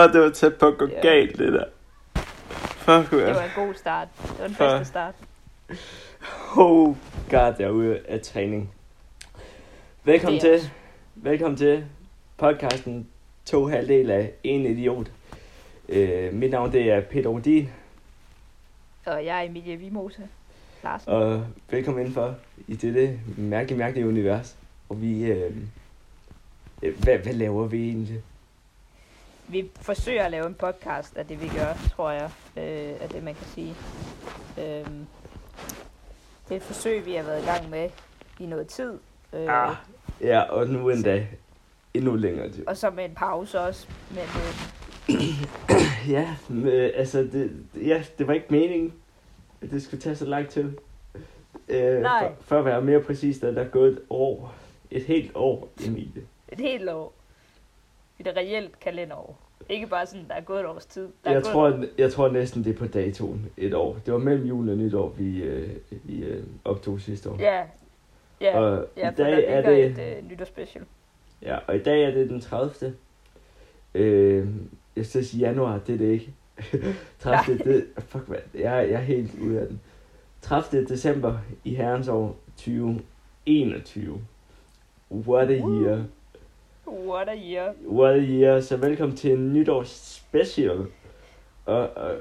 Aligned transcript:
Åh, 0.00 0.12
det 0.12 0.20
var 0.20 0.30
tæt 0.30 0.54
på 0.54 0.66
at 0.66 0.78
gå 0.78 0.86
Ja. 0.86 1.00
galt, 1.00 1.38
det 1.38 1.52
der. 1.52 1.64
Fuck, 2.60 3.10
Det 3.10 3.26
man. 3.26 3.34
var 3.34 3.42
en 3.42 3.66
god 3.66 3.74
start. 3.74 4.08
Det 4.22 4.38
var 4.38 4.46
den 4.46 4.56
bedste 4.56 4.84
start. 4.84 5.14
Oh 6.56 6.96
god, 7.30 7.54
jeg 7.58 7.60
er 7.66 7.70
ude 7.70 8.00
af 8.08 8.20
træning. 8.20 8.70
Velkommen 10.04 10.40
Det 10.40 10.60
til. 10.60 10.70
Velkommen 11.14 11.56
til 11.56 11.84
podcasten 12.36 13.08
To 13.46 13.66
halvdel 13.66 14.10
af 14.10 14.32
En 14.44 14.66
Idiot. 14.66 15.10
Øh, 15.88 16.34
mit 16.34 16.50
navn 16.50 16.72
det 16.72 16.90
er 16.90 17.00
Peter 17.00 17.30
Odin, 17.30 17.68
Og 19.06 19.24
jeg 19.24 19.38
er 19.44 19.48
Emilie 19.48 19.76
Vimose 19.76 20.28
Larsen. 20.84 21.12
og 21.12 21.46
velkommen 21.70 22.00
indenfor 22.00 22.34
i 22.68 22.74
dette 22.76 23.20
mærkelige, 23.36 23.78
mærkelige 23.78 24.08
univers. 24.08 24.56
Og 24.88 25.02
vi... 25.02 25.24
Øh, 25.24 25.52
øh, 26.82 26.98
hvad, 26.98 27.18
hvad 27.18 27.32
laver 27.32 27.66
vi 27.66 27.88
egentlig? 27.88 28.22
Vi 29.50 29.70
forsøger 29.80 30.24
at 30.24 30.30
lave 30.30 30.46
en 30.46 30.54
podcast 30.54 31.16
af 31.16 31.26
det, 31.26 31.42
vi 31.42 31.48
gør, 31.58 31.74
tror 31.94 32.10
jeg, 32.10 32.30
øh, 32.56 33.02
af 33.02 33.08
det, 33.08 33.22
man 33.22 33.34
kan 33.34 33.46
sige. 33.46 33.74
Øhm, 34.58 35.06
det 36.48 36.52
er 36.52 36.56
et 36.56 36.62
forsøg, 36.62 37.06
vi 37.06 37.12
har 37.14 37.22
været 37.22 37.42
i 37.42 37.46
gang 37.46 37.70
med 37.70 37.88
i 38.40 38.46
noget 38.46 38.66
tid. 38.66 38.92
Øh, 39.32 39.46
Ah, 39.68 39.76
ja, 40.20 40.40
og 40.40 40.66
nu 40.66 40.88
endda 40.88 41.26
endnu 41.94 42.14
længere 42.16 42.50
tid. 42.50 42.68
Og 42.68 42.76
så 42.76 42.90
med 42.90 43.04
en 43.04 43.14
pause 43.14 43.60
også. 43.60 43.88
Men 44.10 44.18
øh, 44.18 45.20
Ja, 46.14 46.36
men, 46.48 46.66
øh, 46.66 46.90
altså, 46.94 47.18
det, 47.18 47.52
ja, 47.74 48.02
det 48.18 48.26
var 48.26 48.32
ikke 48.34 48.46
meningen, 48.50 48.92
at 49.62 49.70
det 49.70 49.82
skulle 49.82 50.00
tage 50.00 50.16
så 50.16 50.24
lang 50.26 50.48
tid. 50.48 50.72
Øh, 51.68 52.00
Nej. 52.00 52.32
For, 52.38 52.42
for 52.44 52.58
at 52.58 52.64
være 52.64 52.82
mere 52.82 53.00
præcis, 53.00 53.38
der 53.38 53.48
er 53.48 53.52
der 53.52 53.64
gået 53.64 53.92
et 53.92 54.00
år. 54.10 54.54
Et 54.90 55.02
helt 55.04 55.30
år, 55.34 55.68
Emilie. 55.86 56.22
et 56.52 56.60
helt 56.60 56.88
år. 56.90 57.12
Et 58.20 58.36
reelt 58.36 58.80
kalenderår. 58.80 59.38
Ikke 59.68 59.86
bare 59.86 60.06
sådan, 60.06 60.28
der 60.28 60.34
er 60.34 60.40
gået 60.40 60.60
et 60.60 60.66
års 60.66 60.86
tid. 60.86 61.08
Der 61.24 61.30
er 61.30 61.34
Jeg 61.34 61.44
tror, 61.44 61.84
jeg 61.98 62.12
tror 62.12 62.28
næsten, 62.28 62.64
det 62.64 62.74
er 62.74 62.78
på 62.78 62.86
datoen 62.86 63.46
et 63.56 63.74
år. 63.74 63.96
Det 64.06 64.12
var 64.12 64.18
mellem 64.18 64.46
jul 64.46 64.68
og 64.68 64.76
nytår, 64.76 65.08
vi, 65.08 65.42
øh, 65.42 65.70
vi 65.90 66.24
øh, 66.24 66.44
optog 66.64 67.00
sidste 67.00 67.30
år. 67.30 67.36
Ja, 67.40 67.62
ja, 68.40 68.58
og 68.58 68.86
ja 68.96 69.10
i 69.10 69.14
dag 69.14 69.44
er 69.46 69.70
det... 69.70 69.84
et 69.84 70.16
øh, 70.18 70.30
nytårsspecial. 70.30 70.84
Ja, 71.42 71.58
og 71.66 71.76
i 71.76 71.78
dag 71.78 72.02
er 72.04 72.10
det 72.10 72.30
den 72.30 72.40
30. 72.40 72.94
Øh, 73.94 74.48
jeg 74.96 75.06
skal 75.06 75.24
sige 75.24 75.46
januar, 75.46 75.78
det 75.78 75.94
er 75.94 75.98
det 75.98 76.10
ikke. 76.12 76.34
30. 77.18 77.58
det, 77.58 77.86
fuck 77.98 78.28
hvad, 78.28 78.38
jeg, 78.54 78.62
jeg 78.90 78.92
er 78.92 78.98
helt 78.98 79.38
ude 79.38 79.60
af 79.60 79.66
den. 79.66 79.80
30. 80.40 80.84
december 80.84 81.38
i 81.64 81.74
herrens 81.74 82.08
år 82.08 82.36
2021. 82.56 84.20
What 85.10 85.50
a 85.50 85.54
year. 85.54 86.04
What 86.90 87.28
a 87.28 87.34
year. 87.36 87.72
What 87.86 88.14
a 88.14 88.18
year. 88.18 88.60
Så 88.60 88.76
velkommen 88.76 89.16
til 89.16 89.32
en 89.32 89.52
nytårs 89.52 89.88
special. 89.90 90.86
Og, 91.66 91.90
og 91.96 92.16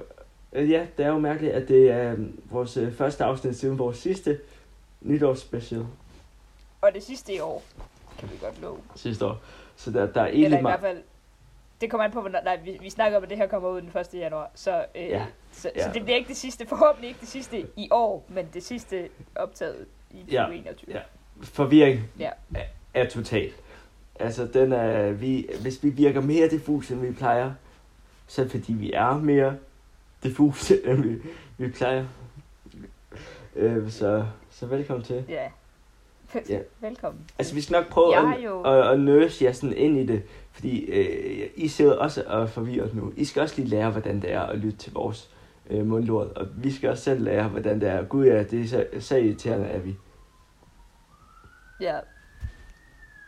ja, 0.54 0.88
det 0.98 1.06
er 1.06 1.10
jo 1.10 1.18
mærkeligt, 1.20 1.54
at 1.54 1.68
det 1.68 1.90
er 1.92 2.12
øhm, 2.12 2.40
vores 2.52 2.78
øh, 2.78 2.94
første 2.94 3.24
afsnit 3.24 3.56
siden 3.56 3.80
vores 3.80 3.98
sidste 3.98 4.40
nytårs 5.02 5.40
special 5.40 5.86
Og 6.82 6.94
det 6.94 7.04
sidste 7.04 7.34
i 7.34 7.40
år, 7.40 7.64
kan 8.20 8.30
vi 8.32 8.36
godt 8.42 8.62
love. 8.62 8.78
sidste 8.96 9.26
år. 9.26 9.38
Så 9.76 9.92
der, 9.92 10.06
der 10.14 10.22
er 10.22 10.26
Eller 10.26 10.40
egentlig 10.40 10.60
i 10.60 10.62
meget... 10.62 10.80
hvert 10.80 10.92
fald, 10.94 11.04
det 11.82 11.92
kommer 11.92 12.06
an 12.06 12.12
på, 12.12 12.28
nej, 12.44 12.60
vi, 12.64 12.78
vi 12.82 12.90
snakker 12.90 13.18
om, 13.18 13.24
at 13.24 13.30
det 13.30 13.38
her 13.38 13.48
kommer 13.48 13.70
ud 13.70 13.82
den 13.82 13.92
1. 14.00 14.08
januar. 14.14 14.52
Så, 14.56 14.86
øh, 14.96 15.02
Ja. 15.10 15.26
så, 15.52 15.72
Ja. 15.76 15.84
så 15.84 15.90
det 15.94 16.04
bliver 16.04 16.18
ikke 16.18 16.28
det 16.28 16.38
sidste, 16.38 16.66
forhåbentlig 16.66 17.08
ikke 17.08 17.20
det 17.20 17.30
sidste 17.30 17.66
i 17.78 17.88
år, 17.92 18.26
men 18.28 18.50
det 18.54 18.64
sidste 18.64 19.10
optaget 19.36 19.86
i 20.12 20.18
Ja. 20.32 20.42
2021. 20.42 20.94
Ja. 20.96 21.02
Forvirring 21.44 22.02
Ja. 22.20 22.30
er, 22.56 22.64
er 22.94 23.10
total. 23.10 23.52
Altså, 24.20 24.46
den 24.54 24.72
er, 24.74 25.12
vi, 25.12 25.48
hvis 25.62 25.84
vi 25.84 25.90
virker 25.90 26.22
mere 26.22 26.48
diffus, 26.50 26.92
end 26.92 27.02
vi 27.02 27.12
plejer, 27.12 27.52
så 28.28 28.42
er 28.42 28.46
det 28.46 28.52
fordi, 28.52 28.74
vi 28.74 28.92
er 28.94 29.18
mere 29.18 29.56
diffus, 30.24 30.72
end 30.86 31.04
vi, 31.04 31.16
vi 31.58 31.68
plejer. 31.72 32.06
Øh, 33.56 33.92
så, 33.92 34.26
så 34.50 34.66
velkommen 34.66 35.04
til. 35.06 35.24
ja. 35.30 35.48
Ja. 36.50 36.60
Velkommen. 36.82 37.22
Altså, 37.40 37.56
vi 37.56 37.62
skal 37.62 37.74
nok 37.74 37.90
prøve 37.90 38.16
at, 38.38 38.44
jo- 38.46 38.62
at, 38.62 38.88
at 38.92 39.00
nurse 39.00 39.46
jer 39.46 39.52
sådan 39.52 39.78
ind 39.78 39.98
i 39.98 40.06
det, 40.06 40.24
fordi 40.52 40.80
øh, 40.86 41.50
I 41.56 41.68
sidder 41.68 41.96
også 41.98 42.24
og 42.28 42.50
forvirret 42.50 42.96
nu. 42.96 43.14
I 43.16 43.26
skal 43.26 43.42
også 43.42 43.56
lige 43.58 43.68
lære, 43.68 43.90
hvordan 43.92 44.22
det 44.22 44.32
er 44.34 44.42
at 44.42 44.58
lytte 44.60 44.78
til 44.78 44.94
vores 44.94 45.30
øh, 45.70 45.86
mundlort, 45.86 46.28
og 46.28 46.48
vi 46.58 46.72
skal 46.72 46.90
også 46.90 47.04
selv 47.04 47.24
lære, 47.24 47.48
hvordan 47.48 47.82
det 47.82 47.90
er. 47.90 48.04
Gud 48.04 48.26
ja, 48.26 48.44
det 48.44 48.62
er 48.62 48.68
så, 48.68 48.86
så 49.00 49.18
irriterende, 49.18 49.66
er 49.68 49.80
vi. 49.80 49.96
Ja. 51.82 52.00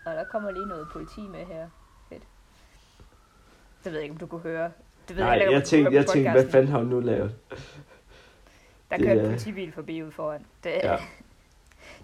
Og 0.06 0.16
der 0.16 0.24
kommer 0.24 0.52
lige 0.52 0.68
noget 0.68 0.88
politi 0.94 1.22
med 1.22 1.46
her. 1.46 1.68
Fedt. 2.10 2.24
Det 3.84 3.92
ved 3.92 3.94
jeg 3.94 4.04
ikke, 4.04 4.14
om 4.14 4.20
du 4.20 4.28
kunne 4.28 4.42
høre. 4.42 4.72
Det 5.08 5.16
ved 5.16 5.24
Nej, 5.24 5.32
heller 5.34 5.46
ikke, 5.46 5.54
jeg 5.60 5.64
tænkte, 5.68 5.94
jeg 5.94 6.06
tænkte, 6.06 6.32
hvad 6.32 6.50
fanden 6.52 6.72
har 6.72 6.78
hun 6.78 6.88
nu 6.88 7.00
lavet? 7.00 7.36
Der 8.92 8.98
kører 8.98 9.20
en 9.20 9.26
politibil 9.26 9.72
forbi 9.72 10.04
ude 10.04 10.12
foran. 10.12 10.46
Det, 10.64 10.70
Ja. 10.84 10.98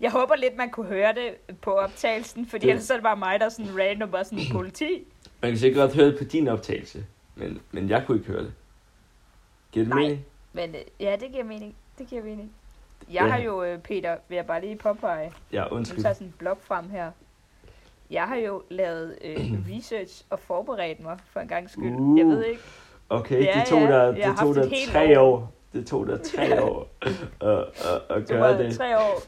Jeg 0.02 0.12
håber 0.12 0.36
lidt, 0.36 0.56
man 0.58 0.70
kunne 0.70 0.86
høre 0.88 1.14
det 1.14 1.56
på 1.62 1.72
optagelsen, 1.72 2.46
fordi 2.48 2.64
Det- 2.66 2.70
ellers 2.70 2.90
er 2.90 2.94
det 2.94 3.04
bare 3.04 3.18
mig, 3.18 3.40
der 3.40 3.50
sådan 3.50 3.80
random 3.80 4.12
var 4.12 4.24
sådan 4.24 4.40
politi. 4.52 5.04
Man 5.42 5.52
kan 5.52 5.58
sikkert 5.60 5.82
godt 5.82 5.96
høre 5.96 6.06
det 6.08 6.18
på 6.18 6.24
din 6.24 6.48
optagelse, 6.48 7.06
men, 7.36 7.62
men 7.72 7.90
jeg 7.90 8.04
kunne 8.08 8.18
ikke 8.18 8.32
høre 8.32 8.44
det. 8.44 8.54
Giver 9.72 9.86
det 9.86 9.94
Nej. 9.94 10.02
mening? 10.02 10.26
Men 10.54 10.76
øh, 10.76 10.82
ja, 11.00 11.16
det 11.20 11.32
giver 11.32 11.44
mening. 11.44 11.76
Det 11.98 12.08
giver 12.08 12.24
mening. 12.24 12.52
Jeg 13.08 13.14
Ja. 13.14 13.28
har 13.28 13.38
jo, 13.38 13.64
øh, 13.64 13.80
Peter, 13.80 14.18
vil 14.28 14.36
jeg 14.36 14.46
bare 14.46 14.62
lige 14.62 14.76
påpege, 14.78 15.34
Ja, 15.52 15.64
nu 15.64 15.76
undskyld. 15.76 16.02
tager 16.02 16.10
jeg 16.10 16.16
sådan 16.16 16.28
en 16.28 16.34
blog 16.38 16.58
frem 16.62 16.90
her. 16.90 17.12
Jeg 18.12 18.24
har 18.24 18.36
jo 18.36 18.62
lavet 18.70 19.16
øh, 19.24 19.38
research 19.76 20.24
og 20.30 20.40
forberedt 20.40 21.04
mig 21.04 21.18
for 21.34 21.40
en 21.40 21.48
gang 21.48 21.70
skyld. 21.70 21.94
Uh. 21.96 22.20
Jeg 22.20 22.26
ved 22.26 22.46
ikke. 22.46 22.62
Okay, 23.10 23.44
Ja, 23.44 23.60
det 23.60 23.68
tog 23.68 23.80
ja. 23.80 23.88
der, 23.88 24.12
det 24.12 24.38
tog 24.40 24.56
der 24.56 24.70
tre 24.94 25.20
år. 25.20 25.28
år. 25.34 25.54
Det 25.74 25.88
tog 25.88 26.08
der 26.08 26.18
tre 26.18 26.62
år 26.64 26.88
at, 27.02 27.12
at, 27.50 28.18
at 28.18 28.28
gøre 28.28 28.64
det. 28.64 28.78
tre 28.78 28.98
år 28.98 29.22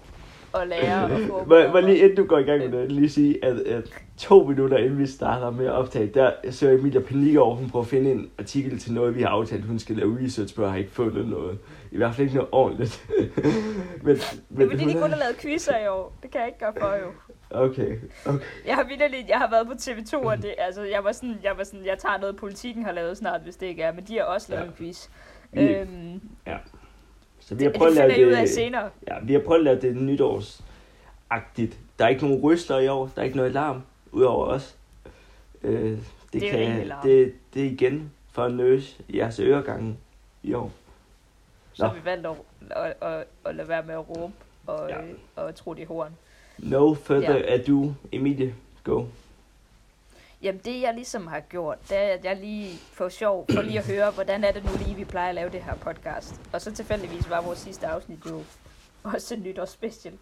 at 0.61 0.67
lære 0.67 1.09
få. 1.27 1.45
Må, 1.45 1.55
må 1.73 1.79
lige 1.79 1.97
inden 1.97 2.15
du 2.15 2.25
går 2.25 2.37
i 2.37 2.43
gang 2.43 2.69
med 2.69 2.81
det, 2.81 2.91
lige 2.91 3.09
sige, 3.09 3.45
at, 3.45 3.57
at 3.57 3.83
to 4.17 4.43
minutter 4.43 4.77
inden 4.77 4.99
vi 4.99 5.07
starter 5.07 5.51
med 5.51 5.65
at 5.65 5.71
optage, 5.71 6.07
der 6.13 6.31
søger 6.51 6.79
Emilia 6.79 7.01
panik 7.01 7.37
over, 7.37 7.55
hun 7.55 7.69
prøver 7.69 7.83
at 7.83 7.89
finde 7.89 8.11
en 8.11 8.29
artikel 8.39 8.79
til 8.79 8.93
noget, 8.93 9.15
vi 9.15 9.21
har 9.21 9.29
aftalt, 9.29 9.65
hun 9.65 9.79
skal 9.79 9.95
lave 9.95 10.17
research 10.25 10.55
på, 10.55 10.63
og 10.63 10.71
har 10.71 10.77
ikke 10.77 10.91
fundet 10.91 11.27
noget. 11.27 11.57
I 11.91 11.97
hvert 11.97 12.15
fald 12.15 12.27
ikke 12.27 12.35
noget 12.35 12.49
ordentligt. 12.51 13.07
men, 14.03 14.15
Det 14.15 14.23
er 14.23 14.37
men 14.49 14.69
fordi, 14.71 14.85
de 14.85 14.93
kun 14.93 15.09
har 15.09 15.17
lavet 15.17 15.37
quizzer 15.41 15.77
i 15.77 15.87
år. 15.87 16.13
Det 16.21 16.31
kan 16.31 16.39
jeg 16.41 16.47
ikke 16.47 16.59
gøre 16.59 16.73
for 16.79 16.95
jo. 16.95 17.28
Okay, 17.51 17.99
okay. 18.25 18.45
Jeg 18.65 18.75
har 18.75 18.83
vildt 18.83 19.29
jeg 19.29 19.37
har 19.37 19.49
været 19.49 19.67
på 19.67 19.73
TV2, 19.73 20.15
og 20.27 20.37
det, 20.37 20.55
altså, 20.57 20.83
jeg 20.83 21.03
var 21.03 21.11
sådan, 21.11 21.39
jeg 21.43 21.57
var 21.57 21.63
sådan, 21.63 21.85
jeg 21.85 21.97
tager 21.97 22.17
noget, 22.17 22.35
politikken 22.35 22.83
har 22.85 22.91
lavet 22.91 23.17
snart, 23.17 23.41
hvis 23.41 23.55
det 23.55 23.65
ikke 23.65 23.83
er, 23.83 23.91
men 23.91 24.03
de 24.07 24.17
har 24.17 24.23
også 24.23 24.47
lavet 24.51 24.63
Ja. 24.63 24.67
en 24.69 24.73
quiz. 24.75 25.07
Vi, 25.51 25.61
Øhm, 25.61 26.21
så 27.39 27.55
vi 27.55 27.63
har 27.63 27.71
det, 27.71 27.77
prøvet 27.79 27.95
det 27.95 28.01
at 28.01 28.11
finder 28.11 28.25
I 28.25 28.25
ud 28.25 28.31
lave 28.31 28.41
af 28.41 28.45
det, 28.47 28.55
senere. 28.55 28.89
ja, 29.07 29.19
vi 29.23 29.33
har 29.33 29.39
prøvet 29.39 29.59
at 29.59 29.63
lave 29.63 29.81
det 29.81 29.95
nytårsagtigt. 30.01 31.79
Der 31.99 32.05
er 32.05 32.09
ikke 32.09 32.27
nogen 32.27 32.41
rystler 32.43 32.79
i 32.79 32.87
år, 32.87 33.09
der 33.15 33.21
er 33.21 33.25
ikke 33.25 33.37
noget 33.37 33.51
larm, 33.51 33.81
udover 34.11 34.45
os. 34.45 34.75
Øh, 35.63 35.73
det, 35.91 36.01
Det 36.33 36.53
er 36.63 36.83
larm. 36.83 37.01
det, 37.07 37.33
det 37.53 37.61
er 37.65 37.69
igen 37.69 38.11
for 38.31 38.43
at 38.43 38.53
nøse 38.53 38.95
jeres 39.13 39.39
øregange 39.39 39.97
i 40.43 40.53
år. 40.53 40.71
Så 41.73 41.83
Nå. 41.83 41.87
har 41.89 41.95
vi 41.95 42.05
valgt 42.05 42.25
at, 42.27 42.35
at, 42.71 42.93
at, 43.01 43.23
at 43.45 43.55
lade 43.55 43.67
være 43.67 43.83
med 43.83 43.93
at 43.93 44.09
råbe 44.09 44.33
og, 44.67 44.89
Ja. 44.89 44.95
ja. 45.01 45.11
og 45.35 45.55
tro 45.55 45.73
det 45.73 45.87
horn. 45.87 46.11
No 46.63 46.93
further 46.93 47.35
Ja. 47.37 47.53
ado, 47.53 47.93
Emilie, 48.11 48.55
go. 48.83 49.05
Jamen 50.41 50.61
det 50.65 50.81
jeg 50.81 50.93
ligesom 50.93 51.27
har 51.27 51.39
gjort, 51.39 51.77
det 51.89 51.97
er, 51.97 52.01
at 52.01 52.25
jeg 52.25 52.35
lige 52.37 52.77
får 52.93 53.09
sjov, 53.09 53.45
for 53.53 53.61
lige 53.61 53.79
at 53.79 53.85
høre, 53.87 54.11
hvordan 54.11 54.43
er 54.43 54.51
det 54.51 54.63
nu 54.63 54.69
lige, 54.85 54.95
vi 54.95 55.05
plejer 55.05 55.29
at 55.29 55.35
lave 55.35 55.49
det 55.49 55.61
her 55.63 55.75
podcast. 55.75 56.41
Og 56.53 56.61
så 56.61 56.71
tilfældigvis 56.71 57.29
var 57.29 57.41
vores 57.41 57.59
sidste 57.59 57.87
afsnit 57.87 58.19
jo 58.25 58.41
også 59.03 59.35
en 59.35 59.43
nytårsspecial. 59.43 60.13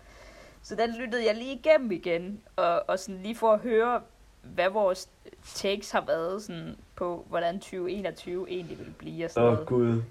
Så 0.63 0.75
den 0.75 0.95
lyttede 0.95 1.25
jeg 1.25 1.35
lige 1.35 1.53
igennem 1.55 1.91
igen, 1.91 2.41
og, 2.55 2.83
og 2.89 2.99
sådan 2.99 3.21
lige 3.23 3.35
for 3.35 3.53
at 3.53 3.59
høre, 3.59 4.01
hvad 4.41 4.69
vores 4.69 5.09
takes 5.55 5.91
har 5.91 6.01
været 6.07 6.43
sådan 6.43 6.75
på, 6.95 7.25
hvordan 7.29 7.59
2021 7.59 8.49
egentlig 8.49 8.79
vil 8.79 8.93
blive 8.97 9.25
og 9.25 9.31
sådan 9.31 9.43
Åh 9.47 9.49
oh, 9.51 9.55
noget. 9.55 9.67
gud. 9.67 10.01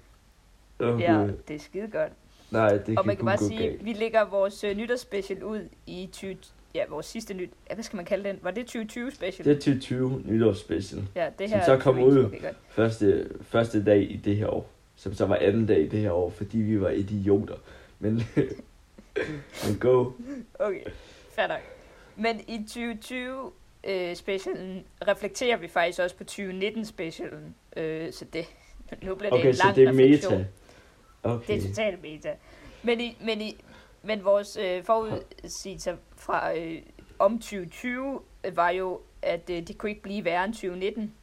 Åh 0.79 0.95
oh, 0.95 1.01
Ja, 1.01 1.13
gud. 1.13 1.31
det 1.47 1.55
er 1.55 1.59
skide 1.59 1.87
godt. 1.87 2.11
Nej, 2.51 2.69
det 2.73 2.85
kan 2.85 2.97
Og 2.97 3.05
man 3.05 3.15
kan 3.15 3.25
bare 3.25 3.37
sige, 3.37 3.57
galt. 3.67 3.85
vi 3.85 3.93
lægger 3.93 4.25
vores 4.25 4.63
øh, 4.63 4.77
nytårsspecial 4.77 5.43
ud 5.43 5.61
i 5.87 6.09
20, 6.11 6.35
ja, 6.75 6.83
vores 6.89 7.05
sidste 7.05 7.33
nyt, 7.33 7.49
ja, 7.69 7.73
hvad 7.75 7.83
skal 7.83 7.95
man 7.97 8.05
kalde 8.05 8.29
den? 8.29 8.39
Var 8.41 8.51
det 8.51 8.65
2020 8.65 9.11
special? 9.11 9.45
Det 9.45 9.51
er 9.51 9.55
2020 9.55 10.21
nytårsspecial. 10.25 11.03
ja, 11.15 11.29
det 11.39 11.49
som 11.49 11.59
her 11.59 11.65
så 11.65 11.71
er 11.73 11.79
kommer 11.79 12.01
2021, 12.01 12.39
ud. 12.41 12.45
okay. 12.45 12.53
Første, 12.69 13.29
første 13.41 13.83
dag 13.85 14.11
i 14.11 14.15
det 14.17 14.35
her 14.35 14.47
år. 14.47 14.69
Som 14.95 15.13
så 15.13 15.25
var 15.25 15.35
anden 15.35 15.65
dag 15.65 15.79
i 15.79 15.87
det 15.87 15.99
her 15.99 16.11
år, 16.11 16.29
fordi 16.29 16.57
vi 16.57 16.81
var 16.81 16.89
idioter. 16.89 17.55
Men, 17.99 18.13
men 19.67 19.75
go. 19.79 20.11
Okay, 20.59 20.81
fair 21.35 21.47
nok. 21.47 21.61
Men 22.15 22.39
i 22.47 22.57
2020 22.67 23.51
øh, 23.83 24.15
specialen 24.15 24.83
reflekterer 25.07 25.57
vi 25.57 25.67
faktisk 25.67 25.99
også 25.99 26.15
på 26.15 26.23
2019 26.23 26.85
specialen. 26.85 27.55
Øh, 27.77 28.13
så 28.13 28.25
det, 28.33 28.45
nu 29.03 29.15
bliver 29.15 29.29
det 29.31 29.39
Okay, 29.39 29.47
en 29.47 29.53
så 29.55 29.63
lang 29.63 29.75
det 29.75 29.83
er 29.83 29.89
refleksion. 29.89 30.33
meta. 30.37 30.45
Okay. 31.35 31.53
Det 31.55 31.63
er 31.63 31.67
totalt 31.69 32.01
meta. 32.01 32.33
Men, 32.83 33.01
i, 33.01 33.17
men, 33.21 33.41
i, 33.41 33.63
men 34.03 34.23
vores 34.25 34.57
øh, 34.57 34.83
forudsigelser 34.83 35.95
fra 36.15 36.57
øh, 36.57 36.81
om 37.19 37.39
2020 37.39 38.19
var 38.53 38.69
jo, 38.69 38.99
at 39.21 39.49
øh, 39.49 39.67
det 39.67 39.77
kunne 39.77 39.89
ikke 39.89 40.01
blive 40.01 40.25
værre 40.25 40.45
end 40.45 40.53
2019. 40.53 41.13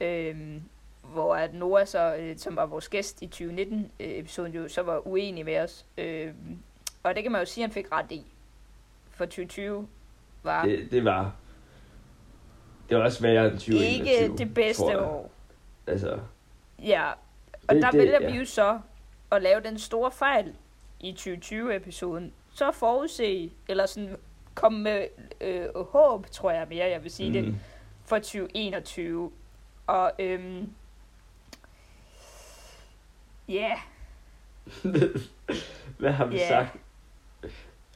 Øhm, 0.00 0.62
hvor 1.12 1.36
at 1.36 1.54
Nora 1.54 1.84
så, 1.84 2.16
øh, 2.16 2.38
som 2.38 2.56
var 2.56 2.66
vores 2.66 2.88
gæst 2.88 3.22
i 3.22 3.30
2019-episoden, 3.34 4.52
jo 4.54 4.68
så 4.68 4.82
var 4.82 5.06
uenig 5.06 5.44
med 5.44 5.58
os. 5.58 5.86
Øhm, 5.98 6.58
og 7.02 7.14
det 7.14 7.22
kan 7.22 7.32
man 7.32 7.40
jo 7.40 7.44
sige, 7.44 7.64
at 7.64 7.68
han 7.70 7.74
fik 7.74 7.92
ret 7.92 8.12
i. 8.12 8.24
For 9.10 9.24
2020 9.24 9.88
var 10.42 10.64
Det, 10.64 10.88
det 10.90 11.04
var... 11.04 11.34
Det 12.88 12.98
var 12.98 13.04
også 13.04 13.22
værre 13.22 13.44
end 13.44 13.52
2021, 13.58 13.84
ikke 14.20 14.36
det 14.38 14.54
bedste 14.54 15.00
år. 15.02 15.30
Altså, 15.86 16.18
Ja, 16.78 17.10
og 17.68 17.74
Det- 17.74 17.82
der 17.82 17.90
det- 17.90 17.98
vælger 18.00 18.18
ja. 18.22 18.30
vi 18.30 18.38
jo 18.38 18.44
så 18.44 18.80
at 19.32 19.42
lave 19.42 19.60
den 19.60 19.78
store 19.78 20.10
fejl 20.10 20.56
i 21.00 21.12
2020-episoden. 21.12 22.32
Så 22.54 22.72
forudse, 22.72 23.52
eller 23.68 23.86
sådan 23.86 24.16
komme 24.54 24.82
med 24.82 25.06
øh, 25.40 25.84
håb, 25.86 26.26
tror 26.30 26.50
jeg 26.50 26.66
mere, 26.68 26.86
jeg 26.90 27.02
vil 27.02 27.10
sige 27.10 27.28
mm. 27.28 27.46
det, 27.46 27.60
for 28.04 28.16
2021. 28.18 29.32
Og 29.86 30.12
øhm, 30.18 30.72
ja, 33.48 33.72
hvad 35.98 36.12
har 36.12 36.24
vi 36.26 36.36
Ja. 36.36 36.48
sagt? 36.48 36.76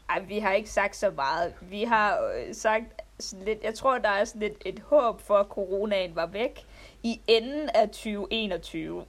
ej, 0.08 0.20
vi 0.20 0.38
har 0.38 0.52
ikke 0.52 0.70
sagt 0.70 0.96
så 0.96 1.10
meget. 1.10 1.54
Vi 1.60 1.82
har 1.84 2.19
øh, 2.20 2.54
sagt 2.54 2.84
sådan 3.20 3.44
lidt, 3.44 3.62
jeg 3.62 3.75
tror, 3.75 3.98
der 3.98 4.08
er 4.08 4.25
sådan 4.25 4.40
lidt 4.40 4.62
et 4.66 4.78
håb 4.81 5.20
for, 5.20 5.36
at 5.36 5.46
coronaen 5.46 6.16
var 6.16 6.26
væk 6.26 6.66
i 7.02 7.20
enden 7.26 7.69
af 7.75 7.88
2021. 7.88 9.04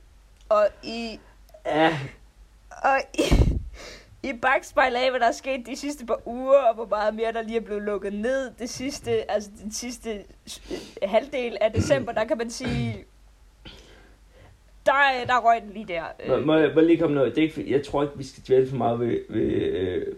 Og 0.49 0.67
i 0.83 1.19
Ja, 1.65 1.97
Og 2.83 2.97
i, 3.13 3.23
i 4.23 4.33
bagspejl 4.41 4.95
af, 4.95 5.09
hvad 5.09 5.19
der 5.19 5.27
er 5.27 5.31
sket 5.31 5.65
de 5.67 5.75
sidste 5.75 6.05
par 6.05 6.21
uger, 6.25 6.57
og 6.59 6.75
hvor 6.75 6.85
meget 6.85 7.15
mere 7.15 7.33
der 7.33 7.41
lige 7.41 7.57
er 7.57 7.61
blevet 7.61 7.83
lukket 7.83 8.13
ned 8.13 8.51
det 8.59 8.69
sidste, 8.69 9.31
altså 9.31 9.49
den 9.63 9.71
sidste 9.71 10.09
øh, 10.13 11.09
halvdel 11.09 11.57
af 11.61 11.71
december, 11.71 12.11
der 12.11 12.23
kan 12.25 12.37
man 12.37 12.49
sige, 12.49 12.95
der, 14.85 14.93
er- 14.93 15.25
der 15.25 15.37
røg 15.39 15.61
den 15.61 15.73
lige 15.73 15.85
der. 15.87 16.03
må, 16.27 16.35
Øh, 16.35 16.45
må, 16.45 16.55
jeg, 16.57 16.71
må 16.75 16.79
jeg 16.79 16.87
lige 16.87 16.97
komme 16.99 17.15
noget? 17.15 17.35
Det 17.35 17.43
er 17.43 17.47
ikke, 17.47 17.71
jeg 17.71 17.83
tror 17.85 18.03
ikke, 18.03 18.17
vi 18.17 18.23
skal 18.23 18.43
dvæle 18.47 18.69
for 18.69 18.75
meget 18.77 18.99
ved... 18.99 19.19
ved 19.29 19.41
øh, 19.41 20.15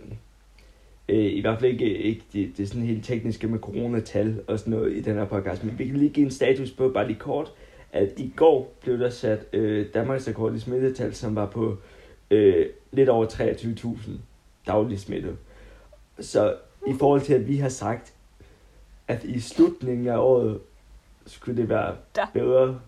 øh, 1.10 1.18
I 1.26 1.42
hvert 1.42 1.60
fald 1.60 1.72
ikke, 1.72 1.98
ikke 1.98 2.24
det, 2.34 2.58
det 2.58 2.64
er 2.64 2.68
sådan 2.68 2.82
helt 2.84 3.06
tekniske 3.06 3.48
med 3.48 3.60
coronatal 3.60 4.44
og 4.48 4.60
sådan 4.60 4.72
noget 4.72 4.94
i 4.98 5.02
den 5.02 5.14
her 5.16 5.26
podcast, 5.26 5.64
men 5.64 5.80
vi 5.80 5.86
kan 5.86 5.98
lige 5.98 6.10
give 6.14 6.26
en 6.26 6.32
status 6.32 6.72
på, 6.72 6.90
bare 6.90 7.08
lige 7.08 7.20
kort, 7.20 7.52
at 7.94 8.10
i 8.18 8.34
går 8.36 8.74
blev 8.82 9.00
der 9.00 9.10
sat 9.10 9.40
øh, 9.54 9.94
Danmarks 9.94 10.28
rekord 10.28 10.54
i 10.56 10.60
smittetal, 10.60 11.16
som 11.16 11.36
var 11.36 11.46
på 11.46 11.78
øh, 12.32 12.66
lidt 12.92 13.10
over 13.10 13.26
23.000 13.26 14.10
daglige 14.68 15.00
smitte. 15.00 15.38
Så 16.20 16.56
i 16.88 16.94
forhold 17.00 17.22
til, 17.22 17.34
at 17.34 17.48
vi 17.48 17.58
har 17.58 17.70
sagt, 17.70 18.14
at 19.08 19.24
i 19.24 19.40
slutningen 19.40 20.08
af 20.08 20.18
året 20.18 20.60
skulle 21.26 21.62
det 21.62 21.70
være 21.70 21.96
Der. 22.16 22.28
bedre. 22.34 22.80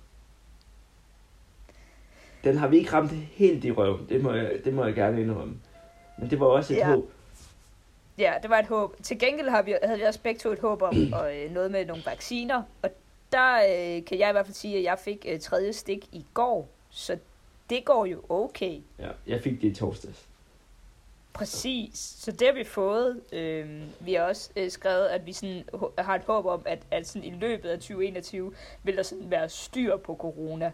Den 2.44 2.58
har 2.58 2.68
vi 2.68 2.78
ikke 2.78 2.94
ramt 2.94 3.12
helt 3.12 3.66
i 3.66 3.72
røven, 3.72 4.06
det 4.10 4.24
må 4.24 4.34
jeg, 4.34 4.52
det 4.66 4.74
må 4.74 4.86
jeg 4.86 4.94
gerne 4.96 5.22
indrømme. 5.22 5.58
Men 6.20 6.30
det 6.30 6.40
var 6.40 6.46
også 6.46 6.74
et 6.74 6.78
Ja. 6.78 6.88
håb. 6.88 7.12
ja, 8.18 8.34
det 8.42 8.50
var 8.50 8.60
et 8.60 8.66
håb. 8.68 8.96
Til 9.04 9.20
gengæld 9.20 9.50
har 9.50 9.62
vi, 9.62 9.76
havde 9.84 10.00
vi 10.00 10.04
også 10.06 10.22
begge 10.22 10.40
to 10.40 10.50
et 10.52 10.60
håb 10.60 10.82
om 10.82 10.96
og, 11.20 11.38
øh, 11.38 11.52
noget 11.52 11.72
med 11.72 11.86
nogle 11.86 12.04
vacciner, 12.06 12.64
og 12.82 12.90
der 13.32 13.56
øh, 13.58 14.06
kan 14.06 14.20
jeg 14.20 14.30
i 14.30 14.32
hvert 14.32 14.46
fald 14.46 14.56
sige, 14.56 14.78
at 14.78 14.84
jeg 14.84 15.00
fik 15.00 15.26
øh, 15.30 15.40
tredje 15.40 15.74
stik 15.74 16.08
i 16.12 16.26
går, 16.34 16.70
så 16.90 17.18
det 17.70 17.86
går 17.86 18.06
jo 18.06 18.22
okay. 18.30 18.80
Ja, 19.00 19.10
jeg 19.28 19.42
fik 19.44 19.62
det 19.62 19.68
i 19.68 19.74
torsdags. 19.76 20.26
Præcis, 21.34 22.00
så 22.00 22.32
det 22.32 22.48
har 22.48 22.54
vi 22.54 22.64
fået. 22.64 23.22
Øhm, 23.34 23.84
vi 24.00 24.14
har 24.14 24.24
også 24.24 24.50
øh, 24.56 24.72
skrevet, 24.72 25.08
at 25.08 25.26
vi 25.26 25.34
sådan, 25.34 25.64
har 25.98 26.16
et 26.16 26.22
håb 26.24 26.46
om, 26.46 26.62
at, 26.66 26.80
at 26.92 27.08
sådan 27.08 27.24
i 27.24 27.32
løbet 27.32 27.70
af 27.70 27.78
2021 27.80 28.54
vil 28.84 28.98
der 28.98 29.04
sådan 29.04 29.32
være 29.32 29.50
styr 29.50 29.98
på 29.98 30.16
corona. 30.20 30.72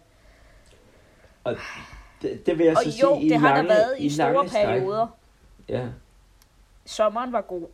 Det, 2.21 2.45
det 2.45 2.57
vil 2.57 2.65
jeg 2.65 2.77
Og 2.77 2.83
så 2.83 2.89
jo, 3.01 3.15
sige 3.15 3.25
i 3.25 3.29
det 3.29 3.39
har 3.39 3.55
lange, 3.55 3.69
der 3.69 3.75
været 3.75 3.95
i, 3.99 4.09
lange 4.09 4.33
store 4.33 4.49
stræk. 4.49 4.65
perioder. 4.65 5.07
Ja, 5.69 5.87
Sommeren 6.85 7.31
var 7.33 7.41
god. 7.41 7.67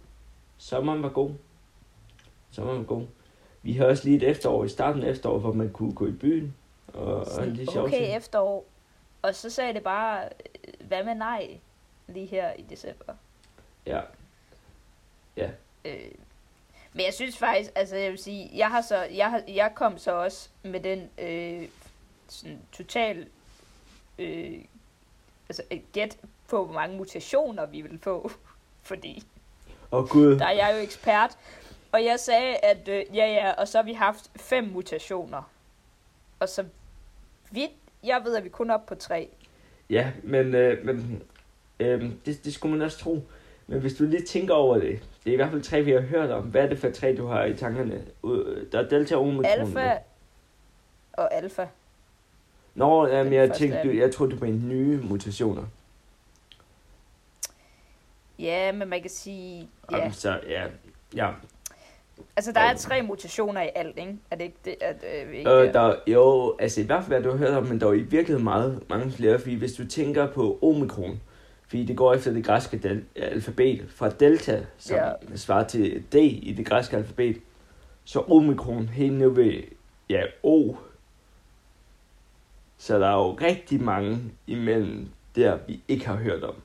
sommeren 0.58 1.04
var 1.04 1.10
god. 1.10 1.32
Sommeren 2.52 2.78
var 2.80 2.86
god. 2.86 3.06
Vi 3.64 3.74
har 3.74 3.86
også 3.86 4.04
lige 4.04 4.18
et 4.18 4.24
efterår 4.30 4.66
i 4.66 4.70
starten 4.70 5.04
af 5.04 5.10
efteråret, 5.10 5.42
hvor 5.42 5.54
man 5.54 5.70
kunne 5.70 5.94
gå 5.94 6.08
i 6.08 6.12
byen. 6.12 6.56
Og, 6.94 7.16
og 7.16 7.26
Sådan, 7.26 7.54
lige 7.54 7.72
sjovt. 7.72 7.88
okay 7.88 8.18
efterår. 8.18 8.66
Og 9.22 9.36
så 9.36 9.50
sagde 9.50 9.74
det 9.74 9.84
bare, 9.84 10.24
øh, 10.24 10.88
hvad 10.88 11.04
med 11.04 11.16
nej, 11.16 11.58
lige 12.08 12.26
her 12.26 12.54
i 12.54 12.62
december. 12.70 13.14
Ja, 13.86 14.02
Øh, 15.86 16.12
men 16.94 17.06
jeg 17.06 17.14
synes 17.14 17.38
faktisk, 17.38 17.72
altså 17.76 17.96
jeg 17.96 18.12
vil 18.12 18.20
sige, 18.20 18.50
jeg 18.56 18.70
har 18.70 18.82
så, 18.82 19.02
jeg, 19.02 19.30
har, 19.30 19.42
jeg 19.48 19.72
kom 19.76 19.98
så 19.98 20.12
også 20.12 20.50
med 20.64 20.80
den 20.80 21.10
øh, 21.18 21.68
sådan 22.28 22.60
total, 22.72 23.28
øh, 24.20 24.60
altså 25.50 25.64
et 25.70 25.92
gæt 25.94 26.18
på, 26.50 26.66
hvor 26.66 26.74
mange 26.74 26.98
mutationer 26.98 27.66
vi 27.66 27.82
vil 27.82 28.00
få, 28.00 28.32
fordi 28.90 29.24
og 29.92 30.10
gud, 30.10 30.40
der 30.40 30.46
er 30.46 30.52
jeg 30.52 30.74
jo 30.76 30.84
ekspert, 30.84 31.38
og 31.92 32.04
jeg 32.04 32.20
sagde, 32.20 32.56
at 32.56 32.88
øh, 32.88 33.16
ja 33.16 33.26
ja, 33.26 33.52
og 33.52 33.68
så 33.68 33.78
har 33.78 33.84
vi 33.84 33.94
haft 33.94 34.32
fem 34.36 34.64
mutationer, 34.64 35.52
og 36.40 36.50
så 36.50 36.66
vidt 37.52 37.72
jeg 38.04 38.22
ved, 38.24 38.36
at 38.36 38.44
vi 38.44 38.50
kun 38.50 38.70
er 38.70 38.74
oppe 38.74 38.88
på 38.88 38.96
tre. 38.96 39.30
Ja, 39.90 40.12
men, 40.24 40.56
øh, 40.56 40.86
men 40.86 41.24
øh, 41.80 42.12
det, 42.26 42.46
det 42.46 42.54
skulle 42.54 42.78
man 42.78 42.86
også 42.86 42.98
tro. 42.98 43.22
Men 43.68 43.80
hvis 43.80 43.94
du 43.94 44.04
lige 44.04 44.26
tænker 44.26 44.54
over 44.54 44.78
det, 44.78 45.00
det 45.24 45.30
er 45.30 45.34
i 45.34 45.36
hvert 45.36 45.50
fald 45.52 45.62
tre, 45.62 45.82
vi 45.82 45.92
har 45.92 46.00
hørt 46.00 46.32
om. 46.32 46.44
Hvad 46.44 46.64
er 46.64 46.70
det 46.70 46.80
for 46.80 46.90
tre, 46.90 47.16
du 47.16 47.28
har 47.28 47.44
i 47.46 47.58
tankerne? 47.58 48.06
Der 48.72 48.80
er 48.80 48.90
Delta 48.90 49.16
og 49.16 49.22
Omicron. 49.22 49.46
Alfa 49.46 49.98
og 51.14 51.34
alfa. 51.34 51.66
Nå, 52.76 53.08
jamen, 53.08 53.34
jeg 53.34 53.54
tænkte, 53.54 53.84
du, 53.84 53.90
jeg 53.90 54.14
troede, 54.14 54.36
du 54.36 54.46
mente 54.46 54.66
nye 54.66 54.98
mutationer. 54.98 55.64
Ja, 58.40 58.72
men 58.72 58.90
man 58.90 59.02
kan 59.02 59.10
sige, 59.10 59.70
ja. 59.92 59.98
Jamen, 59.98 60.14
så 60.14 60.40
ja, 60.48 60.68
ja. 61.16 61.32
Altså, 62.36 62.52
der 62.52 62.60
er 62.60 62.76
tre 62.76 63.02
mutationer 63.02 63.62
i 63.62 63.70
alt, 63.76 63.98
ikke? 63.98 64.18
Er 64.32 64.36
det 64.36 64.44
ikke 64.44 64.58
det? 64.66 64.76
At, 64.82 64.96
øh, 65.28 65.34
ikke 65.34 65.50
Øh, 65.50 65.74
der, 65.74 65.96
jo, 66.08 66.56
altså 66.60 66.82
i 66.82 66.84
hvert 66.84 67.04
fald, 67.04 67.22
hvad 67.22 67.32
du 67.32 67.38
har 67.38 67.48
hørt 67.48 67.58
om, 67.58 67.66
men 67.66 67.80
der 67.82 67.88
er 67.88 67.94
i 67.94 68.00
virkeligheden 68.00 68.44
meget, 68.44 68.84
mange 68.90 69.12
flere, 69.12 69.40
fordi 69.40 69.56
hvis 69.56 69.74
du 69.74 69.88
tænker 69.88 70.28
på 70.28 70.60
omikron, 70.62 71.22
fordi 71.68 71.86
det 71.86 71.98
går 71.98 72.14
efter 72.14 72.32
det 72.32 72.46
græske 72.46 72.78
del- 72.78 73.06
alfabet, 73.16 73.86
fra 73.96 74.10
delta, 74.10 74.66
som 74.78 74.96
ja. 74.98 75.12
svarer 75.36 75.68
til 75.68 76.04
D 76.14 76.16
i 76.16 76.54
det 76.58 76.66
græske 76.66 76.98
alfabet, 76.98 77.38
så 78.04 78.20
omikron 78.20 78.88
helt 78.88 79.14
ned 79.14 79.30
ved, 79.30 79.64
ja, 80.10 80.24
O. 80.44 80.76
Så 82.78 83.00
der 83.00 83.08
er 83.08 83.14
jo 83.16 83.34
rigtig 83.34 83.82
mange 83.84 84.20
imellem 84.48 85.10
der, 85.36 85.58
vi 85.68 85.82
ikke 85.88 86.08
har 86.08 86.16
hørt 86.16 86.44
om, 86.44 86.56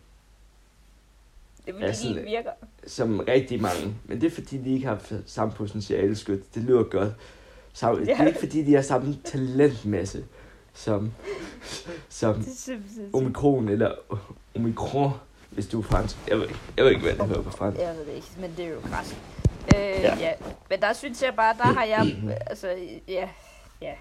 det 1.66 1.74
vil 1.74 1.82
ja, 1.82 1.88
de 1.88 1.94
sådan- 1.94 2.16
ikke 2.18 2.30
virker. 2.30 2.50
som 2.86 3.20
rigtig 3.28 3.62
mange. 3.62 3.94
Men 4.04 4.20
det 4.20 4.26
er 4.26 4.30
fordi, 4.30 4.58
de 4.58 4.74
ikke 4.74 4.86
har 4.86 5.02
samme 5.26 5.54
potentiale, 5.54 6.16
skyt. 6.16 6.54
Det 6.54 6.62
lyder 6.62 6.82
godt. 6.82 7.12
Så, 7.72 7.94
Det 7.94 8.08
Ja. 8.08 8.18
er 8.22 8.26
ikke 8.26 8.38
fordi, 8.38 8.62
de 8.64 8.74
har 8.74 8.82
samme 8.82 9.16
talentmasse 9.24 10.24
som, 10.74 11.12
som 12.08 12.34
Det 12.34 12.68
er 12.68 12.78
omikron 13.16 13.68
eller 13.68 13.92
omikron, 14.56 15.10
hvis 15.50 15.66
du 15.66 15.78
er 15.78 15.82
fransk. 15.82 16.16
Jeg 16.28 16.36
ved 16.36 16.42
ikke, 16.48 16.58
jeg 16.76 16.84
ved 16.84 16.90
ikke 16.92 17.02
hvad 17.04 17.14
det 17.16 17.26
hedder 17.26 17.42
på 17.42 17.50
fransk. 17.50 17.80
Jeg 17.80 17.94
ved 17.96 18.06
det 18.06 18.12
ikke, 18.14 18.30
men 18.40 18.54
det 18.56 18.64
er 18.64 18.68
jo 18.68 18.78
græsk. 18.90 19.14
Øh, 19.74 19.80
ja. 19.80 20.00
Ja. 20.00 20.16
ja. 20.18 20.32
Men 20.70 20.80
der 20.80 20.92
synes 20.92 21.22
jeg 21.22 21.34
bare, 21.36 21.54
der 21.58 21.64
har 21.64 21.84
jeg... 21.84 22.16
altså, 22.50 22.68
ja, 23.08 23.28
ja, 23.82 23.92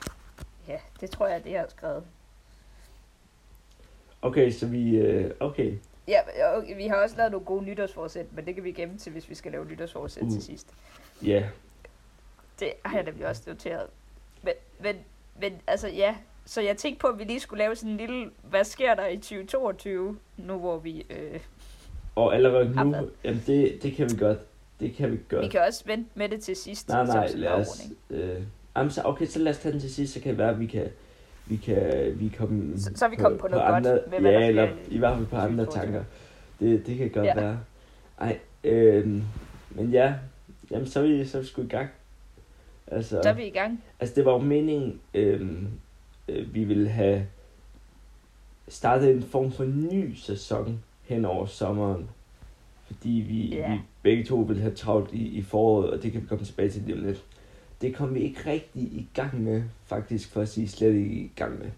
ja, 0.68 0.78
det 1.02 1.10
tror 1.12 1.28
jeg, 1.28 1.44
det 1.44 1.52
jeg 1.52 1.60
har 1.60 1.68
skrevet. 1.70 2.04
Okay, 4.22 4.52
så 4.52 4.66
vi... 4.66 4.96
øh, 4.96 5.32
Okay. 5.40 5.74
Ja, 6.08 6.20
og 6.56 6.64
vi 6.78 6.88
har 6.88 6.96
også 6.96 7.18
lavet 7.18 7.32
nogle 7.32 7.46
gode 7.46 7.66
nytårsforsæt, 7.66 8.26
men 8.36 8.46
det 8.46 8.56
kan 8.56 8.64
vi 8.64 8.72
gemme 8.72 8.98
til, 8.98 9.12
hvis 9.12 9.30
vi 9.30 9.36
skal 9.36 9.52
lave 9.52 9.66
nytårsforsæt. 9.66 10.24
Uh. 10.24 10.32
til 10.32 10.44
sidst. 10.44 10.68
Ja. 11.24 11.44
Det 12.60 12.72
har 12.86 12.96
jeg 12.98 13.06
nemlig 13.06 13.28
også 13.28 13.44
noteret. 13.48 13.88
Men, 14.44 14.54
men, 14.80 14.96
men 15.42 15.54
altså 15.68 15.88
ja, 15.88 16.16
så 16.46 16.62
jeg 16.62 16.78
tænkte 16.78 17.00
på, 17.02 17.08
at 17.08 17.20
vi 17.20 17.24
lige 17.24 17.40
skulle 17.40 17.58
lave 17.64 17.76
sådan 17.76 17.92
en 17.92 17.98
lille, 17.98 18.30
hvad 18.44 18.64
sker 18.64 18.96
der 18.96 19.08
i 19.08 19.18
2022, 19.18 20.18
nu 20.38 20.58
hvor 20.58 20.78
vi... 20.78 21.06
Øh, 21.10 21.40
Og 22.16 22.36
allerede 22.36 22.70
nu, 22.70 22.80
Affald. 22.80 23.12
jamen 23.24 23.44
det, 23.48 23.80
det 23.84 23.96
kan 23.96 24.10
vi 24.12 24.18
godt. 24.20 24.38
Det 24.80 24.96
kan 24.96 25.12
vi 25.12 25.20
godt. 25.30 25.44
vi 25.44 25.48
kan 25.48 25.62
også 25.62 25.84
vente 25.86 26.10
med 26.16 26.30
det 26.30 26.44
til 26.44 26.56
sidst. 26.56 26.90
Nej, 26.90 27.06
nej, 27.06 27.28
lad 27.36 27.52
os... 27.52 27.82
Øh, 28.10 28.42
jamen, 28.76 28.92
så, 28.92 29.02
okay, 29.06 29.26
så 29.26 29.40
lad 29.40 29.52
os 29.52 29.60
tage 29.60 29.72
den 29.72 29.82
til 29.82 29.94
sidst, 29.94 30.14
så 30.14 30.20
kan 30.20 30.30
det 30.30 30.38
være, 30.38 30.50
at 30.50 30.60
vi 30.60 30.66
kan... 30.66 30.90
Vi 31.48 31.56
kan, 31.56 32.12
vi 32.20 32.34
komme 32.38 32.80
Så- 32.80 32.92
så 32.96 33.06
er 33.06 33.10
vi 33.10 33.16
kommet 33.16 33.42
på 33.42 33.48
noget 33.48 33.66
godt 33.66 33.76
andre, 33.76 33.92
med, 33.92 34.20
hvad 34.20 34.32
der 34.32 34.40
ja, 34.40 34.48
eller 34.48 34.68
sker 34.84 34.96
i 34.96 34.98
hvert 34.98 35.16
fald 35.18 35.28
på 35.28 35.36
andre 35.36 35.66
2022. 35.66 35.82
tanker. 35.94 36.04
Det, 36.60 36.88
det 36.88 36.98
kan 36.98 37.10
godt 37.10 37.26
Ja. 37.26 37.36
være. 37.36 37.60
Ej, 38.20 38.40
øh, 38.64 39.08
men 39.70 39.92
ja, 39.92 40.14
jamen 40.72 40.88
så 40.88 41.00
er 41.00 41.04
vi, 41.08 41.26
så 41.26 41.38
er 41.38 41.42
vi 41.42 41.48
sgu 41.48 41.62
i 41.62 41.68
gang. 41.68 41.90
Altså, 42.88 43.20
Så 43.24 43.30
er 43.30 43.34
vi 43.34 43.46
i 43.46 43.50
gang. 43.50 43.84
altså 44.00 44.16
det 44.16 44.26
var 44.26 44.32
jo 44.32 44.38
meningen, 44.38 45.00
øh, 45.14 45.50
øh, 46.28 46.54
vi 46.54 46.64
ville 46.64 46.90
have 46.90 47.28
startet 48.68 49.12
en 49.16 49.24
form 49.24 49.52
for 49.52 49.64
ny 49.64 50.14
sæson 50.16 50.84
hen 51.04 51.26
over 51.26 51.46
sommeren. 51.46 52.10
Fordi 52.88 53.26
vi, 53.30 53.56
Ja. 53.56 53.72
vi 53.74 53.80
begge 54.04 54.24
to 54.24 54.36
vil 54.36 54.60
have 54.62 54.74
travlt 54.74 55.14
i, 55.14 55.28
i 55.28 55.42
foråret, 55.42 55.90
og 55.90 56.04
det 56.04 56.12
kan 56.12 56.22
vi 56.22 56.28
komme 56.28 56.46
tilbage 56.46 56.70
til 56.70 56.82
lige 56.86 56.98
om 56.98 57.04
lidt. 57.06 57.24
Det 57.82 57.96
kom 57.96 58.16
vi 58.16 58.20
ikke 58.20 58.50
rigtig 58.52 58.82
i 58.82 59.08
gang 59.14 59.44
med, 59.44 59.64
faktisk 59.86 60.30
for 60.30 60.42
at 60.42 60.50
sige 60.50 60.68
slet 60.68 60.94
ikke 60.94 61.16
i 61.16 61.32
gang 61.36 61.60
med. 61.60 61.72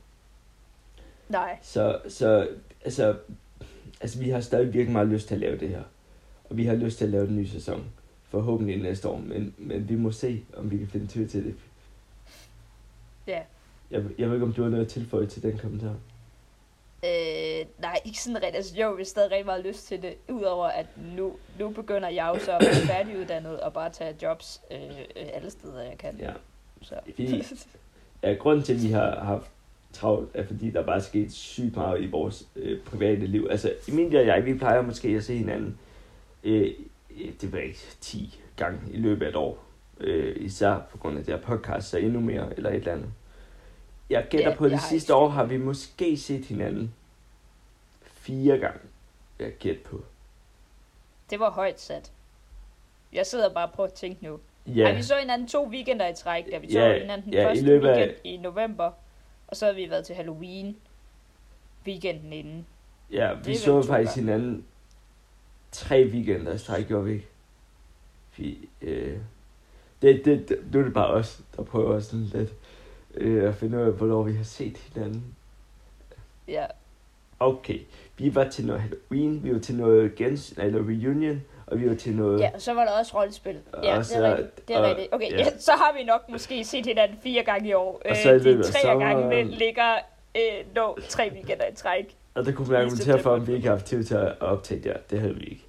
Nej. 1.30 1.60
Så, 1.62 2.00
så 2.08 2.50
altså, 2.86 3.18
altså, 4.01 4.20
vi 4.20 4.30
har 4.30 4.39
stadig 4.39 4.74
virkelig 4.74 4.92
meget 4.92 5.08
lyst 5.08 5.27
til 5.27 5.36
at 5.36 5.42
lave 5.42 5.58
det 5.58 5.70
her. 5.70 5.84
Og 6.50 6.58
vi 6.58 6.66
har 6.66 6.75
lyst 6.75 6.98
til 6.98 7.06
at 7.06 7.12
lave 7.12 7.27
en 7.27 7.36
ny 7.36 7.46
sæson. 7.46 7.86
Forhåbentlig 8.30 8.82
næste 8.82 9.08
år, 9.08 9.20
men, 9.20 9.54
men 9.58 9.89
vi 9.89 9.96
må 9.96 10.12
se, 10.12 10.44
om 10.58 10.72
vi 10.72 10.77
kan 10.77 10.88
finde 10.88 11.08
tid 11.08 11.27
til 11.27 11.46
det. 11.46 11.56
Ja. 13.27 13.42
Jeg, 13.92 14.04
jeg 14.18 14.27
ved 14.27 14.36
ikke, 14.36 14.46
om 14.46 14.54
du 14.54 14.63
har 14.63 14.70
noget 14.70 14.86
at 14.86 14.92
tilføje 14.92 15.25
til 15.25 15.44
den 15.44 15.58
kommentar. 15.58 15.96
Øh, 17.06 17.66
nej, 17.80 18.00
ikke 18.06 18.22
sådan 18.22 18.36
rigtigt. 18.36 18.56
Altså, 18.56 18.75
jo, 18.75 18.92
vi 18.92 19.01
har 19.01 19.06
stadig 19.06 19.32
rigtig 19.32 19.46
meget 19.46 19.66
lyst 19.66 19.88
til 19.88 20.01
det. 20.01 20.16
Udover 20.30 20.68
at 20.68 20.86
nu, 21.16 21.36
nu 21.60 21.70
begynder 21.70 22.10
jeg 22.10 22.32
jo 22.36 22.39
så 22.39 22.51
at 22.51 22.62
være 22.62 22.88
færdiguddannet 22.88 23.60
og 23.60 23.74
bare 23.74 23.89
tage 23.89 24.16
jobs 24.22 24.62
øh, 24.72 24.77
øh, 25.00 25.27
alle 25.34 25.50
steder, 25.50 25.82
jeg 25.82 25.98
kan. 25.98 26.18
Ja. 26.20 26.34
Så. 26.82 26.96
Vi, 27.18 27.44
ja, 28.24 28.34
grunden 28.34 28.63
til, 28.63 28.74
at 28.74 28.84
vi 28.84 28.88
har 28.88 29.20
haft 29.20 29.51
travlt, 29.94 30.30
er 30.34 30.46
fordi, 30.46 30.72
der 30.72 30.84
bare 30.84 30.96
er 30.96 31.01
sket 31.01 31.32
sygt 31.32 31.75
meget 31.75 32.01
i 32.01 32.08
vores 32.08 32.48
øh, 32.56 32.80
private 32.84 33.25
liv. 33.25 33.48
Altså, 33.51 33.74
Emilie 33.88 34.20
og 34.20 34.25
jeg, 34.25 34.46
vi 34.46 34.58
plejer 34.58 34.82
måske 34.82 35.08
at 35.08 35.24
se 35.24 35.38
hinanden, 35.38 35.80
øh, 36.44 36.74
øh, 37.22 37.32
det 37.42 37.51
var 37.51 37.60
ikke 37.60 37.80
10 38.01 38.39
gange 38.56 38.80
i 38.92 38.98
løbet 38.98 39.25
af 39.25 39.30
et 39.30 39.36
år. 39.36 39.63
Øh, 40.00 40.36
især 40.39 40.80
på 40.92 40.98
grund 40.98 41.18
af 41.18 41.25
det 41.25 41.34
her 41.34 41.42
podcast, 41.42 41.89
så 41.89 41.98
endnu 41.98 42.20
mere, 42.20 42.58
eller 42.58 42.70
et 42.70 42.75
eller 42.75 42.92
andet. 42.92 43.10
Jeg 44.10 44.28
gætter 44.30 44.50
Ja, 44.50 44.56
på, 44.56 44.66
at 44.66 44.72
det 44.72 44.82
sidste 44.82 45.16
år 45.16 45.30
har 45.30 45.44
vi 45.46 45.58
måske 45.58 46.18
set 46.18 46.46
hinanden 46.46 46.94
fire 48.04 48.58
gange. 48.58 48.80
Jeg 49.40 49.52
gætter 49.60 49.84
på. 49.90 50.04
Det 51.30 51.40
var 51.40 51.50
højt 51.50 51.82
sat. 51.82 52.12
Jeg 53.14 53.26
sidder 53.26 53.54
bare 53.54 53.70
på 53.76 53.84
at 53.84 53.94
tænke 53.94 54.24
nu. 54.24 54.40
Ja, 54.68 54.84
Ej, 54.84 54.96
vi 54.96 55.04
så 55.04 55.14
hinanden 55.20 55.48
to 55.48 55.68
weekender 55.68 56.08
i 56.08 56.14
træk, 56.16 56.46
da 56.52 56.58
vi 56.58 56.72
så 56.72 56.80
Ja, 56.80 57.00
hinanden 57.00 57.26
den 57.26 57.34
ja, 57.34 57.42
i 57.42 57.46
første 57.46 57.66
løbet 57.66 57.88
af- 57.88 57.98
weekend 57.98 58.18
i 58.24 58.38
november. 58.38 58.92
Og 59.48 59.58
så 59.58 59.66
har 59.66 59.74
vi 59.74 59.90
været 59.90 60.06
til 60.06 60.16
Halloween 60.16 60.78
weekenden 61.86 62.34
inden. 62.34 62.66
ja 63.12 63.30
det 63.38 63.48
vi 63.48 63.52
er 63.52 63.58
så 63.58 63.82
faktisk 63.84 64.16
gange. 64.16 64.32
hinanden 64.32 64.66
tre 65.72 66.06
weekender 66.06 66.54
i 66.54 66.58
streg, 66.58 66.86
gjorde 66.88 67.06
vi 67.06 67.12
ikke? 67.14 67.28
Vi, 68.38 68.70
øh, 68.82 69.18
det, 70.02 70.26
det, 70.26 70.50
det, 70.50 70.60
nu 70.74 70.80
er 70.80 70.84
det 70.84 70.94
bare 70.94 71.08
os, 71.08 71.42
der 71.56 71.64
prøver 71.64 72.00
sådan 72.00 72.26
lidt 72.26 72.54
øh, 73.17 73.50
at 73.50 73.55
finde 73.55 73.77
ud 73.77 73.83
af, 73.83 73.91
hvornår 73.91 74.24
vi 74.24 74.33
har 74.33 74.43
set 74.43 74.77
hinanden. 74.77 75.36
Ja, 76.47 76.65
Okay, 77.39 77.79
vi 78.17 78.36
var 78.36 78.43
til 78.50 78.65
noget 78.65 78.81
Halloween, 78.81 79.43
vi 79.43 79.53
var 79.53 79.59
til 79.59 79.75
noget 79.75 80.15
gens, 80.15 80.53
eller 80.57 80.79
reunion, 80.79 81.41
og 81.67 81.79
vi 81.79 81.89
var 81.89 81.95
til 81.95 82.15
noget... 82.15 82.39
ja, 82.39 82.50
og 82.53 82.62
så 82.62 82.74
var 82.74 82.83
der 82.86 82.91
også 82.91 83.17
rollespil. 83.19 83.57
Ja, 83.83 83.91
og 83.91 83.97
det 83.97 84.05
så- 84.05 84.25
er 84.25 84.38
rigtigt. 84.38 84.67
Det 84.67 84.75
er 84.75 84.79
og- 84.79 84.86
rigtigt. 84.89 85.07
Okay, 85.13 85.31
ja. 85.31 85.38
ja. 85.38 85.57
så 85.67 85.71
har 85.71 85.95
vi 85.97 86.03
nok 86.03 86.29
måske 86.29 86.63
set 86.63 86.86
hinanden 86.86 87.17
fire 87.24 87.43
gange 87.43 87.69
i 87.69 87.74
år. 87.74 88.01
Og 88.09 88.15
så 88.15 88.31
i 88.31 88.36
Øh, 88.36 88.43
de 88.43 88.63
tre 88.63 88.79
sommeren- 88.79 89.00
gange 89.29 89.43
ligger 89.43 89.95
øh, 90.36 90.75
nå, 90.75 90.97
tre 91.09 91.29
weekender 91.33 91.65
i 91.71 91.75
træk. 91.75 92.15
Og 92.36 92.45
der 92.45 92.51
kunne 92.51 92.67
man 92.67 92.77
argumentere 92.81 93.19
for, 93.19 93.29
om 93.29 93.47
vi 93.47 93.53
ikke 93.53 93.67
har 93.67 93.75
haft 93.75 93.86
tid 93.86 94.03
til 94.03 94.15
at 94.15 94.41
optage 94.41 94.81
der. 94.83 94.97
Det 95.09 95.19
havde 95.19 95.36
vi 95.36 95.43
ikke. 95.45 95.65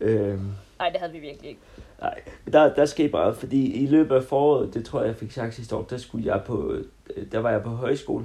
Øhm, 0.00 0.48
Nej, 0.78 0.88
det 0.88 1.00
havde 1.00 1.12
vi 1.12 1.18
virkelig 1.18 1.48
ikke 1.48 1.60
nej, 2.00 2.20
der, 2.52 2.74
der 2.74 2.86
skete 2.86 3.10
meget, 3.12 3.36
fordi 3.36 3.84
i 3.84 3.86
løbet 3.86 4.14
af 4.14 4.24
foråret, 4.24 4.74
det 4.74 4.84
tror 4.84 5.00
jeg, 5.00 5.08
jeg 5.08 5.16
fik 5.16 5.32
sagt 5.32 5.54
sidste 5.54 5.76
år, 5.76 5.82
der 5.82 5.96
skulle 5.96 6.26
jeg 6.26 6.42
på, 6.46 6.72
øh, 6.72 7.32
der 7.32 7.38
var 7.38 7.50
jeg 7.50 7.62
på 7.62 7.70
højskole. 7.70 8.24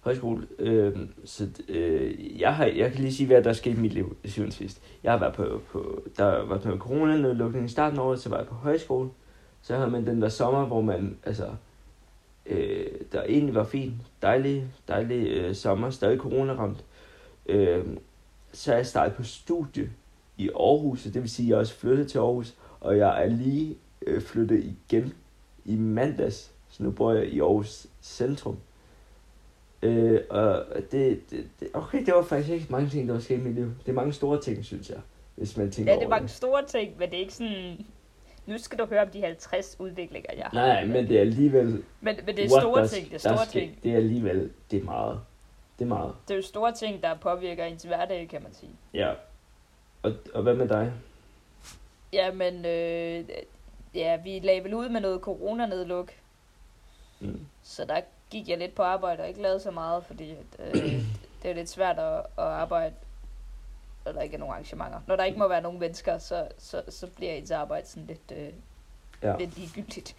Højskole. 0.00 0.46
Øh, 0.58 0.96
så 1.24 1.48
øh, 1.68 2.40
jeg, 2.40 2.54
har, 2.54 2.64
jeg 2.64 2.92
kan 2.92 3.00
lige 3.00 3.12
sige, 3.12 3.26
hvad 3.26 3.42
der 3.42 3.52
skete 3.52 3.76
i 3.76 3.80
mit 3.80 3.92
liv, 3.92 4.16
syvende 4.24 4.54
sidst. 4.54 4.82
Jeg 5.02 5.12
har 5.12 5.18
været 5.18 5.34
på, 5.34 5.60
på 5.70 6.02
der 6.16 6.44
var 6.44 6.60
noget 6.64 6.80
corona-nedlukning 6.80 7.64
i 7.64 7.68
starten 7.68 7.98
af 7.98 8.02
året, 8.02 8.20
så 8.20 8.28
var 8.28 8.36
jeg 8.36 8.46
på 8.46 8.54
højskole. 8.54 9.10
Så 9.62 9.76
havde 9.76 9.90
man 9.90 10.06
den 10.06 10.22
der 10.22 10.28
sommer, 10.28 10.64
hvor 10.66 10.80
man, 10.80 11.18
altså, 11.24 11.48
øh, 12.46 12.86
der 13.12 13.22
egentlig 13.22 13.54
var 13.54 13.64
fint. 13.64 13.94
Dejlig, 14.22 14.66
dejlig 14.88 15.28
øh, 15.28 15.54
sommer, 15.54 15.90
stadig 15.90 16.18
corona-ramt. 16.18 16.84
Øh, 17.46 17.86
så 18.52 18.72
er 18.72 18.76
jeg 18.76 18.86
startet 18.86 19.16
på 19.16 19.22
studie 19.22 19.90
i 20.36 20.48
Aarhus, 20.48 21.02
det 21.02 21.14
vil 21.22 21.30
sige, 21.30 21.46
at 21.46 21.50
jeg 21.50 21.58
også 21.58 21.74
flyttet 21.74 22.10
til 22.10 22.18
Aarhus, 22.18 22.54
og 22.80 22.98
jeg 22.98 23.22
er 23.24 23.26
lige 23.28 23.76
øh, 24.06 24.22
flyttet 24.22 24.64
igen 24.64 25.12
i 25.64 25.76
mandags, 25.76 26.52
så 26.70 26.82
nu 26.82 26.90
bor 26.90 27.12
jeg 27.12 27.24
i 27.26 27.40
Aarhus 27.40 27.86
centrum. 28.02 28.56
Øh, 29.82 30.20
og 30.30 30.64
det, 30.92 31.30
det, 31.30 31.44
det, 31.60 31.68
okay, 31.74 32.06
det 32.06 32.14
var 32.14 32.22
faktisk 32.22 32.52
ikke 32.52 32.66
mange 32.70 32.88
ting, 32.88 33.08
der 33.08 33.14
var 33.14 33.20
sket 33.20 33.38
i 33.38 33.40
mit 33.42 33.54
liv. 33.54 33.64
Det 33.64 33.88
er 33.88 33.92
mange 33.92 34.12
store 34.12 34.40
ting, 34.40 34.64
synes 34.64 34.90
jeg, 34.90 34.98
hvis 35.34 35.56
man 35.56 35.70
tænker 35.70 35.92
Ja, 35.92 35.98
det 35.98 36.04
er 36.04 36.08
mange 36.08 36.28
store 36.28 36.64
ting, 36.66 36.92
men 36.98 37.10
det 37.10 37.16
er 37.16 37.20
ikke 37.20 37.34
sådan... 37.34 37.86
Nu 38.46 38.58
skal 38.58 38.78
du 38.78 38.84
høre 38.86 39.02
om 39.02 39.08
de 39.08 39.20
50 39.22 39.76
udviklinger, 39.78 40.30
jeg 40.36 40.44
har. 40.44 40.66
Nej, 40.66 40.84
men 40.84 41.08
det 41.08 41.16
er 41.16 41.20
alligevel... 41.20 41.66
Men, 42.00 42.16
men 42.26 42.36
det 42.36 42.44
er 42.44 42.48
store 42.48 42.80
der- 42.80 42.86
ting, 42.88 43.04
det 43.10 43.24
er 43.24 43.28
der 43.28 43.36
store 43.36 43.46
sker- 43.46 43.60
ting. 43.60 43.78
Det 43.82 43.92
er 43.92 43.96
alligevel, 43.96 44.50
det 44.70 44.80
er 44.80 44.84
meget. 44.84 45.20
Det 45.78 45.84
er 45.84 45.88
meget. 45.88 46.14
Det 46.28 46.34
er 46.34 46.38
jo 46.38 46.42
store 46.42 46.72
ting, 46.72 47.02
der 47.02 47.14
påvirker 47.18 47.64
ens 47.64 47.82
hverdag, 47.82 48.28
kan 48.28 48.42
man 48.42 48.52
sige. 48.54 48.70
Ja. 48.94 49.12
Og, 50.02 50.12
og 50.34 50.42
hvad 50.42 50.54
med 50.54 50.68
dig? 50.68 50.92
Jamen, 52.12 52.64
øh, 52.66 53.24
ja, 53.94 54.16
vi 54.16 54.38
lagde 54.38 54.64
vel 54.64 54.74
ud 54.74 54.88
med 54.88 55.00
noget 55.00 55.20
coronanedluk, 55.20 56.12
Mm. 57.20 57.46
så 57.62 57.84
der 57.84 58.00
gik 58.30 58.48
jeg 58.48 58.58
lidt 58.58 58.74
på 58.74 58.82
arbejde 58.82 59.22
og 59.22 59.28
ikke 59.28 59.42
lavede 59.42 59.60
så 59.60 59.70
meget, 59.70 60.04
fordi 60.04 60.34
øh, 60.58 60.74
det 61.42 61.50
er 61.50 61.54
lidt 61.54 61.68
svært 61.68 61.98
at, 61.98 62.18
at 62.18 62.24
arbejde, 62.44 62.94
når 64.04 64.12
der 64.12 64.20
ikke 64.22 64.34
er 64.34 64.38
nogen 64.38 64.52
arrangementer. 64.52 65.00
Når 65.06 65.16
der 65.16 65.24
ikke 65.24 65.38
må 65.38 65.48
være 65.48 65.60
nogen 65.62 65.78
mennesker, 65.80 66.18
så, 66.18 66.48
så, 66.58 66.82
så 66.88 67.06
bliver 67.06 67.32
ens 67.32 67.50
arbejde 67.50 67.86
sådan 67.88 68.06
lidt, 68.06 68.32
øh, 68.36 68.52
Ja. 69.22 69.36
lidt 69.36 69.58
ligegyldigt. 69.58 70.16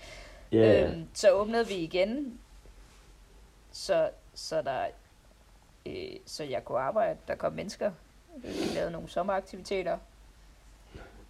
Ja. 0.52 0.84
Øhm, 0.84 1.08
så 1.13 1.32
åbnede 1.32 1.68
vi 1.68 1.74
igen, 1.75 2.40
så, 3.72 4.10
så, 4.34 4.62
der, 4.62 4.86
øh, 5.86 6.20
så 6.25 6.44
jeg 6.44 6.66
kunne 6.66 6.80
arbejde. 6.80 7.18
Der 7.28 7.36
kom 7.36 7.54
mennesker. 7.54 7.92
Vi 8.36 8.50
lavede 8.75 8.92
nogle 8.92 9.10
sommeraktiviteter. 9.10 9.98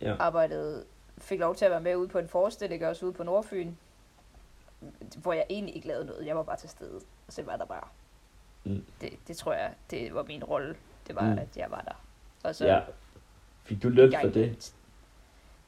Ja. 0.02 0.16
Arbejdede, 0.20 0.86
fik 1.18 1.40
lov 1.40 1.56
til 1.56 1.66
at 1.66 1.72
være 1.72 1.82
med 1.82 1.96
ude 1.96 2.08
på 2.08 2.20
en 2.20 2.28
forestilling, 2.28 2.86
også 2.86 3.06
ude 3.06 3.14
på 3.14 3.24
Nordfyn, 3.24 3.72
hvor 5.18 5.34
jeg 5.34 5.46
egentlig 5.50 5.76
ikke 5.76 5.88
lavede 5.88 6.06
noget. 6.06 6.26
Jeg 6.26 6.36
var 6.36 6.44
bare 6.44 6.58
til 6.58 6.70
stede, 6.70 6.96
og 7.28 7.34
så 7.34 7.44
var 7.44 7.58
der 7.58 7.66
bare. 7.66 7.88
Mm. 8.64 8.86
Det, 9.02 9.14
det 9.28 9.38
tror 9.38 9.54
jeg, 9.54 9.74
det 9.92 10.16
var 10.16 10.24
min 10.24 10.44
rolle. 10.44 10.76
Det 11.08 11.16
var, 11.16 11.22
Mm. 11.22 11.32
mm. 11.32 11.38
at 11.38 11.58
jeg 11.58 11.72
var 11.72 11.82
der. 11.82 12.04
Og 12.44 12.56
så 12.56 12.66
ja. 12.66 12.80
Fik 13.64 13.84
du 13.84 13.90
løn 13.90 14.14
for 14.22 14.30
det? 14.30 14.74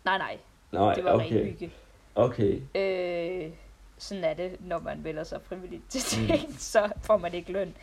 Nej, 0.05 0.17
nej. 0.17 0.37
Nej, 0.71 0.93
Det 0.93 1.03
var 1.03 1.11
ren 1.11 1.25
okay. 1.25 1.43
hygge. 1.45 1.71
Okay. 2.15 2.61
Øh, 2.75 3.51
sådan 3.97 4.23
er 4.23 4.33
det, 4.33 4.57
når 4.61 4.79
man 4.79 5.03
vælger 5.03 5.23
sig 5.23 5.41
frivilligt 5.41 5.83
til 5.89 6.21
Mm. 6.21 6.27
ting, 6.27 6.55
så 6.73 6.91
får 7.01 7.17
man 7.17 7.33
ikke 7.33 7.51
løn. 7.51 7.75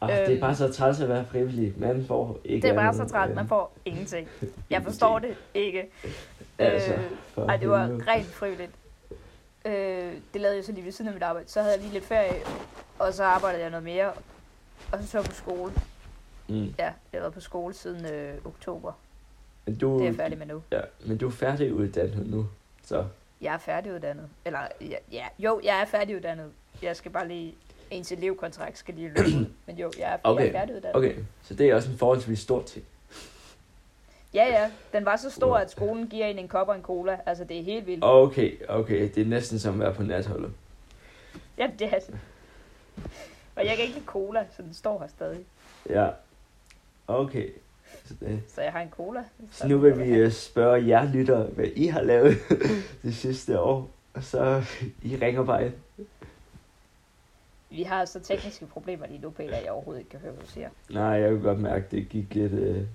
Ah, 0.00 0.08
det 0.08 0.18
er 0.24 0.30
Øhm. 0.30 0.40
bare 0.40 0.54
så 0.54 0.72
træls 0.72 1.00
at 1.00 1.08
være 1.08 1.24
frivillig. 1.24 1.74
Man 1.76 2.04
får 2.06 2.38
ikke 2.44 2.62
Det 2.66 2.70
er 2.70 2.74
bare 2.74 2.94
så 2.94 3.00
andet, 3.00 3.12
træt, 3.12 3.28
øh, 3.30 3.36
man 3.36 3.48
får 3.48 3.72
ingenting. 3.84 4.28
Jeg 4.70 4.82
forstår 4.82 5.18
det 5.24 5.36
ikke. 5.54 5.90
Altså, 6.58 6.94
Øh, 7.38 7.44
Ej, 7.48 7.56
det 7.56 7.68
var 7.70 7.90
rent 8.08 8.26
frivilligt. 8.26 8.70
Øh, 9.64 10.12
det 10.32 10.40
lavede 10.40 10.56
jeg 10.56 10.64
så 10.64 10.72
lige 10.72 10.84
ved 10.84 10.92
siden 10.92 11.08
af 11.08 11.14
mit 11.14 11.22
arbejde. 11.22 11.48
Så 11.50 11.60
havde 11.60 11.72
jeg 11.74 11.80
lige 11.82 11.92
lidt 11.92 12.04
ferie, 12.04 12.34
og 12.98 13.14
så 13.14 13.24
arbejdede 13.24 13.62
jeg 13.62 13.70
noget 13.70 13.84
mere. 13.84 14.12
Og 14.92 14.98
så 15.02 15.06
så 15.06 15.22
på 15.22 15.32
skole. 15.34 15.72
Mm. 16.48 16.64
Ja, 16.78 16.84
jeg 16.84 16.92
har 17.12 17.20
været 17.20 17.34
på 17.34 17.40
skole 17.40 17.74
siden 17.74 18.06
øh, 18.12 18.34
oktober. 18.44 18.92
Men 19.66 19.78
du, 19.78 19.94
Det 19.94 20.00
er 20.02 20.04
jeg 20.06 20.14
færdig 20.16 20.38
med 20.38 20.46
nu. 20.46 20.62
Ja, 20.72 20.80
men 21.06 21.18
du 21.18 21.26
er 21.26 21.30
færdiguddannet 21.30 22.26
nu, 22.26 22.46
så... 22.84 23.04
Jeg 23.40 23.54
er 23.54 23.58
færdiguddannet. 23.58 24.28
Eller, 24.44 24.58
ja, 24.80 24.96
ja, 25.12 25.24
jo, 25.38 25.60
jeg 25.64 25.80
er 25.80 25.84
færdiguddannet. 25.84 26.50
Jeg 26.82 26.96
skal 26.96 27.10
bare 27.10 27.28
lige... 27.28 27.54
Ens 27.90 28.12
elevkontrakt 28.12 28.78
skal 28.78 28.94
lige 28.94 29.08
løbe 29.08 29.20
ud. 29.20 29.46
Men 29.66 29.76
jo, 29.78 29.92
jeg 29.98 30.12
er, 30.12 30.16
Okay, 30.22 30.42
jeg 30.42 30.48
er 30.48 30.52
færdiguddannet. 30.52 30.96
Okay, 30.96 31.14
så 31.42 31.54
det 31.54 31.70
er 31.70 31.74
også 31.74 31.90
en 31.90 31.98
forholdsvis 31.98 32.38
stor 32.38 32.62
ting. 32.62 32.84
Ja, 34.34 34.44
ja. 34.46 34.70
Den 34.92 35.04
var 35.04 35.16
så 35.16 35.30
stor, 35.30 35.56
at 35.56 35.70
skolen 35.70 36.08
giver 36.08 36.26
en 36.26 36.38
en 36.38 36.48
kop 36.48 36.68
og 36.68 36.76
en 36.76 36.82
cola. 36.82 37.18
Altså, 37.26 37.44
det 37.44 37.58
er 37.58 37.62
helt 37.62 37.86
vildt. 37.86 38.04
Okay, 38.04 38.52
okay, 38.68 39.10
det 39.14 39.22
er 39.22 39.26
næsten 39.26 39.58
som 39.58 39.74
at 39.74 39.80
være 39.80 39.94
på 39.94 40.02
natholdet. 40.02 40.52
Ja, 41.58 41.70
det 41.78 41.86
er 41.94 41.98
det. 41.98 42.18
Og 43.56 43.64
jeg 43.66 43.76
kan 43.76 43.84
ikke 43.84 43.94
lide 43.94 44.06
cola, 44.06 44.46
så 44.56 44.62
den 44.62 44.74
står 44.74 44.98
her 45.00 45.06
stadig. 45.08 45.44
Ja, 45.90 46.08
okay. 47.06 47.48
Så, 48.04 48.14
det. 48.20 48.42
Så 48.48 48.62
jeg 48.62 48.72
har 48.72 48.80
en 48.80 48.90
cola. 48.90 49.24
så 49.50 49.68
nu 49.68 49.78
vil 49.78 49.98
vi 49.98 50.08
øh, 50.08 50.32
spørge 50.32 50.88
jer 50.88 51.12
lyttere, 51.12 51.42
hvad 51.42 51.66
I 51.76 51.86
har 51.86 52.02
lavet 52.02 52.36
det 53.02 53.16
sidste 53.16 53.60
år. 53.60 53.90
Og 54.14 54.22
så 54.22 54.64
I 55.02 55.16
ringer 55.16 55.44
bare 55.44 55.66
ind. 55.66 55.74
Vi 57.76 57.82
har 57.82 58.04
så 58.04 58.20
tekniske 58.20 58.66
problemer 58.66 59.06
lige 59.06 59.18
nu, 59.18 59.30
Peter, 59.30 59.56
jeg 59.56 59.70
overhovedet 59.70 60.00
ikke 60.00 60.10
kan 60.10 60.20
høre, 60.20 60.32
hvad 60.32 60.44
du 60.44 60.50
siger. 60.50 60.70
Nej, 60.90 61.02
jeg 61.02 61.30
kunne 61.30 61.42
godt 61.42 61.58
mærke, 61.58 61.86
det 61.90 62.08
gik 62.08 62.34
lidt, 62.34 62.52
øh, 62.52 62.86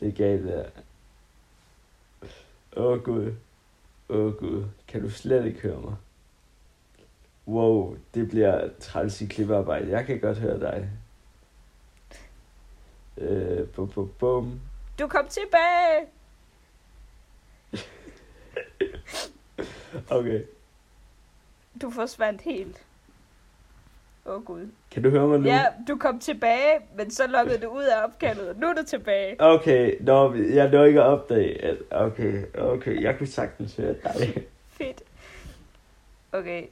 lidt 0.00 0.16
galt 0.16 0.44
der. 0.44 0.64
Åh 2.76 2.84
oh, 2.84 3.02
gud. 3.02 3.34
Åh 4.08 4.26
oh, 4.26 4.32
gud. 4.32 4.64
Kan 4.88 5.02
du 5.02 5.10
slet 5.10 5.46
ikke 5.46 5.60
høre 5.60 5.80
mig? 5.80 5.96
Wow, 7.48 7.96
det 8.14 8.28
bliver 8.28 8.68
træls 8.80 9.20
i 9.20 9.26
klippearbejde. 9.26 9.90
Jeg 9.90 10.06
kan 10.06 10.20
godt 10.20 10.38
høre 10.38 10.60
dig. 10.60 10.90
Øh, 13.16 13.68
bum, 13.68 13.88
bum, 13.88 14.12
bum. 14.18 14.60
Du 14.98 15.06
kom 15.06 15.28
tilbage! 15.28 16.06
Okay. 20.10 20.42
Du 21.82 21.90
forsvandt 21.90 22.42
helt. 22.42 22.84
Åh 24.26 24.34
oh, 24.34 24.44
gud. 24.44 24.68
Kan 24.90 25.02
du 25.02 25.10
høre 25.10 25.26
mig 25.28 25.38
nu? 25.40 25.46
Ja, 25.46 25.64
du 25.88 25.96
kom 25.96 26.18
tilbage, 26.18 26.78
men 26.96 27.10
så 27.10 27.26
lukkede 27.26 27.58
du 27.58 27.68
ud 27.68 27.82
af 27.82 28.04
opkaldet, 28.04 28.48
og 28.48 28.56
nu 28.56 28.66
er 28.66 28.72
du 28.74 28.82
tilbage. 28.86 29.36
Okay, 29.38 29.96
nå, 30.00 30.34
jeg 30.34 30.70
når 30.70 30.84
ikke 30.84 31.00
at 31.00 31.06
opdage, 31.06 31.64
at 31.64 31.76
okay, 31.90 32.42
okay, 32.58 33.02
jeg 33.02 33.18
kunne 33.18 33.26
sagtens 33.26 33.76
høre 33.76 33.94
dig. 34.04 34.44
Fedt. 34.68 35.02
Okay, 36.32 36.62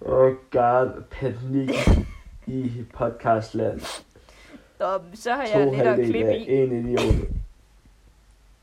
Oh 0.00 0.32
god, 0.50 1.02
panik 1.10 1.70
i 2.46 2.84
podcastland. 2.94 3.80
Nå, 4.78 4.86
så 5.14 5.32
har 5.32 5.42
jeg 5.42 5.52
To 5.52 5.70
lidt 5.72 5.86
at 5.86 5.96
klippe 6.06 6.30
af 6.32 6.36
i. 6.48 6.52
en 6.52 6.86
idiot. 6.86 7.14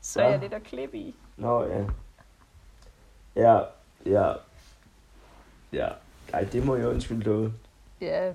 Så 0.00 0.20
er 0.20 0.24
jeg 0.28 0.38
Hva? 0.38 0.44
lidt 0.44 0.54
at 0.54 0.62
klippe 0.62 0.98
i. 0.98 1.14
Nå, 1.36 1.64
ja. 1.64 1.84
Ja, 3.36 3.60
ja. 4.06 4.32
Ja. 5.72 5.88
Ej, 6.32 6.44
det 6.52 6.66
må 6.66 6.76
jeg 6.76 6.88
undskylde 6.88 7.24
noget. 7.28 7.52
Ja, 8.04 8.32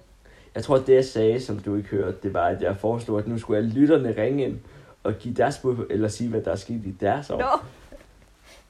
Jeg 0.56 0.64
tror, 0.64 0.78
det 0.78 0.96
jeg 0.96 1.06
sagde, 1.06 1.42
som 1.42 1.60
du 1.60 1.76
ikke 1.76 1.90
hørte, 1.90 2.18
det 2.24 2.34
var, 2.34 2.46
at 2.48 2.62
jeg 2.62 2.78
foreslog, 2.78 3.20
at 3.20 3.28
nu 3.28 3.38
skulle 3.40 3.58
alle 3.58 3.70
lytterne 3.70 4.16
ringe 4.24 4.44
ind 4.46 4.60
og 5.04 5.14
give 5.14 5.34
deres 5.34 5.58
bud, 5.58 5.86
eller 5.90 6.08
sige, 6.08 6.30
hvad 6.30 6.42
der 6.42 6.52
er 6.52 6.56
sket 6.56 6.82
i 6.86 6.92
deres 7.02 7.30
år. 7.30 7.38
Nå, 7.40 7.46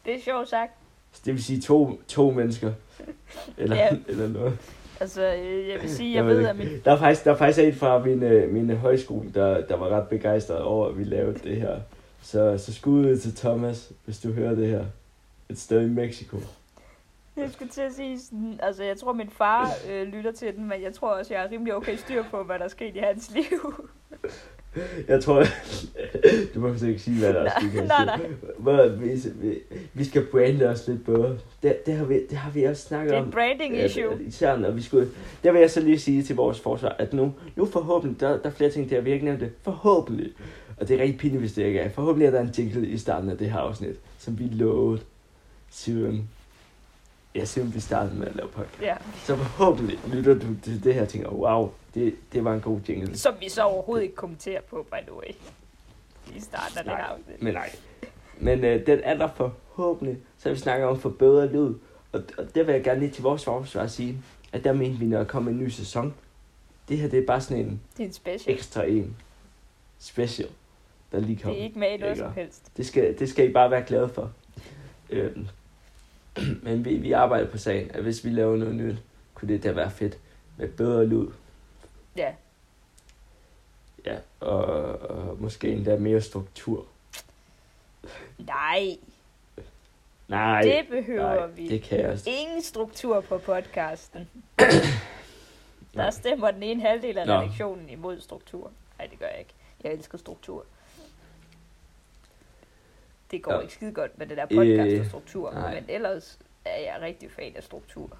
det 0.05 0.13
er 0.13 0.19
sjovt 0.25 0.49
sagt. 0.49 0.71
Så 1.13 1.21
det 1.25 1.33
vil 1.33 1.43
sige 1.43 1.61
to, 1.61 2.01
to 2.07 2.31
mennesker. 2.31 2.71
Eller, 3.57 3.75
Ja. 3.75 3.89
eller 4.07 4.27
noget. 4.27 4.57
Altså, 4.99 5.21
øh, 5.35 5.67
jeg 5.69 5.81
vil 5.81 5.89
sige, 5.89 6.09
jeg, 6.09 6.15
Jeg 6.17 6.25
ved, 6.25 6.37
ved 6.37 6.47
at 6.47 6.57
min... 6.57 6.67
Der 6.85 6.91
er 6.91 6.97
faktisk, 6.97 7.25
der 7.25 7.31
er 7.31 7.35
faktisk 7.35 7.67
en 7.67 7.73
fra 7.75 7.99
min, 7.99 8.23
øh, 8.23 8.53
min 8.53 8.69
højskole, 8.77 9.31
der, 9.33 9.65
der 9.65 9.75
var 9.75 9.89
ret 9.89 10.07
begejstret 10.07 10.61
over, 10.61 10.87
at 10.87 10.97
vi 10.97 11.03
lavede 11.03 11.39
det 11.43 11.55
her. 11.57 11.79
Så, 12.21 12.57
så 12.57 12.73
skud 12.73 13.05
ud 13.05 13.17
til 13.17 13.35
Thomas, 13.35 13.91
hvis 14.05 14.19
du 14.19 14.31
hører 14.31 14.55
det 14.55 14.67
her. 14.67 14.85
Et 15.49 15.59
sted 15.59 15.81
i 15.81 15.89
Mexico. 15.89 16.37
Jeg 17.43 17.49
skulle 17.51 17.71
til 17.71 17.81
at 17.81 17.93
sige 17.93 18.19
sådan, 18.19 18.59
altså 18.63 18.83
jeg 18.83 18.97
tror 18.97 19.13
min 19.13 19.29
far 19.29 19.69
øh, 19.91 20.07
lytter 20.07 20.31
til 20.31 20.55
den, 20.55 20.67
men 20.67 20.81
jeg 20.83 20.93
tror 20.93 21.09
også, 21.09 21.33
jeg 21.33 21.43
er 21.45 21.51
rimelig 21.51 21.75
okay 21.75 21.95
styr 21.95 22.23
på, 22.31 22.43
hvad 22.43 22.59
der 22.59 22.65
er 22.65 22.69
sket 22.69 22.95
i 22.95 22.99
hans 22.99 23.31
liv. 23.31 23.73
Jeg 25.07 25.23
tror, 25.23 25.43
du 26.53 26.59
må 26.59 26.67
ikke 26.87 26.99
sige, 26.99 27.19
hvad 27.19 27.33
der 27.33 27.39
er 27.39 27.43
Nej, 27.43 27.69
sket. 27.71 27.87
nej, 27.87 28.05
nej. 28.05 28.19
Hvor, 28.57 28.87
vi, 28.87 29.21
vi, 29.93 30.03
skal 30.05 30.25
brande 30.25 30.65
os 30.69 30.87
lidt 30.87 31.05
bedre. 31.05 31.37
Det, 31.63 31.85
det, 31.85 31.93
har 31.93 32.05
vi, 32.05 32.25
det 32.29 32.37
har 32.37 32.51
vi 32.51 32.63
også 32.63 32.87
snakket 32.87 33.11
Det 33.11 33.17
er 33.17 33.21
om. 33.23 33.31
branding 33.31 33.75
Ja, 33.75 33.85
issue. 33.85 34.09
det- 34.17 34.21
Især 34.27 34.57
når 34.57 34.71
vi 34.71 34.81
skulle... 34.81 35.09
Der 35.43 35.51
vil 35.51 35.61
jeg 35.61 35.71
så 35.71 35.79
lige 35.81 35.99
sige 35.99 36.23
til 36.23 36.35
vores 36.35 36.59
forsvar, 36.59 36.95
at 36.99 37.13
nu, 37.13 37.33
nu 37.55 37.65
forhåbentlig, 37.65 38.19
der, 38.21 38.29
der 38.37 38.49
er 38.49 38.53
flere 38.53 38.69
ting 38.69 38.89
der, 38.89 39.01
vi 39.01 39.11
ikke 39.11 39.25
nævnt 39.25 39.39
det. 39.41 39.51
Forhåbentlig. 39.61 40.33
Og 40.77 40.87
det 40.87 40.95
er 40.99 41.03
rigtig 41.03 41.19
pinligt, 41.19 41.41
hvis 41.41 41.53
det 41.53 41.63
ikke 41.63 41.79
er. 41.79 41.89
Forhåbentlig 41.89 42.27
er 42.27 42.31
der 42.31 42.41
en 42.41 42.53
jingle 42.57 42.87
i 42.87 42.97
starten 42.97 43.29
af 43.29 43.37
det 43.37 43.51
her 43.51 43.59
afsnit, 43.59 43.95
som 44.17 44.39
vi 44.39 44.43
lovede 44.43 45.01
siden... 45.69 46.29
Siden 47.43 47.73
vi 47.73 47.79
startede 47.79 48.15
med 48.15 48.27
at 48.27 48.35
lave 48.35 48.47
podcast. 48.49 48.81
Ja, 48.81 48.95
Så 49.23 49.35
forhåbentlig 49.35 49.99
lytter 50.13 50.33
du 50.33 50.45
til 50.63 50.83
det 50.83 50.93
her 50.93 51.01
og 51.01 51.09
tænker, 51.09 51.29
wow, 51.29 51.71
det, 51.93 52.15
det 52.33 52.43
var 52.43 52.53
en 52.53 52.61
god 52.61 52.79
jingle. 52.89 53.17
som 53.17 53.33
vi 53.39 53.49
så 53.49 53.61
overhovedet 53.63 54.03
ikke 54.03 54.15
kommenterer 54.15 54.61
på, 54.61 54.85
by 54.91 54.95
the 55.07 55.13
way. 55.13 55.33
I 56.35 56.39
starten 56.39 56.77
af 56.77 56.83
det 56.83 56.93
her 56.93 57.03
afsnit. 57.03 57.41
Men 57.41 57.53
nej. 57.53 57.69
Men 58.37 58.63
øh, 58.63 58.85
den 58.85 58.99
er 59.03 59.17
der 59.17 59.27
forhåbentlig. 59.35 60.17
Så 60.37 60.49
vi 60.49 60.55
snakker 60.55 60.87
om 60.87 60.99
for 60.99 61.09
bedre 61.09 61.47
lyd. 61.47 61.73
Og, 62.11 62.23
og 62.37 62.55
der 62.55 62.63
vil 62.63 62.73
jeg 62.73 62.83
gerne 62.83 62.99
lige 62.99 63.11
til 63.11 63.23
vores 63.23 63.45
forsvar 63.45 63.87
sige, 63.87 64.21
at 64.53 64.63
der 64.63 64.73
mente 64.73 64.99
vi, 64.99 65.05
når 65.05 65.17
der 65.17 65.25
kommer 65.25 65.51
en 65.51 65.59
ny 65.59 65.69
sæson. 65.69 66.13
Det 66.89 66.97
her, 66.97 67.07
det 67.09 67.19
er 67.19 67.25
bare 67.25 67.41
sådan 67.41 67.65
en 67.65 67.81
Det 67.97 68.03
er 68.03 68.07
en 68.07 68.13
special. 68.13 68.55
ekstra 68.55 68.83
en. 68.83 69.15
Special. 69.99 70.49
Der 71.11 71.19
lige 71.19 71.35
Det 71.35 71.43
kommer. 71.43 71.59
er 71.59 71.63
ikke 71.63 71.79
med 71.79 71.91
i 71.91 71.97
noget 71.97 72.17
som 72.17 72.33
helst. 72.33 72.71
Det 72.77 72.85
skal, 72.85 73.19
det 73.19 73.29
skal 73.29 73.49
I 73.49 73.53
bare 73.53 73.71
være 73.71 73.83
glade 73.87 74.09
for. 74.09 74.31
Øhm. 75.09 75.47
Men 76.63 76.85
vi, 76.85 76.97
vi 76.97 77.11
arbejder 77.11 77.47
på 77.51 77.57
sagen, 77.57 77.91
at 77.93 78.01
hvis 78.03 78.25
vi 78.25 78.29
laver 78.29 78.57
noget 78.57 78.75
nyt, 78.75 78.95
kunne 79.33 79.53
det 79.53 79.63
da 79.63 79.71
være 79.71 79.91
fedt 79.91 80.17
med 80.57 80.67
bedre 80.67 81.05
lyd. 81.05 81.27
Ja, 82.15 82.33
Ja, 84.05 84.17
og, 84.39 84.63
og 85.01 85.37
måske 85.41 85.67
endda 85.71 85.97
mere 85.97 86.21
struktur. 86.21 86.85
nej, 88.37 88.97
Nej, 90.27 90.61
det 90.61 90.87
behøver 90.89 91.35
nej, 91.35 91.45
vi. 91.47 91.69
det 91.69 91.81
kan 91.83 91.99
jeg 91.99 92.09
også. 92.09 92.29
Ingen 92.29 92.61
struktur 92.61 93.21
på 93.21 93.37
podcasten. 93.37 94.29
Der 95.93 96.09
stemmer 96.09 96.51
den 96.51 96.63
ene 96.63 96.81
halvdel 96.81 97.17
af 97.17 97.23
redaktionen 97.23 97.89
imod 97.89 98.19
struktur. 98.21 98.71
Nej, 98.97 99.07
det 99.07 99.19
gør 99.19 99.27
jeg 99.27 99.39
ikke. 99.39 99.53
Jeg 99.83 99.93
elsker 99.93 100.17
struktur. 100.17 100.65
Det 103.31 103.43
går 103.43 103.53
Ja. 103.53 103.59
ikke 103.59 103.73
skide 103.73 103.91
godt 103.91 104.17
med 104.17 104.27
det 104.27 104.37
der 104.37 104.45
podcast 104.45 104.91
Øh, 104.93 104.99
og 104.99 105.05
struktur, 105.05 105.51
nej. 105.53 105.73
men 105.73 105.85
ellers 105.89 106.39
er 106.65 106.77
jeg 106.79 106.97
rigtig 107.01 107.31
fan 107.31 107.55
af 107.55 107.63
struktur. 107.63 108.17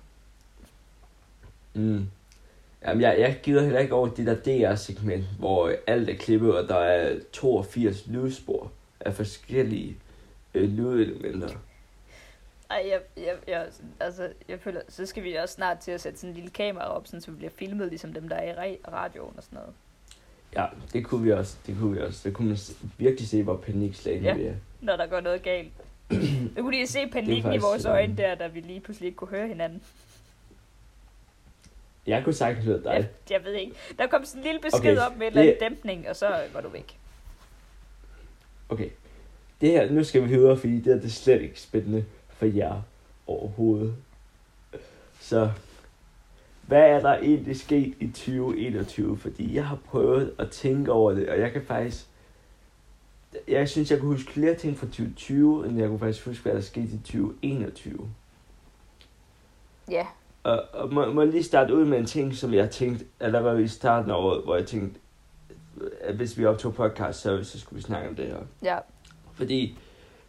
Mm. 1.74 2.06
Jamen, 2.86 3.02
jeg, 3.02 3.20
jeg 3.20 3.40
gider 3.44 3.62
heller 3.64 3.80
ikke 3.80 3.94
over 3.94 4.08
det 4.08 4.28
der 4.28 4.36
DR-segment, 4.36 5.24
hvor 5.40 5.74
alt 5.88 6.10
er 6.10 6.16
klippet, 6.16 6.58
og 6.58 6.68
der 6.70 6.76
er 6.76 7.20
82 7.34 8.08
lydspor 8.08 8.72
af 9.00 9.14
forskellige 9.14 9.98
øh, 10.54 10.70
lydelementer. 10.70 11.50
Ej, 12.70 12.86
jeg, 12.90 13.02
jeg, 13.18 13.36
jeg, 13.48 13.68
altså, 14.00 14.30
jeg 14.48 14.60
føler, 14.60 14.82
så 14.90 15.06
skal 15.06 15.24
vi 15.24 15.36
også 15.36 15.54
snart 15.56 15.80
til 15.80 15.92
at 15.92 16.02
sætte 16.02 16.20
sådan 16.20 16.30
en 16.30 16.36
lille 16.36 16.50
kamera 16.50 16.86
op, 16.88 17.08
sådan, 17.08 17.22
så 17.22 17.32
vi 17.32 17.38
bliver 17.38 17.52
filmet, 17.52 17.90
ligesom 17.90 18.14
dem, 18.14 18.30
der 18.30 18.36
er 18.36 18.64
i 18.66 18.74
ra- 18.76 18.92
radioen 18.92 19.34
og 19.38 19.44
sådan 19.44 19.58
noget. 19.60 19.74
Ja, 20.56 20.66
det 20.94 21.06
kunne 21.06 21.24
vi 21.24 21.32
også. 21.32 21.58
Det 21.68 21.78
kunne 21.80 21.96
vi 21.96 22.02
også. 22.02 22.22
Det 22.24 22.34
kunne 22.34 22.48
man 22.48 22.58
virkelig 22.98 23.28
se, 23.30 23.44
hvor 23.44 23.58
panikslagen 23.58 24.24
Ja. 24.24 24.34
vi 24.34 24.44
er. 24.44 24.54
Når 24.82 24.96
der 24.96 25.08
går 25.08 25.20
noget 25.20 25.42
galt. 25.44 25.74
Du 26.58 26.62
kunne 26.62 26.72
lige 26.72 26.88
se 26.88 27.08
panikken 27.08 27.38
i 27.38 27.42
faktisk, 27.42 27.64
vores 27.64 27.86
øjne 27.86 28.18
der, 28.18 28.36
da 28.36 28.48
vi 28.48 28.60
lige 28.60 28.80
pludselig 28.80 29.08
ikke 29.08 29.16
kunne 29.18 29.30
høre 29.30 29.48
hinanden. 29.48 29.82
Jeg 32.08 32.24
kunne 32.24 32.34
sagtens 32.34 32.66
høre 32.66 32.84
dig. 32.84 32.92
Jeg, 32.94 33.08
jeg 33.30 33.44
ved 33.44 33.54
ikke. 33.54 33.74
Der 34.00 34.08
kom 34.08 34.26
sådan 34.26 34.40
en 34.40 34.46
lille 34.46 34.62
besked 34.62 34.80
Okay, 34.80 34.98
op 34.98 35.18
med 35.18 35.28
eller 35.28 35.42
andet 35.42 35.58
det- 35.60 35.70
dæmpning, 35.70 36.10
og 36.10 36.16
så 36.16 36.28
var 36.54 36.62
du 36.62 36.70
væk. 36.70 36.98
Okay. 38.70 38.90
Det 39.62 39.70
her, 39.72 39.92
nu 39.92 40.04
skal 40.04 40.22
vi 40.24 40.28
videre, 40.28 40.58
fordi 40.58 40.76
det, 40.76 40.86
her, 40.86 40.94
det 40.96 41.06
er 41.06 41.10
slet 41.10 41.42
ikke 41.42 41.62
spændende 41.62 42.06
for 42.30 42.46
jer 42.46 42.82
overhovedet. 43.28 43.96
Så, 45.20 45.52
hvad 46.70 46.90
er 46.90 47.00
der 47.00 47.18
egentlig 47.18 47.60
sket 47.60 47.94
i 48.00 48.08
2021? 48.08 49.18
Fordi 49.18 49.56
jeg 49.56 49.68
har 49.68 49.76
prøvet 49.86 50.34
at 50.38 50.50
tænke 50.50 50.92
over 50.92 51.12
det, 51.12 51.30
og 51.30 51.40
jeg 51.40 51.52
kan 51.52 51.62
faktisk... 51.66 52.06
Jeg 53.48 53.70
synes, 53.70 53.92
jeg 53.92 54.00
kunne 54.00 54.16
huske 54.16 54.32
flere 54.32 54.56
ting 54.56 54.78
fra 54.78 54.86
2020, 54.86 55.68
end 55.68 55.78
jeg 55.78 55.88
kunne 55.88 56.00
faktisk 56.00 56.26
huske, 56.26 56.44
hvad 56.44 56.54
der 56.54 56.62
skete 56.62 56.88
i 56.88 56.98
2021. 56.98 58.10
Ja, 59.92 60.06
Og, 60.44 60.64
og 60.74 60.94
må, 60.94 61.12
må 61.14 61.22
jeg 61.22 61.32
lige 61.32 61.44
starte 61.44 61.76
ud 61.76 61.86
med 61.86 61.98
en 62.00 62.06
ting, 62.06 62.36
som 62.36 62.54
jeg 62.54 62.70
tænkte 62.70 63.06
allerede 63.20 63.64
i 63.64 63.68
starten 63.68 64.12
af 64.12 64.16
året, 64.16 64.44
hvor 64.44 64.56
jeg 64.56 64.66
tænkte, 64.66 65.00
at 66.02 66.16
hvis 66.16 66.38
vi 66.38 66.46
optog 66.46 66.74
podcast, 66.74 67.22
så, 67.22 67.44
så 67.44 67.60
skulle 67.60 67.78
vi 67.78 67.82
snakke 67.84 68.10
om 68.10 68.16
det 68.16 68.26
her. 68.28 68.40
ja, 68.64 68.78
Fordi 69.34 69.78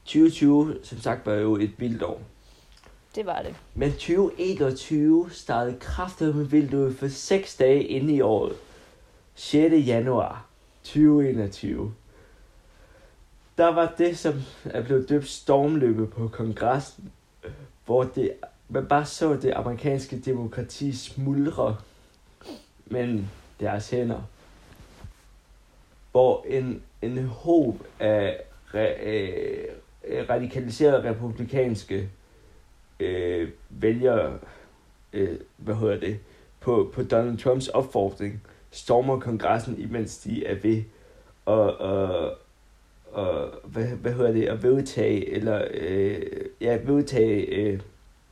2020, 0.05 0.77
som 0.83 0.99
sagt, 0.99 1.27
var 1.27 1.35
jo 1.35 1.57
et 1.57 1.73
vildt 1.79 2.03
år 2.03 2.23
det 3.15 3.27
var 3.27 3.43
det. 3.43 3.55
Men 3.75 3.93
2021 3.93 5.31
startede 5.31 5.79
kraftigt 5.81 6.37
med 6.37 6.45
vildt 6.45 6.75
ud 6.75 6.95
for 6.95 7.09
6 7.09 7.57
dage 7.57 7.85
inde 7.85 8.15
i 8.15 8.21
året. 8.21 8.57
6. 9.35 9.75
januar 9.87 10.47
2021. 10.83 11.95
Der 13.59 13.67
var 13.67 13.95
det, 13.99 14.19
som 14.19 14.35
er 14.65 14.83
blevet 14.83 15.09
døbt 15.09 15.29
stormløbet 15.29 16.11
på 16.11 16.29
kongressen, 16.29 17.13
hvor 17.87 18.05
det, 18.05 18.33
man 18.69 18.87
bare 18.87 19.07
så 19.07 19.35
det 19.35 19.53
amerikanske 19.53 20.19
demokrati 20.19 20.97
smuldre 20.97 21.77
mellem 22.87 23.27
deres 23.61 23.91
hænder. 23.91 24.23
Hvor 26.13 26.45
en, 26.49 26.83
en 27.03 27.27
håb 27.27 27.87
af 27.99 28.41
re, 28.75 28.95
øh, 29.03 29.65
øh, 30.05 30.29
radikaliserede 30.29 31.11
republikanske 31.11 32.09
øh, 33.01 33.49
vælgere, 33.71 34.39
øh, 35.13 35.39
hvad 35.57 35.75
hedder 35.75 36.01
det, 36.01 36.19
på, 36.61 36.91
på 36.95 37.03
Donald 37.03 37.39
Trumps 37.39 37.69
opfordring, 37.69 38.43
stormer 38.71 39.21
kongressen, 39.21 39.79
imens 39.79 40.19
de 40.19 40.47
er 40.47 40.55
ved 40.55 40.83
og, 41.47 41.81
og, 41.81 42.33
og 43.13 43.51
hvad, 43.65 43.85
hvad 43.85 44.13
hedder 44.13 44.33
det, 44.33 44.45
at 44.45 44.63
vedtage, 44.63 45.31
eller 45.31 45.65
øh, 45.75 46.23
ja, 46.61 46.79
vedtage 46.85 47.41
øh, 47.41 47.81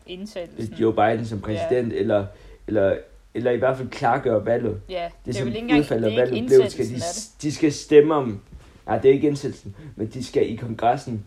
Indsættelsen. 0.06 0.74
Joe 0.74 0.92
Biden 0.94 1.26
som 1.26 1.40
præsident, 1.40 1.92
ja. 1.92 1.98
eller, 1.98 2.26
eller, 2.66 2.96
eller 3.34 3.50
i 3.50 3.56
hvert 3.56 3.76
fald 3.76 3.88
klargøre 3.88 4.46
valget. 4.46 4.80
Ja, 4.88 5.04
Det, 5.04 5.12
det 5.26 5.36
er 5.36 5.38
som 5.38 5.48
ikke 5.54 5.78
udfaldet 5.78 6.06
er 6.06 6.22
af 6.22 6.30
valget 6.30 6.46
blev, 6.46 6.70
skal 6.70 6.88
de, 6.88 7.00
de 7.42 7.52
skal 7.52 7.72
stemme 7.72 8.14
om, 8.14 8.40
nej 8.86 8.98
det 8.98 9.08
er 9.08 9.12
ikke 9.12 9.28
indsættelsen, 9.28 9.76
men 9.96 10.06
de 10.06 10.24
skal 10.24 10.52
i 10.52 10.56
kongressen 10.56 11.26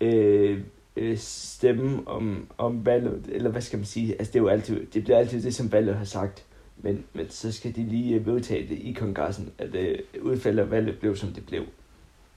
øh, 0.00 0.60
øh, 0.96 1.18
stemme 1.18 2.08
om, 2.08 2.48
om 2.58 2.86
valget, 2.86 3.28
eller 3.28 3.50
hvad 3.50 3.62
skal 3.62 3.78
man 3.78 3.86
sige, 3.86 4.12
altså 4.18 4.32
det 4.32 4.38
er 4.38 4.42
jo 4.42 4.48
altid, 4.48 4.86
det 4.86 5.04
bliver 5.04 5.18
altid 5.18 5.42
det, 5.42 5.54
som 5.54 5.72
valget 5.72 5.96
har 5.96 6.04
sagt, 6.04 6.44
men, 6.76 7.04
men 7.12 7.30
så 7.30 7.52
skal 7.52 7.76
de 7.76 7.82
lige 7.84 8.14
øh, 8.14 8.26
vedtage 8.26 8.68
det 8.68 8.78
i 8.78 8.92
kongressen, 8.92 9.52
at 9.58 9.74
øh, 9.74 9.98
udfaldet 10.20 10.62
af 10.62 10.70
valget 10.70 10.98
blev, 10.98 11.16
som 11.16 11.32
det 11.32 11.46
blev. 11.46 11.64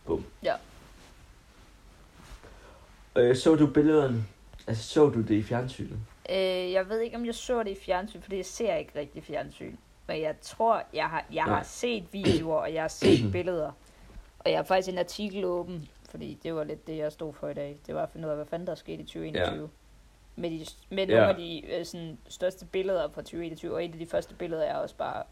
Bum. 0.05 0.25
Ja. 0.43 0.53
Øh, 3.15 3.35
så 3.35 3.55
du 3.55 3.67
billederne? 3.67 4.25
Altså, 4.67 4.83
så 4.83 5.09
du 5.09 5.21
det 5.21 5.35
i 5.35 5.43
fjernsynet? 5.43 5.99
Øh, 6.29 6.71
jeg 6.71 6.89
ved 6.89 6.99
ikke, 6.99 7.17
om 7.17 7.25
jeg 7.25 7.35
så 7.35 7.63
det 7.63 7.71
i 7.71 7.77
fjernsyn, 7.85 8.21
fordi 8.21 8.37
jeg 8.37 8.45
ser 8.45 8.75
ikke 8.75 8.99
rigtig 8.99 9.23
fjernsyn. 9.23 9.75
Men 10.07 10.21
jeg 10.21 10.35
tror, 10.41 10.83
jeg 10.93 11.05
har, 11.05 11.25
jeg 11.33 11.43
har 11.43 11.51
Nej. 11.51 11.63
set 11.63 12.03
videoer, 12.11 12.57
og 12.57 12.73
jeg 12.73 12.83
har 12.83 12.87
set 12.87 13.31
billeder. 13.31 13.71
Og 14.39 14.51
jeg 14.51 14.57
har 14.57 14.63
faktisk 14.63 14.89
en 14.89 14.97
artikel 14.97 15.45
åben, 15.45 15.89
fordi 16.15 16.39
det 16.43 16.55
var 16.55 16.63
lidt 16.63 16.87
det, 16.87 16.97
jeg 16.97 17.11
stod 17.11 17.33
for 17.33 17.47
i 17.49 17.53
dag. 17.53 17.79
Det 17.87 17.95
var 17.95 18.03
at 18.03 18.09
finde 18.13 18.27
ud 18.27 18.29
af, 18.31 18.35
hvad 18.37 18.45
fanden 18.45 18.67
der 18.67 18.75
skete 18.75 19.01
i 19.01 19.05
2021. 19.05 19.61
Ja. 19.61 19.67
Med, 20.41 20.49
de, 20.49 20.65
med 20.95 21.07
Ja. 21.07 21.13
nogle 21.15 21.29
af 21.29 21.35
de 21.35 21.61
øh, 21.79 21.85
sådan, 21.85 22.17
største 22.27 22.65
billeder 22.65 23.09
fra 23.09 23.21
2021, 23.21 23.73
og 23.73 23.85
et 23.85 23.91
af 23.93 23.99
de 23.99 24.05
første 24.05 24.35
billeder 24.35 24.63
er 24.63 24.75
også 24.75 24.95
bare... 24.95 25.23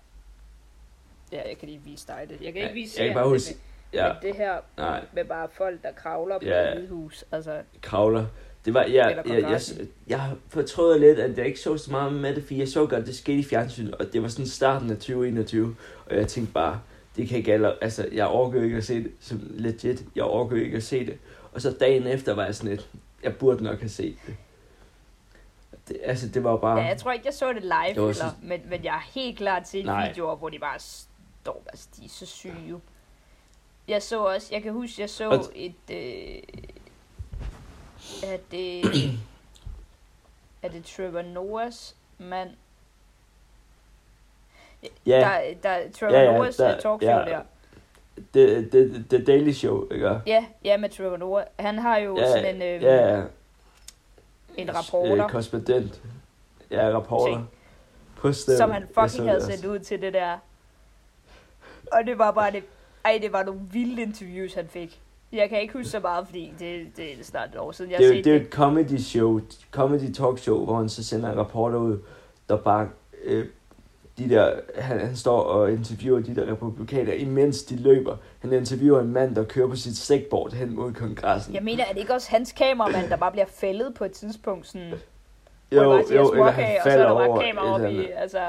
Ja, 1.31 1.47
jeg 1.49 1.57
kan 1.57 1.67
lige 1.69 1.81
vise 1.85 2.07
dig 2.07 2.21
det. 2.29 2.31
Jeg 2.41 2.53
kan 2.53 2.61
ikke 2.61 2.67
Ja, 2.67 2.73
vise 2.73 2.99
jeg 3.01 3.07
kan 3.07 3.15
bare 3.15 3.25
men- 3.25 3.33
huske- 3.33 3.55
Ja, 3.93 4.07
Men 4.13 4.21
det 4.21 4.35
her 4.35 4.59
nej, 4.77 5.05
med 5.13 5.25
bare 5.25 5.47
folk, 5.51 5.83
der 5.83 5.91
kravler 5.91 6.39
på 6.39 6.45
Ja. 6.45 6.71
et 6.71 6.77
hvidhus. 6.77 7.25
Altså, 7.31 7.61
kravler. 7.81 8.25
Det 8.65 8.73
var, 8.73 8.83
Eller 8.83 9.03
jeg, 9.03 9.23
jeg, 9.27 9.41
jeg, 9.51 9.87
jeg 10.07 10.31
fortrøder 10.49 10.97
lidt, 10.97 11.19
at 11.19 11.37
jeg 11.37 11.45
ikke 11.45 11.59
så 11.59 11.77
så 11.77 11.91
meget 11.91 12.13
med 12.13 12.35
det, 12.35 12.43
fordi 12.43 12.59
jeg 12.59 12.67
så 12.67 12.85
godt, 12.85 13.05
det 13.05 13.15
skete 13.15 13.37
i 13.37 13.43
fjernsyn, 13.43 13.91
og 13.99 14.13
det 14.13 14.21
var 14.21 14.27
sådan 14.27 14.45
starten 14.45 14.89
af 14.89 14.95
2021, 14.95 15.75
og 16.05 16.15
jeg 16.15 16.27
tænkte 16.27 16.53
bare, 16.53 16.81
det 17.15 17.27
kan 17.29 17.37
ikke 17.37 17.53
alle, 17.53 17.83
altså 17.83 18.09
jeg 18.11 18.25
jo 18.57 18.63
ikke 18.63 18.77
at 18.77 18.83
se 18.85 19.03
det, 19.03 19.11
som 19.19 19.41
legit, 19.49 20.05
jeg 20.15 20.23
jo 20.51 20.63
ikke 20.63 20.77
at 20.77 20.83
se 20.83 21.05
det. 21.05 21.17
Og 21.51 21.61
så 21.61 21.71
dagen 21.79 22.07
efter 22.07 22.33
var 22.33 22.45
jeg 22.45 22.55
sådan 22.55 22.69
lidt, 22.75 22.89
jeg 23.23 23.35
burde 23.37 23.63
nok 23.63 23.79
have 23.79 23.89
set 23.89 24.17
det. 24.27 24.35
det 25.87 25.97
altså 26.03 26.27
det 26.27 26.43
var 26.43 26.57
bare, 26.57 26.79
ja, 26.79 26.85
jeg 26.87 26.97
tror 26.97 27.11
ikke, 27.11 27.25
jeg 27.25 27.33
så 27.33 27.53
det 27.53 27.61
live, 27.63 27.71
Det 27.87 27.97
eller, 27.97 28.13
så- 28.13 28.25
men, 28.43 28.61
men 28.69 28.83
jeg 28.83 28.93
har 28.93 29.09
helt 29.13 29.37
klart 29.37 29.67
set 29.67 29.85
Nej. 29.85 30.07
videoer, 30.09 30.35
hvor 30.35 30.49
de 30.49 30.59
bare 30.59 30.79
står, 30.79 31.63
altså 31.67 31.87
de 31.99 32.05
er 32.05 32.09
så 32.09 32.25
syge. 32.25 32.81
Jeg 33.87 34.01
så 34.03 34.23
også, 34.25 34.47
jeg 34.51 34.63
kan 34.63 34.73
huske, 34.73 35.01
jeg 35.01 35.09
så 35.09 35.29
Og- 35.29 35.51
et, 35.55 35.73
øh, 35.91 36.41
er 38.23 38.37
det, 38.51 38.85
er 40.63 40.67
det 40.69 40.85
Trevor 40.85 41.21
Noahs 41.21 41.95
mand? 42.17 42.49
Ja, 45.05 45.19
Der, 45.19 45.53
der, 45.63 45.91
Trevor 45.99 46.13
Ja, 46.13 46.23
ja, 46.23 46.37
Noahs 46.37 46.55
der- 46.55 46.63
der, 46.67 46.71
talkshow 46.79 46.97
ja. 47.01 47.15
der. 47.25 47.41
det, 48.33 48.71
det, 48.71 49.05
det 49.11 49.27
Daily 49.27 49.51
Show, 49.51 49.87
ikke? 49.91 50.19
Ja, 50.27 50.45
ja, 50.65 50.77
med 50.77 50.89
Trevor 50.89 51.17
Noah. 51.17 51.43
Han 51.59 51.79
har 51.79 51.97
jo 51.97 52.17
Ja, 52.17 52.27
sådan 52.27 52.55
en, 52.55 52.61
øh, 52.61 52.83
Ja, 52.83 53.15
ja. 53.17 53.21
en 54.57 54.69
rapporter. 54.75 55.25
Øh, 55.25 55.31
korrespondent. 55.31 56.01
Ja, 56.71 56.89
rapporter. 56.89 57.33
Ting. 57.33 57.49
På 58.15 58.33
stedet. 58.33 58.57
som 58.57 58.71
han 58.71 58.87
så 58.95 59.01
fucking 59.09 59.29
havde 59.29 59.45
sendt 59.45 59.65
ud 59.65 59.79
til 59.79 60.01
det 60.01 60.13
der. 60.13 60.37
Og 61.91 61.99
det 62.05 62.17
var 62.17 62.31
bare 62.31 62.51
det, 62.51 62.63
ej, 63.05 63.19
det 63.21 63.33
var 63.33 63.43
nogle 63.43 63.59
vilde 63.71 64.01
interviews, 64.01 64.53
han 64.53 64.67
fik. 64.67 64.99
Jeg 65.31 65.49
kan 65.49 65.61
ikke 65.61 65.73
huske 65.73 65.89
så 65.89 65.99
meget, 65.99 66.25
fordi 66.27 66.53
det, 66.59 66.87
det 66.97 67.19
er 67.19 67.23
snart 67.23 67.49
et 67.49 67.57
år 67.59 67.71
siden, 67.71 67.91
jeg 67.91 67.99
det, 67.99 68.07
har 68.07 68.13
set 68.13 68.25
det 68.25 68.33
er 68.33 68.37
jo 68.37 68.41
et 68.45 68.49
comedy 68.51 68.97
show, 68.97 69.39
comedy 69.71 70.13
talk 70.13 70.39
show, 70.39 70.65
hvor 70.65 70.77
han 70.77 70.89
så 70.89 71.03
sender 71.03 71.31
en 71.31 71.37
rapporter 71.37 71.77
ud, 71.77 71.99
der 72.49 72.57
bare, 72.57 72.89
øh, 73.23 73.45
de 74.17 74.29
der, 74.29 74.51
han, 74.77 74.99
han 74.99 75.15
står 75.15 75.41
og 75.41 75.71
interviewer 75.71 76.19
de 76.19 76.35
der 76.35 76.51
republikanere, 76.51 77.17
imens 77.17 77.63
de 77.63 77.75
løber. 77.75 78.17
Han 78.39 78.53
interviewer 78.53 79.01
en 79.01 79.13
mand, 79.13 79.35
der 79.35 79.43
kører 79.43 79.67
på 79.67 79.75
sit 79.75 79.97
stikboard 79.97 80.53
hen 80.53 80.75
mod 80.75 80.93
kongressen. 80.93 81.53
Jeg 81.53 81.63
mener, 81.63 81.83
er 81.83 81.93
det 81.93 81.99
ikke 81.99 82.13
også 82.13 82.29
hans 82.31 82.51
kameramand, 82.51 83.09
der 83.09 83.15
bare 83.15 83.31
bliver 83.31 83.45
fældet 83.47 83.93
på 83.93 84.05
et 84.05 84.11
tidspunkt, 84.11 84.67
sådan, 84.67 84.93
jo, 85.71 85.83
hvor 85.83 86.03
siger 86.07 86.21
jo, 86.21 86.31
eller 86.31 86.51
han 86.51 86.63
og 86.63 86.69
så 86.83 86.89
er 86.89 86.91
falder 86.93 87.07
der 87.07 87.15
bare 87.15 87.27
over. 87.27 87.41
kamera 87.41 87.79
et 87.79 87.85
op 87.85 87.91
i, 87.91 88.05
altså, 88.15 88.39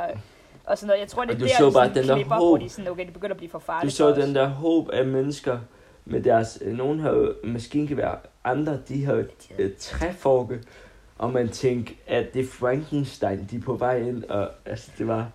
og 0.64 0.78
sådan 0.78 0.86
noget. 0.86 1.00
Jeg 1.00 1.08
tror, 1.08 1.24
det 1.24 1.34
er 1.34 1.38
du 1.38 1.44
der, 1.44 1.50
så 1.58 1.66
de 1.68 1.72
bare 1.72 1.84
sådan 1.86 2.02
den 2.02 2.08
der 2.08 2.14
klipper, 2.14 2.34
håb. 2.34 2.50
hvor 2.50 2.56
de 2.56 2.68
sådan, 2.68 2.90
okay, 2.90 3.04
det 3.04 3.12
begynder 3.12 3.34
at 3.34 3.38
blive 3.38 3.50
for 3.50 3.58
Du 3.58 3.64
farligt 3.64 3.94
så 3.94 4.04
for 4.14 4.20
os. 4.20 4.26
den 4.26 4.34
der 4.34 4.48
håb 4.48 4.90
af 4.92 5.06
mennesker 5.06 5.58
med 6.04 6.22
deres, 6.22 6.58
øh, 6.64 6.76
nogen 6.76 7.00
har 7.00 7.10
jo 7.10 7.34
maskingevær, 7.44 8.20
andre 8.44 8.78
de 8.88 9.04
har 9.04 9.14
jo 9.14 9.24
øh, 9.58 9.70
træforke, 9.78 10.60
og 11.18 11.32
man 11.32 11.48
tænkte, 11.48 11.94
at 12.06 12.34
det 12.34 12.42
er 12.42 12.46
Frankenstein, 12.46 13.48
de 13.50 13.56
er 13.56 13.60
på 13.60 13.74
vej 13.74 13.98
ind, 13.98 14.24
og 14.24 14.50
altså 14.66 14.90
det 14.98 15.08
var 15.08 15.30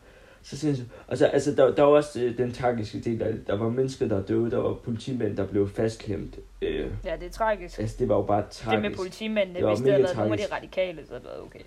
så 0.50 0.58
sindssygt. 0.58 0.90
Og 1.08 1.18
så, 1.18 1.26
altså 1.26 1.56
der, 1.56 1.76
der 1.76 1.84
var 1.84 1.92
også 1.92 2.22
øh, 2.22 2.38
den 2.38 2.52
tragiske 2.52 3.00
del 3.00 3.20
det. 3.20 3.44
Der 3.48 3.58
var 3.58 3.70
mennesker, 3.70 4.08
der 4.08 4.22
døde, 4.22 4.52
der 4.52 4.58
var 4.58 4.74
politimænd, 4.74 5.38
der 5.38 5.46
blev 5.46 5.70
fastklemt. 5.70 6.36
Øh, 6.62 6.88
Ja, 7.06 7.16
det 7.16 7.26
er 7.28 7.32
tragisk. 7.32 7.80
altså 7.80 7.96
det 8.00 8.10
var 8.10 8.16
jo 8.16 8.22
bare 8.22 8.42
tragisk. 8.52 8.84
Det 8.84 8.92
med 8.92 8.98
politimændene, 8.98 9.56
Det 9.60 9.66
var 9.66 9.72
hvis 9.72 9.80
det 9.82 9.92
havde 9.92 10.04
været 10.04 10.18
nogle 10.18 10.32
af 10.34 10.38
de 10.50 10.56
radikale, 10.56 11.06
så 11.06 11.10
havde 11.10 11.20
det 11.24 11.30
været 11.30 11.42
okay. 11.42 11.60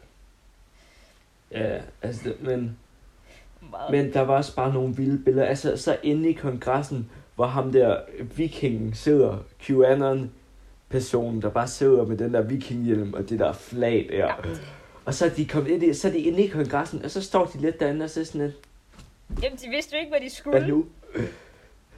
Ja, 1.51 1.81
altså 2.03 2.21
det, 2.25 2.43
men, 2.43 2.77
Meget. 3.71 3.91
men 3.91 4.13
der 4.13 4.21
var 4.21 4.37
også 4.37 4.57
bare 4.57 4.75
nogle 4.75 4.97
vilde 4.97 5.19
billeder. 5.25 5.47
Altså 5.47 5.77
så 5.77 5.97
inde 6.03 6.29
i 6.29 6.33
kongressen, 6.33 7.11
hvor 7.35 7.47
ham 7.47 7.73
der 7.73 8.01
vikingen 8.37 8.95
sidder, 8.95 9.37
QAnon 9.61 10.31
personen, 10.89 11.43
der 11.43 11.51
bare 11.51 11.69
sidder 11.69 12.07
med 12.07 12.17
den 12.17 12.35
der 12.35 12.43
vikinghjelm 12.43 13.15
og 13.15 13.29
det 13.31 13.39
der 13.39 13.53
flag 13.53 14.07
der. 14.11 14.17
Ja. 14.17 14.33
Og 15.05 15.15
så 15.15 15.25
er 15.25 15.29
de 15.29 15.47
kommet 15.47 15.71
ind 15.71 15.83
i, 15.83 15.95
så 15.95 16.09
er 16.09 16.13
de 16.13 16.19
inde 16.19 16.43
i 16.43 16.47
kongressen, 16.47 17.05
og 17.05 17.11
så 17.11 17.23
står 17.23 17.45
de 17.47 17.61
lidt 17.61 17.81
derinde 17.81 18.05
og 18.05 18.11
så 18.11 18.25
sådan 18.25 18.41
lidt, 18.41 18.57
Jamen, 19.43 19.59
de 19.59 19.69
vidste 19.69 19.97
jo 19.97 19.99
ikke, 20.01 20.11
hvad 20.11 20.21
de 20.21 20.25
hvad 20.25 20.31
skulle. 20.31 20.69
nu? 20.69 20.87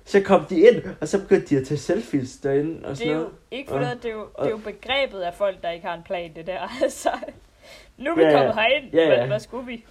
Så 0.05 0.20
kom 0.20 0.44
de 0.44 0.61
ind, 0.61 0.83
og 1.01 1.09
så 1.09 1.23
begyndte 1.23 1.47
de 1.47 1.61
at 1.61 1.66
tage 1.66 1.79
selfies 1.79 2.37
derinde 2.37 2.81
og 2.85 2.90
Det 2.90 2.99
sådan 2.99 3.12
er 3.12 3.16
jo 3.16 3.20
noget. 3.20 3.35
ikke 3.51 3.68
for 3.68 3.75
Og- 3.77 3.81
noget, 3.83 4.03
det 4.03 4.09
er 4.11 4.14
jo, 4.14 4.27
det 4.38 4.47
er 4.47 4.51
jo 4.51 4.57
begrebet 4.57 5.20
af 5.20 5.35
folk, 5.35 5.62
der 5.62 5.70
ikke 5.70 5.87
har 5.87 5.94
en 5.97 6.03
plan, 6.03 6.35
det 6.37 6.47
der. 6.47 6.61
Altså, 6.83 7.09
nu 7.99 8.11
er 8.11 8.14
vi 8.16 8.23
Ja, 8.23 8.29
ja. 8.31 8.37
kommet 8.37 8.55
herind, 8.55 8.92
Ja, 8.94 9.09
ja. 9.14 9.20
men 9.20 9.29
hvad 9.29 9.40
skulle 9.40 9.66
vi? 9.66 9.85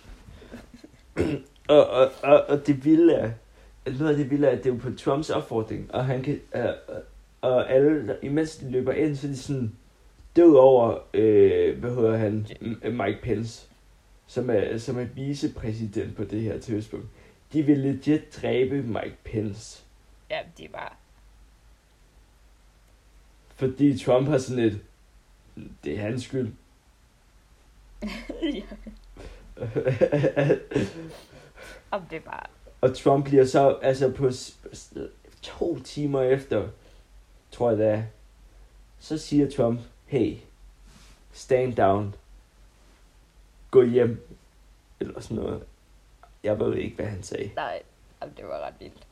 Og, 1.67 1.88
og, 1.89 2.12
og, 2.23 2.43
og 2.47 2.67
det 2.67 2.86
vilde 2.86 3.13
er, 3.13 3.32
noget 3.99 4.12
af 4.12 4.17
det 4.17 4.29
vilde 4.32 4.47
er, 4.47 4.51
at 4.51 4.58
det 4.58 4.65
er 4.69 4.73
jo 4.73 4.79
på 4.82 4.89
Trumps 4.97 5.29
opfordring, 5.29 5.93
og 5.95 6.06
han 6.06 6.23
kan, 6.23 6.39
uh, 6.56 6.62
og 7.41 7.71
alle, 7.71 8.15
imens 8.21 8.56
de 8.56 8.71
løber 8.71 8.91
ind, 8.91 9.15
så 9.15 9.27
er 9.27 9.32
de 9.32 9.38
sådan 9.38 9.75
død 10.36 10.56
over, 10.56 10.97
øh, 11.13 11.79
hvad 11.79 11.89
hedder 11.95 12.17
han, 12.17 12.47
Mike 12.84 13.19
Pence, 13.23 13.67
som 14.27 14.49
er, 14.49 14.77
som 14.77 14.99
er 14.99 15.06
vicepræsident 15.15 16.15
på 16.15 16.23
det 16.23 16.41
her 16.41 16.60
tidspunkt. 16.60 17.06
De 17.54 17.63
vil 17.63 17.78
legit 17.78 18.42
dræbe 18.42 18.82
Mike 18.82 19.18
Pence, 19.24 19.84
Ja, 20.30 20.42
det 20.58 20.72
bare... 20.72 20.94
fordi 23.56 23.98
Trump 23.98 24.28
har 24.28 24.38
sådan 24.38 24.63
et, 24.63 24.82
det 25.84 25.94
er 25.98 26.02
hans 26.02 26.24
skyld. 26.24 26.54
ja, 28.42 28.63
Jamen, 31.94 32.08
det 32.10 32.24
bare... 32.24 32.46
Og 32.82 32.98
Trump 32.98 33.26
bliver 33.26 33.46
så, 33.46 33.80
altså 33.82 34.12
på 34.12 34.32
to 35.42 35.80
timer 35.80 36.22
efter, 36.22 36.70
tror 37.52 37.70
jeg 37.70 37.78
det 37.78 37.88
er, 37.88 38.04
så 39.00 39.18
siger 39.18 39.50
Trump, 39.52 39.80
hey, 40.06 40.38
stand 41.32 41.76
down, 41.76 42.16
gå 43.72 43.84
hjem, 43.84 44.28
eller 45.00 45.20
sådan 45.22 45.38
noget. 45.38 45.63
Jeg 46.43 46.60
ved 46.60 46.75
ikke, 46.77 46.95
hvad 46.95 47.06
han 47.06 47.23
sagde. 47.23 47.51
Nej, 47.56 47.82
jamen, 48.21 48.36
det 48.38 48.45
var 48.45 48.60
ret 48.60 48.73
vildt. 48.79 49.08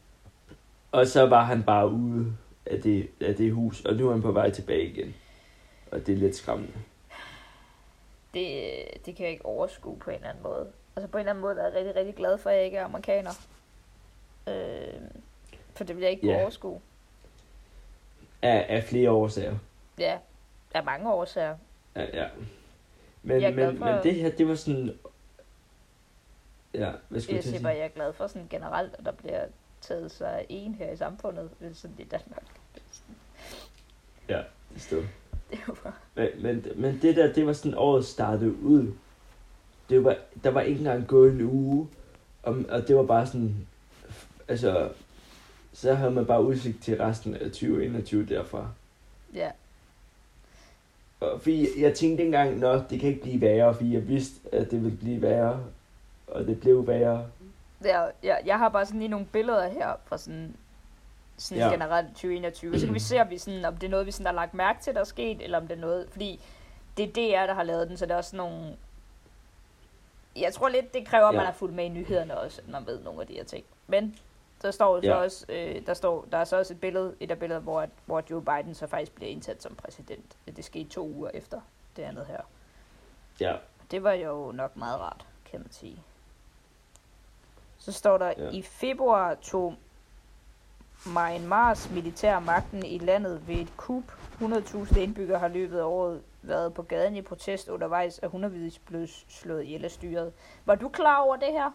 Og 0.91 1.07
så 1.07 1.25
var 1.27 1.43
han 1.43 1.63
bare 1.63 1.89
ude 1.89 2.33
af 2.65 2.81
det, 2.81 3.09
af 3.21 3.35
det 3.35 3.51
hus, 3.53 3.85
og 3.85 3.95
nu 3.95 4.07
er 4.07 4.11
han 4.11 4.21
på 4.21 4.31
vej 4.31 4.49
tilbage 4.51 4.85
igen. 4.89 5.15
Og 5.91 5.99
det 6.07 6.13
er 6.13 6.17
lidt 6.17 6.35
skræmmende. 6.35 6.73
Det, 8.33 8.67
det 9.05 9.15
kan 9.15 9.23
jeg 9.23 9.31
ikke 9.31 9.45
overskue 9.45 9.97
på 9.99 10.09
en 10.09 10.15
eller 10.15 10.29
anden 10.29 10.43
måde. 10.43 10.67
Altså 10.95 11.07
på 11.07 11.17
en 11.17 11.19
eller 11.19 11.29
anden 11.31 11.41
måde 11.41 11.59
er 11.59 11.63
jeg 11.65 11.73
rigtig, 11.75 11.95
rigtig 11.95 12.15
glad 12.15 12.37
for, 12.37 12.49
at 12.49 12.55
jeg 12.55 12.65
ikke 12.65 12.77
er 12.77 12.85
amerikaner. 12.85 13.31
Øh, 14.47 15.01
for 15.75 15.83
det 15.83 15.95
vil 15.95 16.01
jeg 16.01 16.11
ikke 16.11 16.27
Ja. 16.27 16.41
overskue. 16.41 16.79
Af, 18.41 18.65
af 18.69 18.83
flere 18.83 19.11
årsager. 19.11 19.55
Ja, 19.99 20.17
af 20.73 20.83
mange 20.83 21.13
årsager. 21.13 21.57
Ja, 21.95 22.05
ja. 22.13 22.27
Men, 23.23 23.55
men, 23.55 23.77
for- 23.77 23.85
men 23.85 24.03
det 24.03 24.15
her, 24.15 24.29
det 24.29 24.47
var 24.47 24.55
sådan... 24.55 24.97
Ja, 26.73 26.91
hvad 27.09 27.21
skulle 27.21 27.35
Jeg 27.35 27.45
at 27.45 27.61
bare, 27.61 27.61
sige? 27.61 27.69
jeg 27.69 27.85
er 27.85 27.95
glad 27.95 28.13
for 28.13 28.27
sådan 28.27 28.47
generelt, 28.49 28.93
at 28.99 29.05
der 29.05 29.11
bliver 29.11 29.45
taget 29.81 30.11
sig 30.11 30.45
en 30.49 30.75
her 30.75 30.91
i 30.91 30.97
samfundet, 30.97 31.49
sådan 31.73 31.95
i 31.99 32.03
Danmark. 32.03 32.43
Det 34.73 34.81
stod. 34.81 35.03
Det 35.51 35.59
bare... 35.83 35.93
Men, 36.15 36.29
men, 36.43 36.65
men 36.75 36.99
det 37.01 37.15
der, 37.15 37.33
det 37.33 37.45
var 37.45 37.53
sådan 37.53 37.77
året 37.77 38.05
startede 38.05 38.55
ud. 38.63 38.93
Det 39.89 40.03
var, 40.03 40.17
der 40.43 40.49
var 40.49 40.61
ikke 40.61 40.79
engang 40.79 41.07
gået 41.07 41.31
en 41.31 41.41
uge. 41.41 41.87
Og, 42.43 42.57
og 42.69 42.87
det 42.87 42.95
var 42.95 43.03
bare 43.03 43.27
sådan, 43.27 43.67
altså, 44.47 44.89
så 45.73 45.93
havde 45.93 46.11
man 46.11 46.25
bare 46.25 46.43
udsigt 46.43 46.83
til 46.83 46.97
resten 46.97 47.35
af 47.35 47.39
2021 47.39 48.25
derfra. 48.25 48.69
Ja, 49.33 49.51
Og 51.19 51.41
fordi 51.41 51.81
jeg 51.81 51.93
tænkte 51.93 52.23
engang, 52.23 52.59
nå, 52.59 52.73
det 52.89 52.99
kan 52.99 53.09
ikke 53.09 53.21
blive 53.21 53.41
værre, 53.41 53.75
fordi 53.75 53.93
jeg 53.93 54.07
vidste, 54.07 54.35
at 54.51 54.71
det 54.71 54.83
ville 54.83 54.97
blive 54.97 55.21
værre. 55.21 55.63
Og 56.31 56.45
det 56.45 56.59
blev 56.59 56.87
værre. 56.87 57.25
jeg, 57.81 58.11
jeg, 58.23 58.41
jeg 58.45 58.57
har 58.57 58.69
bare 58.69 58.85
sådan 58.85 58.99
lige 58.99 59.09
nogle 59.09 59.25
billeder 59.25 59.69
her 59.69 59.93
fra 60.05 60.17
sådan, 60.17 60.55
sådan 61.37 61.57
Ja. 61.61 61.65
ja. 61.67 61.71
generelt 61.73 62.07
2021. 62.07 62.79
Så 62.79 62.85
kan 62.85 62.93
vi 62.95 62.99
se, 62.99 63.21
om, 63.21 63.29
vi 63.29 63.37
sådan, 63.37 63.65
om 63.65 63.77
det 63.77 63.87
er 63.87 63.91
noget, 63.91 64.05
vi 64.05 64.11
sådan 64.11 64.25
har 64.25 64.33
lagt 64.33 64.53
mærke 64.53 64.81
til, 64.81 64.93
der 64.93 64.99
er 64.99 65.03
sket, 65.05 65.41
eller 65.41 65.57
om 65.59 65.67
det 65.67 65.77
er 65.77 65.81
noget... 65.81 66.07
Fordi 66.11 66.39
det 66.97 67.03
er 67.05 67.13
DR, 67.43 67.47
der 67.47 67.53
har 67.53 67.63
lavet 67.63 67.89
den, 67.89 67.97
så 67.97 68.05
det 68.05 68.11
er 68.11 68.17
også 68.17 68.35
nogle... 68.35 68.77
Jeg 70.35 70.53
tror 70.53 70.69
lidt, 70.69 70.93
det 70.93 71.05
kræver, 71.07 71.27
at 71.27 71.33
man 71.33 71.41
Ja. 71.41 71.45
har 71.45 71.53
fulgt 71.53 71.75
med 71.75 71.85
i 71.85 71.89
nyhederne 71.89 72.37
også, 72.39 72.61
at 72.61 72.69
man 72.69 72.85
ved 72.85 72.99
nogle 73.03 73.21
af 73.21 73.27
de 73.27 73.33
her 73.33 73.43
ting. 73.43 73.65
Men 73.87 74.15
der 74.61 74.71
står 74.71 74.95
jo 74.95 75.01
så 75.01 75.07
Ja. 75.07 75.15
også, 75.15 75.45
øh, 75.49 75.85
der, 75.85 75.93
står, 75.93 76.25
der 76.31 76.37
er 76.37 76.43
så 76.43 76.57
også 76.57 76.73
et 76.73 76.79
billede, 76.81 77.15
et 77.19 77.31
af 77.31 77.39
billederne, 77.39 77.63
hvor, 77.63 77.85
hvor 78.05 78.23
Joe 78.29 78.41
Biden 78.41 78.75
så 78.75 78.87
faktisk 78.87 79.15
bliver 79.15 79.31
indsat 79.31 79.63
som 79.63 79.75
præsident. 79.75 80.37
Det 80.55 80.65
skete 80.65 80.89
to 80.89 81.07
uger 81.07 81.29
efter 81.33 81.61
det 81.95 82.03
andet 82.03 82.25
her. 82.25 82.41
Ja, 83.39 83.55
det 83.91 84.03
var 84.03 84.11
jo 84.11 84.51
nok 84.51 84.77
meget 84.77 84.99
rart, 84.99 85.25
kan 85.51 85.59
man 85.59 85.71
sige. 85.71 86.01
Så 87.81 87.91
står 87.91 88.17
der, 88.17 88.33
Ja. 88.37 88.49
i 88.49 88.61
februar 88.61 89.33
tog 89.41 89.75
Myanmars 91.05 91.91
militær 91.91 92.39
magten 92.39 92.85
i 92.85 92.97
landet 92.97 93.41
ved 93.47 93.55
et 93.55 93.77
kup. 93.77 94.03
100.000 94.41 94.99
indbyggere 94.99 95.39
har 95.39 95.47
løbet 95.47 95.79
af 95.79 95.83
året 95.83 96.21
været 96.41 96.73
på 96.73 96.81
gaden 96.81 97.15
i 97.15 97.21
protest 97.21 97.69
undervejs, 97.69 98.19
at 98.23 98.29
hundredvis 98.29 98.79
blev 98.79 99.07
slået 99.29 99.63
ihjel 99.63 99.85
af 99.85 99.91
styret. 99.91 100.31
Var 100.65 100.75
du 100.75 100.89
klar 100.89 101.17
over 101.21 101.35
det 101.35 101.47
her? 101.51 101.71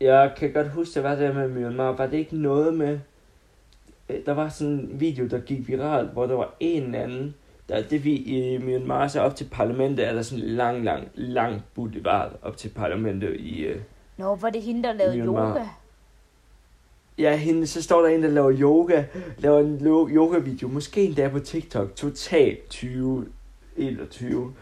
Jeg 0.00 0.32
kan 0.36 0.52
godt 0.52 0.68
huske, 0.70 0.94
det 0.94 1.02
var 1.02 1.14
det 1.14 1.34
med 1.34 1.48
Myanmar. 1.48 1.92
Var 1.92 2.06
det 2.06 2.18
ikke 2.18 2.36
noget 2.36 2.74
med... 2.74 3.00
Øh, 4.08 4.26
Der 4.26 4.32
var 4.34 4.48
sådan 4.48 4.72
en 4.72 5.00
video, 5.00 5.26
der 5.28 5.38
gik 5.40 5.68
viralt, 5.68 6.10
hvor 6.10 6.26
der 6.26 6.34
var 6.34 6.54
en 6.60 6.82
eller 6.82 6.98
anden, 7.00 7.34
der 7.68 7.82
det 7.82 8.04
vi 8.04 8.14
i 8.16 8.58
Myanmar, 8.58 9.08
så 9.08 9.20
op 9.20 9.36
til 9.36 9.48
parlamentet, 9.52 10.06
er 10.08 10.12
der 10.14 10.22
sådan 10.22 10.44
en 10.44 10.50
lang, 10.50 10.84
lang, 10.84 11.08
lang 11.14 11.62
boulevard 11.74 12.32
op 12.42 12.56
til 12.56 12.68
parlamentet 12.68 13.36
i... 13.40 13.66
Nå, 14.16 14.34
var 14.34 14.50
det 14.50 14.62
hende, 14.62 14.82
der 14.82 14.92
lavede 14.92 15.16
Myanmar. 15.16 15.50
yoga? 15.50 15.64
Ja, 17.18 17.36
hende, 17.36 17.66
så 17.66 17.82
står 17.82 18.02
der 18.02 18.08
en, 18.08 18.22
der 18.22 18.28
laver 18.28 18.52
yoga, 18.60 19.04
laver 19.38 19.60
en 19.60 19.86
yoga-video, 20.16 20.68
måske 20.68 21.04
endda 21.04 21.28
på 21.28 21.38
TikTok, 21.38 21.94
totalt 21.96 22.62
2021. 22.64 24.54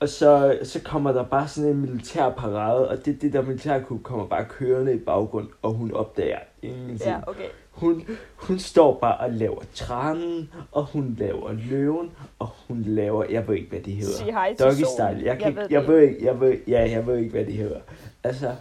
Og 0.00 0.08
så, 0.08 0.58
så 0.62 0.80
kommer 0.84 1.12
der 1.12 1.24
bare 1.24 1.48
sådan 1.48 1.70
en 1.70 1.80
militær 1.80 2.30
parade, 2.30 2.88
og 2.88 3.04
det, 3.04 3.22
det 3.22 3.32
der 3.32 3.42
militærkup 3.42 4.02
kommer 4.02 4.26
bare 4.26 4.44
kørende 4.44 4.94
i 4.94 4.98
baggrund, 4.98 5.48
og 5.62 5.72
hun 5.72 5.92
opdager 5.92 6.38
ingenting. 6.62 7.10
Ja, 7.10 7.20
okay. 7.26 7.48
Hun, 7.70 8.04
hun 8.36 8.58
står 8.58 8.98
bare 8.98 9.16
og 9.16 9.30
laver 9.30 9.62
tranen, 9.74 10.50
og 10.72 10.84
hun 10.84 11.16
laver 11.18 11.52
løven, 11.52 12.10
og 12.38 12.48
hun 12.68 12.82
laver, 12.82 13.24
jeg 13.30 13.48
ved 13.48 13.54
ikke, 13.54 13.70
hvad 13.70 13.80
de 13.80 13.92
hedder. 13.92 14.16
Sig 14.16 14.32
hej 14.32 14.54
til 14.54 14.66
Doggy 14.66 14.82
solen. 14.82 15.16
style. 15.16 15.26
Jeg, 15.26 15.38
kan, 15.38 15.56
ved 15.56 15.62
jeg, 15.62 15.70
det 15.70 15.74
jeg, 15.74 15.88
ved 15.88 16.00
ikke, 16.00 16.24
jeg 16.24 16.40
ved, 16.40 16.56
ja, 16.68 16.90
jeg 16.90 17.06
ved 17.06 17.18
ikke, 17.18 17.30
hvad 17.30 17.44
de 17.44 17.52
hedder. 17.52 17.80
Altså, 18.24 18.52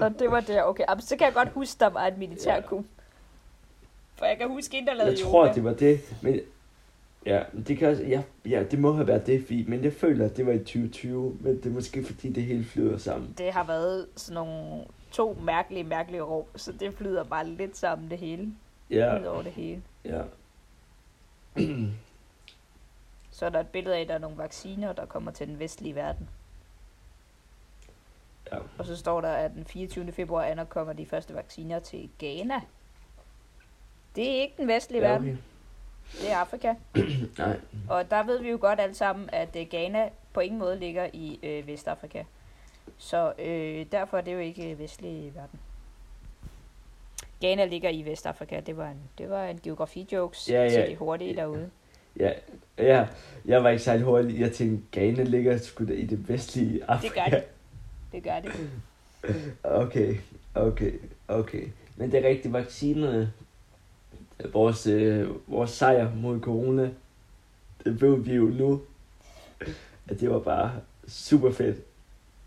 Og 0.00 0.18
det 0.18 0.30
var 0.30 0.40
det, 0.40 0.64
okay. 0.64 0.84
Jamen, 0.88 1.02
så 1.02 1.16
kan 1.16 1.24
jeg 1.26 1.34
godt 1.34 1.48
huske, 1.48 1.80
der 1.80 1.86
var 1.88 2.06
et 2.06 2.18
militærkup. 2.18 2.84
For 4.18 4.24
jeg 4.24 4.38
kan 4.38 4.48
huske 4.48 4.78
en, 4.78 4.86
der 4.86 4.94
lavede 4.94 5.12
jeg 5.12 5.20
yoga. 5.20 5.30
tror, 5.30 5.52
det 5.52 5.64
var 5.64 5.74
det, 5.74 6.14
men 6.22 6.40
ja, 7.26 7.42
det 7.66 7.78
kan 7.78 7.88
også, 7.88 8.02
ja, 8.02 8.22
ja, 8.46 8.62
det 8.70 8.78
må 8.78 8.92
have 8.92 9.06
været 9.06 9.26
det, 9.26 9.40
fordi, 9.42 9.64
men 9.68 9.84
jeg 9.84 9.92
føler, 9.92 10.24
at 10.24 10.36
det 10.36 10.46
var 10.46 10.52
i 10.52 10.58
2020, 10.58 11.36
men 11.40 11.56
det 11.56 11.66
er 11.66 11.70
måske 11.70 12.04
fordi, 12.04 12.30
det 12.32 12.42
hele 12.42 12.64
flyder 12.64 12.98
sammen. 12.98 13.34
det 13.38 13.52
har 13.52 13.64
været 13.64 14.06
sådan 14.16 14.34
nogle 14.34 14.84
to 15.10 15.38
mærkelige, 15.44 15.84
mærkelige 15.84 16.22
råb, 16.22 16.48
så 16.56 16.72
det 16.72 16.94
flyder 16.94 17.24
bare 17.24 17.46
lidt 17.46 17.76
sammen 17.76 18.10
det 18.10 18.18
hele. 18.18 18.48
Ja, 18.90 19.20
Ud 19.20 19.24
over 19.24 19.42
det 19.42 19.52
hele. 19.52 19.82
ja. 20.04 20.22
Så 23.30 23.46
er 23.46 23.50
der 23.50 23.60
et 23.60 23.66
billede 23.68 23.96
af, 23.96 24.00
at 24.00 24.08
der 24.08 24.14
er 24.14 24.18
nogle 24.18 24.38
vacciner, 24.38 24.92
der 24.92 25.06
kommer 25.06 25.30
til 25.30 25.48
den 25.48 25.58
vestlige 25.58 25.94
verden. 25.94 26.28
Ja. 28.52 28.58
Og 28.78 28.86
så 28.86 28.96
står 28.96 29.20
der, 29.20 29.28
at 29.32 29.50
den 29.54 29.64
24. 29.64 30.12
februar 30.12 30.44
ankommer 30.44 30.92
de 30.92 31.06
første 31.06 31.34
vacciner 31.34 31.78
til 31.78 32.08
Ghana. 32.18 32.60
Det 34.16 34.28
er 34.36 34.40
ikke 34.42 34.54
den 34.56 34.68
vestlige 34.68 35.02
ja 35.02 35.08
verden, 35.12 35.42
det 36.20 36.30
er 36.32 36.36
Afrika. 36.36 36.74
Nej, 37.38 37.60
Og 37.88 38.10
der 38.10 38.22
ved 38.22 38.38
vi 38.42 38.50
jo 38.50 38.58
godt 38.60 38.80
alle 38.80 38.94
sammen, 38.94 39.28
at 39.32 39.56
øh, 39.56 39.66
Ghana 39.70 40.08
på 40.32 40.40
ingen 40.40 40.58
måde 40.58 40.78
ligger 40.78 41.08
i 41.12 41.38
øh, 41.42 41.66
Vestafrika. 41.66 42.22
Så 42.98 43.32
øh, 43.38 43.86
derfor 43.92 44.16
er 44.18 44.20
det 44.22 44.32
jo 44.32 44.38
ikke 44.38 44.70
øh, 44.70 44.78
vestlig 44.78 45.32
verden. 45.34 45.60
Ghana 47.40 47.64
ligger 47.64 47.90
i 47.90 48.02
Vestafrika. 48.02 48.60
Det 48.60 48.76
var 48.76 48.88
en, 48.88 49.00
det 49.18 49.30
var 49.30 49.44
en 49.44 49.60
geografi-jokes 49.62 50.50
Ja, 50.50 50.62
ja. 50.62 50.68
til 50.70 50.90
de 50.90 50.96
hurtige 50.96 51.36
derude. 51.36 51.70
ja, 52.16 52.32
ja, 52.78 53.06
jeg 53.44 53.64
var 53.64 53.70
ikke 53.70 53.82
særlig 53.82 54.04
hurtig. 54.04 54.40
Jeg 54.40 54.52
tænkte, 54.52 55.00
Ghana 55.00 55.22
ligger 55.22 55.58
sgu 55.58 55.86
da 55.88 55.92
i 55.92 56.06
det 56.06 56.28
vestlige 56.28 56.72
Det 56.74 56.84
Afrika. 56.88 57.30
gør 57.30 57.36
det. 57.36 57.44
Det 58.12 58.22
gør 58.22 58.40
det. 58.40 58.70
Okay, 59.62 60.16
okay, 60.54 60.92
okay. 61.28 61.68
Men 61.96 62.12
det 62.12 62.24
er 62.24 62.28
rigtigt, 62.28 62.52
vaccinerne, 62.52 63.32
vores, 64.52 64.86
øh, 64.86 65.28
vores 65.46 65.70
sejr 65.70 66.14
mod 66.14 66.40
corona, 66.40 66.90
det 67.84 68.00
ved 68.00 68.16
vi 68.16 68.34
jo 68.34 68.44
nu, 68.44 68.80
at 70.08 70.20
det 70.20 70.30
var 70.30 70.38
bare 70.38 70.72
super 71.08 71.52
fedt. 71.52 71.76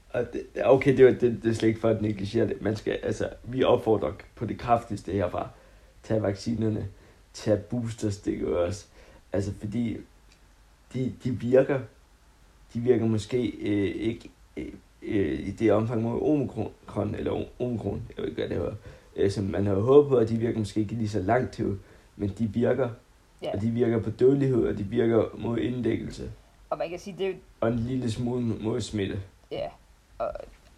Og 0.09 0.33
det, 0.33 0.45
okay, 0.63 0.97
det, 0.97 1.05
var, 1.05 1.11
det, 1.11 1.43
det 1.43 1.49
er 1.49 1.53
slet 1.53 1.69
ikke 1.69 1.79
for 1.79 1.89
at 1.89 2.01
negligere 2.01 2.47
det. 2.47 2.61
Man 2.61 2.75
skal, 2.75 2.99
altså, 3.03 3.29
vi 3.43 3.63
opfordrer 3.63 4.13
på 4.35 4.45
det 4.45 4.59
kraftigste 4.59 5.11
herfra. 5.11 5.49
Tag 6.03 6.21
vaccinerne, 6.21 6.87
tag 7.33 7.63
boosterstikket 7.63 8.47
også. 8.47 8.85
Altså, 9.33 9.53
fordi 9.59 9.97
de, 10.93 11.13
de 11.23 11.39
virker. 11.39 11.79
De 12.73 12.79
virker 12.79 13.05
måske 13.05 13.47
øh, 13.47 13.95
ikke 13.95 14.29
øh, 14.57 14.73
øh, 15.01 15.39
i 15.39 15.51
det 15.51 15.71
omfang 15.71 16.01
mod 16.01 16.21
omikron, 16.21 17.15
eller 17.15 17.43
omikron, 17.59 18.01
jeg 18.09 18.23
ved 18.23 18.25
ikke, 18.29 18.41
hvad 18.41 18.49
det 18.57 18.59
var, 18.65 18.75
øh, 19.15 19.31
som 19.31 19.43
man 19.43 19.65
havde 19.65 19.81
håbet 19.81 20.09
på, 20.09 20.17
at 20.17 20.29
de 20.29 20.37
virker 20.37 20.59
måske 20.59 20.79
ikke 20.79 20.93
lige 20.95 21.09
så 21.09 21.19
langt 21.19 21.53
til, 21.53 21.79
men 22.15 22.29
de 22.29 22.45
virker, 22.47 22.89
Ja. 23.41 23.51
og 23.53 23.61
de 23.61 23.69
virker 23.69 23.99
på 24.01 24.09
dødelighed, 24.09 24.67
og 24.67 24.77
de 24.77 24.83
virker 24.83 25.25
mod 25.37 25.57
indlæggelse, 25.57 26.31
Og 26.69 26.77
man 26.77 26.89
kan 26.89 26.99
sige, 26.99 27.15
det 27.17 27.25
er 27.25 27.29
jo, 27.29 27.35
og 27.61 27.67
en 27.69 27.79
lille 27.79 28.11
smule 28.11 28.41
mod 28.45 28.81
smitte. 28.81 29.19
ja. 29.51 29.67
Og, 30.17 30.31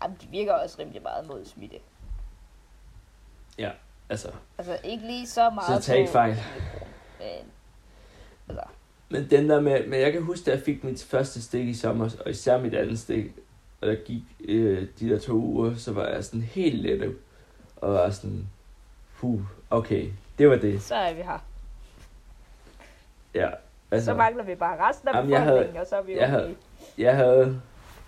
jamen, 0.04 0.18
de 0.22 0.28
virker 0.32 0.54
også 0.54 0.76
rimelig 0.80 1.02
meget 1.02 1.28
mod 1.28 1.46
smitte. 1.46 1.76
Altså, 4.10 4.32
Altså 4.58 4.78
ikke 4.84 5.08
lige 5.08 5.28
så 5.28 5.50
meget 5.50 5.84
så 5.84 5.88
tag 5.88 6.00
ikke 6.00 6.12
fejl. 6.12 6.36
Men, 7.20 7.52
altså, 8.50 8.64
Men 9.10 9.30
den 9.30 9.50
der 9.50 9.62
med, 9.62 9.88
men 9.88 10.00
jeg 10.00 10.14
kan 10.14 10.22
huske, 10.24 10.46
da 10.46 10.52
jeg 10.52 10.62
fik 10.62 10.84
mit 10.84 11.04
første 11.04 11.42
stik 11.42 11.68
i 11.68 11.74
sommer, 11.74 12.10
og 12.26 12.32
især 12.32 12.62
mit 12.62 12.74
andet 12.74 13.00
stik, 13.00 13.26
og 13.82 13.88
der 13.88 13.96
gik 13.96 14.24
øh, 14.40 14.88
de 15.00 15.10
der 15.10 15.20
to 15.20 15.34
uger, 15.34 15.76
så 15.76 15.94
var 15.94 16.08
jeg 16.08 16.24
sådan 16.24 16.42
helt 16.42 16.82
lettet, 16.82 17.18
og 17.76 17.94
var 17.94 18.10
sådan, 18.10 18.48
puh, 19.18 19.42
okay, 19.70 20.12
det 20.38 20.50
var 20.50 20.56
det. 20.56 20.82
så 20.82 20.96
er 20.96 21.14
vi 21.14 21.22
her. 21.22 21.40
Ja, 23.34 23.50
Så 23.50 23.56
altså, 23.96 24.14
mangler 24.14 24.44
vi 24.44 24.56
bare 24.56 24.90
resten 24.90 25.08
af 25.10 25.14
Jamen, 25.14 25.32
jeg 25.32 25.42
havde- 25.44 25.74
og 25.80 25.88
så 25.88 25.96
er 25.96 26.02
vi 26.02 26.12
jeg 26.12 26.20
okay. 26.24 26.30
havde- 26.30 26.56
jeg 26.98 27.16
havde, 27.16 27.62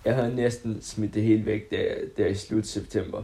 jeg 0.06 0.16
havde 0.16 0.36
næsten 0.36 0.82
smidt 0.82 1.14
det 1.14 1.24
hele 1.24 1.46
væk 1.46 1.72
der, 1.72 1.96
der 2.18 2.26
i 2.28 2.36
slut 2.36 2.66
september. 2.68 3.24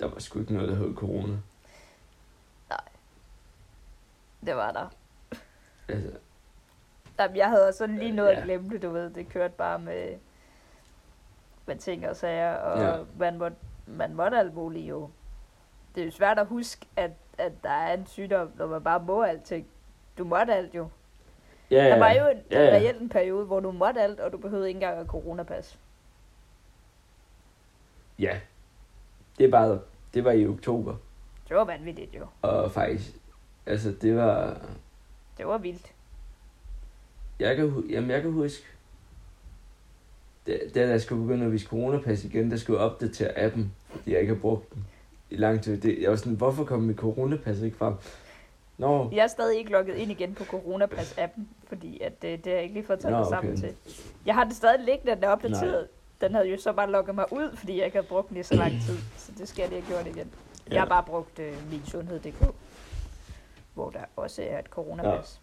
Der 0.00 0.06
var 0.08 0.18
sgu 0.18 0.40
ikke 0.40 0.52
noget, 0.54 0.68
der 0.68 0.74
hed 0.74 0.94
corona. 0.94 1.34
Det 4.46 4.56
var 4.56 4.72
der. 4.72 4.92
Altså, 5.88 6.10
Jamen, 7.18 7.36
jeg 7.36 7.48
havde 7.48 7.66
også 7.68 7.78
sådan 7.78 7.98
lige 7.98 8.12
noget 8.12 8.30
Ja. 8.30 8.36
at 8.38 8.44
glemme 8.44 8.68
det, 8.70 8.82
du 8.82 8.90
ved. 8.90 9.10
Det 9.10 9.28
kørte 9.28 9.54
bare 9.58 9.78
med, 9.78 10.16
med 11.68 11.76
ting 11.76 12.08
og 12.08 12.16
sager, 12.16 12.54
og 12.54 12.78
Ja. 12.98 13.04
man, 13.18 13.38
måtte, 13.38 13.56
man 13.86 14.14
måtte 14.14 14.38
alt 14.38 14.54
muligt 14.54 14.88
jo. 14.88 15.10
Det 15.94 16.00
er 16.00 16.04
jo 16.04 16.10
svært 16.10 16.38
at 16.38 16.46
huske, 16.46 16.86
at, 16.96 17.10
at 17.38 17.52
der 17.62 17.70
er 17.70 17.94
en 17.94 18.06
sygdom, 18.06 18.50
når 18.56 18.66
man 18.66 18.82
bare 18.84 19.00
må 19.00 19.22
alting. 19.22 19.66
Du 20.18 20.24
måtte 20.24 20.54
alt 20.54 20.74
jo. 20.74 20.88
ja, 21.70 21.84
Ja. 21.84 21.90
Der 21.90 21.98
var 21.98 22.10
jo 22.12 22.26
en, 22.28 22.42
ja, 22.50 22.64
ja. 22.64 22.70
reelt 22.70 23.00
en 23.00 23.08
periode, 23.08 23.44
hvor 23.46 23.60
du 23.60 23.70
måtte 23.72 24.00
alt, 24.02 24.20
og 24.20 24.32
du 24.32 24.38
behøvede 24.38 24.68
ikke 24.68 24.76
engang 24.76 24.98
at 24.98 25.06
coronapas. 25.06 25.78
ja. 28.18 28.40
Det 29.38 29.52
var, 29.52 29.80
det 30.14 30.24
var 30.24 30.30
i 30.32 30.46
oktober, 30.46 30.96
Det 31.48 31.56
var 31.56 31.64
vanvittigt 31.64 32.14
jo. 32.14 32.26
og 32.42 32.72
faktisk, 32.72 33.10
altså 33.66 33.90
det 34.02 34.16
var, 34.16 34.60
Det 35.38 35.46
var 35.46 35.58
vildt. 35.58 35.92
Jeg 37.40 37.56
kan, 37.56 37.84
jamen, 37.90 38.10
jeg 38.10 38.22
kan 38.22 38.32
huske, 38.32 38.66
da, 40.74 40.88
jeg 40.88 41.00
skulle 41.00 41.22
begynde 41.22 41.46
at 41.46 41.52
vise 41.52 41.66
coronapas 41.66 42.24
igen, 42.24 42.50
der 42.50 42.56
skulle 42.56 42.80
jeg 42.80 42.90
opdatere 42.90 43.38
appen, 43.38 43.72
fordi 43.90 44.12
jeg 44.12 44.20
ikke 44.20 44.34
har 44.34 44.40
brugt 44.40 44.74
den 44.74 44.86
i 45.30 45.36
lang 45.36 45.62
tid. 45.62 45.80
Det, 45.80 46.02
jeg 46.02 46.10
var 46.10 46.16
sådan, 46.16 46.32
hvorfor 46.32 46.64
kom 46.64 46.80
mit 46.80 46.96
coronapas 46.96 47.60
ikke 47.60 47.76
frem? 47.76 47.94
Nå, 48.78 49.10
Jeg 49.12 49.22
er 49.22 49.26
stadig 49.26 49.58
ikke 49.58 49.70
logget 49.70 49.96
ind 49.96 50.10
igen 50.10 50.34
på 50.34 50.44
Coronapas-appen, 50.44 51.48
fordi 51.66 52.00
at, 52.00 52.22
det, 52.22 52.44
det 52.44 52.46
har 52.46 52.54
jeg 52.54 52.62
ikke 52.62 52.74
lige 52.74 52.86
fået 52.86 53.00
taget 53.00 53.12
Nå, 53.12 53.18
mig 53.18 53.26
sammen 53.28 53.52
okay. 53.52 53.62
til. 53.62 53.74
Jeg 54.26 54.34
har 54.34 54.44
det 54.44 54.56
stadig 54.56 54.80
liggende, 54.84 55.14
den 55.14 55.24
er 55.24 55.28
opdateret. 55.28 55.88
Den 56.20 56.34
havde 56.34 56.48
jo 56.48 56.58
så 56.58 56.72
bare 56.72 56.90
logget 56.90 57.14
mig 57.14 57.24
ud, 57.32 57.56
fordi 57.56 57.76
jeg 57.76 57.84
ikke 57.84 57.96
havde 57.96 58.06
brugt 58.06 58.28
den 58.28 58.36
i 58.36 58.42
så 58.42 58.54
lang 58.54 58.72
tid. 58.72 58.96
Så 59.16 59.32
det 59.38 59.48
skal 59.48 59.62
jeg 59.62 59.70
lige 59.70 59.82
have 59.82 59.94
gjort 59.94 60.16
igen. 60.16 60.30
Ja. 60.68 60.74
Jeg 60.74 60.80
har 60.80 60.88
bare 60.88 61.02
brugt 61.02 61.38
øh, 61.38 61.52
min 61.70 61.82
sundhed.dk, 61.86 62.54
hvor 63.74 63.90
der 63.90 64.00
også 64.16 64.42
er 64.42 64.58
et 64.58 64.66
coronapas. 64.66 65.40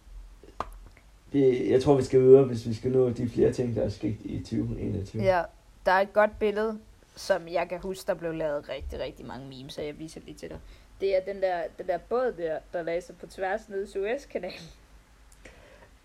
Det, 1.36 1.70
jeg 1.70 1.82
tror, 1.82 1.96
vi 1.96 2.04
skal 2.04 2.22
videre, 2.22 2.44
hvis 2.44 2.68
vi 2.68 2.74
skal 2.74 2.92
nå 2.92 3.10
de 3.10 3.30
flere 3.30 3.54
ting, 3.54 3.76
der 3.76 3.84
er 3.84 3.90
sket 3.90 4.18
i 4.24 4.40
2021. 4.40 5.24
Ja. 5.24 5.44
der 5.86 5.92
er 5.92 6.02
et 6.02 6.14
godt 6.14 6.40
billede, 6.40 6.80
som 7.16 7.48
jeg 7.48 7.70
kan 7.70 7.80
huske, 7.80 8.08
der 8.08 8.14
blev 8.14 8.34
lavet 8.34 8.70
rigtig, 8.70 9.00
rigtig 9.00 9.26
mange 9.26 9.48
memes, 9.48 9.74
så 9.74 9.82
jeg 9.82 10.00
viser 10.00 10.22
lige 10.26 10.38
til 10.38 10.50
dig. 10.50 10.60
Det 11.02 11.16
er 11.16 11.20
den 11.34 11.42
der, 11.42 11.64
den 11.78 11.88
der 11.88 11.98
båd 11.98 12.34
der, 12.38 12.60
der 12.74 12.84
lagde 12.84 13.02
sig 13.02 13.16
på 13.18 13.28
tværs 13.28 13.70
nede 13.70 13.84
i 13.84 13.88
Suezkanalen. 13.88 14.68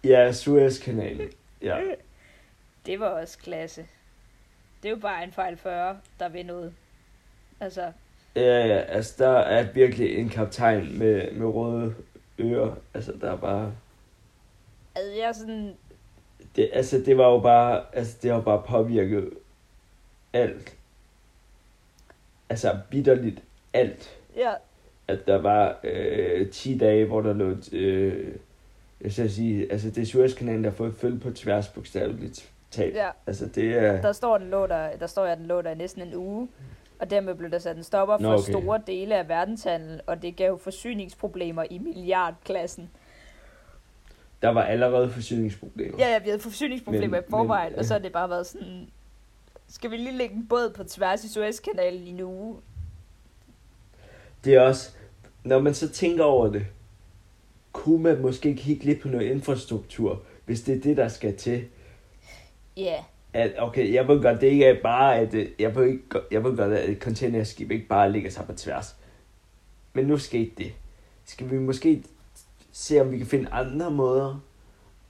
Ja, 0.04 0.32
Suezkanalen. 0.32 1.30
Ja. 1.62 1.80
Det 2.86 3.00
var 3.00 3.06
også 3.06 3.38
klasse. 3.38 3.86
Det 4.82 4.88
er 4.88 4.92
jo 4.92 5.00
bare 5.00 5.24
en 5.24 5.32
fejl 5.32 5.56
40, 5.56 5.98
der 6.20 6.28
vil 6.28 6.46
noget. 6.46 6.74
Altså, 7.60 7.92
Ja, 8.36 8.66
ja, 8.66 8.78
altså 8.78 9.14
der 9.18 9.30
er 9.38 9.72
virkelig 9.72 10.18
en 10.18 10.28
kaptajn 10.28 10.98
med, 10.98 11.32
med 11.32 11.46
røde 11.46 11.94
ører. 12.38 12.74
Altså 12.94 13.12
der 13.20 13.32
er 13.32 13.36
bare, 13.36 13.72
altså 14.94 15.12
jeg 15.12 15.28
er 15.28 15.32
sådan, 15.32 15.76
det, 16.56 16.70
altså, 16.72 16.98
det 17.06 17.18
var 17.18 17.28
jo 17.28 17.38
bare, 17.38 17.82
altså, 17.92 18.16
det 18.22 18.30
har 18.30 18.40
bare 18.40 18.62
påvirket 18.68 19.30
alt. 20.32 20.76
Altså, 22.48 22.78
bitterligt 22.90 23.42
alt. 23.72 24.18
Ja, 24.36 24.52
At 25.08 25.26
der 25.26 25.36
var 25.38 25.78
øh, 25.84 26.50
10 26.50 26.78
dage, 26.78 27.04
hvor 27.04 27.20
der 27.20 27.32
lå, 27.32 27.56
øh, 27.72 28.34
jeg 29.00 29.12
skal 29.12 29.30
sige, 29.30 29.72
altså, 29.72 29.90
det 29.90 29.98
er 29.98 30.06
Suezkanalen, 30.06 30.64
der 30.64 30.70
har 30.70 30.76
fået 30.76 30.94
følge 30.94 31.18
på 31.18 31.30
tværs 31.30 31.68
bogstaveligt 31.68 32.50
talt. 32.70 32.94
ja. 32.94 33.10
Altså, 33.26 33.46
det 33.46 33.78
er, 33.78 34.00
Der 34.02 34.12
står, 34.12 34.38
den 34.38 34.50
lå 34.50 34.66
der, 34.66 34.96
der 34.96 35.06
står, 35.06 35.24
at 35.24 35.38
den 35.38 35.46
lå 35.46 35.62
der 35.62 35.70
i 35.70 35.74
næsten 35.74 36.02
en 36.02 36.14
uge, 36.14 36.48
og 36.98 37.10
dermed 37.10 37.34
blev 37.34 37.50
der 37.50 37.58
sat 37.58 37.76
en 37.76 37.82
stopper 37.84 38.16
for 38.16 38.22
Nå, 38.22 38.32
okay. 38.32 38.52
store 38.52 38.80
dele 38.86 39.16
af 39.16 39.28
verdenshandlen, 39.28 40.00
og 40.06 40.22
det 40.22 40.36
gav 40.36 40.58
forsyningsproblemer 40.58 41.64
i 41.70 41.78
milliardklassen. 41.78 42.90
Der 44.42 44.48
var 44.48 44.62
allerede 44.62 45.10
forsyningsproblemer. 45.10 45.98
Ja, 45.98 46.12
ja, 46.12 46.18
vi 46.18 46.28
havde 46.28 46.40
forsyningsproblemer 46.40 47.06
Men- 47.06 47.20
i 47.20 47.30
forvejen, 47.30 47.72
men, 47.72 47.78
og 47.78 47.84
så 47.84 47.94
har 47.94 47.98
det 48.00 48.12
bare 48.12 48.30
været 48.30 48.46
sådan, 48.46 48.88
skal 49.68 49.90
vi 49.90 49.96
lige 49.96 50.16
lægge 50.16 50.34
en 50.34 50.46
båd 50.48 50.72
på 50.76 50.84
tværs 50.84 51.24
i 51.24 51.28
Suezkanalen 51.32 52.02
i 52.06 52.10
en 52.10 52.20
uge? 52.20 52.56
Det 54.44 54.54
er 54.54 54.60
også, 54.60 54.90
når 55.44 55.60
man 55.60 55.74
så 55.74 55.88
tænker 55.88 56.24
over 56.24 56.52
det, 56.52 56.66
kunne 57.72 58.02
man 58.02 58.20
måske 58.20 58.54
kigge 58.56 58.84
lidt 58.84 59.00
på 59.00 59.08
noget 59.08 59.26
infrastruktur, 59.26 60.22
hvis 60.46 60.62
det 60.62 60.76
er 60.76 60.80
det, 60.80 60.96
der 60.96 61.08
skal 61.08 61.36
til. 61.36 61.64
Ja, 62.76 62.94
At, 63.32 63.52
okay, 63.58 63.94
jeg 63.94 64.08
ved 64.08 64.22
godt, 64.22 64.40
det 64.40 64.46
ikke 64.46 64.64
er 64.64 64.82
bare, 64.82 65.18
at 65.18 65.34
øh, 65.34 65.48
jeg 65.58 65.74
ved, 65.74 65.86
ikke, 65.86 66.02
jeg 66.30 66.44
ved 66.44 66.56
godt, 66.56 66.72
at 66.72 66.90
et 66.90 66.98
containerskib 66.98 67.70
ikke 67.70 67.86
bare 67.86 68.12
ligger 68.12 68.30
sig 68.30 68.44
på 68.46 68.52
tværs. 68.52 68.96
Men 69.92 70.06
nu 70.06 70.18
skete 70.18 70.50
det. 70.58 70.72
Skal 71.24 71.50
vi 71.50 71.58
måske 71.58 72.02
se, 72.72 73.00
om 73.00 73.10
vi 73.12 73.18
kan 73.18 73.26
finde 73.26 73.50
andre 73.50 73.90
måder, 73.90 74.40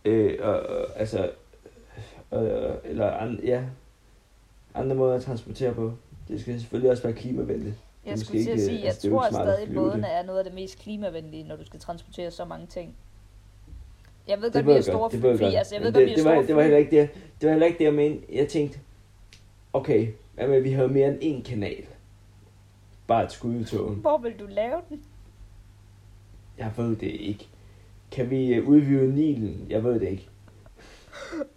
øh, 0.05 0.39
og, 0.41 0.61
og, 0.61 0.87
altså, 0.97 1.31
øh, 2.35 2.41
eller 2.85 3.11
an, 3.11 3.41
ja, 3.45 3.63
andre 4.75 4.97
måder 4.97 5.15
at 5.15 5.23
transportere 5.23 5.75
på. 5.75 5.93
Det 6.29 6.41
skal 6.41 6.61
selvfølgelig 6.61 6.91
også 6.91 7.03
være 7.03 7.13
klimavenligt. 7.13 7.75
jeg 8.07 8.19
skulle 8.19 8.45
til 8.45 8.51
at 8.51 8.61
sige, 8.61 8.79
jeg 8.79 8.87
altså, 8.87 9.01
det 9.03 9.11
tror 9.11 9.23
at 9.23 9.35
stadig, 9.35 9.67
flyve 9.69 9.81
bådene 9.81 10.03
det. 10.03 10.15
er 10.17 10.23
noget 10.23 10.39
af 10.39 10.45
det 10.45 10.55
mest 10.55 10.79
klimavenlige, 10.79 11.45
når 11.45 11.57
du 11.57 11.65
skal 11.67 11.81
transportere 11.81 12.31
så 12.31 12.45
mange 12.45 12.67
ting. 12.67 12.95
Jeg 14.29 14.39
ved 14.39 14.45
Det 14.45 14.53
godt, 14.53 14.67
vi 14.67 14.71
ved 14.71 14.79
er 14.79 14.83
store 14.83 15.11
det 15.11 15.21
fly, 15.21 15.45
godt. 15.45 15.55
altså 15.55 15.75
jeg 15.75 15.83
ved 15.83 15.91
Men 15.91 15.95
godt, 15.95 16.01
det, 16.01 16.07
vi 16.07 16.13
er 16.13 16.17
det, 16.17 16.25
var, 16.25 16.31
store 16.35 16.47
det 16.47 16.57
var 16.57 16.63
heller 16.63 16.79
ikke 16.79 17.01
det, 17.01 17.09
det 17.41 17.47
var 17.47 17.51
heller 17.53 17.67
ikke 17.67 17.79
det, 17.79 17.85
jeg 17.85 17.95
mente. 17.95 18.27
Jeg 18.33 18.49
tænkte, 18.49 18.79
okay, 19.73 20.09
med, 20.37 20.61
vi 20.61 20.71
havde 20.71 20.89
mere 20.89 21.09
end 21.23 21.45
én 21.45 21.49
kanal. 21.51 21.85
Bare 23.07 23.25
et 23.25 23.33
skud 23.33 23.55
i 23.55 23.65
togen. 23.65 23.95
Hvor 23.95 24.19
vil 24.19 24.33
du 24.41 24.47
lave 24.47 24.81
den? 24.89 25.03
Jeg 26.61 26.73
ved 26.77 26.97
det 26.97 27.07
ikke. 27.11 27.49
Kan 28.13 28.31
vi 28.31 28.55
øh, 28.55 28.69
udvide 28.69 29.15
Nilen? 29.15 29.67
Jeg 29.71 29.85
ved 29.85 30.01
det 30.01 30.09
ikke. 30.09 30.27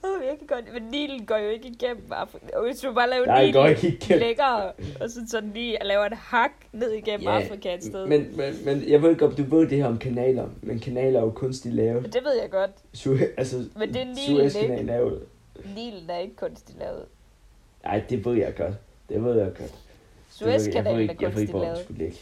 Oh, 0.04 0.26
jeg 0.26 0.36
kan 0.38 0.48
godt, 0.48 0.74
men 0.74 0.84
Nilen 0.92 1.26
går 1.26 1.38
jo 1.38 1.50
ikke 1.50 1.68
igennem 1.68 2.04
Afrika. 2.12 2.46
Og 2.58 2.66
hvis 2.66 2.80
du 2.80 2.94
bare 2.94 3.10
laver 3.10 3.26
Nej, 3.26 3.44
det 3.46 3.54
går 3.54 3.68
Nilen 3.68 3.78
ikke 3.86 3.98
igennem. 4.06 4.20
længere, 4.28 4.72
og 5.02 5.10
så 5.10 5.20
sådan 5.28 5.52
lige 5.54 5.78
laver 5.84 6.06
et 6.06 6.14
hak 6.14 6.52
ned 6.74 6.92
igennem 6.92 7.24
Ja, 7.28 7.40
Afrika 7.42 7.74
et 7.74 7.84
sted. 7.84 8.08
Men, 8.08 8.38
men, 8.38 8.54
men 8.66 8.90
jeg 8.90 9.02
ved 9.02 9.10
ikke, 9.10 9.26
om 9.26 9.36
du 9.36 9.44
ved 9.44 9.70
det 9.70 9.78
her 9.78 9.86
om 9.86 9.98
kanaler. 9.98 10.50
Men 10.62 10.80
kanaler 10.80 11.20
er 11.20 11.24
jo 11.24 11.32
kunstigt 11.32 11.76
lavet. 11.76 12.14
Det 12.14 12.24
ved 12.24 12.42
jeg 12.42 12.50
godt. 12.52 12.72
Su- 12.98 13.34
altså, 13.38 13.66
Men 13.78 13.94
det 13.94 14.02
er 14.02 14.06
Nilen, 14.06 14.18
Suezkanalen 14.52 14.90
er 14.90 14.98
jo... 15.00 15.20
Nilen 15.76 16.10
er 16.10 16.18
ikke 16.18 16.36
kunstigt 16.36 16.80
lavet. 16.80 17.06
Nej, 17.84 18.04
det 18.10 18.26
ved 18.26 18.34
jeg 18.34 18.56
godt. 18.56 18.74
Det 19.10 19.24
ved 19.24 19.36
jeg 19.38 19.48
godt. 19.48 19.58
Det 19.58 20.46
ved 20.46 20.52
jeg- 20.52 20.62
Suezkanalen 20.62 20.88
er 20.88 20.92
jeg 20.92 20.96
ved 20.96 21.02
ikke, 21.02 21.26
kunstigt 21.26 21.50
hvor 21.52 21.60
den 21.60 21.68
lavet. 21.68 21.84
skulle 21.84 22.04
ligge. 22.04 22.18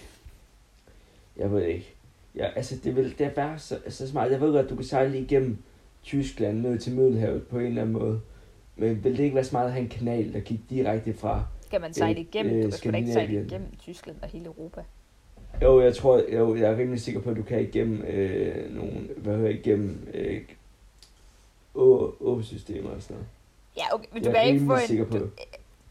Jeg 1.37 1.51
ved 1.51 1.63
ikke. 1.65 1.90
Ja, 2.35 2.49
altså, 2.55 2.75
det 2.83 2.95
vil 2.95 3.17
det 3.17 3.25
er 3.25 3.29
bare 3.29 3.59
så, 3.59 3.79
så 3.89 4.07
smart. 4.07 4.31
Jeg 4.31 4.41
ved 4.41 4.51
godt, 4.53 4.69
du 4.69 4.75
kan 4.75 4.85
sejle 4.85 5.19
igennem 5.19 5.57
Tyskland 6.03 6.61
ned 6.61 6.79
til 6.79 6.95
Middelhavet 6.95 7.47
på 7.47 7.59
en 7.59 7.65
eller 7.65 7.81
anden 7.81 7.93
måde. 7.93 8.21
Men 8.75 9.03
vil 9.03 9.17
det 9.17 9.23
ikke 9.23 9.35
være 9.35 9.43
smart 9.43 9.65
at 9.65 9.71
have 9.71 9.83
en 9.83 9.89
kanal, 9.89 10.33
der 10.33 10.39
gik 10.39 10.59
direkte 10.69 11.13
fra... 11.13 11.43
Skal 11.65 11.81
man 11.81 11.93
sejle 11.93 12.19
Øh, 12.19 12.25
igennem? 12.25 12.55
øh, 12.55 12.63
Du 12.71 12.77
kan 12.83 12.95
ikke 12.95 13.11
sejle 13.13 13.45
igennem 13.45 13.67
Tyskland 13.79 14.17
og 14.21 14.27
hele 14.27 14.45
Europa. 14.45 14.81
Jo, 15.61 15.81
jeg 15.81 15.95
tror, 15.95 16.21
jo, 16.33 16.55
jeg 16.55 16.71
er 16.71 16.77
rimelig 16.77 17.01
sikker 17.01 17.21
på, 17.21 17.29
at 17.29 17.37
du 17.37 17.43
kan 17.43 17.61
igennem 17.61 18.01
øh, 18.01 18.75
nogle, 18.75 18.93
hvad 19.17 19.35
hedder 19.35 19.49
igennem 19.49 20.07
øh, 20.13 20.41
å-systemer 21.75 22.89
og 22.89 23.01
sådan 23.01 23.15
noget. 23.15 23.27
Ja, 23.77 23.95
okay, 23.95 24.05
men 24.13 24.23
du 24.23 24.29
jeg 24.29 24.35
kan 24.43 24.53
ikke 24.53 24.65
få 24.65 24.73
en, 24.93 25.21
du, 25.21 25.29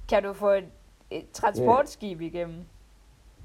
kan 0.08 0.22
du 0.22 0.32
få 0.32 0.50
et, 0.50 0.64
et 1.10 1.24
transportskib 1.32 2.20
igennem? 2.20 2.56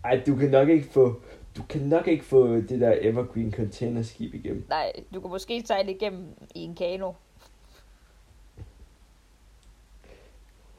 Ej, 0.04 0.24
du 0.28 0.36
kan 0.36 0.50
nok 0.50 0.70
ikke 0.70 0.88
få, 0.92 1.22
du 1.58 1.64
kan 1.64 1.82
nok 1.82 2.08
ikke 2.08 2.26
få 2.26 2.48
det 2.56 2.80
der 2.82 2.98
Evergreen 3.02 3.52
containerskib 3.54 4.34
igennem. 4.34 4.66
Nej, 4.70 4.92
du 5.14 5.22
kan 5.22 5.30
måske 5.30 5.64
sejle 5.66 5.92
igennem 5.92 6.28
i 6.56 6.60
en 6.60 6.76
kano. 6.76 7.14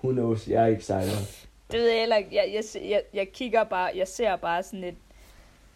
Who 0.03 0.13
knows, 0.13 0.49
jeg 0.49 0.63
er 0.63 0.67
ikke 0.67 0.85
sejler. 0.85 1.13
Det 1.71 1.81
ved 1.81 1.89
jeg 1.89 2.01
heller 2.01 2.17
ikke. 2.17 2.37
Jeg, 2.37 2.53
jeg, 2.55 2.83
jeg, 2.91 3.03
jeg 3.15 3.33
kigger 3.33 3.65
bare, 3.65 3.91
jeg 3.95 4.09
ser 4.09 4.37
bare 4.37 4.63
sådan 4.63 4.85
et, 4.85 4.95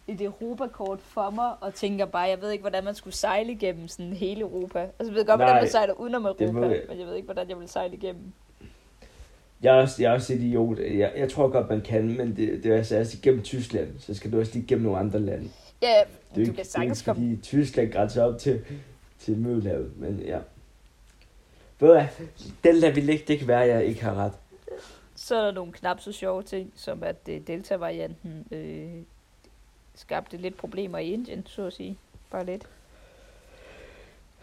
et 0.07 0.21
Europakort 0.21 0.99
for 0.99 1.29
mig, 1.29 1.53
og 1.61 1.73
tænker 1.73 2.05
bare, 2.05 2.21
jeg 2.23 2.41
ved 2.41 2.51
ikke, 2.51 2.61
hvordan 2.61 2.83
man 2.83 2.95
skulle 2.95 3.13
sejle 3.13 3.51
igennem 3.51 3.87
sådan 3.87 4.13
hele 4.13 4.41
Europa. 4.41 4.79
Altså, 4.79 5.11
jeg 5.11 5.13
ved 5.13 5.25
godt, 5.25 5.39
hvordan 5.39 5.53
Nej, 5.53 5.61
man 5.61 5.69
sejler 5.69 5.93
udenom 5.93 6.25
Europa, 6.25 6.43
jeg. 6.43 6.81
men 6.89 6.99
jeg 6.99 7.07
ved 7.07 7.15
ikke, 7.15 7.25
hvordan 7.25 7.49
jeg 7.49 7.59
vil 7.59 7.67
sejle 7.69 7.93
igennem. 7.93 8.33
Jeg 9.63 9.77
er 9.77 9.81
også, 9.81 10.01
jeg 10.01 10.09
er 10.09 10.13
også 10.13 10.33
idiot. 10.33 10.79
Jeg, 10.79 11.13
jeg 11.17 11.29
tror 11.29 11.47
godt, 11.47 11.69
man 11.69 11.81
kan, 11.81 12.17
men 12.17 12.35
det, 12.35 12.63
det 12.63 12.71
er 12.71 12.77
altså, 12.77 12.95
altså 12.95 13.17
igennem 13.17 13.43
Tyskland, 13.43 13.99
så 13.99 14.13
skal 14.13 14.31
du 14.31 14.39
også 14.39 14.53
lige 14.53 14.63
igennem 14.63 14.85
nogle 14.85 14.99
andre 14.99 15.19
lande. 15.19 15.49
Ja, 15.81 15.99
er 15.99 16.05
du 16.35 16.39
ikke, 16.39 16.51
kan 16.51 16.55
det 16.55 16.67
er 16.67 16.71
sagtens 16.71 17.01
komme. 17.01 17.21
fordi 17.21 17.41
Tyskland 17.41 17.91
grænser 17.91 18.23
op 18.23 18.39
til, 18.39 18.65
til 19.19 19.37
Middelhavet, 19.37 19.91
men 19.97 20.19
ja. 20.19 20.39
Ved 21.79 21.89
du 21.89 22.05
den 22.63 22.75
lader 22.75 22.93
vi 22.93 23.01
ligge, 23.01 23.25
det 23.27 23.39
kan 23.39 23.47
være, 23.47 23.63
at 23.63 23.69
jeg 23.69 23.85
ikke 23.85 24.03
har 24.03 24.15
ret. 24.15 24.33
Så 25.15 25.35
er 25.35 25.45
der 25.45 25.51
nogle 25.51 25.71
knap 25.71 25.99
så 25.99 26.11
sjove 26.11 26.43
ting, 26.43 26.73
som 26.75 27.03
at 27.03 27.15
øh, 27.29 27.41
Delta-varianten 27.47 28.45
øh, 28.51 29.03
skabte 29.95 30.37
lidt 30.37 30.57
problemer 30.57 30.97
i 30.97 31.11
Indien, 31.11 31.45
så 31.45 31.65
at 31.65 31.73
sige. 31.73 31.97
Bare 32.31 32.45
lidt. 32.45 32.67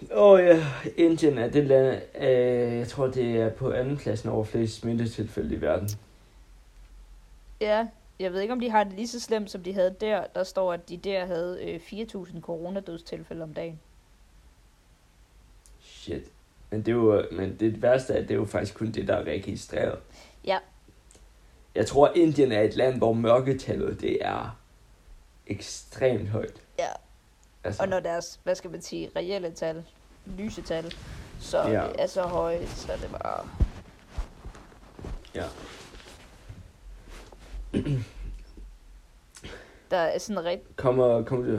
Åh 0.03 0.33
oh, 0.33 0.41
ja, 0.41 0.67
Indien 0.97 1.39
er 1.39 1.51
det 1.51 1.67
land, 1.67 2.03
øh, 2.21 2.79
jeg 2.79 2.89
tror 2.89 3.07
det 3.07 3.37
er 3.37 3.51
på 3.51 3.73
anden 3.73 3.97
pladsen 3.97 4.29
over 4.29 4.45
flest 4.45 4.81
smittetilfælde 4.81 5.55
i 5.55 5.61
verden. 5.61 5.89
Ja, 7.61 7.87
jeg 8.19 8.33
ved 8.33 8.41
ikke, 8.41 8.53
om 8.53 8.61
de 8.61 8.71
har 8.71 8.85
det 8.85 8.93
lige 8.93 9.09
så 9.09 9.21
slemt, 9.21 9.51
som 9.51 9.63
de 9.63 9.73
havde 9.73 9.97
der. 10.01 10.25
Der 10.35 10.45
står, 10.45 10.73
at 10.73 10.89
de 10.89 10.97
der 10.97 11.27
havde 11.27 11.59
øh, 11.65 11.81
4.000 11.93 12.41
coronadødstilfælde 12.41 13.43
om 13.43 13.55
dagen. 13.55 13.81
Shit. 15.81 16.23
Men 16.71 16.81
det, 16.81 16.89
er 16.89 16.97
jo, 16.97 17.25
men 17.33 17.57
det 17.61 17.83
værste 17.83 18.13
er, 18.13 18.17
at 18.17 18.23
det 18.23 18.31
er 18.31 18.39
jo 18.39 18.45
faktisk 18.45 18.75
kun 18.75 18.91
det, 18.91 19.09
der 19.09 19.15
er 19.15 19.25
registreret. 19.25 19.99
Ja. 20.45 20.59
Jeg 21.75 21.87
tror, 21.87 22.13
Indien 22.17 22.53
er 22.53 22.61
et 22.61 22.77
land, 22.77 22.99
hvor 22.99 23.13
mørketallet 23.13 24.01
det 24.01 24.19
er 24.21 24.59
ekstremt 25.47 26.29
højt. 26.29 26.63
Altså, 27.65 27.83
Og 27.83 27.89
når 27.89 28.01
deres, 28.01 28.41
hvad 28.45 28.55
skal 28.55 28.71
man 28.71 28.83
sige, 28.83 29.11
reelle 29.17 29.51
tal, 29.51 29.85
lysetal, 30.27 30.95
så 31.41 31.63
Ja. 31.69 31.87
er 31.99 32.07
så 32.07 32.23
høje, 32.23 32.67
så 32.67 32.93
er 32.93 32.97
det 32.97 33.11
bare... 33.11 33.49
Ja. 35.35 35.45
Der 39.91 39.97
er 39.97 40.19
sådan 40.19 40.39
et 40.39 40.45
rigt, 40.45 40.77
kommer, 40.77 41.23
kommer 41.25 41.47
det... 41.47 41.59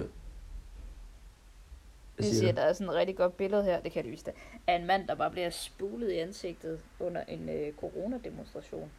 Hvad 2.15 2.25
jeg 2.25 2.25
siger 2.25 2.39
siger, 2.39 2.51
du? 2.51 2.55
der 2.55 2.61
er 2.63 2.73
sådan 2.73 2.89
et 2.89 2.95
rigtig 2.95 3.17
godt 3.17 3.37
billede 3.37 3.63
her, 3.63 3.79
det 3.81 3.91
kan 3.91 4.03
du 4.03 4.09
vise 4.09 4.25
dig, 4.25 4.33
af 4.67 4.75
en 4.75 4.85
mand, 4.87 5.07
der 5.07 5.15
bare 5.15 5.31
bliver 5.31 5.49
spulet 5.49 6.11
i 6.11 6.17
ansigtet 6.17 6.79
under 6.99 7.23
en 7.27 7.49
øh, 7.49 7.73
coronademonstration. 7.79 8.91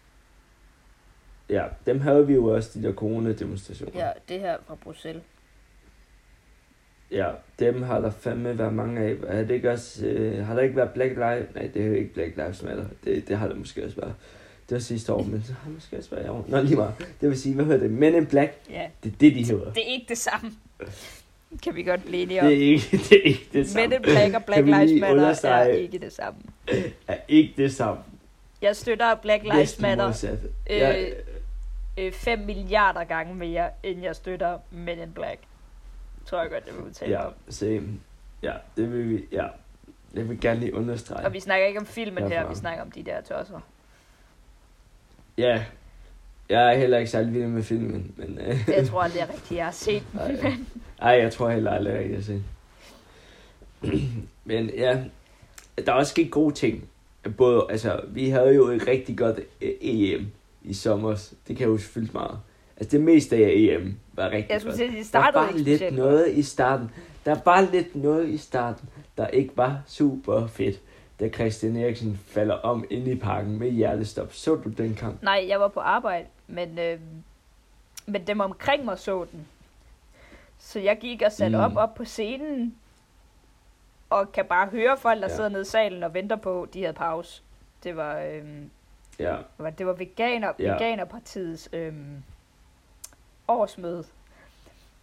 Ja, 1.49 1.65
dem 1.87 2.01
havde 2.01 2.27
vi 2.27 2.35
jo 2.35 2.45
også, 2.45 2.79
de 2.79 2.83
der 2.89 2.95
coronademonstrationer. 2.95 4.07
Ja, 4.07 4.13
det 4.29 4.41
her 4.41 4.59
fra 4.67 4.75
Bruxelles. 4.75 5.23
Ja, 7.13 7.29
dem 7.59 7.83
har 7.83 8.01
der 8.01 8.11
fandme 8.11 8.59
været 8.59 8.73
mange 8.75 9.01
af. 9.01 9.15
Er 9.27 9.43
det 9.45 9.55
ikke 9.55 9.71
også, 9.71 10.07
øh, 10.07 10.47
har 10.47 10.55
der 10.55 10.63
ikke 10.63 10.77
været 10.77 10.91
Black 10.91 11.13
Lives? 11.15 11.47
Nej, 11.55 11.71
det 11.75 11.83
er 11.83 11.87
jo 11.87 11.93
ikke 11.95 12.15
Black 12.15 12.37
Lives 12.37 12.63
Matter. 12.63 12.85
Det, 13.05 13.29
det 13.29 13.39
har 13.39 13.49
der 13.49 13.55
måske 13.55 13.85
også 13.85 13.97
været. 13.97 14.15
Det 14.69 14.75
var 14.75 14.81
sidste 14.81 15.13
år, 15.13 15.23
men 15.23 15.43
så 15.47 15.53
har 15.65 15.71
måske 15.71 15.97
også 15.99 16.11
været 16.11 16.27
i 16.27 16.29
år. 16.29 16.45
Nå, 16.49 16.63
lige 16.63 16.77
meget. 16.77 16.95
Det 17.21 17.29
vil 17.29 17.39
sige, 17.41 17.55
hvad 17.55 17.65
hedder 17.65 17.81
det? 17.81 17.91
Men 17.91 18.15
in 18.15 18.27
Black, 18.27 18.53
Ja, 18.71 18.87
det 19.05 19.13
er 19.13 19.17
det, 19.21 19.35
de 19.35 19.45
hedder. 19.45 19.73
det 19.73 19.83
er 19.89 19.93
ikke 19.93 20.07
det 20.09 20.19
samme. 20.19 20.51
Kan 21.63 21.75
vi 21.75 21.83
godt 21.83 22.05
blive 22.05 22.23
enige 22.23 22.41
om. 22.41 22.47
Det 22.47 22.57
er 22.57 22.67
ikke 22.73 22.97
det, 22.97 23.13
er 23.13 23.23
ikke 23.23 23.47
det 23.53 23.69
samme. 23.69 23.89
Men 23.89 23.97
in 23.97 24.03
Black 24.03 24.35
og 24.35 24.45
Black 24.45 24.67
Lives 24.67 25.01
Matter 25.01 25.49
er 25.49 25.65
ikke 25.67 25.99
det 25.99 26.13
samme. 26.13 26.41
er 27.09 27.17
ikke 27.29 27.53
det 27.57 27.73
samme. 27.75 28.03
Jeg 28.63 28.77
støtter 28.77 29.15
Black 29.15 29.43
Lives 29.43 29.81
Matter. 29.81 30.37
Øh, 30.71 30.77
Jeg, 30.79 31.13
øh, 31.99 32.13
5 32.13 32.39
milliarder 32.39 33.05
gange 33.05 33.35
mere, 33.35 33.69
end 33.83 34.03
jeg 34.03 34.17
støtter 34.17 34.59
Men 34.71 34.99
in 34.99 35.13
Black. 35.15 35.39
Tror 36.31 36.41
jeg 36.41 36.51
godt, 36.51 36.67
det 36.67 36.75
vil 36.77 36.83
udtale 36.85 37.21
ja, 37.23 37.29
same. 37.49 37.89
Ja, 38.43 38.53
det 38.77 38.93
vil 38.93 39.11
vi, 39.11 39.25
ja. 39.33 39.47
Jeg 40.15 40.29
vil 40.29 40.41
gerne 40.41 40.61
lige 40.61 40.75
understrege. 40.75 41.27
Og 41.27 41.33
vi 41.33 41.41
snakker 41.41 41.67
ikke 41.67 41.81
om 41.81 41.87
filmen 41.87 42.23
her, 42.23 42.29
Herfra. 42.39 42.49
vi 42.51 42.55
snakker 42.55 42.83
om 42.85 42.91
de 42.91 43.03
der 43.03 43.21
tosser. 43.21 43.61
Ja, 45.39 45.65
jeg 46.49 46.75
er 46.75 46.79
heller 46.79 46.99
ikke 46.99 47.11
særlig 47.11 47.33
vild 47.35 47.47
med 47.47 47.63
filmen, 47.63 48.15
men... 48.17 48.39
Øh, 48.39 48.69
Jeg 48.77 48.87
tror 48.87 49.03
aldrig, 49.03 49.21
jeg 49.21 49.29
rigtig 49.33 49.57
jeg 49.57 49.65
har 49.65 49.73
set 49.73 50.03
den. 50.13 50.21
Ej. 50.21 50.33
men- 50.43 50.69
Ej, 51.03 51.11
jeg 51.13 51.33
tror 51.33 51.51
heller 51.51 51.71
aldrig, 51.71 51.93
jeg 52.11 52.15
har 52.17 52.23
set. 52.23 52.45
Men 54.45 54.71
ja, 54.71 55.05
der 55.87 55.93
er 55.93 55.97
også 55.97 56.11
sket 56.11 56.31
gode 56.31 56.55
ting. 56.55 56.89
Både, 57.37 57.67
altså, 57.71 58.01
vi 58.09 58.29
havde 58.29 58.55
jo 58.55 58.67
et 58.69 58.87
rigtig 58.87 59.19
godt 59.19 59.41
øh, 59.61 59.73
EM 59.81 60.27
i 60.63 60.75
sommer. 60.75 61.11
Det 61.49 61.57
kan 61.57 61.61
jeg 61.61 61.69
huske 61.69 61.89
fyldt 61.89 62.15
meget. 62.15 62.39
Altså, 62.81 62.97
det 62.97 63.05
meste 63.05 63.37
af 63.37 63.51
EM 63.55 63.97
var 64.13 64.31
rigtig 64.31 64.51
Jeg 64.51 64.63
godt. 64.63 64.77
sige, 64.77 64.91
de 64.91 65.05
Der 65.13 65.33
var 65.33 65.49
ikke 65.49 65.61
lidt 65.61 65.79
specielt 65.79 65.97
noget 65.97 66.31
i 66.33 66.43
starten. 66.43 66.91
Der 67.25 67.37
var 67.45 67.61
lidt 67.73 67.97
noget 67.97 68.29
i 68.29 68.37
starten, 68.39 68.89
der 69.17 69.27
ikke 69.27 69.57
var 69.57 69.83
super 69.87 70.47
fedt. 70.47 70.81
Da 71.21 71.29
Christian 71.29 71.77
Eriksen 71.77 72.21
falder 72.27 72.55
om 72.55 72.85
ind 72.91 73.09
i 73.09 73.15
parken 73.15 73.59
med 73.59 73.71
hjertestop. 73.71 74.33
Så 74.33 74.55
du 74.55 74.69
den 74.69 74.95
kamp? 74.95 75.23
Nej, 75.23 75.45
jeg 75.49 75.61
var 75.61 75.69
på 75.69 75.81
arbejde, 75.81 76.27
men, 76.47 76.79
øh, 76.79 76.99
men 78.07 78.27
dem 78.27 78.41
omkring 78.41 78.85
mig 78.85 78.99
så 78.99 79.27
den. 79.33 79.47
Så 80.59 80.81
jeg 80.81 80.99
gik 81.01 81.23
og 81.27 81.33
satte 81.33 81.57
Mm. 81.59 81.65
op 81.65 81.77
op 81.77 81.95
på 81.95 82.05
scenen, 82.05 82.75
og 84.11 84.33
kan 84.33 84.45
bare 84.45 84.67
høre 84.69 84.97
folk, 84.97 85.21
der 85.23 85.29
Ja. 85.29 85.35
sidder 85.35 85.49
nede 85.49 85.63
i 85.63 85.65
salen 85.65 86.03
og 86.03 86.15
venter 86.15 86.37
på, 86.37 86.69
de 86.75 86.81
havde 86.81 86.93
pause. 86.95 87.43
Det 87.85 87.97
var, 87.97 88.19
øh, 88.21 88.43
Ja. 89.19 89.37
var- 89.59 89.71
det 89.71 89.87
var 89.87 89.93
veganer, 89.93 90.53
ja. 90.59 90.73
Veganerpartiets 90.73 91.69
øh, 91.73 91.93
årsmøde. 93.51 94.05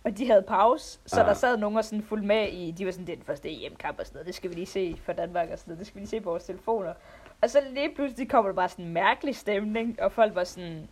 Og 0.03 0.17
de 0.17 0.27
havde 0.27 0.41
pause, 0.41 0.99
så 1.05 1.21
ah. 1.21 1.27
der 1.27 1.33
sad 1.33 1.57
nogen 1.57 1.77
og 1.77 1.85
sådan 1.85 2.03
fulgte 2.03 2.27
med 2.27 2.47
i, 2.47 2.71
de 2.71 2.85
var 2.85 2.91
sådan, 2.91 3.07
det 3.07 3.13
er 3.13 3.15
den 3.15 3.25
første 3.25 3.65
EM-kamp 3.65 3.99
og 3.99 4.05
sådan 4.05 4.15
noget, 4.15 4.27
det 4.27 4.35
skal 4.35 4.49
vi 4.49 4.55
lige 4.55 4.65
se 4.65 4.99
for 5.03 5.13
Danmark 5.13 5.49
og 5.51 5.59
sådan 5.59 5.71
noget, 5.71 5.79
det 5.79 5.87
skal 5.87 5.95
vi 5.95 5.99
lige 5.99 6.09
se 6.09 6.21
på 6.21 6.29
vores 6.29 6.43
telefoner. 6.43 6.93
Og 7.41 7.49
så 7.49 7.61
lige 7.71 7.95
pludselig 7.95 8.29
kommer 8.29 8.49
der 8.49 8.55
bare 8.55 8.69
sådan 8.69 8.85
en 8.85 8.93
mærkelig 8.93 9.35
stemning, 9.35 10.01
og 10.01 10.11
folk 10.11 10.35
var 10.35 10.43
sådan, 10.43 10.87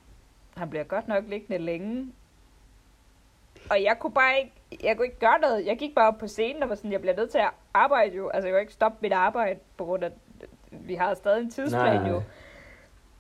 han 0.58 0.70
bliver 0.70 0.84
godt 0.84 1.08
nok 1.08 1.24
liggende 1.28 1.58
længe. 1.58 2.14
Og 3.70 3.84
jeg 3.84 3.98
kunne 4.00 4.14
bare 4.14 4.38
ikke, 4.40 4.54
jeg 4.84 4.98
kunne 4.98 5.06
ikke 5.06 5.20
gøre 5.20 5.40
noget. 5.40 5.66
Jeg 5.66 5.78
gik 5.78 5.96
bare 5.96 6.08
op 6.08 6.18
på 6.18 6.28
scenen 6.28 6.64
og 6.64 6.70
var 6.70 6.76
sådan, 6.76 6.92
jeg 6.92 7.02
bliver 7.02 7.16
nødt 7.16 7.30
til 7.30 7.38
at 7.38 7.50
arbejde 7.74 8.16
jo. 8.16 8.30
Altså 8.30 8.48
jeg 8.48 8.54
kunne 8.54 8.62
ikke 8.62 8.74
stoppe 8.74 8.98
mit 9.02 9.14
arbejde, 9.14 9.60
på 9.78 9.86
grund 9.86 10.04
af, 10.04 10.12
vi 10.72 10.96
har 10.96 11.14
stadig 11.14 11.42
en 11.42 11.52
tidsplan 11.52 12.02
Nej. 12.02 12.10
jo. 12.10 12.22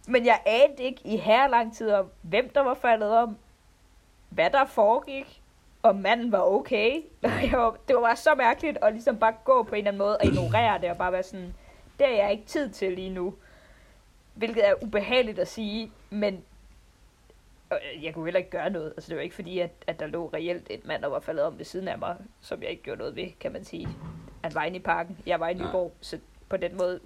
Men 0.07 0.25
jeg 0.25 0.41
anede 0.45 0.83
ikke 0.83 1.01
i 1.03 1.17
her 1.17 1.47
lang 1.47 1.75
tid 1.75 1.91
om, 1.91 2.09
hvem 2.21 2.49
der 2.49 2.61
var 2.61 2.73
faldet 2.73 3.11
om, 3.11 3.37
hvad 4.35 4.49
der 4.49 4.65
foregik, 4.65 5.41
om 5.83 5.95
manden 5.95 6.31
var 6.31 6.41
okay. 6.41 7.01
Var, 7.51 7.77
det 7.87 7.95
var 7.95 8.01
bare 8.01 8.15
så 8.15 8.35
mærkeligt 8.35 8.77
at 8.81 8.93
ligesom 8.93 9.17
bare 9.17 9.33
gå 9.43 9.63
på 9.63 9.75
en 9.75 9.77
eller 9.77 9.91
anden 9.91 9.97
måde 9.97 10.17
og 10.17 10.25
ignorere 10.25 10.81
det, 10.81 10.89
og 10.89 10.97
bare 10.97 11.11
være 11.11 11.23
sådan, 11.23 11.53
det 11.99 12.07
har 12.07 12.13
jeg 12.13 12.31
ikke 12.31 12.45
tid 12.45 12.69
til 12.69 12.93
lige 12.93 13.09
nu. 13.09 13.33
Hvilket 14.33 14.67
er 14.67 14.83
ubehageligt 14.83 15.39
at 15.39 15.47
sige, 15.47 15.91
men 16.09 16.43
øh, 17.73 18.03
jeg 18.03 18.13
kunne 18.13 18.25
heller 18.25 18.37
ikke 18.37 18.49
gøre 18.49 18.69
noget. 18.69 18.93
Altså 18.97 19.09
det 19.09 19.17
var 19.17 19.23
ikke 19.23 19.35
fordi, 19.35 19.59
at, 19.59 19.71
at 19.87 19.99
der 19.99 20.07
lå 20.07 20.29
reelt 20.33 20.67
et 20.69 20.85
mand, 20.85 21.01
der 21.01 21.07
var 21.07 21.19
faldet 21.19 21.43
om 21.43 21.57
ved 21.57 21.65
siden 21.65 21.87
af 21.87 21.97
mig, 21.97 22.15
som 22.41 22.61
jeg 22.61 22.69
ikke 22.69 22.83
gjorde 22.83 22.99
noget 22.99 23.15
ved, 23.15 23.27
kan 23.39 23.51
man 23.51 23.63
sige. 23.63 23.87
Han 24.43 24.55
var 24.55 24.63
inde 24.63 24.77
i 24.77 24.81
parken, 24.81 25.17
jeg 25.25 25.39
var 25.39 25.49
i. 25.49 25.53
Nyborg, 25.53 25.91
så 26.01 26.19
på 26.49 26.57
den 26.57 26.77
måde. 26.77 26.99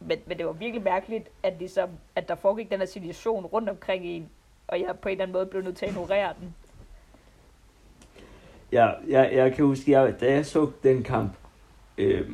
Men, 0.00 0.18
men 0.26 0.38
det 0.38 0.46
var 0.46 0.52
virkelig 0.52 0.82
mærkeligt, 0.82 1.28
at, 1.42 1.58
ligesom, 1.58 1.90
at 2.14 2.28
der 2.28 2.34
foregik 2.34 2.70
den 2.70 2.78
her 2.78 2.86
situation 2.86 3.46
rundt 3.46 3.68
omkring 3.68 4.04
en, 4.04 4.30
og 4.70 4.80
jeg 4.80 4.94
på 5.02 5.08
en 5.08 5.12
eller 5.12 5.22
anden 5.22 5.32
måde 5.32 5.46
blev 5.46 5.62
nødt 5.62 5.76
til 5.76 5.86
at 5.86 5.90
ignorere 5.90 6.32
den. 6.40 6.54
Ja, 8.72 8.90
jeg, 9.08 9.30
jeg 9.32 9.54
kan 9.54 9.64
huske, 9.64 9.90
jeg, 9.90 10.20
da 10.20 10.32
jeg 10.32 10.46
så 10.46 10.70
den 10.82 11.02
kamp, 11.02 11.32
øh, 11.98 12.30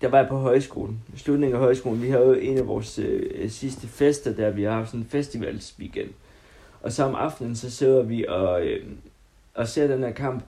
der 0.00 0.08
var 0.08 0.18
jeg 0.18 0.28
på 0.28 0.38
højskolen. 0.38 1.00
I 1.14 1.18
slutningen 1.18 1.54
af 1.54 1.60
højskolen, 1.60 2.02
vi 2.02 2.10
havde 2.10 2.26
jo 2.26 2.32
en 2.32 2.58
af 2.58 2.66
vores 2.66 2.98
øh, 2.98 3.50
sidste 3.50 3.88
fester, 3.88 4.32
der 4.32 4.50
vi 4.50 4.62
har 4.62 4.72
haft 4.72 4.88
sådan 4.88 5.00
en 5.00 5.06
festivalsweekend. 5.06 6.10
Og 6.82 6.92
så 6.92 7.04
om 7.04 7.14
aftenen, 7.14 7.56
så 7.56 7.70
sidder 7.70 8.02
vi 8.02 8.26
og, 8.26 8.66
øh, 8.66 8.86
og 9.54 9.68
ser 9.68 9.86
den 9.86 10.02
her 10.02 10.12
kamp. 10.12 10.44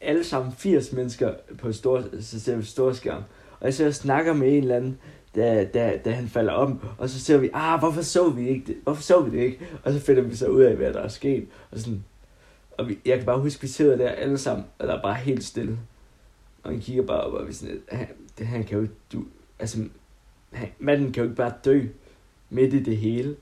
Alle 0.00 0.24
sammen 0.24 0.52
80 0.52 0.92
mennesker 0.92 1.34
på 1.58 1.72
stor, 1.72 2.04
så 2.20 2.40
ser 2.40 2.56
vi 2.56 2.62
storskærm. 2.62 3.22
Og 3.60 3.66
jeg 3.66 3.74
så 3.74 3.86
og 3.86 3.94
snakker 3.94 4.32
med 4.32 4.48
en 4.48 4.62
eller 4.62 4.76
anden, 4.76 4.98
da, 5.36 5.64
da, 5.64 5.98
da 6.04 6.10
han 6.10 6.28
falder 6.28 6.52
om, 6.52 6.80
og 6.98 7.08
så 7.08 7.20
ser 7.20 7.38
vi, 7.38 7.50
ah, 7.52 7.78
hvorfor 7.78 8.02
så 8.02 8.30
vi 8.30 8.48
ikke 8.48 8.66
det? 8.66 8.76
Hvorfor 8.82 9.02
så 9.02 9.20
vi 9.20 9.38
det 9.38 9.44
ikke? 9.44 9.66
Og 9.84 9.92
så 9.92 10.00
finder 10.00 10.22
vi 10.22 10.36
så 10.36 10.46
ud 10.46 10.62
af, 10.62 10.76
hvad 10.76 10.92
der 10.92 11.00
er 11.00 11.08
sket. 11.08 11.46
Og 11.70 11.78
sådan, 11.78 12.04
og 12.78 12.88
vi, 12.88 12.98
jeg 13.04 13.16
kan 13.16 13.26
bare 13.26 13.40
huske, 13.40 13.60
vi 13.60 13.66
sidder 13.66 13.96
der 13.96 14.08
alle 14.08 14.38
sammen, 14.38 14.66
og 14.78 14.86
der 14.86 14.94
er 14.94 15.02
bare 15.02 15.14
helt 15.14 15.44
stille. 15.44 15.78
Og 16.62 16.70
han 16.70 16.80
kigger 16.80 17.02
bare 17.02 17.20
op, 17.20 17.32
og 17.32 17.48
vi 17.48 17.52
sådan, 17.52 17.82
han, 17.88 18.08
det, 18.38 18.46
han 18.46 18.64
kan 18.64 18.76
jo 18.76 18.82
ikke, 18.82 18.94
du, 19.12 19.24
altså, 19.58 19.84
han, 20.52 20.68
manden 20.78 21.12
kan 21.12 21.22
jo 21.22 21.28
ikke 21.30 21.36
bare 21.36 21.52
dø 21.64 21.86
midt 22.50 22.74
i 22.74 22.82
det 22.82 22.96
hele. 22.96 23.36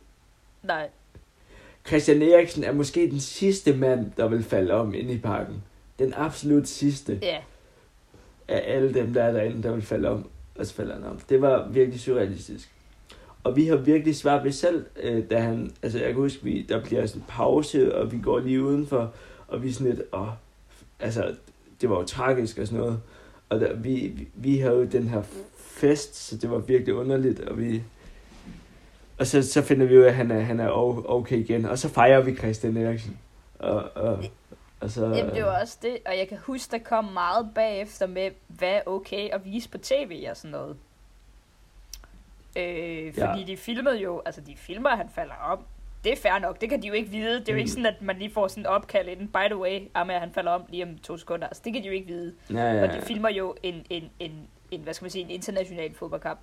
Nej, 0.62 0.88
Christian 1.86 2.22
Eriksen 2.22 2.64
er 2.64 2.72
måske 2.72 3.10
den 3.10 3.20
sidste 3.20 3.76
mand, 3.76 4.12
der 4.16 4.28
vil 4.28 4.42
falde 4.42 4.72
om 4.74 4.94
inde 4.94 5.12
i 5.12 5.18
parken. 5.18 5.62
Den 5.98 6.14
absolut 6.16 6.68
sidste 6.68 7.18
ja. 7.22 7.38
af 8.48 8.74
alle 8.74 8.94
dem, 8.94 9.14
der 9.14 9.22
er 9.22 9.32
derinde, 9.32 9.62
der 9.62 9.72
vil 9.72 9.82
falde 9.82 10.08
om, 10.08 10.28
og 10.60 10.66
så 10.66 10.74
falder 10.74 10.94
han 10.94 11.04
om. 11.04 11.18
Det 11.28 11.42
var 11.42 11.68
virkelig 11.68 12.00
surrealistisk. 12.00 12.70
Og 13.44 13.56
vi 13.56 13.66
har 13.66 13.76
virkelig 13.76 14.16
svært 14.16 14.44
ved 14.44 14.52
selv, 14.52 14.86
øh, 15.02 15.24
da 15.30 15.38
han, 15.38 15.70
altså 15.82 15.98
jeg 15.98 16.06
kan 16.06 16.16
huske, 16.16 16.44
vi, 16.44 16.66
der 16.68 16.84
bliver 16.84 17.06
sådan 17.06 17.22
en 17.22 17.26
pause, 17.28 17.94
og 17.94 18.12
vi 18.12 18.18
går 18.18 18.38
lige 18.38 18.62
udenfor, 18.62 19.12
og 19.48 19.62
vi 19.62 19.68
er 19.68 19.72
sådan 19.72 19.92
lidt, 19.92 20.02
åh, 20.12 20.28
altså, 21.00 21.34
det 21.80 21.90
var 21.90 21.96
jo 21.96 22.04
tragisk 22.04 22.58
og 22.58 22.66
sådan 22.66 22.80
noget. 22.80 23.00
Og 23.48 23.60
der, 23.60 23.74
vi, 23.74 24.12
vi, 24.16 24.28
vi 24.34 24.58
havde 24.58 24.76
jo 24.76 24.84
den 24.84 25.08
her 25.08 25.22
fest, 25.56 26.16
så 26.16 26.36
det 26.36 26.50
var 26.50 26.58
virkelig 26.58 26.94
underligt, 26.94 27.40
og 27.40 27.58
vi, 27.58 27.82
og 29.18 29.26
så, 29.26 29.42
så 29.42 29.62
finder 29.62 29.86
vi 29.86 29.98
ud 29.98 30.02
af, 30.02 30.08
at 30.08 30.14
han 30.14 30.30
er, 30.30 30.40
han 30.40 30.60
er 30.60 30.68
okay 31.10 31.38
igen, 31.38 31.64
og 31.64 31.78
så 31.78 31.88
fejrer 31.88 32.20
vi 32.22 32.36
Christian 32.36 32.76
Eriksen. 32.76 33.18
Og, 33.58 33.84
og, 33.94 34.24
og 34.80 34.90
så, 34.90 35.06
Jamen, 35.06 35.34
det 35.34 35.44
var 35.44 35.60
også 35.60 35.78
det, 35.82 35.98
og 36.06 36.18
jeg 36.18 36.28
kan 36.28 36.38
huske, 36.38 36.70
der 36.70 36.78
kom 36.84 37.04
meget 37.04 37.50
bagefter 37.54 38.06
med, 38.06 38.30
hvad 38.48 38.68
er 38.72 38.80
okay 38.86 39.28
at 39.30 39.44
vise 39.44 39.68
på 39.68 39.78
tv 39.78 40.26
og 40.30 40.36
sådan 40.36 40.50
noget. 40.50 40.76
Øh, 42.56 43.14
fordi 43.14 43.40
Ja. 43.40 43.46
de 43.46 43.56
filmede 43.56 43.96
jo, 44.00 44.22
altså 44.26 44.40
de 44.40 44.56
filmer, 44.56 44.90
at 44.90 44.96
han 44.96 45.08
falder 45.14 45.34
om. 45.34 45.64
Det 46.04 46.12
er 46.12 46.16
fair 46.16 46.38
nok, 46.38 46.60
det 46.60 46.68
kan 46.70 46.82
de 46.82 46.86
jo 46.88 46.92
ikke 46.94 47.10
vide. 47.10 47.40
Det 47.40 47.48
er 47.48 47.52
jo 47.52 47.56
Mm. 47.56 47.58
ikke 47.58 47.70
sådan, 47.70 47.86
at 47.86 48.02
man 48.02 48.18
lige 48.18 48.30
får 48.32 48.48
sådan 48.48 48.62
en 48.62 48.66
opkald 48.66 49.08
inden, 49.08 49.28
by 49.28 49.46
the 49.46 49.56
way, 49.56 49.80
Amager, 49.94 50.20
han 50.20 50.32
falder 50.32 50.50
om 50.52 50.62
lige 50.68 50.82
om 50.84 50.98
to 50.98 51.16
sekunder. 51.16 51.46
Altså 51.46 51.62
det 51.64 51.72
kan 51.72 51.82
de 51.82 51.86
jo 51.86 51.92
ikke 51.92 52.06
vide. 52.06 52.34
ja, 52.50 52.56
Ja. 52.58 52.72
ja, 52.72 52.82
Og 52.88 52.94
de 52.94 53.00
filmer 53.02 53.28
jo 53.28 53.54
en, 53.62 53.86
en, 53.90 54.10
en, 54.18 54.48
en, 54.70 54.80
hvad 54.80 54.94
skal 54.94 55.04
man 55.04 55.10
sige, 55.10 55.24
en 55.24 55.30
international 55.30 55.94
fodboldkamp. 55.94 56.40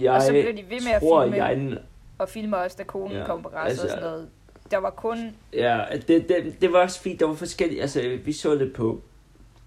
jeg 0.00 0.12
og 0.12 0.22
så 0.22 0.30
blev 0.30 0.56
de 0.56 0.70
ved 0.70 0.80
med 0.86 0.92
at 0.92 1.02
tror, 1.02 1.22
filme. 1.24 1.44
jeg, 1.44 1.78
Og 2.18 2.28
filmer 2.28 2.56
også, 2.56 2.76
da 2.78 2.84
konen 2.84 3.16
ja, 3.16 3.24
kom 3.26 3.42
på 3.42 3.48
græs 3.48 3.68
altså- 3.70 3.82
og 3.84 3.90
sådan 3.90 4.04
noget. 4.04 4.30
Der 4.70 4.76
var 4.78 4.90
kun, 4.90 5.18
Ja, 5.52 5.80
det, 6.08 6.28
det, 6.28 6.54
det 6.60 6.72
var 6.72 6.78
også 6.78 7.00
fint. 7.00 7.20
Der 7.20 7.26
var 7.26 7.34
forskellige... 7.34 7.80
Altså, 7.82 8.18
vi 8.24 8.32
så 8.32 8.54
det 8.54 8.72
på 8.72 9.00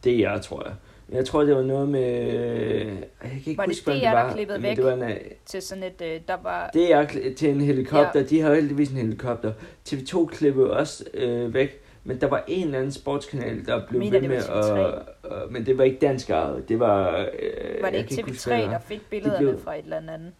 DR, 0.05 0.37
tror 0.37 0.63
jeg. 0.65 0.73
Jeg 1.11 1.25
tror, 1.25 1.43
det 1.43 1.55
var 1.55 1.61
noget 1.61 1.89
med... 1.89 2.01
Jeg 2.03 2.97
kan 3.21 3.31
ikke 3.45 3.57
Var 3.57 3.65
det 3.65 3.69
huske, 3.75 3.85
hvad 3.85 3.95
DR, 3.95 3.99
det 3.99 4.03
der 4.03 4.23
var. 4.23 4.33
klippede 4.33 4.57
men 4.59 4.63
væk? 4.69 4.77
det 4.77 4.85
var 4.85 4.93
en, 4.93 5.13
til 5.45 5.61
sådan 5.61 5.83
et, 5.83 6.01
øh, 6.01 6.19
der 6.27 6.37
var, 6.43 6.69
DR 6.73 7.03
kl- 7.11 7.33
til 7.35 7.49
en 7.49 7.61
helikopter. 7.61 8.19
Ja. 8.19 8.23
De 8.25 8.41
har 8.41 8.49
jo 8.49 8.55
heldigvis 8.55 8.89
en 8.89 8.97
helikopter. 8.97 9.53
TV2 9.89 10.25
klippede 10.25 10.71
også 10.77 11.05
øh, 11.13 11.53
væk. 11.53 11.79
Men 12.03 12.21
der 12.21 12.27
var 12.27 12.43
en 12.47 12.65
eller 12.65 12.77
anden 12.77 12.91
sportskanal, 12.91 13.65
der 13.65 13.87
blev 13.87 13.99
Mener, 13.99 14.11
ved 14.11 14.21
det 14.21 14.29
med 14.29 14.37
at... 14.37 15.41
Øh, 15.45 15.51
men 15.51 15.65
det 15.65 15.77
var 15.77 15.83
ikke 15.83 15.97
dansk 15.99 16.29
ejet. 16.29 16.69
Det 16.69 16.79
var... 16.79 17.17
Øh, 17.17 17.81
var 17.83 17.89
det 17.89 17.97
ikke 17.97 18.15
kan 18.15 18.23
huske, 18.27 18.47
hvad 18.49 18.57
TV3, 18.57 18.61
det 18.61 18.67
var. 18.71 18.73
der 18.73 18.79
fik 18.79 19.01
billederne 19.09 19.37
blev- 19.47 19.63
fra 19.63 19.75
et 19.77 19.83
eller 19.83 19.97
andet 19.97 20.31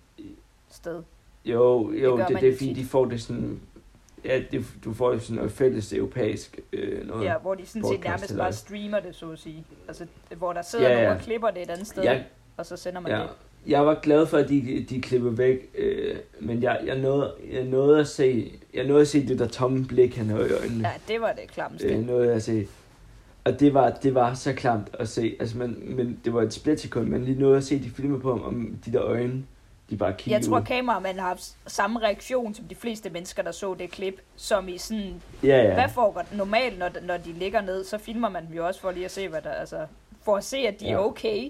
sted? 0.71 1.01
Jo, 1.45 1.91
jo, 1.93 2.17
det, 2.17 2.27
det, 2.27 2.41
det 2.41 2.49
er 2.49 2.53
fordi, 2.53 2.73
de 2.73 2.85
får 2.85 3.05
det 3.05 3.21
sådan... 3.21 3.59
Ja, 4.25 4.41
det, 4.51 4.65
du 4.83 4.93
får 4.93 5.13
jo 5.13 5.19
sådan 5.19 5.35
noget 5.35 5.51
fælles 5.51 5.93
europæisk 5.93 6.59
øh, 6.73 7.07
noget. 7.07 7.25
Ja, 7.25 7.33
hvor 7.41 7.55
de 7.55 7.65
sådan 7.65 7.83
set 7.91 8.03
nærmest 8.03 8.29
eller- 8.29 8.43
bare 8.43 8.53
streamer 8.53 8.99
det, 8.99 9.15
så 9.15 9.31
at 9.31 9.39
sige. 9.39 9.65
Altså, 9.87 10.05
hvor 10.37 10.53
der 10.53 10.61
sidder 10.61 10.85
Ja, 10.85 10.91
ja, 10.91 10.97
ja. 10.97 11.03
nogen 11.05 11.17
og 11.17 11.23
klipper 11.23 11.49
det 11.51 11.61
et 11.61 11.69
andet 11.69 11.87
sted, 11.87 12.03
Jeg, 12.03 12.23
og 12.57 12.65
så 12.65 12.77
sender 12.77 12.99
man 12.99 13.11
Ja, 13.11 13.17
det. 13.19 13.29
jeg 13.67 13.85
var 13.85 13.99
glad 14.03 14.25
for, 14.25 14.37
at 14.37 14.49
de, 14.49 14.85
de 14.89 15.01
klippede 15.01 15.37
væk, 15.37 15.69
øh, 15.77 16.15
men 16.39 16.63
jeg, 16.63 16.81
jeg, 16.85 16.97
nåede, 16.97 17.33
jeg 17.51 17.63
nåede 17.63 17.99
at 17.99 18.07
se, 18.07 18.51
jeg 18.73 18.87
nåede 18.87 19.01
at 19.01 19.07
se 19.07 19.27
det 19.27 19.39
der 19.39 19.47
tomme 19.47 19.85
blik, 19.85 20.15
han 20.15 20.25
havde 20.25 20.49
i 20.49 20.51
øjnene. 20.53 20.87
Ja, 20.87 20.93
det 21.13 21.21
var 21.21 21.31
det 21.31 21.51
klammeste. 21.51 21.87
Øh, 21.87 22.07
nåede 22.07 22.33
at 22.33 22.43
se. 22.43 22.67
Og 23.43 23.59
det 23.59 23.73
var, 23.73 23.89
det 23.89 24.15
var 24.15 24.33
så 24.33 24.53
klamt 24.53 24.87
at 24.99 25.07
se. 25.09 25.35
Altså, 25.39 25.57
man, 25.57 25.77
men 25.85 26.19
det 26.25 26.33
var 26.33 26.41
et 26.41 26.53
splitsekund, 26.53 27.07
men 27.07 27.23
lige 27.25 27.39
nåede 27.39 27.57
at 27.57 27.63
se 27.63 27.79
de 27.83 27.89
filmer 27.89 28.19
på 28.19 28.29
ham, 28.35 28.43
om 28.43 28.77
de 28.85 28.91
der 28.93 29.01
øjne, 29.03 29.43
de 29.93 29.97
bare 29.97 30.13
kiggede 30.13 30.33
Jeg 30.35 30.45
tror, 30.49 30.59
ud. 30.59 30.65
kameramanden 30.65 31.19
har 31.19 31.27
haft 31.27 31.55
samme 31.67 31.99
reaktion 31.99 32.53
som 32.53 32.65
de 32.65 32.75
fleste 32.75 33.09
mennesker, 33.09 33.43
der 33.43 33.51
så 33.51 33.73
det 33.73 33.91
klip, 33.91 34.21
som 34.35 34.67
i 34.69 34.77
sådan, 34.77 35.21
Ja, 35.43 35.47
ja. 35.63 35.73
hvad 35.73 35.89
foregår 35.89 36.23
normalt, 36.31 36.79
når, 36.79 36.89
når 37.01 37.17
de 37.17 37.31
ligger 37.33 37.61
ned, 37.61 37.83
så 37.83 37.97
filmer 37.97 38.29
man 38.29 38.45
dem 38.47 38.53
jo 38.55 38.67
også 38.67 38.81
for 38.81 38.91
lige 38.91 39.05
at 39.05 39.11
se, 39.11 39.27
hvad 39.27 39.41
der, 39.41 39.51
altså, 39.51 39.85
for 40.23 40.37
at 40.37 40.43
se, 40.43 40.57
at 40.57 40.79
de 40.79 40.85
ja. 40.85 40.91
er 40.93 40.97
okay. 40.97 41.49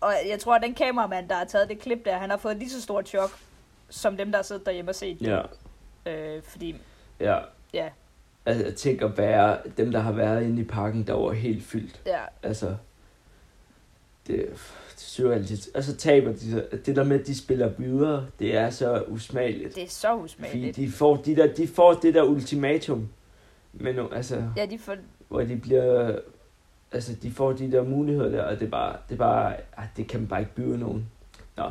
Og 0.00 0.12
jeg 0.28 0.38
tror, 0.40 0.54
at 0.54 0.62
den 0.62 0.74
kameramand, 0.74 1.28
der 1.28 1.34
har 1.34 1.44
taget 1.44 1.68
det 1.68 1.78
klip 1.80 2.04
der, 2.04 2.16
han 2.18 2.30
har 2.30 2.36
fået 2.36 2.56
lige 2.56 2.70
så 2.70 2.82
stort 2.82 3.08
chok, 3.08 3.30
som 3.88 4.16
dem, 4.16 4.30
der 4.30 4.38
har 4.38 4.42
siddet 4.42 4.66
derhjemme 4.66 4.90
og 4.90 4.94
set 4.94 5.20
det. 5.20 5.26
Ja, 5.26 5.40
Øh, 6.06 6.42
fordi, 6.42 6.76
ja. 7.20 7.38
ja, 7.74 7.88
Altså, 8.46 8.64
jeg 8.64 8.74
tænker 8.74 9.06
være 9.08 9.58
dem, 9.76 9.92
der 9.92 10.00
har 10.00 10.12
været 10.12 10.42
inde 10.42 10.62
i 10.62 10.64
parken, 10.64 11.06
der 11.06 11.12
var 11.14 11.32
helt 11.32 11.64
fyldt. 11.64 12.00
ja, 12.06 12.18
Altså, 12.42 12.76
det, 14.26 14.36
det 14.36 14.46
er 14.50 14.56
surrealistisk. 14.96 15.68
Og 15.74 15.84
så 15.84 15.96
taber 15.96 16.32
de. 16.32 16.64
Det 16.86 16.96
der 16.96 17.04
med, 17.04 17.20
at 17.20 17.26
de 17.26 17.38
spiller 17.38 17.70
videre, 17.78 18.26
det 18.38 18.56
er 18.56 18.70
så 18.70 19.02
usmageligt. 19.08 19.74
det 19.74 19.82
er 19.82 19.88
så 19.88 20.08
Fordi 20.08 20.24
usmageligt. 20.24 20.76
de 20.76 20.90
får, 20.90 21.16
de, 21.16 21.36
der, 21.36 21.52
de 21.54 21.66
får 21.68 21.92
det 21.94 22.14
der 22.14 22.22
ultimatum, 22.22 23.08
men 23.72 23.98
altså, 24.12 24.42
Ja, 24.56 24.66
de 24.66 24.78
får, 24.78 24.96
hvor 25.28 25.40
de 25.42 25.56
bliver... 25.56 26.18
altså, 26.92 27.12
de 27.22 27.30
får 27.30 27.52
de 27.52 27.72
der 27.72 27.82
muligheder 27.82 28.28
der, 28.30 28.42
og 28.42 28.58
det 28.60 28.66
er 28.66 28.70
bare, 28.70 28.96
det 29.08 29.14
er 29.14 29.18
bare, 29.18 29.56
ah, 29.76 29.86
det 29.96 30.08
kan 30.08 30.20
man 30.20 30.28
bare 30.28 30.40
ikke 30.40 30.54
byde 30.54 30.78
nogen. 30.78 31.06
Nå. 31.56 31.70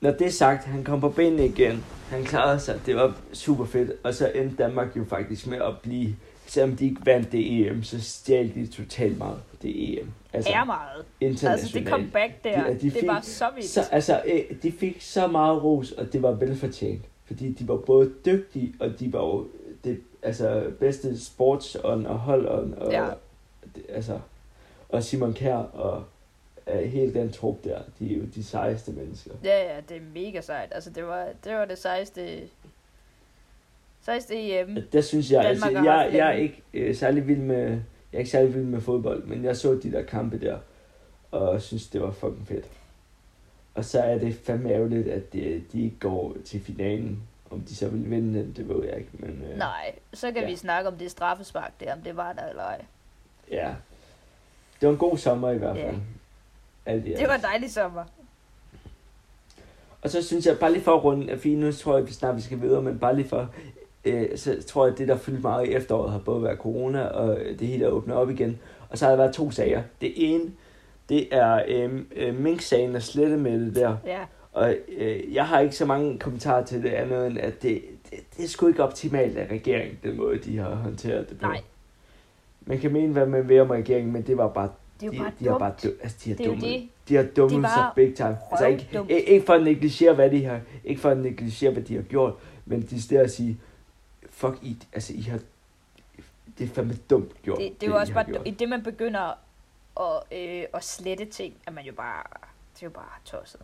Når 0.00 0.10
det 0.10 0.26
er 0.26 0.30
sagt, 0.30 0.64
han 0.64 0.84
kom 0.84 1.00
på 1.00 1.08
benene 1.08 1.46
igen. 1.46 1.84
Han 2.10 2.24
klarede 2.24 2.60
sig. 2.60 2.80
Det 2.86 2.96
var 2.96 3.16
super 3.32 3.64
fedt. 3.64 3.90
Og 4.04 4.14
så 4.14 4.30
endte 4.34 4.56
Danmark 4.56 4.96
jo 4.96 5.04
faktisk 5.04 5.46
med 5.46 5.58
at 5.58 5.74
blive, 5.82 6.16
selvom 6.52 6.76
de 6.76 6.84
ikke 6.84 7.06
vandt 7.06 7.32
det 7.32 7.66
EM, 7.66 7.82
så 7.82 8.00
stjal 8.00 8.54
de 8.54 8.66
totalt 8.66 9.18
meget 9.18 9.38
det 9.62 9.98
EM. 9.98 10.12
Altså, 10.32 10.50
er 10.50 10.64
meget. 10.64 11.04
Internationalt. 11.20 11.62
Altså 11.62 11.78
det 11.78 11.88
comeback 11.88 12.44
der, 12.44 12.66
de, 12.66 12.74
de 12.74 12.90
fik, 12.90 13.00
det 13.00 13.08
var 13.08 13.20
så 13.20 13.44
vildt. 13.54 13.68
Så, 13.68 13.80
altså, 13.92 14.22
øh, 14.26 14.62
de 14.62 14.72
fik 14.72 15.00
så 15.00 15.26
meget 15.26 15.62
ros, 15.62 15.92
og 15.92 16.12
det 16.12 16.22
var 16.22 16.30
velfortjent. 16.30 17.04
Fordi 17.24 17.52
de 17.52 17.68
var 17.68 17.76
både 17.76 18.12
dygtige, 18.24 18.74
og 18.80 19.00
de 19.00 19.12
var 19.12 19.20
jo 19.20 19.46
det 19.84 20.00
altså, 20.22 20.72
bedste 20.80 21.20
sportsånd 21.20 22.06
og 22.06 22.18
holdånd. 22.18 22.74
Og, 22.74 22.92
ja. 22.92 23.06
det, 23.74 23.84
altså, 23.88 24.18
og 24.88 25.02
Simon 25.02 25.34
Kjær 25.34 25.56
og 25.56 26.04
uh, 26.74 26.80
hele 26.80 27.14
den 27.14 27.32
trup 27.32 27.64
der, 27.64 27.78
de 27.98 28.14
er 28.14 28.18
jo 28.18 28.24
de 28.34 28.44
sejeste 28.44 28.92
mennesker. 28.92 29.30
Ja, 29.44 29.74
ja, 29.74 29.80
det 29.88 29.96
er 29.96 30.00
mega 30.14 30.40
sejt. 30.40 30.68
Altså, 30.72 30.90
det 30.90 31.06
var 31.06 31.28
det, 31.44 31.54
var 31.54 31.64
det 31.64 31.78
sejeste, 31.78 32.40
sejeste 34.02 34.60
EM. 34.60 34.78
Der 34.92 35.00
synes 35.00 35.30
jeg, 35.30 35.44
Danmark 35.44 35.74
altså, 35.74 35.90
jeg, 35.90 36.10
jeg 36.12 36.28
er 36.28 36.32
ikke 36.32 36.62
uh, 36.90 36.96
særlig 36.96 37.28
vild 37.28 37.40
med, 37.40 37.68
jeg 37.68 37.78
er 38.12 38.18
ikke 38.18 38.30
særlig 38.30 38.54
vild 38.54 38.64
med 38.64 38.80
fodbold, 38.80 39.24
men 39.24 39.44
jeg 39.44 39.56
så 39.56 39.74
de 39.74 39.92
der 39.92 40.02
kampe 40.02 40.40
der, 40.40 40.58
og 41.30 41.62
synes, 41.62 41.86
det 41.86 42.02
var 42.02 42.10
fucking 42.10 42.48
fedt. 42.48 42.64
Og 43.74 43.84
så 43.84 44.00
er 44.00 44.18
det 44.18 44.34
fandme 44.34 44.70
ærgerligt, 44.70 45.08
at 45.08 45.32
de, 45.32 45.64
de 45.72 45.84
ikke 45.84 45.96
går 46.00 46.36
til 46.44 46.60
finalen. 46.60 47.22
Om 47.50 47.60
de 47.60 47.76
så 47.76 47.88
vil 47.88 48.10
vinde 48.10 48.38
den, 48.38 48.52
det 48.56 48.68
ved 48.68 48.84
jeg 48.84 48.96
ikke. 48.96 49.10
Men, 49.12 49.42
øh, 49.50 49.58
Nej, 49.58 49.94
så 50.12 50.32
kan 50.32 50.42
ja. 50.42 50.48
vi 50.48 50.56
snakke 50.56 50.88
om 50.88 50.96
det 50.96 51.10
straffespark 51.10 51.72
der, 51.80 51.94
om 51.94 52.00
det 52.00 52.16
var 52.16 52.32
der 52.32 52.48
eller 52.48 52.62
ej. 52.62 52.84
Ja. 53.50 53.74
Det 54.80 54.86
var 54.86 54.92
en 54.92 54.98
god 54.98 55.18
sommer 55.18 55.50
i 55.50 55.58
hvert 55.58 55.76
fald. 55.76 55.94
Ja. 55.94 56.92
Alt 56.92 57.04
det 57.04 57.28
var 57.28 57.34
en 57.34 57.42
dejlig 57.42 57.70
sommer. 57.70 58.04
Og 60.02 60.10
så 60.10 60.22
synes 60.22 60.46
jeg, 60.46 60.58
bare 60.58 60.72
lige 60.72 60.82
for 60.82 60.96
at 60.96 61.04
runde, 61.04 61.36
fordi 61.36 61.54
nu 61.54 61.72
tror 61.72 61.96
jeg, 61.96 62.06
vi 62.06 62.12
snart 62.12 62.36
vi 62.36 62.40
skal 62.40 62.60
videre, 62.60 62.82
men 62.82 62.98
bare 62.98 63.16
lige 63.16 63.28
for, 63.28 63.54
øh, 64.04 64.28
så 64.36 64.62
tror 64.66 64.84
jeg, 64.84 64.92
at 64.92 64.98
det, 64.98 65.08
der 65.08 65.16
fyldte 65.16 65.42
meget 65.42 65.68
i 65.68 65.72
efteråret, 65.72 66.12
har 66.12 66.18
både 66.18 66.42
været 66.42 66.58
corona, 66.58 67.04
og 67.04 67.38
det 67.58 67.68
hele 67.68 67.84
er 67.84 67.88
åbnet 67.88 68.16
op 68.16 68.30
igen. 68.30 68.58
Og 68.90 68.98
så 68.98 69.04
har 69.04 69.12
der 69.12 69.16
været 69.16 69.34
to 69.34 69.50
sager. 69.50 69.82
Det 70.00 70.12
ene, 70.16 70.50
det 71.08 71.28
er 71.30 71.62
øh, 71.68 72.00
øh, 72.16 72.40
Mink-sagen 72.40 72.96
og 72.96 73.02
det 73.14 73.76
der. 73.76 73.96
Ja. 74.06 74.18
Og 74.52 74.74
øh, 74.98 75.34
jeg 75.34 75.46
har 75.46 75.60
ikke 75.60 75.76
så 75.76 75.86
mange 75.86 76.18
kommentarer 76.18 76.64
til 76.64 76.82
det 76.82 76.88
andet, 76.88 77.26
end 77.26 77.38
at 77.38 77.62
det, 77.62 77.82
det, 78.10 78.18
det 78.36 78.44
er 78.44 78.48
sgu 78.48 78.66
ikke 78.66 78.84
optimalt 78.84 79.38
af 79.38 79.50
regeringen, 79.50 79.98
den 80.02 80.16
måde, 80.16 80.38
de 80.38 80.58
har 80.58 80.74
håndteret 80.74 81.28
det 81.30 81.38
på. 81.38 81.46
Nej. 81.46 81.60
Man 82.66 82.78
kan 82.78 82.92
mene, 82.92 83.12
hvad 83.12 83.26
man 83.26 83.48
vil 83.48 83.60
om 83.60 83.70
regeringen, 83.70 84.12
men 84.12 84.22
det 84.22 84.36
var 84.36 84.48
bare 84.48 84.68
det 85.00 85.08
er 85.08 85.12
jo 85.12 85.18
bare 85.22 85.32
de, 85.40 85.44
de 85.44 85.50
har 85.50 85.58
bare, 85.58 85.72
altså, 86.02 86.18
de 86.24 86.30
har 86.30 86.36
det 86.36 86.46
dummet, 86.46 86.64
det. 86.64 86.88
de 87.08 87.16
har 87.16 87.22
dummet 87.22 87.70
sig 87.70 87.88
big 87.96 88.14
time. 88.14 88.36
Altså 88.50 88.66
ikke, 88.66 88.88
ikke, 89.08 89.22
ikke 89.22 89.46
for 89.46 89.52
at 89.52 89.62
negligere, 89.62 90.14
hvad 90.14 90.30
de 90.30 90.44
har, 90.44 90.60
ikke 90.84 91.00
for 91.00 91.10
at 91.10 91.18
negligere, 91.18 91.72
hvad 91.72 91.82
de 91.82 91.94
har 91.94 92.02
gjort, 92.02 92.34
men 92.66 92.82
de 92.82 93.02
steder 93.02 93.22
at 93.22 93.30
sige, 93.30 93.58
fuck 94.42 94.62
I, 94.62 94.76
altså 94.92 95.12
I 95.12 95.20
har, 95.20 95.40
det 96.58 96.70
er 96.70 96.74
fandme 96.74 96.94
dumt 97.10 97.42
gjort. 97.42 97.58
Det, 97.58 97.80
det 97.80 97.86
er 97.86 97.90
jo 97.90 97.96
også 97.96 98.12
bare, 98.12 98.48
i 98.48 98.50
det 98.50 98.68
man 98.68 98.82
begynder 98.82 99.38
at, 100.00 100.38
øh, 100.38 100.64
at 100.74 100.84
slette 100.84 101.24
ting, 101.24 101.54
er 101.66 101.70
man 101.70 101.84
jo 101.84 101.92
bare, 101.92 102.22
det 102.74 102.82
er 102.82 102.86
jo 102.86 102.90
bare 102.90 103.18
tosset. 103.24 103.60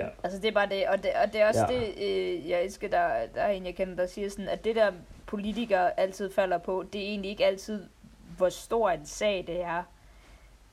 Ja. 0.00 0.06
Altså 0.22 0.38
det 0.38 0.48
er 0.48 0.52
bare 0.52 0.68
det, 0.68 0.88
og 0.88 1.02
det, 1.02 1.10
og 1.24 1.32
det 1.32 1.40
er 1.40 1.48
også 1.48 1.66
ja. 1.68 1.80
det, 1.80 1.94
øh, 1.96 2.48
jeg 2.48 2.64
elsker, 2.64 2.88
der, 2.88 3.26
der 3.34 3.42
er 3.42 3.50
en, 3.50 3.66
jeg 3.66 3.74
kender, 3.74 3.94
der 3.94 4.06
siger 4.06 4.30
sådan, 4.30 4.48
at 4.48 4.64
det 4.64 4.76
der 4.76 4.92
politikere 5.26 6.00
altid 6.00 6.32
falder 6.32 6.58
på, 6.58 6.84
det 6.92 7.00
er 7.00 7.06
egentlig 7.06 7.30
ikke 7.30 7.46
altid, 7.46 7.86
hvor 8.36 8.48
stor 8.48 8.90
en 8.90 9.06
sag 9.06 9.44
det 9.46 9.62
er. 9.62 9.82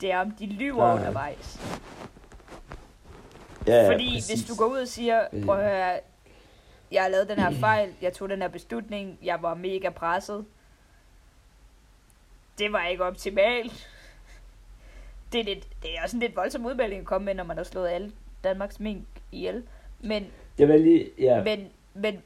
Det 0.01 0.11
er, 0.11 0.19
om 0.19 0.31
de 0.31 0.45
lyver 0.45 0.87
ja. 0.87 0.95
undervejs. 0.95 1.59
Ja, 3.67 3.73
ja, 3.73 3.91
Fordi 3.91 4.15
præcis. 4.15 4.27
hvis 4.27 4.47
du 4.47 4.55
går 4.55 4.65
ud 4.65 4.77
og 4.77 4.87
siger, 4.87 5.27
prøv 5.45 5.59
at 5.59 5.69
høre, 5.69 5.99
jeg 6.91 7.01
har 7.01 7.09
lavet 7.09 7.29
den 7.29 7.39
her 7.39 7.51
fejl, 7.51 7.93
jeg 8.01 8.13
tog 8.13 8.29
den 8.29 8.41
her 8.41 8.47
beslutning, 8.47 9.19
jeg 9.23 9.41
var 9.41 9.53
mega 9.53 9.89
presset. 9.89 10.45
Det 12.57 12.71
var 12.71 12.85
ikke 12.85 13.03
optimalt. 13.03 13.89
Det 15.31 15.39
er, 15.39 15.43
lidt, 15.43 15.67
det 15.83 15.97
er 15.97 16.03
også 16.03 16.15
en 16.15 16.19
lidt 16.19 16.35
voldsom 16.35 16.65
udmelding 16.65 16.99
at 16.99 17.07
komme 17.07 17.25
med, 17.25 17.33
når 17.33 17.43
man 17.43 17.57
har 17.57 17.63
slået 17.63 17.89
alle 17.89 18.11
Danmarks 18.43 18.79
mink 18.79 19.05
ihjel. 19.31 19.63
Men, 19.99 20.27
det 20.57 20.67
var 20.67 20.77
lige, 20.77 21.09
ja. 21.19 21.43
men, 21.43 21.67
men, 21.93 22.23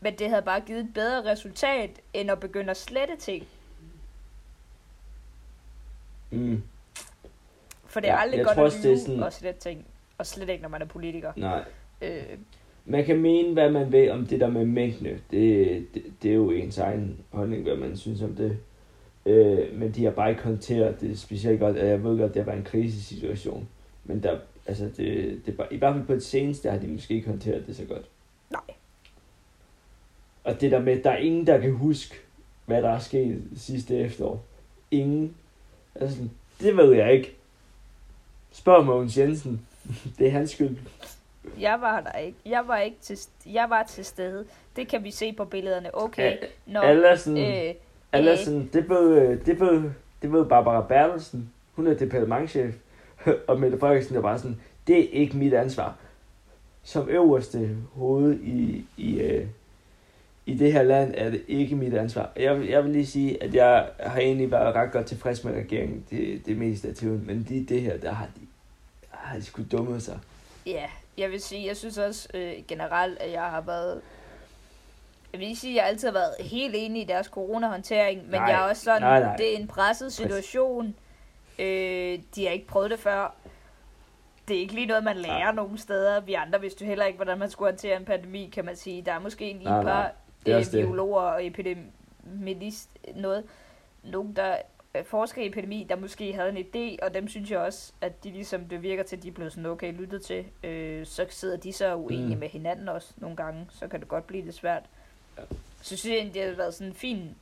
men 0.00 0.18
det 0.18 0.28
havde 0.28 0.42
bare 0.42 0.60
givet 0.60 0.80
et 0.80 0.94
bedre 0.94 1.30
resultat, 1.30 1.90
end 2.14 2.30
at 2.30 2.40
begynde 2.40 2.70
at 2.70 2.76
slette 2.76 3.16
ting. 3.16 3.46
Mm. 6.30 6.62
For 7.86 8.00
det 8.00 8.08
er 8.10 8.14
ja, 8.14 8.20
aldrig 8.20 8.44
godt 8.44 8.56
tror, 8.56 8.66
at 8.66 8.84
lyve 8.84 8.98
sådan... 8.98 9.22
og 9.22 9.32
slette 9.32 9.60
ting. 9.60 9.86
Og 10.18 10.26
slet 10.26 10.48
ikke, 10.48 10.62
når 10.62 10.68
man 10.68 10.82
er 10.82 10.86
politiker. 10.86 11.32
Nej. 11.36 11.64
Øh. 12.00 12.38
Man 12.84 13.04
kan 13.04 13.18
mene, 13.18 13.52
hvad 13.52 13.70
man 13.70 13.92
vil 13.92 14.10
om 14.10 14.26
det 14.26 14.40
der 14.40 14.50
med 14.50 14.64
mængde. 14.64 15.18
Det, 15.30 15.86
det, 15.94 16.02
det 16.22 16.30
er 16.30 16.34
jo 16.34 16.50
ens 16.50 16.78
egen 16.78 17.18
holdning, 17.30 17.62
hvad 17.62 17.76
man 17.76 17.96
synes 17.96 18.22
om 18.22 18.34
det. 18.34 18.58
Øh, 19.26 19.78
men 19.78 19.92
de 19.92 20.04
har 20.04 20.10
bare 20.10 20.30
ikke 20.30 20.42
håndteret 20.42 21.00
det 21.00 21.18
specielt 21.18 21.60
godt. 21.60 21.76
Jeg 21.76 22.04
ved 22.04 22.18
godt, 22.18 22.30
at 22.30 22.34
det 22.34 22.46
var 22.46 22.52
en 22.52 22.64
krisesituation. 22.64 23.68
Men 24.04 24.22
der, 24.22 24.38
altså 24.66 24.84
det, 24.96 25.40
det, 25.46 25.56
i 25.70 25.76
hvert 25.76 25.94
fald 25.94 26.06
på 26.06 26.14
det 26.14 26.22
seneste 26.22 26.70
har 26.70 26.78
de 26.78 26.86
måske 26.86 27.14
ikke 27.14 27.28
håndteret 27.28 27.66
det 27.66 27.76
så 27.76 27.84
godt. 27.84 28.08
Nej. 28.50 28.60
Og 30.44 30.60
det 30.60 30.70
der 30.70 30.80
med, 30.80 31.02
der 31.02 31.10
er 31.10 31.16
ingen, 31.16 31.46
der 31.46 31.58
kan 31.58 31.72
huske, 31.72 32.14
hvad 32.66 32.82
der 32.82 32.90
er 32.90 32.98
sket 32.98 33.42
sidste 33.56 33.98
efterår. 33.98 34.44
Ingen. 34.90 35.34
Altså, 35.94 36.18
det 36.60 36.76
ved 36.76 36.92
jeg 36.92 37.12
ikke. 37.12 37.36
Spørg 38.52 38.84
Mogens 38.84 39.18
Jensen. 39.18 39.66
det 40.18 40.26
er 40.26 40.30
hans 40.30 40.50
skyld. 40.50 40.76
Jeg 41.60 41.80
var 41.80 42.00
der 42.00 42.18
ikke. 42.18 42.38
Jeg 42.46 42.62
var 42.66 42.78
ikke 42.78 42.96
til, 43.00 43.18
jeg 43.46 43.70
var 43.70 43.82
til 43.82 44.04
stede. 44.04 44.44
Det 44.76 44.88
kan 44.88 45.04
vi 45.04 45.10
se 45.10 45.32
på 45.32 45.44
billederne. 45.44 45.90
Okay. 45.94 46.36
Når, 46.66 46.80
Allersen, 46.80 47.38
øh, 47.38 47.74
Allersen, 48.12 48.62
øh, 48.62 48.72
det 48.72 48.88
ved, 48.88 49.36
det 49.36 49.60
ved, 49.60 49.90
det 50.22 50.32
ved 50.32 50.46
Barbara 50.46 50.86
Bertelsen. 50.86 51.50
Hun 51.72 51.86
er 51.86 51.94
departementchef. 51.94 52.74
og 53.48 53.60
Mette 53.60 53.78
Frederiksen 53.78 54.16
er 54.16 54.20
bare 54.20 54.38
sådan, 54.38 54.60
det 54.86 54.98
er 55.00 55.08
ikke 55.12 55.36
mit 55.36 55.54
ansvar. 55.54 55.96
Som 56.82 57.08
øverste 57.08 57.76
hoved 57.94 58.40
i, 58.40 58.86
i, 58.96 59.20
øh, 59.20 59.46
i 60.46 60.54
det 60.54 60.72
her 60.72 60.82
land 60.82 61.14
er 61.16 61.30
det 61.30 61.42
ikke 61.48 61.76
mit 61.76 61.94
ansvar. 61.94 62.30
Jeg, 62.36 62.68
jeg 62.68 62.84
vil 62.84 62.92
lige 62.92 63.06
sige, 63.06 63.42
at 63.42 63.54
jeg 63.54 63.88
har 64.00 64.20
egentlig 64.20 64.50
været 64.50 64.74
ret 64.74 64.92
godt 64.92 65.06
tilfreds 65.06 65.44
med 65.44 65.52
regeringen 65.52 66.04
det, 66.10 66.46
det 66.46 66.56
meste 66.56 66.88
af 66.88 66.94
tiden, 66.94 67.26
men 67.26 67.46
lige 67.48 67.64
det 67.64 67.82
her, 67.82 67.96
der 67.96 68.12
har 68.12 68.26
de, 68.36 68.40
har 69.10 69.36
de 69.36 69.42
sgu 69.42 69.62
dummet 69.72 70.02
sig. 70.02 70.18
Ja, 70.66 70.86
jeg 71.18 71.30
vil 71.30 71.42
sige, 71.42 71.66
jeg 71.66 71.76
synes 71.76 71.98
også 71.98 72.28
øh, 72.34 72.52
generelt, 72.68 73.18
at 73.18 73.32
jeg 73.32 73.44
har 73.44 73.60
været 73.60 74.02
jeg 75.32 75.40
vil 75.40 75.48
ikke 75.48 75.60
sige, 75.60 75.72
at 75.72 75.76
jeg 75.76 75.86
altid 75.86 76.08
har 76.08 76.12
været 76.12 76.34
helt 76.40 76.74
enig 76.78 77.02
i 77.02 77.04
deres 77.04 77.26
coronahåndtering, 77.26 78.22
men 78.22 78.40
nej, 78.40 78.42
jeg 78.44 78.54
er 78.54 78.68
også 78.68 78.82
sådan, 78.82 79.02
nej, 79.02 79.20
nej. 79.20 79.36
det 79.36 79.54
er 79.54 79.58
en 79.58 79.66
presset 79.66 80.12
situation. 80.12 80.94
Øh, 81.58 82.18
de 82.34 82.44
har 82.44 82.50
ikke 82.50 82.66
prøvet 82.66 82.90
det 82.90 82.98
før. 82.98 83.34
Det 84.48 84.56
er 84.56 84.60
ikke 84.60 84.74
lige 84.74 84.86
noget, 84.86 85.04
man 85.04 85.16
lærer 85.16 85.46
ja. 85.46 85.52
nogen 85.52 85.78
steder. 85.78 86.20
Vi 86.20 86.34
andre 86.34 86.60
vidste 86.60 86.84
jo 86.84 86.88
heller 86.88 87.04
ikke, 87.04 87.16
hvordan 87.16 87.38
man 87.38 87.50
skulle 87.50 87.70
håndtere 87.70 87.96
en 87.96 88.04
pandemi, 88.04 88.50
kan 88.54 88.64
man 88.64 88.76
sige. 88.76 89.02
Der 89.02 89.12
er 89.12 89.18
måske 89.18 89.44
lige 89.44 89.78
et 89.78 89.84
par 89.84 90.12
øh, 90.48 90.70
biologer 90.72 91.20
og 91.20 91.46
epidemist, 91.46 92.90
noget, 93.14 93.44
nogen, 94.02 94.36
der 94.36 94.56
øh, 94.94 95.04
forsker 95.04 95.42
i 95.42 95.46
epidemi, 95.46 95.86
der 95.88 95.96
måske 95.96 96.32
havde 96.32 96.58
en 96.58 96.66
idé, 96.66 97.04
og 97.04 97.14
dem 97.14 97.28
synes 97.28 97.50
jeg 97.50 97.58
også, 97.58 97.92
at 98.00 98.24
de 98.24 98.30
ligesom, 98.30 98.64
det 98.64 98.82
virker 98.82 99.02
til, 99.02 99.16
at 99.16 99.22
de 99.22 99.28
er 99.28 99.32
blevet 99.32 99.52
sådan 99.52 99.66
okay 99.66 99.92
lyttet 99.92 100.22
til. 100.22 100.46
Øh, 100.62 101.06
så 101.06 101.26
sidder 101.30 101.56
de 101.56 101.72
så 101.72 101.94
uenige 101.94 102.34
mm. 102.34 102.40
med 102.40 102.48
hinanden 102.48 102.88
også 102.88 103.14
nogle 103.16 103.36
gange, 103.36 103.66
så 103.70 103.88
kan 103.88 104.00
det 104.00 104.08
godt 104.08 104.26
blive 104.26 104.44
lidt 104.44 104.54
svært. 104.54 104.82
Ja. 105.38 105.42
Så 105.82 105.96
synes 105.96 106.24
jeg, 106.24 106.34
det 106.34 106.42
har 106.42 106.56
været 106.56 106.74
sådan 106.74 106.88
en 106.88 106.94
fin 106.94 107.36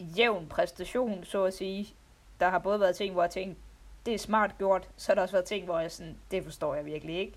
jævn 0.00 0.46
præstation, 0.46 1.24
så 1.24 1.44
at 1.44 1.54
sige, 1.54 1.94
der 2.40 2.48
har 2.48 2.58
både 2.58 2.80
været 2.80 2.96
ting, 2.96 3.12
hvor 3.12 3.22
jeg 3.22 3.30
tænkte, 3.30 3.60
det 4.06 4.14
er 4.14 4.18
smart 4.18 4.58
gjort, 4.58 4.88
så 4.96 5.08
har 5.08 5.14
der 5.14 5.22
også 5.22 5.32
været 5.32 5.44
ting, 5.44 5.64
hvor 5.64 5.78
jeg 5.78 5.92
sådan, 5.92 6.16
det 6.30 6.44
forstår 6.44 6.74
jeg 6.74 6.84
virkelig 6.84 7.18
ikke. 7.18 7.32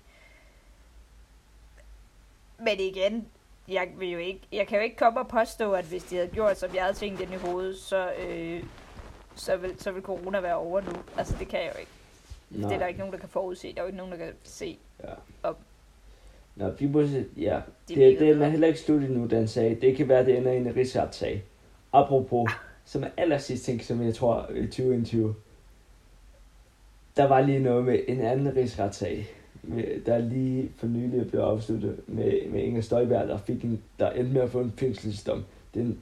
Men 2.58 2.80
igen, 2.80 3.28
jeg, 3.68 3.88
vil 3.98 4.10
jo 4.10 4.18
ikke, 4.18 4.40
jeg 4.52 4.66
kan 4.66 4.78
jo 4.78 4.84
ikke 4.84 4.96
komme 4.96 5.20
og 5.20 5.28
påstå, 5.28 5.72
at 5.72 5.84
hvis 5.84 6.04
de 6.04 6.16
havde 6.16 6.28
gjort, 6.28 6.58
som 6.58 6.74
jeg 6.74 6.82
havde 6.82 6.96
tænkt 6.96 7.20
ind 7.20 7.32
i 7.32 7.36
hovedet, 7.36 7.76
så, 7.76 8.12
øh, 8.12 8.62
så, 9.34 9.56
vil, 9.56 9.74
så 9.78 9.92
vil 9.92 10.02
corona 10.02 10.40
være 10.40 10.56
over 10.56 10.80
nu. 10.80 10.92
Altså, 11.16 11.36
det 11.38 11.48
kan 11.48 11.60
jeg 11.60 11.72
jo 11.74 11.78
ikke. 11.80 11.92
Nej. 12.50 12.68
Det 12.68 12.74
er 12.74 12.78
der 12.78 12.86
ikke 12.86 12.98
nogen, 12.98 13.12
der 13.12 13.20
kan 13.20 13.28
forudse. 13.28 13.72
Der 13.74 13.78
er 13.78 13.82
jo 13.82 13.86
ikke 13.86 13.96
nogen, 13.96 14.12
der 14.12 14.18
kan 14.18 14.32
se 14.42 14.78
ja. 15.02 15.12
op. 15.42 15.58
Nå, 16.56 16.70
vi 16.70 16.86
må 16.86 17.06
se, 17.06 17.26
ja. 17.36 17.60
Det, 17.88 17.96
det, 17.96 18.28
er 18.28 18.48
heller 18.48 18.66
ikke 18.66 18.80
slut 18.80 19.02
endnu, 19.02 19.26
den 19.26 19.48
sag. 19.48 19.78
Det 19.80 19.96
kan 19.96 20.08
være, 20.08 20.24
det 20.24 20.38
ender 20.38 20.52
i 20.52 20.56
en 20.56 20.76
rigsretssag. 20.76 21.44
Apropos, 21.92 22.46
ah 22.48 22.54
som 22.84 23.02
er 23.02 23.08
aller 23.16 23.38
sidste 23.38 23.72
ting, 23.72 23.84
som 23.84 24.02
jeg 24.02 24.14
tror 24.14 24.50
i 24.54 24.66
2021, 24.66 25.34
der 27.16 27.24
var 27.24 27.40
lige 27.40 27.58
noget 27.58 27.84
med 27.84 28.00
en 28.08 28.20
anden 28.20 28.56
rigsretssag, 28.56 29.26
der 30.06 30.18
lige 30.18 30.72
for 30.76 30.86
nylig 30.86 31.30
blev 31.30 31.40
afsluttet 31.40 32.00
med, 32.06 32.48
med 32.48 32.62
Inger 32.62 32.80
Støjberg, 32.80 33.28
der, 33.28 33.38
fik 33.38 33.64
en, 33.64 33.82
der 33.98 34.10
endte 34.10 34.32
med 34.32 34.40
at 34.40 34.50
få 34.50 34.60
en 34.60 34.72
fængselsdom. 34.76 35.44
Den, 35.74 35.98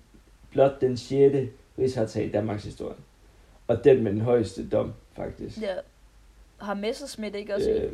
blot 0.51 0.81
den 0.81 0.97
6. 0.97 1.37
rigsretssag 1.79 2.25
i 2.27 2.31
Danmarks 2.31 2.65
historie. 2.65 2.97
Og 3.69 3.85
den 3.85 4.03
med 4.03 4.13
den 4.13 4.21
højeste 4.21 4.69
dom, 4.69 4.93
faktisk. 5.13 5.63
Ja. 5.63 5.75
Har 6.59 6.75
Messerschmidt 6.75 7.35
ikke 7.35 7.55
også 7.55 7.71
øh, 7.71 7.93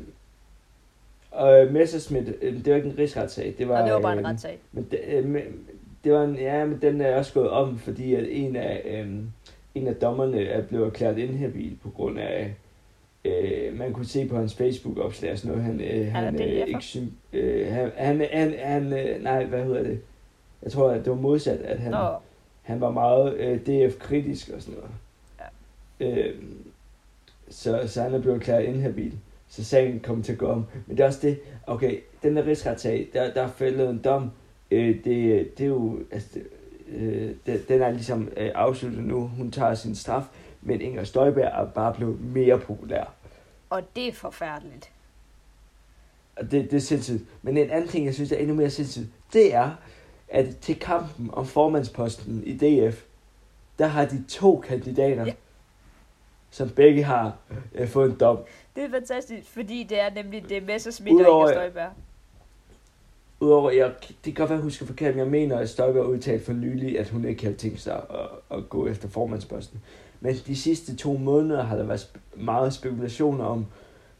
og 1.31 1.73
Messerschmidt, 1.73 2.35
øh, 2.43 2.55
det 2.65 2.71
var 2.71 2.77
ikke 2.77 2.89
en 2.89 2.99
rigsretssag. 2.99 3.55
Det 3.59 3.69
var, 3.69 3.81
Og 3.81 3.87
det 3.87 3.95
var 3.95 4.01
bare 4.01 4.13
en 4.13 4.19
øh, 4.19 4.25
retssag. 4.25 4.59
Men 4.73 4.89
det, 4.91 5.01
øh, 5.09 5.43
det 6.05 6.13
var 6.13 6.25
en, 6.25 6.35
ja, 6.35 6.65
men 6.65 6.79
den 6.83 7.01
er 7.01 7.17
også 7.17 7.33
gået 7.33 7.51
om, 7.51 7.79
fordi 7.79 8.15
at 8.15 8.25
en 8.29 8.57
af, 8.57 8.83
øh, 8.85 9.17
en 9.75 9.87
af 9.87 9.95
dommerne 9.95 10.45
er 10.45 10.63
blevet 10.63 10.87
erklæret 10.87 11.19
inhabil 11.19 11.79
på 11.83 11.91
grund 11.91 12.19
af, 12.19 12.55
øh, 13.27 13.79
man 13.79 13.93
kunne 13.93 14.07
se 14.07 14.29
på 14.29 14.37
hans 14.37 14.55
Facebook-opslag 14.55 15.33
og 15.33 15.39
sådan 15.39 15.57
noget, 15.57 15.65
han, 15.65 15.81
øh, 15.81 16.13
Han 16.13 16.25
han, 16.25 16.43
øh, 16.43 16.67
ikke 16.67 16.81
syn, 16.81 17.09
øh, 17.33 17.73
han, 17.73 17.93
han, 17.97 18.21
han, 18.33 18.55
han 18.59 18.93
øh, 18.93 19.23
nej, 19.23 19.45
hvad 19.45 19.65
hedder 19.65 19.83
det? 19.83 20.01
Jeg 20.63 20.73
tror, 20.73 20.91
at 20.91 21.05
det 21.05 21.11
var 21.11 21.17
modsat, 21.17 21.61
at 21.61 21.79
han, 21.79 21.91
Nå, 21.91 22.09
han 22.63 22.81
var 22.81 22.91
meget 22.91 23.35
øh, 23.35 23.61
DF-kritisk 23.61 24.51
og 24.51 24.63
sådan 24.63 24.81
noget. 24.81 24.91
Ja. 26.01 26.21
Øh, 26.21 26.35
så, 27.49 27.83
så 27.87 28.03
han 28.03 28.15
er 28.15 28.21
blevet 28.21 28.37
erklæret 28.37 28.65
inhabil. 28.65 29.13
Så 29.49 29.65
sagen 29.65 30.01
kom 30.01 30.23
til 30.23 30.33
at 30.33 30.39
gå 30.39 30.47
om. 30.47 30.65
Men 30.87 30.97
det 30.97 31.03
er 31.03 31.07
også 31.07 31.21
det, 31.23 31.39
okay, 31.67 31.99
den 32.23 32.37
der 32.37 32.47
rigsretssag, 32.47 33.09
der, 33.13 33.35
der 33.35 33.43
er 33.43 33.49
fældet 33.49 33.91
en 33.91 34.01
dom. 34.05 34.31
Øh, 34.71 35.05
det, 35.05 35.05
det 35.59 35.65
er 35.65 35.69
jo, 35.69 35.99
altså, 36.11 36.29
det, 36.35 36.47
øh, 36.89 37.31
den, 37.47 37.61
den 37.69 37.83
er 37.83 37.91
ligesom 37.91 38.29
øh, 38.37 38.51
afsluttet 38.55 39.05
nu. 39.05 39.31
Hun 39.37 39.51
tager 39.51 39.75
sin 39.75 39.95
straf, 39.95 40.25
men 40.67 40.81
Inger 40.81 41.05
Støjberg 41.05 41.45
er 41.67 41.71
bare 41.71 41.95
blevet 41.95 42.21
mere 42.21 42.59
populær. 42.59 43.13
og 43.71 43.83
det 43.97 44.09
er 44.09 44.13
forfærdeligt. 44.13 44.91
Og 46.37 46.51
det, 46.51 46.71
det 46.71 46.77
er 46.77 46.81
sindssygt. 46.81 47.23
Men 47.43 47.57
en 47.57 47.71
anden 47.71 47.89
ting, 47.89 48.07
jeg 48.07 48.15
synes 48.15 48.33
er 48.33 48.37
endnu 48.37 48.55
mere 48.55 48.71
sindssygt, 48.71 49.07
det 49.33 49.55
er, 49.55 49.71
at 50.29 50.57
til 50.57 50.79
kampen 50.79 51.31
om 51.33 51.47
formandsposten 51.47 52.43
i 52.47 52.57
DF, 52.57 53.03
der 53.79 53.87
har 53.87 54.05
de 54.05 54.25
to 54.29 54.61
kandidater, 54.61 55.25
Ja. 55.27 55.33
som 56.51 56.69
begge 56.71 57.03
har 57.05 57.37
øh, 57.75 57.89
fået 57.89 58.11
en 58.11 58.17
dom. 58.21 58.39
Det 58.77 58.85
er 58.85 58.91
fantastisk, 58.91 59.49
fordi 59.51 59.83
det 59.89 60.01
er 60.01 60.11
nemlig 60.11 60.49
det 60.49 60.63
Messerschmidt 60.67 61.27
og 61.27 61.41
Inger 61.41 61.53
Støjberg. 61.53 61.91
Udover, 63.41 63.71
jeg, 63.71 63.93
det 64.09 64.17
kan 64.25 64.35
godt 64.35 64.51
være, 64.51 64.57
at 64.57 64.61
jeg 64.61 64.65
husker 64.65 64.87
forkert, 64.87 65.15
men 65.15 65.19
jeg 65.19 65.31
mener, 65.31 65.59
at 65.59 65.69
Støjberg 65.71 66.07
udtalt 66.07 66.45
for 66.47 66.53
nylig, 66.53 66.99
at 66.99 67.09
hun 67.09 67.25
ikke 67.25 67.43
havde 67.43 67.57
tænkt 67.57 67.81
sig 67.81 67.95
at, 68.11 68.57
at 68.59 68.69
gå 68.69 68.87
efter 68.87 69.09
formandsposten. 69.09 69.81
Men 70.21 70.35
de 70.47 70.57
sidste 70.57 70.97
to 70.97 71.13
måneder 71.17 71.63
har 71.63 71.77
der 71.77 71.85
været 71.85 72.11
meget 72.35 72.73
spekulationer 72.75 73.45
om, 73.45 73.67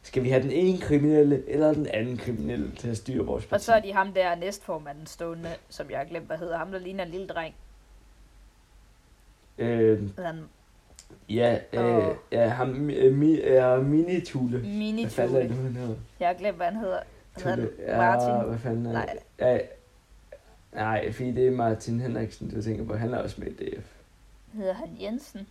skal 0.03 0.23
vi 0.23 0.29
have 0.29 0.43
den 0.43 0.51
ene 0.51 0.77
kriminelle 0.81 1.49
eller 1.49 1.73
den 1.73 1.87
anden 1.87 2.17
kriminelle 2.17 2.71
til 2.75 2.89
at 2.89 2.97
styre 2.97 3.25
vores 3.25 3.45
parti? 3.45 3.53
Og 3.57 3.61
så 3.61 3.73
er 3.73 3.79
de 3.79 3.93
ham 3.93 4.13
der 4.13 4.35
næstformanden 4.35 5.05
stående, 5.07 5.49
som 5.69 5.89
jeg 5.89 5.97
har 5.97 6.05
glemt, 6.05 6.25
hvad 6.27 6.37
hedder. 6.37 6.57
Ham, 6.57 6.71
der 6.71 6.79
ligner 6.79 7.03
en 7.05 7.11
lille 7.11 7.27
dreng. 7.27 7.55
øh, 9.57 10.09
Han 10.19 10.43
ja, 11.29 11.59
øh, 11.73 11.95
Og- 11.95 12.17
ja, 12.31 12.47
ham, 12.47 12.89
øh, 12.89 13.13
mi, 13.13 13.41
er 13.41 13.77
Mini-Tule. 13.81 14.57
mini 14.67 15.01
Hvad 15.03 15.11
fanden 15.11 15.35
er 15.35 15.41
det 15.47 15.51
han 15.57 15.75
hedder? 15.75 15.95
Jeg 16.19 16.27
har 16.27 16.33
glemt, 16.35 16.57
hvad 16.57 16.67
han 16.67 16.75
hedder. 16.75 16.99
Hedder 17.37 17.55
Tule. 17.55 17.69
Ja, 17.79 17.97
Martin. 17.97 18.49
hvad 18.49 18.59
fanden 18.59 18.85
er 18.85 18.91
Nej. 18.91 19.17
Ja, 19.39 19.57
nej, 20.73 21.11
fordi 21.11 21.31
det 21.31 21.47
er 21.47 21.51
Martin 21.51 21.99
Henriksen, 21.99 22.49
du 22.55 22.61
tænker 22.61 22.85
på. 22.85 22.95
Han 22.95 23.13
er 23.13 23.17
også 23.17 23.35
med 23.41 23.47
i 23.47 23.53
DF. 23.75 23.85
Hedder 24.53 24.73
han 24.73 24.89
Jensen? 25.01 25.47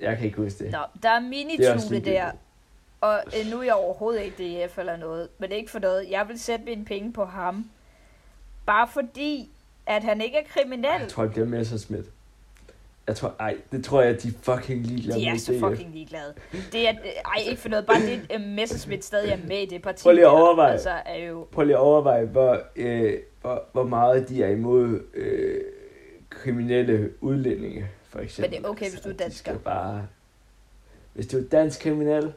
Jeg 0.00 0.16
kan 0.16 0.26
ikke 0.26 0.36
huske 0.36 0.64
det. 0.64 0.72
Nå, 0.72 0.78
der 1.02 1.08
er 1.08 1.20
ligegyldigt. 1.20 2.04
der. 2.04 2.30
Og 3.00 3.20
øh, 3.40 3.50
nu 3.50 3.58
er 3.58 3.62
jeg 3.62 3.74
overhovedet 3.74 4.20
ikke 4.22 4.66
DF 4.66 4.78
eller 4.78 4.96
noget. 4.96 5.28
Men 5.38 5.48
det 5.48 5.54
er 5.54 5.58
ikke 5.58 5.70
for 5.70 5.78
noget. 5.78 6.10
Jeg 6.10 6.28
vil 6.28 6.38
sætte 6.40 6.64
mine 6.64 6.84
penge 6.84 7.12
på 7.12 7.24
ham. 7.24 7.70
Bare 8.66 8.88
fordi, 8.92 9.50
at 9.86 10.04
han 10.04 10.20
ikke 10.20 10.36
er 10.36 10.42
kriminel. 10.48 11.00
Jeg 11.00 11.08
tror, 11.08 11.22
det 11.22 11.32
bliver 11.32 11.46
Messerschmidt. 11.46 12.06
Jeg 13.06 13.16
tror, 13.16 13.34
ej, 13.40 13.56
det 13.72 13.84
tror 13.84 14.02
jeg, 14.02 14.14
at 14.14 14.22
de 14.22 14.28
er 14.28 14.32
fucking 14.42 14.86
ligeglade 14.86 15.20
De 15.20 15.26
er 15.26 15.30
med 15.32 15.38
så 15.38 15.52
DF. 15.52 15.60
fucking 15.60 15.90
ligeglade. 15.92 16.34
Det 16.72 16.88
er, 16.88 16.92
ej, 17.24 17.42
ikke 17.48 17.60
for 17.62 17.68
noget. 17.68 17.86
Bare 17.86 18.00
det, 18.00 18.26
at 18.30 18.40
Messerschmidt 18.40 19.04
stadig 19.04 19.30
er 19.32 19.38
med 19.48 19.58
i 19.58 19.66
det 19.66 19.82
parti. 19.82 20.02
Prøv 20.02 20.12
lige 20.12 20.24
at 20.26 20.30
der, 20.30 20.38
overveje. 20.38 20.72
Altså, 20.72 20.90
er 21.06 21.16
jo... 21.24 21.46
Prøv 21.52 21.64
lige 21.64 21.76
at 21.76 21.80
overveje, 21.80 22.24
hvor, 22.24 22.60
øh, 22.76 23.14
hvor, 23.40 23.64
hvor 23.72 23.84
meget 23.84 24.28
de 24.28 24.42
er 24.42 24.48
imod 24.48 25.00
øh, 25.14 25.60
kriminelle 26.42 27.10
udlændinge, 27.20 27.88
for 28.08 28.18
eksempel. 28.18 28.50
Men 28.50 28.60
det 28.60 28.66
er 28.66 28.70
okay, 28.70 28.90
hvis 28.90 29.00
du 29.00 29.08
er 29.08 29.12
de 29.12 29.18
dansker. 29.18 29.52
skal 29.52 29.58
Bare, 29.58 30.06
hvis 31.14 31.26
du 31.26 31.38
er 31.38 31.42
dansk 31.42 31.80
kriminel, 31.80 32.32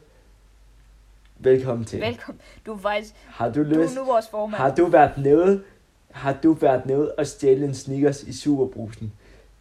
velkommen 1.38 1.84
til. 1.84 2.00
Velkommen. 2.00 2.40
Du 2.66 2.72
er 2.72 2.78
faktisk... 2.78 3.14
Har 3.26 3.50
du 3.50 3.60
Du 3.60 3.68
lyst? 3.68 3.96
er 3.96 4.00
nu 4.00 4.04
vores 4.06 4.28
formand. 4.28 4.56
Har 4.62 4.74
du 4.74 4.86
været 4.86 5.18
nede? 5.18 5.62
Har 6.10 6.38
du 6.42 6.52
været 6.52 6.86
nede 6.86 7.14
og 7.14 7.26
stjæle 7.26 7.64
en 7.64 7.74
Snickers 7.74 8.22
i 8.22 8.32
Superbrusen? 8.32 9.12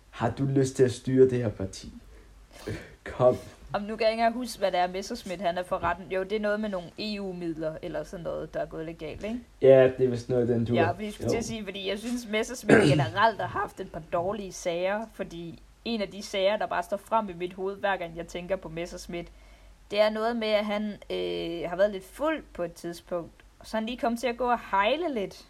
Har 0.09 0.29
du 0.29 0.45
lyst 0.45 0.75
til 0.75 0.83
at 0.83 0.91
styre 0.91 1.29
det 1.29 1.37
her 1.37 1.49
parti? 1.49 1.93
Kom. 3.03 3.37
Om 3.73 3.81
nu 3.81 3.95
kan 3.95 4.03
jeg 4.03 4.11
ikke 4.11 4.21
engang 4.21 4.33
huske, 4.35 4.59
hvad 4.59 4.71
det 4.71 4.79
er, 4.79 4.87
Messerschmidt 4.87 5.41
han 5.41 5.57
er 5.57 5.63
for 5.63 5.83
retten. 5.83 6.11
Jo, 6.11 6.23
det 6.23 6.31
er 6.31 6.39
noget 6.39 6.59
med 6.59 6.69
nogle 6.69 6.89
EU-midler, 6.99 7.75
eller 7.81 8.03
sådan 8.03 8.23
noget, 8.23 8.53
der 8.53 8.59
er 8.59 8.65
gået 8.65 8.85
lidt 8.85 8.97
galt, 8.97 9.23
ikke? 9.23 9.39
Ja, 9.61 9.91
det 9.97 10.05
er 10.05 10.09
vist 10.09 10.29
noget, 10.29 10.47
den 10.47 10.65
du 10.65 10.73
Ja, 10.73 10.91
vi 10.91 11.11
skulle 11.11 11.29
til 11.29 11.37
at 11.37 11.45
sige, 11.45 11.63
fordi 11.63 11.89
jeg 11.89 11.99
synes, 11.99 12.27
Messerschmidt 12.29 12.83
generelt 12.83 13.41
har 13.41 13.47
haft 13.47 13.79
et 13.79 13.91
par 13.91 14.01
dårlige 14.13 14.51
sager, 14.51 15.05
fordi 15.13 15.61
en 15.85 16.01
af 16.01 16.07
de 16.07 16.21
sager, 16.21 16.57
der 16.57 16.65
bare 16.65 16.83
står 16.83 16.97
frem 16.97 17.29
i 17.29 17.33
mit 17.33 17.53
hoved, 17.53 17.77
hver 17.77 17.97
gang 17.97 18.17
jeg 18.17 18.27
tænker 18.27 18.55
på 18.55 18.69
Messerschmidt, 18.69 19.27
det 19.91 20.01
er 20.01 20.09
noget 20.09 20.35
med, 20.35 20.47
at 20.47 20.65
han 20.65 20.83
øh, 21.09 21.69
har 21.69 21.75
været 21.75 21.91
lidt 21.91 22.05
fuld 22.05 22.43
på 22.53 22.63
et 22.63 22.73
tidspunkt, 22.73 23.31
og 23.59 23.67
så 23.67 23.77
han 23.77 23.85
lige 23.85 23.97
kommet 23.97 24.19
til 24.19 24.27
at 24.27 24.37
gå 24.37 24.51
og 24.51 24.59
hejle 24.71 25.13
lidt. 25.13 25.45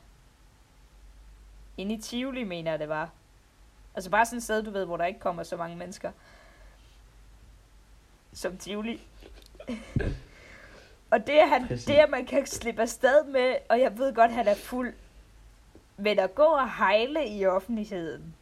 Inde 1.78 1.94
i 1.96 1.98
Tivoli, 1.98 2.44
mener 2.44 2.72
jeg, 2.72 2.80
det 2.80 2.90
var. 2.90 3.10
Altså 3.96 4.10
bare 4.10 4.26
sådan 4.26 4.38
et 4.38 4.44
sted, 4.44 4.64
du 4.64 4.72
ved, 4.72 4.86
hvor 4.86 4.98
der 4.98 5.06
ikke 5.06 5.20
kommer 5.20 5.44
så 5.44 5.58
mange 5.58 5.78
mennesker. 5.78 6.12
Som 8.34 8.58
Tivoli. 8.58 9.02
og 11.12 11.28
det 11.28 11.40
er, 11.40 11.46
han, 11.48 11.68
Præcis. 11.68 11.86
det, 11.86 11.94
at 11.94 12.10
man 12.10 12.26
kan 12.26 12.46
slippe 12.46 12.82
afsted 12.82 13.24
med, 13.26 13.56
og 13.70 13.80
jeg 13.80 13.98
ved 13.98 14.14
godt, 14.14 14.32
han 14.32 14.48
er 14.48 14.56
fuld, 14.56 14.94
men 15.98 16.20
at 16.20 16.36
gå 16.36 16.44
og 16.44 16.76
hejle 16.78 17.28
i 17.28 17.46
offentligheden, 17.46 18.36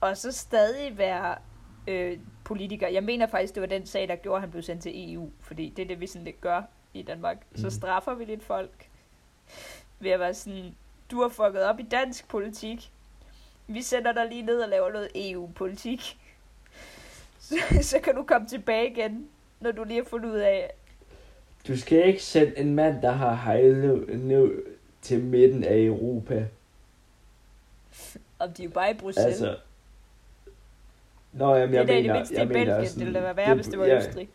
og 0.00 0.16
så 0.16 0.32
stadig 0.32 0.98
være 0.98 1.34
øh, 1.88 2.18
politiker. 2.44 2.88
Jeg 2.88 3.04
mener 3.04 3.26
faktisk, 3.26 3.54
det 3.54 3.60
var 3.60 3.66
den 3.66 3.86
sag, 3.86 4.08
der 4.08 4.16
gjorde, 4.16 4.36
at 4.36 4.40
han 4.40 4.50
blev 4.50 4.62
sendt 4.62 4.82
til 4.82 5.12
EU, 5.14 5.30
fordi 5.40 5.68
det 5.76 5.82
er 5.82 5.86
det, 5.86 6.00
vi 6.00 6.06
sådan 6.06 6.24
lidt 6.24 6.40
gør 6.40 6.62
i 6.94 7.02
Danmark. 7.02 7.36
Så 7.54 7.62
Mhm. 7.62 7.70
straffer 7.70 8.14
vi 8.14 8.24
lidt 8.24 8.44
folk 8.44 8.88
ved 10.00 10.10
at 10.10 10.20
være 10.20 10.34
sådan, 10.34 10.74
du 11.10 11.22
har 11.22 11.28
fucket 11.28 11.62
op 11.62 11.80
i 11.80 11.82
dansk 11.82 12.28
politik. 12.28 12.92
Vi 13.66 13.82
sender 13.82 14.12
dig 14.12 14.26
lige 14.28 14.42
ned 14.42 14.60
og 14.60 14.68
laver 14.68 14.92
noget 14.92 15.08
EU-politik. 15.14 16.18
Så, 17.48 17.54
så 17.90 17.98
kan 18.00 18.14
du 18.14 18.22
komme 18.22 18.48
tilbage 18.48 18.90
igen, 18.90 19.28
når 19.60 19.72
du 19.72 19.84
lige 19.84 19.96
har 20.02 20.08
fundet 20.08 20.30
ud 20.30 20.38
af, 20.38 20.70
Du 21.68 21.78
skal 21.78 22.06
ikke 22.06 22.22
sende 22.22 22.58
en 22.58 22.74
mand, 22.74 23.02
der 23.02 23.10
har 23.10 23.34
hejlet 23.34 24.18
ned 24.20 24.62
til 25.02 25.24
midten 25.24 25.64
af 25.64 25.78
Europa. 25.78 26.46
om 28.38 28.52
de 28.52 28.64
er 28.64 28.68
bare 28.68 28.90
i 28.90 28.94
Bruxelles. 28.94 29.42
Altså... 29.42 29.56
Nå, 31.32 31.54
jamen, 31.54 31.72
det 31.72 31.90
er 31.90 31.94
jeg 31.94 31.98
i 31.98 32.02
det 32.02 32.02
mener, 32.02 32.14
mindste 32.14 32.34
i 32.34 32.38
jeg 32.38 32.48
mener 32.48 32.76
Belgien. 32.76 32.94
Det 32.98 33.06
ville 33.06 33.14
da 33.14 33.20
være 33.20 33.36
værre, 33.36 33.54
hvis 33.54 33.66
det 33.66 33.78
var 33.78 33.84
i 33.84 33.88
ja, 33.88 33.98
Østrig. 33.98 34.28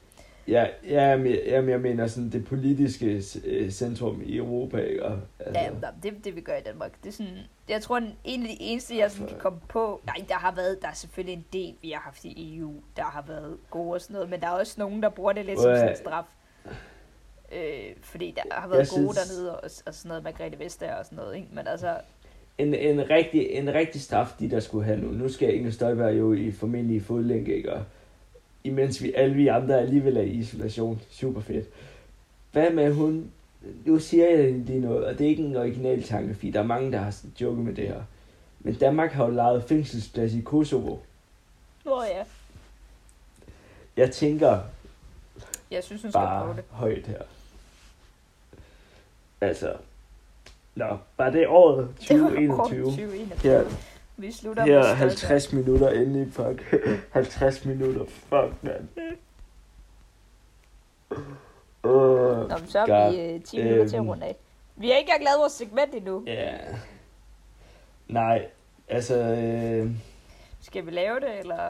Ja, 0.47 0.67
ja 0.89 1.17
men, 1.17 1.35
jamen, 1.45 1.69
jeg 1.69 1.79
mener 1.81 2.07
sådan 2.07 2.29
det 2.29 2.45
politiske 2.45 3.23
øh, 3.45 3.69
centrum 3.71 4.21
i 4.25 4.37
Europa, 4.37 4.77
ikke? 4.77 5.05
Og, 5.05 5.19
altså, 5.39 5.61
Ja, 5.61 5.69
nej, 5.81 5.91
det, 6.03 6.25
det 6.25 6.35
vi 6.35 6.41
gør 6.41 6.55
i 6.55 6.61
Danmark. 6.65 6.91
Det 7.03 7.09
er 7.09 7.13
sådan, 7.13 7.37
jeg 7.69 7.81
tror, 7.81 7.99
den, 7.99 8.13
en 8.23 8.41
af 8.41 8.47
de 8.47 8.57
eneste, 8.63 8.97
jeg 8.97 9.11
sådan 9.11 9.27
kan 9.27 9.37
komme 9.37 9.59
på... 9.69 10.01
Nej, 10.05 10.25
der 10.29 10.35
har 10.35 10.55
været, 10.55 10.81
der 10.81 10.87
er 10.87 10.93
selvfølgelig 10.93 11.33
en 11.33 11.45
del, 11.53 11.73
vi 11.81 11.89
har 11.91 11.99
haft 12.01 12.25
i 12.25 12.57
EU, 12.57 12.73
der 12.97 13.03
har 13.03 13.23
været 13.27 13.57
gode 13.69 13.93
og 13.93 14.01
sådan 14.01 14.13
noget, 14.13 14.29
men 14.29 14.39
der 14.41 14.47
er 14.47 14.51
også 14.51 14.75
nogen, 14.77 15.03
der 15.03 15.09
bruger 15.09 15.33
det 15.33 15.45
lidt 15.45 15.59
som 15.59 15.75
sådan 15.75 15.89
en 15.89 15.95
straf. 15.95 16.23
Øh, 17.51 17.95
fordi 18.01 18.33
der 18.35 18.53
har 18.55 18.67
været 18.67 18.79
Jeg 18.79 18.87
gode 18.89 19.13
synes- 19.15 19.29
dernede, 19.29 19.55
og, 19.59 19.69
og 19.85 19.93
sådan 19.93 20.09
noget, 20.09 20.23
Margrethe 20.23 20.59
Vestager 20.59 20.95
og 20.95 21.05
sådan 21.05 21.15
noget, 21.15 21.35
ikke? 21.35 21.47
Men 21.53 21.67
altså, 21.67 21.97
en, 22.57 22.73
en, 22.73 23.09
rigtig, 23.09 23.47
en 23.51 23.73
rigtig 23.73 24.01
straf, 24.01 24.27
de 24.39 24.49
der 24.51 24.59
skulle 24.59 24.85
have 24.85 24.97
nu. 24.99 25.07
Nu 25.11 25.29
skal 25.29 25.55
Inger 25.55 25.71
Støjberg 25.71 26.17
jo 26.17 26.33
i 26.33 26.51
formentlig 26.51 27.03
fodlænke, 27.03 27.55
ikke? 27.55 27.73
Og 27.73 27.83
imens 28.63 29.03
vi 29.03 29.13
alle 29.13 29.35
vi 29.35 29.47
andre 29.47 29.79
alligevel 29.79 30.17
er 30.17 30.21
i 30.21 30.29
isolation. 30.29 31.01
Super 31.11 31.41
fedt. 31.41 31.67
Hvad 32.51 32.69
med 32.71 32.93
hun... 32.93 33.31
Nu 33.85 33.99
siger 33.99 34.29
jeg 34.29 34.53
lige 34.53 34.79
noget, 34.79 35.05
og 35.05 35.17
det 35.17 35.25
er 35.25 35.29
ikke 35.29 35.43
en 35.43 35.55
original 35.55 36.03
tanke, 36.03 36.33
fordi 36.33 36.51
der 36.51 36.59
er 36.59 36.63
mange, 36.63 36.91
der 36.91 36.97
har 36.97 37.15
joket 37.41 37.65
med 37.65 37.73
det 37.75 37.87
her. 37.87 38.01
Men 38.59 38.73
Danmark 38.75 39.11
har 39.11 39.25
jo 39.25 39.31
lejet 39.31 39.63
fængselsplads 39.63 40.33
i 40.33 40.41
Kosovo. 40.41 40.97
hvor 41.83 42.03
ja, 42.03 42.23
Jeg 43.97 44.11
tænker 44.11 44.59
jeg 45.71 45.83
synes, 45.83 46.01
hun 46.01 46.11
skal 46.11 46.19
prøve 46.19 46.45
bare 46.45 46.55
det. 46.55 46.63
højt 46.69 47.07
her. 47.07 47.21
Altså, 49.41 49.73
nå, 50.75 50.97
var 51.17 51.29
det 51.29 51.47
året 51.47 51.87
Det 52.09 52.21
var 52.21 52.29
2021? 52.29 52.85
2021. 52.85 53.65
Vi 54.19 54.31
slutter 54.31 54.63
her 54.63 54.71
med 54.71 54.77
er 54.79 54.83
Støjberg. 54.83 54.99
50 55.09 55.53
minutter 55.53 55.89
inde 55.91 56.21
i 56.21 56.31
fuck. 56.31 56.75
50 57.13 57.65
minutter, 57.65 58.05
fuck 58.05 58.53
mand. 58.63 58.87
Uh, 61.83 62.49
Nå, 62.49 62.57
men 62.57 62.67
så 62.67 62.79
er 62.79 63.11
vi 63.11 63.19
øh, 63.21 63.41
10 63.43 63.57
minutter 63.57 63.87
til 63.87 63.95
at 63.95 63.99
Øhm. 63.99 64.09
runde 64.09 64.25
af. 64.25 64.35
Vi 64.75 64.87
har 64.89 64.95
ikke 64.95 65.09
engang 65.09 65.23
lavet 65.23 65.39
vores 65.39 65.53
segment 65.53 65.95
endnu. 65.95 66.23
ja. 66.27 66.57
Nej, 68.07 68.45
altså, 68.87 69.15
øh, 69.19 69.91
Skal 70.61 70.85
vi 70.85 70.91
lave 70.91 71.19
det, 71.19 71.39
eller... 71.39 71.69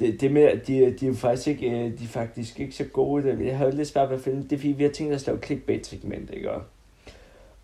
det, 0.00 0.20
det 0.20 0.32
med, 0.32 0.58
de, 0.58 0.92
de 1.00 1.08
er 1.08 1.14
faktisk 1.14 1.46
ikke, 1.48 1.70
øh, 1.70 1.98
de 1.98 2.04
er 2.04 2.08
faktisk 2.08 2.60
ikke 2.60 2.72
så 2.74 2.84
gode. 2.84 3.44
Jeg 3.46 3.58
har 3.58 3.70
lidt 3.70 3.88
svært 3.88 4.08
ved 4.10 4.16
at 4.16 4.22
finde, 4.22 4.42
det 4.42 4.52
er 4.52 4.56
fordi, 4.56 4.68
vi 4.72 4.82
har 4.82 4.90
tænkt 4.90 5.14
os 5.14 5.22
at 5.22 5.26
lave 5.26 5.40
clickbait-segment, 5.42 6.30
ikke? 6.30 6.50
Og, 6.50 6.62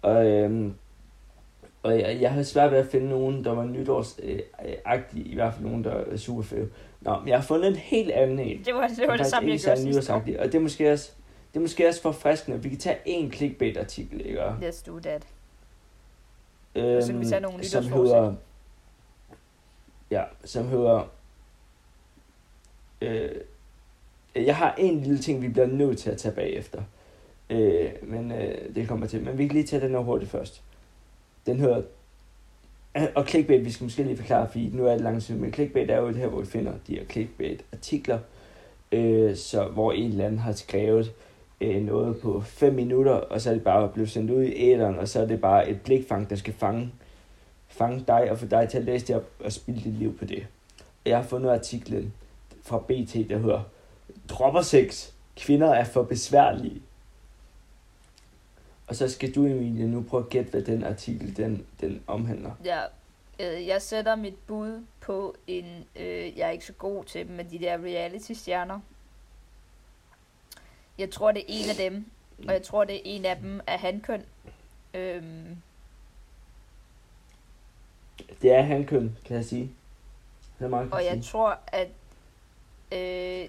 og, 0.02 0.26
øhm, 0.26 0.74
og 1.84 2.00
jeg, 2.00 2.20
jeg 2.20 2.30
havde 2.30 2.44
svært 2.44 2.72
ved 2.72 2.78
at 2.78 2.86
finde 2.86 3.08
nogen, 3.08 3.44
der 3.44 3.50
var 3.50 3.64
nytårsagtige, 3.64 5.24
i 5.24 5.34
hvert 5.34 5.54
fald 5.54 5.66
nogen, 5.66 5.84
der 5.84 5.90
er 5.90 6.16
super 6.16 6.42
fede. 6.42 6.68
Nå, 7.00 7.18
men 7.18 7.28
jeg 7.28 7.38
har 7.38 7.42
fundet 7.42 7.68
en 7.68 7.76
helt 7.76 8.10
anden 8.10 8.38
en. 8.38 8.64
Det 8.64 8.74
var 8.74 8.88
det, 8.88 9.08
var 9.08 9.16
det 9.16 9.26
samme, 9.26 9.50
jeg 9.50 9.60
gjorde 9.60 9.80
sidste 9.80 10.14
år. 10.14 10.16
Og 10.16 10.44
det 10.44 10.54
er 10.54 10.58
måske 10.58 10.92
også, 10.92 11.12
det 11.52 11.56
er 11.56 11.60
måske 11.60 11.88
også 11.88 12.02
forfriskende. 12.02 12.62
Vi 12.62 12.68
kan 12.68 12.78
tage 12.78 12.98
en 13.04 13.32
clickbait-artikel, 13.32 14.26
ikke? 14.26 14.40
Let's 14.40 14.86
do 14.86 14.98
that. 14.98 15.26
Øhm, 16.74 17.02
så 17.02 17.12
kan 17.12 17.20
vi 17.20 17.26
tage 17.26 17.40
nogle 17.40 17.64
som 17.64 17.84
hedder, 17.84 18.34
ja, 20.10 20.22
som 20.44 20.68
hedder, 20.68 21.10
øh, 23.00 23.30
jeg 24.34 24.56
har 24.56 24.74
en 24.78 25.00
lille 25.00 25.18
ting, 25.18 25.42
vi 25.42 25.48
bliver 25.48 25.66
nødt 25.66 25.98
til 25.98 26.10
at 26.10 26.18
tage 26.18 26.34
bagefter. 26.34 26.82
Øh, 27.50 27.90
men 28.02 28.32
øh, 28.32 28.74
det 28.74 28.88
kommer 28.88 29.06
til. 29.06 29.24
Men 29.24 29.38
vi 29.38 29.46
kan 29.46 29.54
lige 29.54 29.66
tage 29.66 29.82
den 29.82 29.90
her 29.90 29.98
hurtigt 29.98 30.30
først. 30.30 30.62
Den 31.46 31.56
hedder... 31.56 31.82
Øh, 32.96 33.06
og 33.14 33.26
clickbait, 33.26 33.64
vi 33.64 33.70
skal 33.70 33.84
måske 33.84 34.02
lige 34.02 34.16
forklare, 34.16 34.48
fordi 34.48 34.70
nu 34.72 34.86
er 34.86 34.92
det 34.92 35.00
langsomt, 35.00 35.40
men 35.40 35.52
clickbait 35.52 35.90
er 35.90 36.00
jo 36.00 36.08
det 36.08 36.16
her, 36.16 36.26
hvor 36.26 36.40
vi 36.40 36.46
finder 36.46 36.72
de 36.86 36.94
her 36.94 37.04
clickbait-artikler, 37.04 38.18
øh, 38.92 39.36
så, 39.36 39.64
hvor 39.64 39.92
en 39.92 40.10
eller 40.10 40.26
anden 40.26 40.38
har 40.38 40.52
skrevet 40.52 41.12
øh, 41.60 41.82
noget 41.82 42.20
på 42.20 42.40
5 42.40 42.74
minutter, 42.74 43.12
og 43.12 43.40
så 43.40 43.50
er 43.50 43.54
det 43.54 43.64
bare 43.64 43.88
blevet 43.88 44.10
sendt 44.10 44.30
ud 44.30 44.42
i 44.42 44.52
æderen, 44.56 44.98
og 44.98 45.08
så 45.08 45.20
er 45.20 45.26
det 45.26 45.40
bare 45.40 45.70
et 45.70 45.80
blikfang, 45.80 46.30
der 46.30 46.36
skal 46.36 46.54
fange, 46.54 46.92
fange 47.68 48.04
dig 48.08 48.30
og 48.30 48.38
få 48.38 48.46
dig 48.46 48.68
til 48.68 48.78
at 48.78 48.84
læse 48.84 49.06
det 49.06 49.16
op 49.16 49.30
og 49.44 49.52
spille 49.52 49.80
dit 49.80 49.94
liv 49.94 50.18
på 50.18 50.24
det. 50.24 50.46
Og 50.78 51.10
jeg 51.10 51.16
har 51.16 51.24
fundet 51.24 51.50
artiklen 51.50 52.12
fra 52.62 52.78
BT, 52.78 53.30
der 53.30 53.38
hedder 53.38 53.62
Dropper 54.28 54.62
sex. 54.62 55.10
Kvinder 55.36 55.68
er 55.68 55.84
for 55.84 56.02
besværlige. 56.02 56.82
Og 58.94 58.98
så 58.98 59.08
skal 59.08 59.34
du, 59.34 59.46
Emilie, 59.46 59.86
nu 59.86 60.02
prøve 60.02 60.22
at 60.24 60.28
gætte, 60.30 60.50
hvad 60.50 60.62
den 60.62 60.84
artikel 60.84 61.36
den, 61.36 61.66
den 61.80 62.02
omhandler. 62.06 62.52
Ja, 62.64 62.80
øh, 63.40 63.66
jeg 63.66 63.82
sætter 63.82 64.16
mit 64.16 64.34
bud 64.46 64.84
på 65.00 65.36
en, 65.46 65.84
øh, 65.96 66.38
jeg 66.38 66.46
er 66.46 66.50
ikke 66.50 66.64
så 66.64 66.72
god 66.72 67.04
til 67.04 67.26
dem, 67.28 67.36
med 67.36 67.44
de 67.44 67.58
der 67.58 67.78
reality-stjerner. 67.78 68.80
Jeg 70.98 71.10
tror, 71.10 71.32
det 71.32 71.40
er 71.40 71.44
en 71.48 71.70
af 71.70 71.76
dem, 71.76 72.04
og 72.48 72.52
jeg 72.52 72.62
tror, 72.62 72.84
det 72.84 72.96
er 72.96 73.00
en 73.04 73.24
af 73.24 73.36
dem 73.36 73.60
af 73.66 73.78
hankøn. 73.78 74.22
Øhm, 74.94 75.56
Det 78.42 78.52
er 78.52 78.62
hankøn, 78.62 79.16
kan 79.24 79.36
jeg 79.36 79.44
sige. 79.44 79.70
Det 80.58 80.64
er 80.64 80.68
meget, 80.68 80.92
og 80.92 81.04
jeg 81.04 81.12
sige. 81.12 81.22
tror, 81.22 81.58
at, 81.66 81.88
øh, 82.92 83.48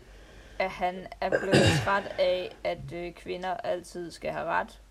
at 0.60 0.70
han 0.70 1.08
er 1.22 1.30
blevet 1.30 1.68
træt 1.84 2.16
af, 2.20 2.56
at 2.64 2.94
øh, 2.94 3.14
kvinder 3.14 3.54
altid 3.54 4.12
skal 4.12 4.32
have 4.32 4.46
ret. 4.46 4.82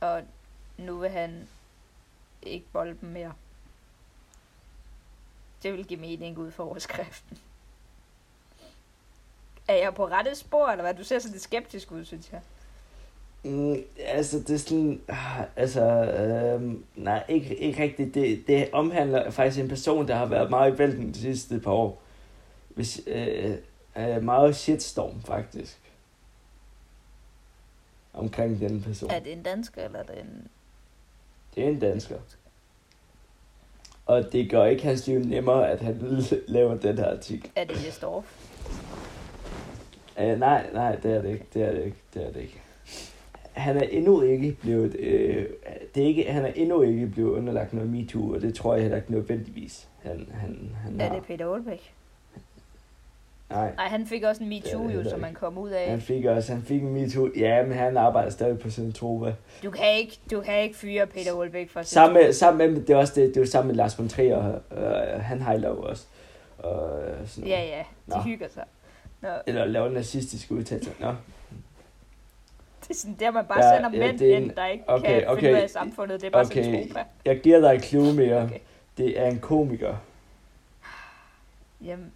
Og 0.00 0.22
nu 0.78 0.98
vil 0.98 1.10
han 1.10 1.48
ikke 2.42 2.66
bolde 2.72 2.96
dem 3.00 3.08
mere. 3.08 3.32
Det 5.62 5.72
vil 5.72 5.86
give 5.86 6.00
mening 6.00 6.38
ud 6.38 6.50
for 6.50 6.64
overskriften. 6.64 7.38
Er 9.68 9.74
jeg 9.74 9.94
på 9.94 10.06
rette 10.06 10.34
spor, 10.34 10.68
eller 10.68 10.84
hvad? 10.84 10.94
Du 10.94 11.04
ser 11.04 11.18
sådan 11.18 11.32
lidt 11.32 11.42
skeptisk 11.42 11.92
ud, 11.92 12.04
synes 12.04 12.32
jeg. 12.32 12.40
Mm, 13.42 13.76
altså, 13.98 14.38
det 14.38 14.50
er 14.50 14.58
sådan... 14.58 15.00
Ah, 15.08 15.42
altså, 15.56 15.82
øhm, 15.82 16.84
nej, 16.96 17.24
ikke, 17.28 17.56
ikke 17.56 17.82
rigtigt. 17.82 18.14
Det, 18.14 18.46
det 18.46 18.68
omhandler 18.72 19.30
faktisk 19.30 19.60
en 19.60 19.68
person, 19.68 20.08
der 20.08 20.14
har 20.14 20.26
været 20.26 20.50
meget 20.50 20.74
i 20.74 20.78
vælten 20.78 21.14
de 21.14 21.20
sidste 21.20 21.60
par 21.60 21.70
år. 21.70 22.02
Hvis, 22.68 23.00
øh, 23.06 23.56
øh, 23.96 24.22
meget 24.24 24.56
shitstorm, 24.56 25.22
faktisk. 25.22 25.78
Omkring 28.14 28.60
den 28.60 28.82
person. 28.82 29.10
Er 29.10 29.18
det 29.20 29.32
en 29.32 29.42
dansker, 29.42 29.84
eller 29.84 29.98
er 29.98 30.02
det 30.02 30.20
en... 30.20 30.48
Det 31.54 31.64
er 31.64 31.68
en 31.68 31.78
dansker. 31.80 32.16
Og 34.06 34.32
det 34.32 34.50
gør 34.50 34.64
ikke 34.64 34.82
hans 34.82 35.06
liv 35.06 35.18
nemmere, 35.18 35.70
at 35.70 35.80
han 35.80 36.00
laver 36.46 36.76
den 36.76 36.98
her 36.98 37.10
artikel. 37.10 37.50
Er 37.56 37.64
det 37.64 37.86
Jesdorf? 37.86 38.24
Uh, 40.20 40.24
nej, 40.38 40.66
nej, 40.72 40.96
det 40.96 41.12
er 41.16 41.22
det 41.22 41.30
ikke. 41.32 41.44
Det 41.54 41.62
er 41.62 41.70
det 41.72 41.84
ikke. 41.84 41.96
Det 42.14 42.26
er 42.26 42.32
det 42.32 42.40
ikke. 42.40 42.60
Han 43.52 43.76
er 43.76 43.82
endnu 43.82 44.22
ikke 44.22 44.56
blevet, 44.60 44.96
øh, 44.98 45.46
det 45.94 46.02
er 46.02 46.06
ikke, 46.06 46.32
han 46.32 46.44
er 46.44 46.52
endnu 46.56 46.82
ikke 46.82 47.06
blevet 47.06 47.30
underlagt 47.30 47.72
noget 47.72 47.90
MeToo, 47.90 48.34
og 48.34 48.40
det 48.40 48.54
tror 48.54 48.74
jeg 48.74 48.82
heller 48.82 48.96
ikke 48.96 49.12
nødvendigvis. 49.12 49.88
Han, 50.02 50.28
han, 50.34 50.76
han 50.82 51.00
Er 51.00 51.04
har. 51.08 51.14
det 51.14 51.24
Peter 51.24 51.52
Aalbæk? 51.52 51.94
Nej, 53.50 53.74
Nej, 53.76 53.88
han 53.88 54.06
fik 54.06 54.22
også 54.22 54.42
en 54.42 54.48
MeToo 54.48 54.88
jo, 54.88 55.10
som 55.10 55.20
man 55.20 55.34
kom 55.34 55.58
ud 55.58 55.70
af. 55.70 55.90
han 55.90 56.00
fik 56.00 56.24
også, 56.24 56.52
han 56.52 56.62
fik 56.62 56.82
en 56.82 56.92
MeToo. 56.94 57.28
Ja, 57.36 57.62
men 57.62 57.72
han 57.78 57.96
arbejder 57.96 58.30
stadig 58.30 58.58
på 58.58 58.70
sin 58.70 58.92
trova. 58.92 59.34
Du 59.62 59.70
kan 59.70 59.96
ikke, 59.96 60.18
du 60.30 60.40
kan 60.40 60.62
ikke 60.62 60.76
fyre 60.76 61.06
Peter 61.06 61.66
for 61.72 61.82
sit 61.82 61.88
Sammen 61.92 62.22
med, 62.22 62.32
sammen 62.32 62.72
med, 62.74 62.80
det 62.82 62.90
er 62.90 62.96
også 62.96 63.12
det, 63.20 63.28
det 63.28 63.36
er 63.36 63.40
jo 63.40 63.46
sammen 63.46 63.66
med 63.68 63.74
Lars 63.76 63.98
von 63.98 64.08
Trier, 64.08 64.54
øh, 64.72 65.20
han 65.20 65.42
hejler 65.42 65.68
jo 65.68 65.82
også. 65.82 66.06
Og 66.58 67.00
sådan 67.26 67.48
Ja, 67.48 67.60
ja, 67.64 67.78
de 68.06 68.10
Nå. 68.16 68.22
hygger 68.22 68.48
sig. 68.48 68.64
Nå, 69.20 69.28
Eller 69.46 69.64
laver 69.64 69.88
nazistiske 69.88 70.54
udtalelser. 70.54 70.92
Nå, 71.00 71.08
det 72.82 72.90
er 72.90 72.94
sådan 72.94 73.16
der, 73.20 73.30
man 73.30 73.44
bare 73.44 73.64
Ja, 73.64 73.76
sender 73.76 73.90
ja, 73.92 74.06
mænd 74.06 74.20
en- 74.22 74.42
ind, 74.42 74.50
der 74.56 74.66
ikke 74.66 74.84
okay, 74.86 75.06
kan 75.06 75.14
finde 75.14 75.26
okay. 75.28 75.52
ud 75.52 75.56
af 75.58 75.70
samfundet. 75.70 76.20
Det 76.20 76.26
er 76.26 76.30
bare 76.30 76.44
Okay. 76.44 76.64
en 76.82 76.88
tropa. 76.88 77.04
jeg 77.24 77.40
giver 77.40 77.60
dig 77.60 77.74
et 77.74 77.84
clue 77.84 78.14
mere. 78.14 78.42
Okay. 78.44 78.58
Det 78.98 79.20
er 79.20 79.26
en 79.26 79.38
komiker. 79.38 79.94
Jamen, 81.84 82.12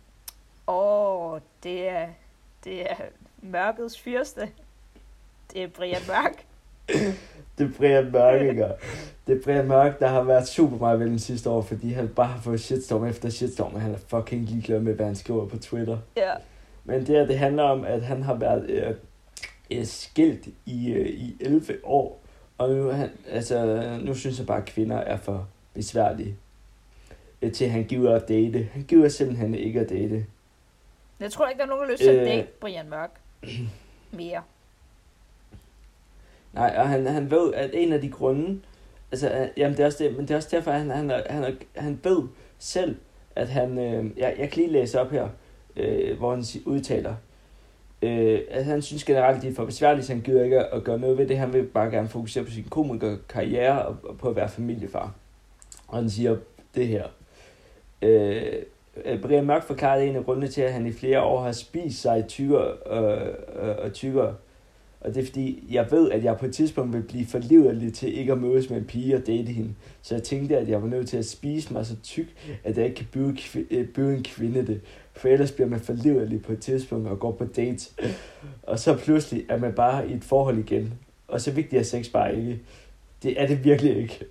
åh, 0.66 1.38
det 1.62 1.88
er, 1.88 2.06
det 2.64 2.90
er 2.90 2.96
mørkets 3.42 4.00
fyrste. 4.00 4.48
Det 5.52 5.62
er 5.62 5.68
Brian 5.68 6.02
Mørk. 6.08 6.44
Det 7.58 7.66
er 7.66 7.72
Brian 7.78 8.12
Mørk, 8.12 8.42
ikke? 8.42 8.66
Det 9.26 9.36
er 9.38 9.42
Brian 9.44 9.68
Mørk, 9.68 10.00
der 10.00 10.08
har 10.08 10.22
været 10.22 10.48
super 10.48 10.76
meget 10.76 11.00
vel 11.00 11.08
den 11.08 11.18
sidste 11.18 11.50
år, 11.50 11.62
fordi 11.62 11.92
han 11.92 12.08
bare 12.08 12.26
har 12.26 12.40
fået 12.40 12.60
shitstorm 12.60 13.06
efter 13.06 13.30
shitstorm, 13.30 13.74
og 13.74 13.80
han 13.80 13.94
er 13.94 13.98
fucking 14.08 14.42
ligeglad 14.42 14.80
med, 14.80 14.94
hvad 14.94 15.06
han 15.06 15.16
skriver 15.16 15.48
på 15.48 15.58
Twitter. 15.58 15.98
Ja, 16.16 16.32
Men 16.84 17.00
det 17.00 17.08
her, 17.08 17.26
det 17.26 17.38
handler 17.38 17.62
om, 17.62 17.84
at 17.84 18.02
han 18.02 18.22
har 18.22 18.34
været 18.34 18.70
øh, 18.70 18.94
øh, 19.70 19.86
skilt 19.86 20.48
i, 20.66 20.92
øh, 20.92 21.06
i 21.06 21.36
11 21.40 21.74
år, 21.84 22.22
og 22.58 22.70
nu, 22.70 22.88
han, 22.90 23.10
altså, 23.28 23.82
nu 24.02 24.14
synes 24.14 24.38
jeg 24.38 24.46
bare, 24.46 24.58
at 24.58 24.64
kvinder 24.64 24.96
er 24.96 25.16
for 25.16 25.48
besværlige 25.74 26.36
øh, 27.42 27.52
til, 27.52 27.64
at 27.64 27.70
han 27.70 27.84
giver 27.84 28.14
at 28.14 28.28
date. 28.28 28.68
Han 28.72 28.82
giver 28.82 29.08
simpelthen 29.08 29.54
ikke 29.54 29.80
at 29.80 29.88
date. 29.88 30.26
Jeg 31.22 31.32
tror 31.32 31.48
ikke, 31.48 31.58
der 31.58 31.64
er 31.64 31.68
nogen, 31.68 31.82
der 31.82 31.86
har 31.86 31.92
lyst 31.92 32.02
til 32.02 32.10
at 32.10 32.20
Øh. 32.20 32.26
date 32.26 32.46
Brian 32.60 32.88
Mørk. 32.88 33.10
Mere. 34.12 34.42
Nej, 36.52 36.74
og 36.78 36.88
han, 36.88 37.06
han 37.06 37.30
ved, 37.30 37.54
at 37.54 37.70
en 37.74 37.92
af 37.92 38.00
de 38.00 38.10
grunde, 38.10 38.60
altså, 39.12 39.30
øh, 39.30 39.48
jamen 39.56 39.76
det 39.76 39.82
er 39.82 39.86
også 39.86 40.04
det, 40.04 40.16
men 40.16 40.20
det 40.22 40.30
er 40.30 40.36
også 40.36 40.48
derfor, 40.52 40.70
at 40.70 40.78
han, 40.78 40.90
han, 40.90 41.10
han, 41.30 41.56
han 41.76 42.00
ved 42.04 42.22
selv, 42.58 42.96
at 43.36 43.48
han, 43.48 43.78
øh, 43.78 44.18
jeg, 44.18 44.34
jeg 44.38 44.50
kan 44.50 44.62
lige 44.62 44.72
læse 44.72 45.00
op 45.00 45.10
her, 45.10 45.28
øh, 45.76 46.18
hvor 46.18 46.30
han 46.30 46.44
udtaler, 46.66 47.14
øh, 48.02 48.40
at 48.50 48.64
han 48.64 48.82
synes 48.82 49.04
generelt, 49.04 49.42
det 49.42 49.50
er 49.50 49.54
for 49.54 49.64
besværligt, 49.64 50.06
så 50.06 50.12
han 50.12 50.22
gider 50.22 50.44
ikke 50.44 50.60
at 50.60 50.84
gøre 50.84 50.98
noget 50.98 51.18
ved 51.18 51.28
det. 51.28 51.38
Han 51.38 51.52
vil 51.52 51.62
bare 51.62 51.90
gerne 51.90 52.08
fokusere 52.08 52.44
på 52.44 52.50
sin 52.50 52.64
komikerkarriere 52.64 53.86
og, 53.86 53.96
og 54.04 54.18
på 54.18 54.28
at 54.28 54.36
være 54.36 54.48
familiefar. 54.48 55.14
Og 55.88 55.96
han 55.96 56.10
siger 56.10 56.36
det 56.74 56.88
her. 56.88 57.06
Øh, 58.02 58.42
øh, 58.46 58.62
Øh, 59.04 59.20
Brian 59.20 59.46
Mørk 59.46 59.64
forklarede 59.64 60.06
en 60.06 60.16
af 60.16 60.24
grundene 60.24 60.48
til, 60.48 60.62
at 60.62 60.72
han 60.72 60.86
i 60.86 60.92
flere 60.92 61.22
år 61.22 61.42
har 61.42 61.52
spist 61.52 62.02
sig 62.02 62.24
tykkere 62.28 62.72
øh, 62.90 63.68
øh, 63.68 63.76
og 63.78 63.92
tykkere. 63.92 64.34
Og 65.00 65.14
det 65.14 65.22
er 65.22 65.26
fordi, 65.26 65.64
jeg 65.70 65.86
ved, 65.90 66.10
at 66.10 66.24
jeg 66.24 66.36
på 66.36 66.46
et 66.46 66.54
tidspunkt 66.54 66.92
vil 66.92 67.02
blive 67.02 67.26
for 67.26 67.38
liderlig 67.38 67.94
til 67.94 68.18
ikke 68.18 68.32
at 68.32 68.38
mødes 68.38 68.70
med 68.70 68.78
en 68.78 68.84
pige 68.84 69.16
og 69.16 69.26
date 69.26 69.52
hende. 69.52 69.74
Så 70.02 70.14
jeg 70.14 70.22
tænkte, 70.22 70.58
at 70.58 70.68
jeg 70.68 70.82
var 70.82 70.88
nødt 70.88 71.08
til 71.08 71.16
at 71.16 71.26
spise 71.26 71.72
mig 71.72 71.86
så 71.86 71.96
tyk, 72.02 72.26
at 72.64 72.76
jeg 72.76 72.84
ikke 72.84 72.96
kan 72.96 73.06
byde, 73.12 73.32
kvi- 73.32 73.66
øh, 73.70 73.88
byde 73.88 74.16
en 74.16 74.22
kvinde 74.22 74.66
det. 74.66 74.80
For 75.12 75.28
ellers 75.28 75.52
bliver 75.52 75.68
man 75.68 75.80
for 75.80 75.94
på 76.44 76.52
et 76.52 76.60
tidspunkt 76.60 77.08
og 77.08 77.20
går 77.20 77.32
på 77.32 77.44
dates. 77.44 77.94
Og 78.62 78.78
så 78.78 78.96
pludselig 78.96 79.44
er 79.48 79.58
man 79.58 79.72
bare 79.72 80.08
i 80.08 80.12
et 80.14 80.24
forhold 80.24 80.58
igen. 80.58 80.94
Og 81.28 81.40
så 81.40 81.50
vigtigt 81.50 81.80
er 81.80 81.84
sex 81.84 82.12
bare 82.12 82.36
ikke. 82.36 82.60
Det 83.22 83.40
er 83.40 83.46
det 83.46 83.64
virkelig 83.64 83.96
ikke. 83.96 84.24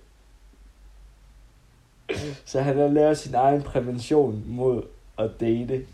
Så 2.44 2.60
han 2.60 2.78
har 2.78 2.88
lavet 2.88 3.18
sin 3.18 3.34
egen 3.34 3.62
prævention 3.62 4.42
mod 4.46 4.82
at 5.18 5.30
date. 5.40 5.86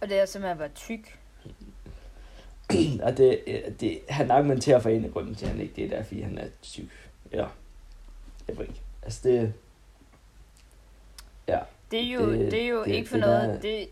Og 0.00 0.08
det 0.08 0.18
er 0.18 0.26
simpelthen 0.26 0.52
at 0.52 0.58
være 0.58 0.68
tyk. 0.74 1.18
Og 3.06 3.16
det, 3.16 3.40
det, 3.80 4.00
han 4.08 4.30
argumenterer 4.30 4.80
for 4.80 4.88
en 4.90 5.04
af 5.04 5.10
grunden 5.12 5.34
til, 5.34 5.44
at 5.46 5.50
han 5.52 5.60
ikke 5.60 5.74
det 5.76 5.92
er, 5.98 6.02
fordi 6.02 6.20
han 6.20 6.38
er 6.38 6.46
syg. 6.60 6.90
Ja. 7.32 7.46
Jeg 8.48 8.58
ved 8.58 8.66
ikke. 8.66 8.80
Altså 9.02 9.20
det... 9.28 9.54
Ja. 11.48 11.58
Det 11.90 12.00
er 12.02 12.12
jo, 12.12 12.32
det, 12.32 12.52
Det- 12.52 12.62
er 12.62 12.68
jo 12.68 12.84
det, 12.84 12.90
ikke 12.94 13.08
for 13.08 13.16
det 13.16 13.26
noget. 13.26 13.48
der- 13.48 13.60
Det... 13.60 13.88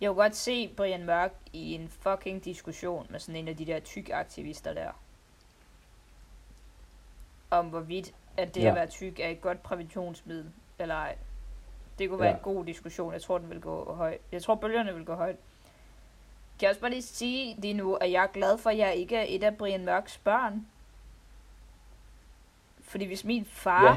Jeg 0.00 0.08
kunne 0.08 0.22
godt 0.22 0.36
se 0.36 0.68
Brian 0.76 1.04
Mørk 1.04 1.32
i 1.52 1.72
en 1.74 1.88
fucking 2.00 2.44
diskussion 2.44 3.06
med 3.10 3.20
sådan 3.20 3.36
en 3.36 3.48
af 3.48 3.56
de 3.56 3.66
der 3.66 3.80
tyk 3.80 4.10
aktivister 4.12 4.74
der. 4.74 4.90
Om 7.50 7.66
hvorvidt, 7.66 8.12
at 8.36 8.54
det 8.54 8.62
ja. 8.62 8.68
At 8.68 8.74
være 8.74 8.86
tyk 8.86 9.20
er 9.20 9.28
et 9.28 9.40
godt 9.40 9.62
præventionsmiddel, 9.62 10.50
eller 10.78 10.94
ej. 10.94 11.16
Det 11.98 12.08
kunne 12.08 12.20
være 12.20 12.28
Ja. 12.28 12.34
en 12.36 12.42
god 12.42 12.64
diskussion. 12.64 13.12
Jeg 13.12 13.22
tror, 13.22 13.38
den 13.38 13.50
vil 13.50 13.60
gå 13.60 13.92
højt. 13.94 14.20
Jeg 14.32 14.42
tror, 14.42 14.54
bølgerne 14.54 14.94
vil 14.94 15.04
gå 15.04 15.14
højt. 15.14 15.36
Kan 16.58 16.62
jeg 16.62 16.68
også 16.70 16.80
bare 16.80 16.90
lige 16.90 17.02
sige 17.02 17.56
lige 17.60 17.74
nu, 17.74 17.94
at 17.94 18.12
jeg 18.12 18.22
er 18.22 18.26
glad 18.26 18.58
for, 18.58 18.70
at 18.70 18.78
jeg 18.78 18.94
ikke 18.94 19.16
er 19.16 19.24
et 19.28 19.42
af 19.42 19.56
Brian 19.56 19.84
Mørks 19.84 20.18
børn. 20.18 20.66
Fordi 22.80 23.04
hvis 23.04 23.24
min 23.24 23.44
far, 23.44 23.84
ja. 23.84 23.96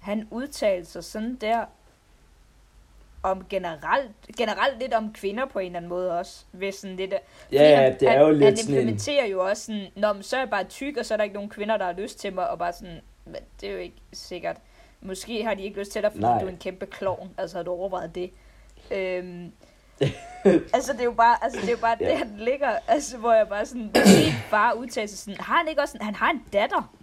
han 0.00 0.28
udtalte 0.30 0.90
sig 0.90 1.04
sådan 1.04 1.36
der, 1.36 1.66
om 3.22 3.46
generelt, 3.48 4.10
generelt 4.36 4.78
lidt 4.78 4.94
om 4.94 5.12
kvinder 5.12 5.46
på 5.46 5.58
en 5.58 5.66
eller 5.66 5.76
anden 5.76 5.88
måde 5.88 6.18
også. 6.18 6.44
Hvis 6.52 6.74
sådan 6.74 6.96
lidt, 6.96 7.10
Ja, 7.12 7.18
fordi 7.44 7.56
ja, 7.56 7.76
han, 7.76 7.92
det 8.00 8.08
er 8.08 8.10
han, 8.10 8.20
jo 8.20 8.26
han 8.26 8.36
lidt 8.38 8.58
sådan 8.58 8.74
en... 8.74 8.78
implementerer 8.80 9.26
jo 9.26 9.44
også 9.48 9.64
sådan, 9.66 9.86
Nå, 9.96 10.12
men 10.12 10.22
så 10.22 10.36
er 10.36 10.40
jeg 10.40 10.50
bare 10.50 10.64
tyk, 10.64 10.96
og 10.96 11.06
så 11.06 11.14
er 11.14 11.16
der 11.16 11.24
ikke 11.24 11.34
nogen 11.34 11.50
kvinder, 11.50 11.76
der 11.76 11.84
har 11.84 11.92
lyst 11.92 12.20
til 12.20 12.34
mig, 12.34 12.50
og 12.50 12.58
bare 12.58 12.72
sådan, 12.72 13.00
men 13.24 13.36
det 13.60 13.68
er 13.68 13.72
jo 13.72 13.78
ikke 13.78 13.96
sikkert. 14.12 14.56
Måske 15.00 15.44
har 15.44 15.54
de 15.54 15.62
ikke 15.62 15.78
lyst 15.78 15.92
til 15.92 16.02
dig, 16.02 16.10
fordi 16.10 16.22
Nej. 16.22 16.40
du 16.40 16.46
er 16.46 16.50
en 16.50 16.56
kæmpe 16.58 16.86
klovn. 16.86 17.30
Altså, 17.38 17.56
har 17.56 17.62
du 17.64 17.70
overvejet 17.70 18.14
det? 18.14 18.30
Øhm, 18.90 19.52
altså, 20.74 20.92
det 20.92 21.00
er 21.00 21.04
jo 21.04 21.12
bare, 21.12 21.36
altså, 21.44 21.60
det 21.60 21.66
er 21.68 21.72
jo 21.72 21.78
bare 21.80 21.96
Ja. 22.00 22.10
det, 22.10 22.18
han 22.18 22.34
ligger. 22.38 22.78
Altså, 22.88 23.16
hvor 23.18 23.32
jeg 23.32 23.48
bare 23.48 23.66
sådan, 23.66 23.90
far 24.50 24.72
udtaler 24.72 25.08
sig 25.08 25.18
sådan, 25.18 25.40
har 25.40 25.56
han 25.58 25.68
ikke 25.68 25.80
også 25.80 25.92
sådan, 25.92 26.04
han 26.04 26.14
har 26.14 26.30
en 26.30 26.42
datter? 26.52 26.94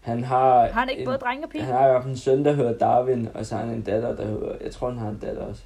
Han 0.00 0.24
har, 0.24 0.66
Har 0.66 0.80
han 0.80 0.88
ikke 0.90 1.02
en, 1.02 1.06
både 1.06 1.18
drenge 1.18 1.44
og 1.44 1.50
pige? 1.50 1.64
han 1.64 1.74
har 1.74 1.86
i 1.86 1.90
hvert 1.90 2.02
fald 2.02 2.12
en 2.12 2.18
søn, 2.18 2.44
der 2.44 2.52
hedder 2.52 2.78
Darwin, 2.78 3.28
og 3.34 3.46
så 3.46 3.56
har 3.56 3.64
han 3.64 3.74
en 3.74 3.82
datter, 3.82 4.16
der 4.16 4.26
hedder... 4.26 4.54
Jeg 4.64 4.72
tror, 4.72 4.88
han 4.88 4.98
har 4.98 5.08
en 5.08 5.18
datter 5.18 5.42
også. 5.42 5.62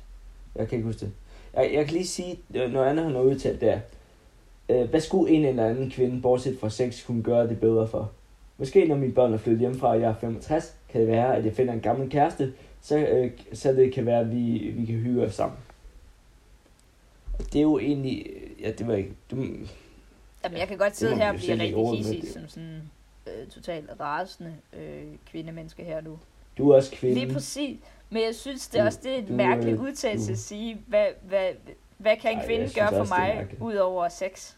Jeg 0.56 0.68
kan 0.68 0.76
ikke 0.76 0.86
huske 0.86 1.00
det. 1.00 1.12
Jeg, 1.54 1.70
jeg 1.74 1.84
kan 1.84 1.92
lige 1.92 2.06
sige 2.06 2.38
øh, 2.54 2.72
noget 2.72 2.86
andet, 2.90 3.04
han 3.04 3.14
har 3.14 3.22
udtalt 3.22 3.60
der. 3.60 3.78
Øh, 4.68 4.90
hvad 4.90 5.00
skulle 5.00 5.32
en 5.32 5.44
eller 5.44 5.66
anden 5.66 5.90
kvinde, 5.90 6.22
bortset 6.22 6.58
fra 6.60 6.70
sex, 6.70 7.06
kunne 7.06 7.22
gøre 7.22 7.48
det 7.48 7.60
bedre 7.60 7.88
for? 7.88 8.10
Måske 8.58 8.84
når 8.88 8.96
mine 8.96 9.12
børn 9.12 9.32
er 9.32 9.38
flyttet 9.38 9.60
hjemmefra, 9.60 9.88
og 9.88 10.00
jeg 10.00 10.10
er 10.10 10.14
65, 10.14 10.76
kan 10.88 11.00
det 11.00 11.08
være, 11.08 11.36
at 11.36 11.44
jeg 11.44 11.52
finder 11.52 11.72
en 11.72 11.80
gammel 11.80 12.10
kæreste, 12.10 12.52
så, 12.82 12.98
øh, 12.98 13.30
så 13.52 13.72
det 13.72 13.92
kan 13.92 14.06
være, 14.06 14.20
at 14.20 14.30
vi, 14.30 14.72
vi 14.76 14.84
kan 14.84 14.94
hygge 14.94 15.22
os 15.22 15.34
sammen. 15.34 15.58
Det 17.38 17.56
er 17.56 17.62
jo 17.62 17.78
egentlig... 17.78 18.26
Ja, 18.60 18.70
det 18.70 18.86
var 18.86 18.94
ikke... 18.94 19.12
Du, 19.30 19.36
Jamen, 20.44 20.58
jeg 20.58 20.68
kan 20.68 20.78
godt 20.78 20.96
sidde 20.96 21.16
her 21.16 21.28
og 21.32 21.36
blive 21.36 21.60
rigtig 21.60 21.96
hissig 21.96 22.32
som 22.32 22.48
sådan 22.48 22.82
øh, 23.26 23.46
totalt 23.48 23.90
rasende 24.00 24.56
øh, 24.72 25.04
kvindemenneske 25.30 25.84
her 25.84 26.00
nu. 26.00 26.18
du 26.58 26.70
er 26.70 26.76
også 26.76 26.92
kvinde. 26.92 27.14
Lige 27.20 27.32
præcis. 27.32 27.80
Men 28.10 28.22
jeg 28.22 28.34
synes, 28.34 28.68
det 28.68 28.78
er 28.78 28.82
Du- 28.82 28.86
også 28.86 28.98
det 29.02 29.12
er 29.12 29.16
en 29.18 29.36
mærkelig 29.36 29.78
udtalelse 29.80 30.26
du- 30.28 30.32
at 30.32 30.38
sige, 30.38 30.82
hvad, 30.86 31.06
hvad, 31.22 31.48
hvad 31.98 32.16
kan 32.16 32.32
en 32.32 32.38
Ej, 32.38 32.46
kvinde 32.46 32.70
gøre 32.74 32.88
for 32.88 33.04
mig, 33.18 33.48
ud 33.60 33.74
over 33.74 34.08
sex? 34.08 34.52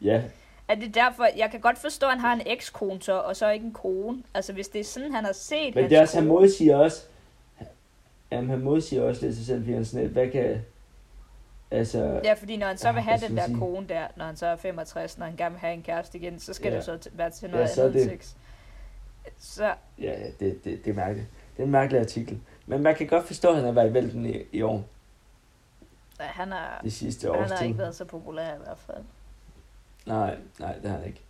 Ja, 0.00 0.22
Er 0.68 0.74
det 0.74 0.94
derfor, 0.94 1.26
jeg 1.36 1.50
kan 1.50 1.60
godt 1.60 1.78
forstå, 1.78 2.06
at 2.06 2.12
han 2.12 2.20
har 2.20 2.32
en 2.32 2.42
ekskone 2.46 3.02
så, 3.02 3.12
og 3.12 3.36
så 3.36 3.50
ikke 3.50 3.66
en 3.66 3.72
kone. 3.72 4.22
Altså, 4.34 4.52
hvis 4.52 4.68
det 4.68 4.80
er 4.80 4.84
sådan, 4.84 5.12
han 5.12 5.24
har 5.24 5.32
set 5.32 5.74
Men 5.74 5.84
det 5.90 5.96
er 5.96 6.00
også, 6.00 6.18
han 6.18 6.26
modsiger 6.28 6.76
også, 6.76 7.02
jamen 8.32 8.50
han 8.50 8.60
modsiger 8.60 9.02
også 9.02 9.26
lidt 9.26 9.36
sig 9.36 9.46
selv, 9.46 9.60
fordi 9.60 9.72
han 9.72 9.84
sådan 9.84 10.08
hvad 10.08 10.30
kan, 10.30 10.64
altså, 11.72 12.20
Ja, 12.24 12.32
fordi 12.32 12.56
når 12.56 12.66
han 12.66 12.78
så 12.78 12.88
Ja, 12.88 12.92
vil 12.94 13.02
have 13.02 13.18
den 13.28 13.36
der 13.36 13.46
sige? 13.46 13.58
kone 13.58 13.86
der, 13.88 14.06
når 14.16 14.24
han 14.24 14.36
så 14.36 14.46
er 14.46 14.56
65, 14.56 15.18
når 15.18 15.26
han 15.26 15.36
gerne 15.36 15.52
vil 15.52 15.60
have 15.60 15.74
en 15.74 15.82
kæreste 15.82 16.18
igen, 16.18 16.40
så 16.40 16.54
skal 16.54 16.70
Ja. 16.70 16.76
det 16.76 16.84
så 16.84 16.98
være 17.12 17.30
til 17.30 17.46
Ja, 17.46 17.52
noget 17.52 17.70
så 17.70 17.82
er 17.82 17.86
andet 17.88 18.10
det- 18.10 18.10
sex. 18.10 18.34
Så, 19.38 19.64
ja, 19.64 19.74
ja, 20.20 20.26
det, 20.40 20.64
det, 20.64 20.84
det 20.84 20.90
er 20.90 20.94
mærkeligt. 20.94 21.28
Det 21.56 21.62
er 21.62 21.66
en 21.66 21.70
mærkelig 21.72 22.00
artikel. 22.00 22.40
Men 22.66 22.82
man 22.82 22.94
kan 22.94 23.06
godt 23.06 23.26
forstå, 23.26 23.48
at 23.48 23.56
han 23.56 23.64
har 23.64 23.72
været 23.72 23.90
i 23.90 23.94
vælten 23.94 24.26
i, 24.26 24.36
i 24.52 24.62
år, 24.62 24.84
ja, 26.20 26.24
han 26.24 26.52
har, 26.52 26.80
det 26.84 26.92
sidste 26.92 27.26
han 27.30 27.36
års 27.40 27.50
har 27.50 27.56
tid. 27.58 27.66
ikke 27.66 27.78
været 27.78 27.94
så 27.94 28.04
populær 28.04 28.54
i 28.54 28.58
hvert 28.64 28.78
fald. 28.78 29.04
Nej, 30.06 30.36
nej, 30.60 30.74
det 30.82 30.90
har 30.90 30.98
han 30.98 31.06
ikke. 31.06 31.20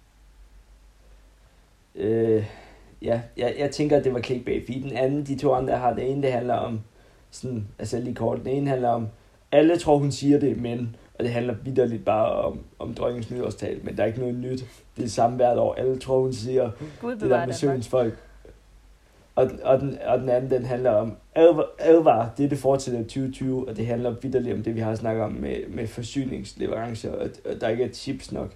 Øh, 1.95 2.47
ja, 3.03 3.23
jeg, 3.37 3.55
jeg 3.59 3.71
tænker, 3.71 3.97
at 3.97 4.05
det 4.05 4.15
var 4.15 4.21
clickbait, 4.21 4.65
fordi 4.67 4.81
den 4.83 4.97
anden, 4.97 5.25
de 5.27 5.39
to 5.39 5.53
andre, 5.55 5.79
har, 5.79 5.93
det 5.95 6.11
ene, 6.11 6.23
det 6.23 6.33
handler 6.33 6.55
om, 6.55 6.81
sådan, 7.31 7.69
altså 7.79 7.99
lige 7.99 8.15
kort, 8.15 8.39
den 8.39 8.47
ene 8.47 8.71
handler 8.71 8.89
om, 8.89 9.09
alle 9.53 9.79
tror, 9.79 9.99
hun 9.99 10.13
siger 10.13 10.39
det, 10.39 10.61
men, 10.61 10.97
og 11.15 11.25
det 11.25 11.33
handler 11.33 11.55
vidderligt 11.65 12.05
bare 12.05 12.33
om, 12.33 12.61
om 12.79 12.95
dronningens 12.95 13.31
nytårstal, 13.31 13.81
men 13.85 13.97
der 13.97 14.03
er 14.03 14.07
ikke 14.07 14.21
noget 14.21 14.35
nyt. 14.35 14.59
Det 14.59 14.67
er 14.97 15.03
det 15.03 15.13
samme 15.13 15.37
hvert 15.37 15.59
år. 15.59 15.75
Alle 15.75 15.99
tror, 15.99 16.21
hun 16.21 16.33
siger, 16.33 16.71
Gud 17.01 17.17
det 17.17 17.31
der 17.31 17.47
med 17.47 17.55
søens 17.55 17.89
folk. 17.89 18.15
Og, 19.35 19.51
og, 19.63 19.81
den, 19.81 19.99
og 20.07 20.19
den 20.19 20.29
anden, 20.29 20.51
den 20.51 20.65
handler 20.65 20.91
om 20.91 21.17
advar, 21.35 21.67
advar 21.79 22.31
det, 22.37 22.51
det 22.51 22.59
fortsætter 22.59 23.01
i 23.01 23.05
2020, 23.05 23.69
og 23.69 23.77
det 23.77 23.87
handler 23.87 24.11
vidderligt 24.23 24.57
om 24.57 24.63
det, 24.63 24.75
vi 24.75 24.81
har 24.81 24.95
snakket 24.95 25.25
om 25.25 25.33
med, 25.33 25.57
med 25.69 25.87
forsyningsleverancer, 25.87 27.13
og, 27.13 27.29
og 27.45 27.61
der 27.61 27.69
ikke 27.69 27.85
er 27.85 27.93
chips 27.93 28.33
nok. 28.33 28.51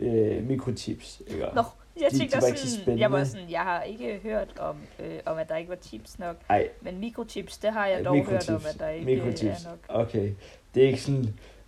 Øh, 0.00 0.48
mikrochips, 0.48 1.22
ikke? 1.26 1.46
Nå, 1.54 1.62
jeg 2.00 2.10
De- 2.10 2.18
tænkte 2.18 2.36
de 2.36 2.42
var 2.42 2.48
også 2.50 2.64
ikke 2.76 2.84
så 2.84 2.90
jeg 2.98 3.12
var 3.12 3.24
sådan, 3.24 3.50
jeg 3.50 3.60
har 3.60 3.82
ikke 3.82 4.20
hørt 4.22 4.48
om, 4.58 4.76
øh, 5.00 5.18
om 5.26 5.38
at 5.38 5.48
der 5.48 5.56
ikke 5.56 5.70
var 5.70 5.76
chips 5.82 6.18
nok. 6.18 6.36
Ej, 6.48 6.68
Men 6.80 6.98
mikrochips, 6.98 7.58
det 7.58 7.72
har 7.72 7.86
jeg 7.86 8.04
dog 8.04 8.14
hørt 8.16 8.24
mikrochips. 8.26 8.48
om, 8.48 8.62
at 8.74 8.78
der 8.78 8.88
ikke 8.88 9.06
mikrochips. 9.06 9.64
er 9.64 9.68
nok. 9.70 9.78
Okay. 9.88 10.30
Det 10.74 10.82
er 10.82 10.86
ikke 10.86 11.00
sådan, 11.02 11.24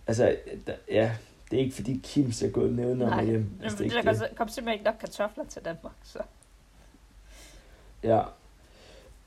altså, 0.07 0.35
der, 0.67 0.73
ja, 0.91 1.11
det 1.51 1.59
er 1.59 1.63
ikke 1.63 1.75
fordi 1.75 1.99
Kims 2.03 2.43
er 2.43 2.49
gået 2.49 2.73
ned, 2.75 2.95
når 2.95 3.05
Nej, 3.05 3.15
man 3.15 3.25
er 3.25 3.29
hjemme. 3.31 3.47
Altså, 3.63 3.77
det 3.77 3.85
er 3.85 3.89
der 3.89 3.97
ikke 3.97 4.19
kom, 4.19 4.27
det. 4.29 4.37
kom 4.37 4.47
simpelthen 4.47 4.73
ikke 4.73 4.85
nok 4.85 4.95
kartofler 4.99 5.43
til 5.49 5.61
Danmark, 5.65 5.93
så. 6.03 6.19
Ja. 8.03 8.21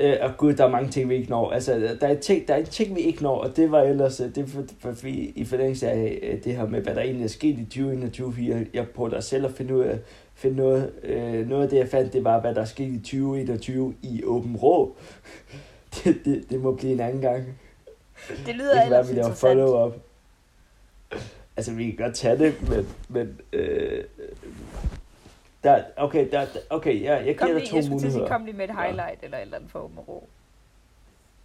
Øh, 0.00 0.16
og 0.20 0.36
gud, 0.36 0.54
der 0.54 0.64
er 0.64 0.68
mange 0.70 0.90
ting, 0.90 1.08
vi 1.08 1.14
ikke 1.14 1.30
når. 1.30 1.50
Altså, 1.50 1.96
der 2.00 2.06
er, 2.08 2.14
ting, 2.20 2.48
der 2.48 2.54
er 2.54 2.58
en 2.58 2.66
ting, 2.66 2.94
vi 2.96 3.00
ikke 3.00 3.22
når, 3.22 3.38
og 3.38 3.56
det 3.56 3.70
var 3.70 3.82
ellers, 3.82 4.20
øh, 4.20 4.34
det 4.34 4.48
for, 4.48 4.64
for, 4.80 4.92
for, 4.92 5.06
i 5.06 5.44
forlængelse 5.44 5.90
af 5.90 6.18
øh, 6.22 6.44
det 6.44 6.56
her 6.56 6.66
med, 6.66 6.80
hvad 6.80 6.94
der 6.94 7.00
egentlig 7.02 7.24
er 7.24 7.28
sket 7.28 7.58
i 7.58 7.64
2021, 7.64 8.32
fordi 8.32 8.50
jeg, 8.74 8.88
prøvede 8.88 9.14
da 9.14 9.20
selv 9.20 9.44
at 9.44 9.52
finde 9.52 9.74
ud 9.76 9.82
af, 9.82 9.98
finde 10.34 10.56
noget, 10.56 10.92
øh, 11.02 11.48
noget 11.48 11.62
af 11.62 11.68
det, 11.68 11.78
jeg 11.78 11.88
fandt, 11.88 12.12
det 12.12 12.24
var, 12.24 12.40
hvad 12.40 12.54
der 12.54 12.60
er 12.60 12.64
sket 12.64 12.92
i 12.92 12.98
2021 12.98 13.94
i 14.02 14.24
Åben 14.24 14.56
Rå. 14.56 14.96
det, 15.94 16.24
det, 16.24 16.50
det 16.50 16.60
må 16.60 16.72
blive 16.74 16.92
en 16.92 17.00
anden 17.00 17.20
gang. 17.20 17.44
Det 18.46 18.54
lyder 18.54 18.74
Det 18.74 18.82
kan 18.82 18.90
være, 18.90 19.06
vi 19.06 19.12
laver 19.12 19.34
follow-up. 19.34 19.94
Altså, 21.56 21.72
vi 21.72 21.84
kan 21.90 21.96
godt 21.96 22.14
tage 22.14 22.38
det, 22.38 22.68
men... 22.68 22.88
men 23.08 23.40
øh, 23.52 24.04
der, 25.64 25.82
okay, 25.96 26.30
der, 26.30 26.46
okay, 26.70 27.02
jeg, 27.02 27.26
jeg 27.26 27.38
giver 27.38 27.46
dig 27.46 27.54
lige, 27.54 27.70
to 27.70 27.76
jeg 27.76 27.84
skulle 27.84 28.00
til 28.00 28.06
at 28.06 28.12
sige, 28.12 28.20
muligheder. 28.20 28.28
kom 28.28 28.44
lige 28.44 28.56
med 28.56 28.68
et 28.68 28.76
highlight 28.76 29.22
eller 29.22 29.36
et 29.36 29.42
eller 29.42 29.56
andet 29.56 29.70
for 29.70 29.78
Åben 29.78 29.98
Rå. 29.98 30.28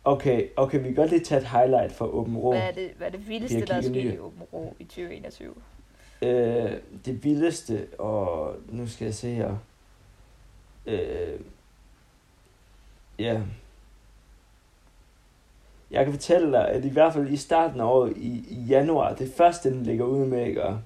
Okay, 0.03 0.47
okay, 0.55 0.77
vi 0.77 0.83
kan 0.83 0.95
godt 0.95 1.09
lige 1.09 1.23
tage 1.23 1.41
et 1.41 1.47
highlight 1.47 1.93
fra 1.93 2.05
Åben 2.05 2.37
Rå. 2.37 2.51
Hvad 2.51 2.61
er 2.61 2.71
det, 2.71 2.91
hvad 2.97 3.07
er 3.07 3.11
det 3.11 3.29
vildeste, 3.29 3.59
Jeg 3.59 3.67
der 3.67 3.75
er 3.75 3.81
sket 3.81 4.13
i 4.13 4.17
Åben 4.17 4.41
Rå 4.53 4.75
i 4.79 4.83
2021? 4.83 5.53
Øh, 6.21 6.71
det 7.05 7.23
vildeste, 7.23 7.87
og 7.99 8.55
nu 8.69 8.87
skal 8.87 9.05
jeg 9.05 9.13
se 9.13 9.33
her. 9.33 9.55
Øh, 10.85 11.39
ja. 13.19 13.41
Jeg 15.91 16.05
kan 16.05 16.13
fortælle 16.13 16.51
dig, 16.51 16.69
at 16.69 16.85
i 16.85 16.89
hvert 16.89 17.13
fald 17.13 17.29
i 17.29 17.37
starten 17.37 17.81
af 17.81 17.85
året, 17.85 18.17
i, 18.17 18.45
i 18.49 18.61
januar, 18.61 19.15
det 19.15 19.33
første, 19.37 19.69
den 19.69 19.83
ligger 19.83 20.05
ude 20.05 20.27
med, 20.27 20.45
ikke? 20.45 20.63
Og 20.63 20.79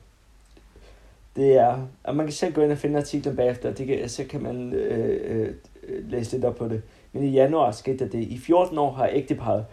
det 1.36 1.54
er, 1.54 1.88
at 2.04 2.16
man 2.16 2.26
kan 2.26 2.34
selv 2.34 2.54
gå 2.54 2.62
ind 2.62 2.72
og 2.72 2.78
finde 2.78 3.00
artiklen 3.00 3.36
bagefter, 3.36 3.74
det 3.74 3.88
kan, 3.88 4.10
så 4.10 4.24
kan 4.24 4.44
man 4.44 4.74
øh, 4.74 5.56
øh, 5.84 6.10
læse 6.10 6.32
lidt 6.32 6.46
op 6.46 6.56
på 6.56 6.68
det. 6.68 6.82
Men 7.14 7.24
i 7.24 7.30
januar 7.30 7.72
skete 7.72 7.98
der 7.98 8.12
det. 8.12 8.20
I 8.20 8.38
14 8.38 8.78
år 8.78 8.92
har 8.92 9.10
ægteparret 9.12 9.66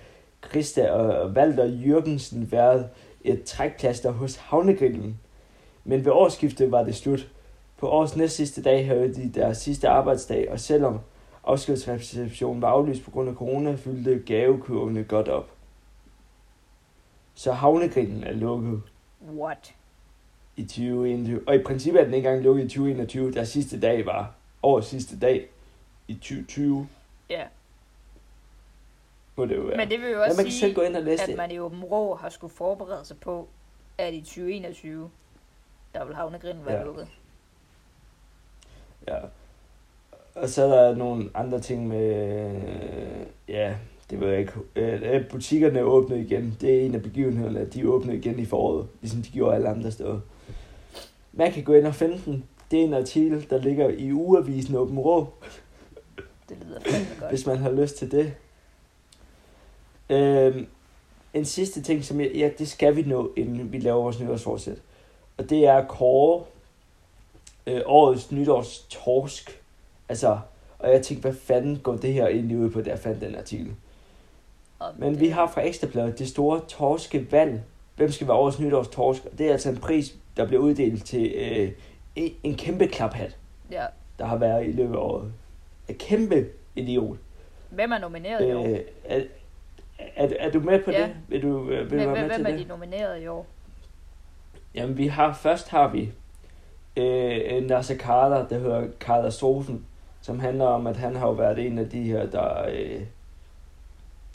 Christa 0.50 0.90
og 0.90 1.34
Valder 1.34 1.64
Jørgensen 1.64 2.52
været 2.52 2.88
et 3.24 3.44
trækplaster 3.44 4.10
hos 4.10 4.36
Havnegrillen. 4.36 5.20
Men 5.84 6.04
ved 6.04 6.12
årsskiftet 6.12 6.72
var 6.72 6.82
det 6.84 6.94
slut. 6.94 7.28
På 7.76 7.88
årets 7.90 8.16
næst 8.16 8.36
sidste 8.36 8.62
dag 8.62 8.86
havde 8.86 9.14
de 9.14 9.28
deres 9.34 9.58
sidste 9.58 9.88
arbejdsdag, 9.88 10.50
og 10.50 10.60
selvom 10.60 11.00
afskedsreceptionen 11.44 12.62
var 12.62 12.68
aflyst 12.68 13.04
på 13.04 13.10
grund 13.10 13.28
af 13.28 13.34
corona, 13.34 13.74
fyldte 13.74 14.22
gavekurvene 14.26 15.04
godt 15.04 15.28
op. 15.28 15.50
Så 17.34 17.52
havnegrillen 17.52 18.24
er 18.24 18.32
lukket 18.32 18.82
What? 19.32 19.74
i 20.56 20.62
2021. 20.64 21.42
Og 21.46 21.54
i 21.54 21.62
princippet 21.62 22.00
er 22.00 22.04
den 22.04 22.14
ikke 22.14 22.28
engang 22.28 22.44
lukket 22.44 22.64
i 22.64 22.68
2021. 22.68 23.32
Der 23.32 23.44
sidste 23.44 23.80
dag 23.80 24.06
var 24.06 24.34
årets 24.62 24.88
sidste 24.88 25.18
dag 25.18 25.48
i 26.08 26.14
2020. 26.14 26.88
Ja, 27.30 27.42
Må 29.36 29.44
det 29.46 29.56
jo 29.56 29.60
være. 29.62 29.76
men 29.76 29.90
det 29.90 30.00
vil 30.00 30.10
jo 30.10 30.18
ja, 30.18 30.24
også 30.24 30.36
man 30.36 30.44
kan 30.44 30.52
selv 30.52 30.60
sige, 30.60 30.74
gå 30.74 30.80
ind 30.80 30.96
og 30.96 31.02
læse 31.02 31.22
at 31.22 31.28
det. 31.28 31.36
man 31.36 31.50
i 31.50 31.58
Åben 31.58 31.84
Rå 31.84 32.14
har 32.14 32.28
skulle 32.28 32.52
forberede 32.54 33.04
sig 33.04 33.16
på, 33.20 33.48
at 33.98 34.14
i 34.14 34.20
2021, 34.20 35.10
der 35.94 36.04
vil 36.04 36.14
havnegrinden 36.14 36.66
være 36.66 36.78
Ja. 36.78 36.84
lukket. 36.84 37.08
Ja. 39.08 39.16
Og 40.34 40.48
så 40.48 40.62
er 40.64 40.88
der 40.88 40.94
nogle 40.96 41.30
andre 41.34 41.60
ting 41.60 41.88
med, 41.88 42.14
øh, 42.14 43.26
ja, 43.48 43.74
det 44.10 44.20
ved 44.20 44.28
jeg 44.28 44.38
ikke. 44.40 44.52
Øh, 44.76 45.00
at 45.02 45.28
butikkerne 45.28 45.78
er 45.78 45.82
åbnet 45.82 46.16
igen. 46.18 46.56
Det 46.60 46.76
er 46.76 46.80
en 46.86 46.94
af 46.94 47.02
begivenhederne, 47.02 47.60
at 47.60 47.74
de 47.74 47.88
åbnet 47.88 48.14
igen 48.14 48.38
i 48.38 48.44
foråret, 48.44 48.88
ligesom 49.00 49.22
de 49.22 49.30
gjorde 49.30 49.54
alle 49.56 49.68
andre 49.68 49.90
steder. 49.92 50.20
Man 51.32 51.52
kan 51.52 51.64
gå 51.64 51.72
ind 51.74 51.86
og 51.86 51.94
finde 51.94 52.20
den. 52.24 52.44
Det 52.70 52.80
er 52.80 52.84
en 52.84 52.94
artikel, 52.94 53.50
der 53.50 53.58
ligger 53.58 53.88
i 53.88 54.12
ugeavisen 54.12 54.74
Åben 54.74 54.98
Rå, 54.98 55.26
Det 56.48 56.56
lyder 56.66 56.80
fandme 56.80 57.06
godt. 57.20 57.30
hvis 57.30 57.46
man 57.46 57.56
har 57.58 57.70
lyst 57.70 57.96
til 57.96 58.10
det. 58.10 58.34
Øhm, 60.10 60.66
en 61.34 61.44
sidste 61.44 61.82
ting, 61.82 62.04
som 62.04 62.20
jeg, 62.20 62.30
ja, 62.34 62.50
det 62.58 62.68
skal 62.68 62.96
vi 62.96 63.02
nå, 63.02 63.32
inden 63.36 63.72
vi 63.72 63.78
laver 63.78 64.02
vores 64.02 64.20
nytårsforsæt. 64.20 64.78
Og 65.38 65.50
det 65.50 65.66
er 65.66 65.84
kåre 65.86 66.44
øh, 67.66 67.80
årets 67.86 68.32
nytårstorsk 68.32 69.62
Altså, 70.10 70.38
og 70.78 70.90
jeg 70.92 71.02
tænkte, 71.02 71.22
hvad 71.30 71.38
fanden 71.40 71.78
går 71.78 71.96
det 71.96 72.12
her 72.12 72.26
egentlig 72.26 72.56
ud 72.58 72.70
på, 72.70 72.82
jeg 72.86 72.98
fandt 72.98 73.20
den 73.20 73.34
artikel. 73.34 73.74
Og 74.78 74.88
Men 74.98 75.12
det- 75.12 75.20
vi 75.20 75.28
har 75.28 75.46
fra 75.46 75.60
Ekstrabladet 75.66 76.18
det 76.18 76.28
store 76.28 76.60
torskevalg. 76.68 77.60
Hvem 77.96 78.10
skal 78.10 78.26
være 78.26 78.36
årets 78.36 78.58
nytårs 78.58 78.88
torsk? 78.88 79.22
Det 79.38 79.46
er 79.46 79.52
altså 79.52 79.68
en 79.70 79.76
pris, 79.76 80.14
der 80.36 80.46
bliver 80.46 80.62
uddelt 80.62 81.04
til 81.04 81.32
øh, 81.34 81.70
en- 82.42 82.54
kæmpe 82.54 82.86
klaphat, 82.86 83.36
Ja. 83.70 83.84
der 84.18 84.24
har 84.24 84.36
været 84.36 84.66
i 84.66 84.72
løbet 84.72 84.94
af 84.94 84.98
året. 85.00 85.32
En 85.88 85.94
kæmpe 85.94 86.46
idiot. 86.76 87.16
Hvem 87.70 87.92
er 87.92 87.98
nomineret 87.98 88.48
i 88.48 88.52
år? 88.52 88.64
Øh, 88.66 88.78
er, 89.04 89.20
er, 90.16 90.28
er 90.38 90.50
du 90.50 90.60
med 90.60 90.82
på 90.84 90.90
Ja. 90.90 91.02
det? 91.02 91.14
Vil 91.28 91.42
du, 91.42 91.70
øh, 91.70 91.70
vil 91.70 91.78
du 91.78 91.86
Hvem, 91.88 91.98
være 91.98 92.06
med 92.08 92.16
hvem, 92.20 92.30
til 92.30 92.46
er 92.46 92.50
det? 92.50 92.58
de 92.60 92.64
nomineret 92.68 93.22
i 93.22 93.26
år? 93.26 93.46
Jamen, 94.74 94.96
vi 94.98 95.06
har, 95.06 95.32
først 95.34 95.68
har 95.68 95.88
vi 95.88 96.12
øh, 96.96 97.40
en 97.56 97.62
Nasser 97.62 97.96
Carter, 97.98 98.48
der 98.48 98.58
hedder 98.58 98.88
Katastrofen, 99.00 99.86
som 100.20 100.40
handler 100.40 100.64
om, 100.64 100.86
at 100.86 100.96
han 100.96 101.16
har 101.16 101.26
jo 101.26 101.32
været 101.32 101.58
en 101.66 101.78
af 101.78 101.88
de 101.90 102.02
her, 102.02 102.26
der, 102.30 102.68
øh, 102.68 103.02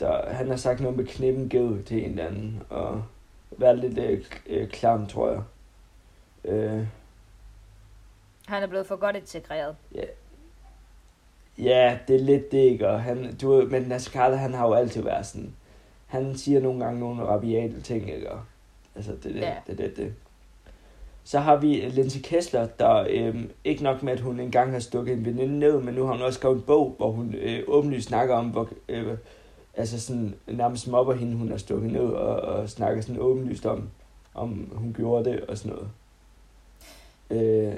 der 0.00 0.30
han 0.32 0.48
har 0.48 0.56
sagt 0.56 0.80
noget 0.80 0.96
med 0.96 1.06
knippen 1.06 1.48
ged 1.48 1.82
til 1.84 2.04
en 2.04 2.10
eller 2.10 2.26
anden, 2.26 2.62
og 2.70 3.02
været 3.58 3.78
lidt 3.78 3.98
øh, 3.98 4.24
øh, 4.46 4.68
klam, 4.68 5.06
tror 5.06 5.30
jeg. 5.30 5.42
Øh, 6.44 6.86
Han 8.46 8.62
er 8.62 8.66
blevet 8.66 8.86
for 8.86 8.96
godt 8.96 9.16
integreret. 9.16 9.76
ja, 11.58 11.98
det 12.08 12.16
er 12.16 12.20
lidt 12.20 12.52
det, 12.52 12.58
ikke? 12.58 12.88
Og 12.88 13.02
han, 13.02 13.36
du, 13.36 13.68
men 13.70 13.82
Nasser 13.82 14.10
Carter, 14.10 14.36
han 14.36 14.54
har 14.54 14.66
jo 14.66 14.74
altid 14.74 15.02
været 15.02 15.26
sådan, 15.26 15.54
han 16.06 16.36
siger 16.36 16.60
nogle 16.60 16.84
gange 16.84 17.00
nogle 17.00 17.22
rabiate 17.22 17.80
ting, 17.80 18.10
ikke? 18.14 18.32
Og, 18.32 18.40
altså, 18.96 19.12
det 19.12 19.26
er 19.26 19.32
det, 19.32 19.40
Ja. 19.40 19.54
det, 19.66 19.78
det, 19.78 19.96
det. 19.96 20.14
Så 21.26 21.38
har 21.38 21.56
vi 21.56 21.74
Lindsay 21.74 22.20
Kessler, 22.20 22.66
der 22.66 23.06
øhm, 23.10 23.50
ikke 23.64 23.82
nok 23.82 24.02
med, 24.02 24.12
at 24.12 24.20
hun 24.20 24.40
engang 24.40 24.72
har 24.72 24.78
stukket 24.78 25.12
en 25.16 25.24
veninde 25.24 25.58
ned, 25.58 25.80
men 25.80 25.94
nu 25.94 26.04
har 26.04 26.12
hun 26.12 26.22
også 26.22 26.38
skrevet 26.38 26.56
en 26.56 26.62
bog, 26.62 26.94
hvor 26.96 27.10
hun 27.10 27.34
øh, 27.34 27.62
åbenlyst 27.68 28.08
snakker 28.08 28.34
om, 28.34 28.48
hvor, 28.48 28.68
øh, 28.88 29.16
altså 29.74 30.00
sådan 30.00 30.34
nærmest 30.46 30.88
mobber 30.88 31.14
hende, 31.14 31.36
hun 31.36 31.50
har 31.50 31.56
stukket 31.56 31.92
ned, 31.92 32.00
og, 32.06 32.36
og 32.40 32.68
snakker 32.68 33.02
sådan 33.02 33.20
åbenlyst 33.20 33.66
om, 33.66 33.88
om 34.34 34.68
hun 34.74 34.92
gjorde 34.96 35.30
det 35.30 35.40
og 35.40 35.58
sådan 35.58 35.72
noget. 35.76 35.88
Øh, 37.30 37.74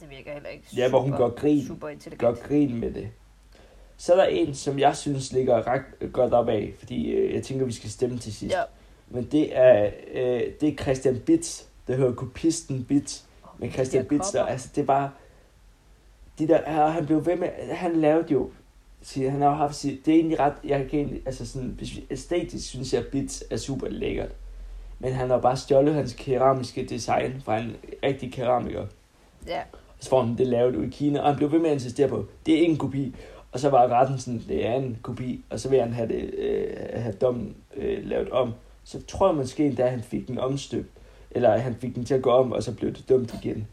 Det 0.00 0.10
virker 0.10 0.32
heller 0.32 0.48
ikke 0.48 0.64
Ja, 0.76 0.88
hvor 0.88 1.00
hun 1.00 1.10
super, 1.12 1.28
gør 1.28 1.34
grin. 1.34 1.66
super 1.66 1.88
gør 2.18 2.34
grin 2.34 2.80
med 2.80 2.90
det. 2.90 3.08
Så 3.96 4.12
er 4.12 4.16
der 4.16 4.24
en, 4.24 4.54
som 4.54 4.78
jeg 4.78 4.96
synes 4.96 5.32
ligger 5.32 5.66
ret 5.66 6.12
godt 6.12 6.32
op 6.34 6.48
af, 6.48 6.72
fordi 6.78 7.10
øh, 7.10 7.34
jeg 7.34 7.42
tænker, 7.42 7.66
vi 7.66 7.72
skal 7.72 7.90
stemme 7.90 8.18
til 8.18 8.34
sidst. 8.34 8.54
Ja. 8.54 8.62
Men 9.08 9.24
det 9.32 9.56
er, 9.58 9.90
øh, 10.14 10.42
det 10.60 10.68
er 10.68 10.74
Christian 10.76 11.20
Bitz, 11.26 11.62
der 11.88 11.96
hedder 11.96 12.12
Kopisten 12.12 12.84
Bitz. 12.84 13.22
Men 13.58 13.70
Christian 13.72 14.04
de 14.04 14.08
der 14.08 14.16
Bitz, 14.16 14.32
der, 14.32 14.38
kopper. 14.38 14.52
altså 14.52 14.68
det 14.74 14.82
er 14.82 14.86
bare... 14.86 15.10
De 16.38 16.48
der, 16.48 16.90
han 16.90 17.06
blev 17.06 17.26
ved 17.26 17.36
med, 17.36 17.48
han 17.70 17.96
lavede 17.96 18.26
jo, 18.32 18.50
siger, 19.02 19.30
han 19.30 19.40
har 19.40 19.48
jo 19.48 19.54
haft 19.54 19.74
sit, 19.74 20.06
det 20.06 20.14
er 20.14 20.18
egentlig 20.18 20.38
ret, 20.38 20.54
jeg 20.64 20.86
kan 20.90 20.98
egentlig, 20.98 21.22
altså 21.26 21.46
sådan, 21.46 21.68
hvis 21.68 21.96
vi, 21.96 22.04
æstetisk 22.10 22.68
synes 22.68 22.92
jeg, 22.92 23.00
at 23.00 23.06
Bitz 23.06 23.42
er 23.50 23.56
super 23.56 23.88
lækkert. 23.88 24.30
Men 24.98 25.12
han 25.12 25.30
har 25.30 25.38
bare 25.38 25.56
stjålet 25.56 25.94
hans 25.94 26.14
keramiske 26.18 26.84
design 26.84 27.42
fra 27.44 27.58
en 27.58 27.76
rigtig 28.02 28.32
keramiker. 28.32 28.86
Ja, 29.46 29.62
Så 30.00 30.08
får 30.08 30.22
han 30.22 30.38
det 30.38 30.46
lavet 30.46 30.76
ud 30.76 30.84
i 30.84 30.88
Kina, 30.90 31.20
og 31.20 31.26
han 31.28 31.36
blev 31.36 31.52
ved 31.52 31.58
med 31.58 31.70
at 31.70 31.74
insistere 31.74 32.08
på, 32.08 32.26
det 32.46 32.54
er 32.54 32.58
ikke 32.58 32.72
en 32.72 32.78
kopi. 32.78 33.14
Og 33.52 33.60
så 33.60 33.70
var 33.70 33.88
retten 33.88 34.18
sådan, 34.18 34.42
det 34.48 34.66
er 34.66 34.74
en 34.74 34.98
kopi, 35.02 35.44
og 35.50 35.60
så 35.60 35.68
vil 35.68 35.80
han 35.80 35.92
have, 35.92 36.08
det, 36.08 36.34
øh, 36.34 36.76
have 36.94 37.14
dommen 37.14 37.56
øh, 37.76 38.06
lavet 38.06 38.30
om. 38.30 38.52
Så 38.84 39.02
tror 39.02 39.28
jeg 39.28 39.36
måske 39.36 39.66
endda, 39.66 39.82
at 39.82 39.90
han 39.90 40.02
fik 40.02 40.28
den 40.28 40.38
omstøbt, 40.38 40.88
eller 41.34 41.56
han 41.56 41.74
fik 41.74 41.94
den 41.94 42.04
til 42.04 42.14
at 42.14 42.22
gå 42.22 42.30
om, 42.30 42.52
og 42.52 42.62
så 42.62 42.74
blev 42.74 42.94
det 42.94 43.08
dømt 43.08 43.34
igen. 43.34 43.68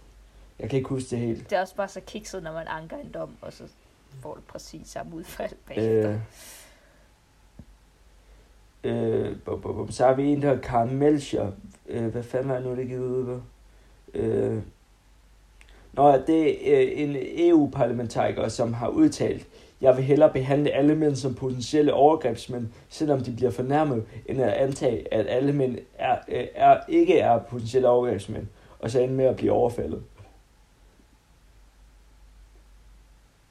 Jeg 0.59 0.69
kan 0.69 0.77
ikke 0.77 0.89
huske 0.89 1.09
det 1.09 1.19
helt. 1.19 1.49
det 1.49 1.57
er 1.57 1.61
også 1.61 1.75
bare 1.75 1.87
så 1.87 2.01
kikset, 2.07 2.43
når 2.43 2.53
man 2.53 2.67
anker 2.67 2.97
en 2.97 3.11
dom, 3.13 3.29
og 3.41 3.53
så 3.53 3.63
får 4.21 4.33
du 4.33 4.41
præcis 4.47 4.87
samme 4.87 5.15
udfald 5.15 5.51
bagefter. 5.67 6.19
Øh, 8.83 9.27
øh, 9.27 9.37
bum, 9.45 9.61
bum, 9.61 9.75
bum. 9.75 9.91
så 9.91 10.05
har 10.05 10.13
vi 10.13 10.23
en, 10.23 10.41
der 10.41 10.47
hedder 10.47 10.61
Karen 10.61 10.95
Melcher. 10.95 11.51
Øh, 11.87 12.07
hvad 12.07 12.23
fanden 12.23 12.49
var 12.49 12.55
det 12.55 12.65
nu, 12.65 12.75
det 12.75 12.87
givet 12.87 13.07
ud 13.07 13.25
på? 13.25 13.41
Øh, 14.13 14.61
Nå, 15.93 16.17
det 16.27 16.73
er 16.75 16.81
øh, 16.81 16.91
en 16.95 17.15
EU-parlamentariker, 17.19 18.47
som 18.47 18.73
har 18.73 18.87
udtalt, 18.87 19.47
jeg 19.81 19.97
vil 19.97 20.05
hellere 20.05 20.33
behandle 20.33 20.71
alle 20.71 20.95
mænd 20.95 21.15
som 21.15 21.35
potentielle 21.35 21.93
overgrebsmænd, 21.93 22.67
selvom 22.89 23.21
de 23.21 23.31
bliver 23.35 23.51
fornærmet, 23.51 24.05
end 24.25 24.41
at 24.41 24.53
antage, 24.53 25.13
at 25.13 25.25
alle 25.29 25.53
mænd 25.53 25.77
er, 25.97 26.17
øh, 26.27 26.47
er, 26.55 26.79
ikke 26.87 27.19
er 27.19 27.39
potentielle 27.39 27.89
overgrebsmænd, 27.89 28.47
og 28.79 28.91
så 28.91 28.99
ende 28.99 29.13
med 29.13 29.25
at 29.25 29.35
blive 29.35 29.51
overfaldet. 29.51 30.03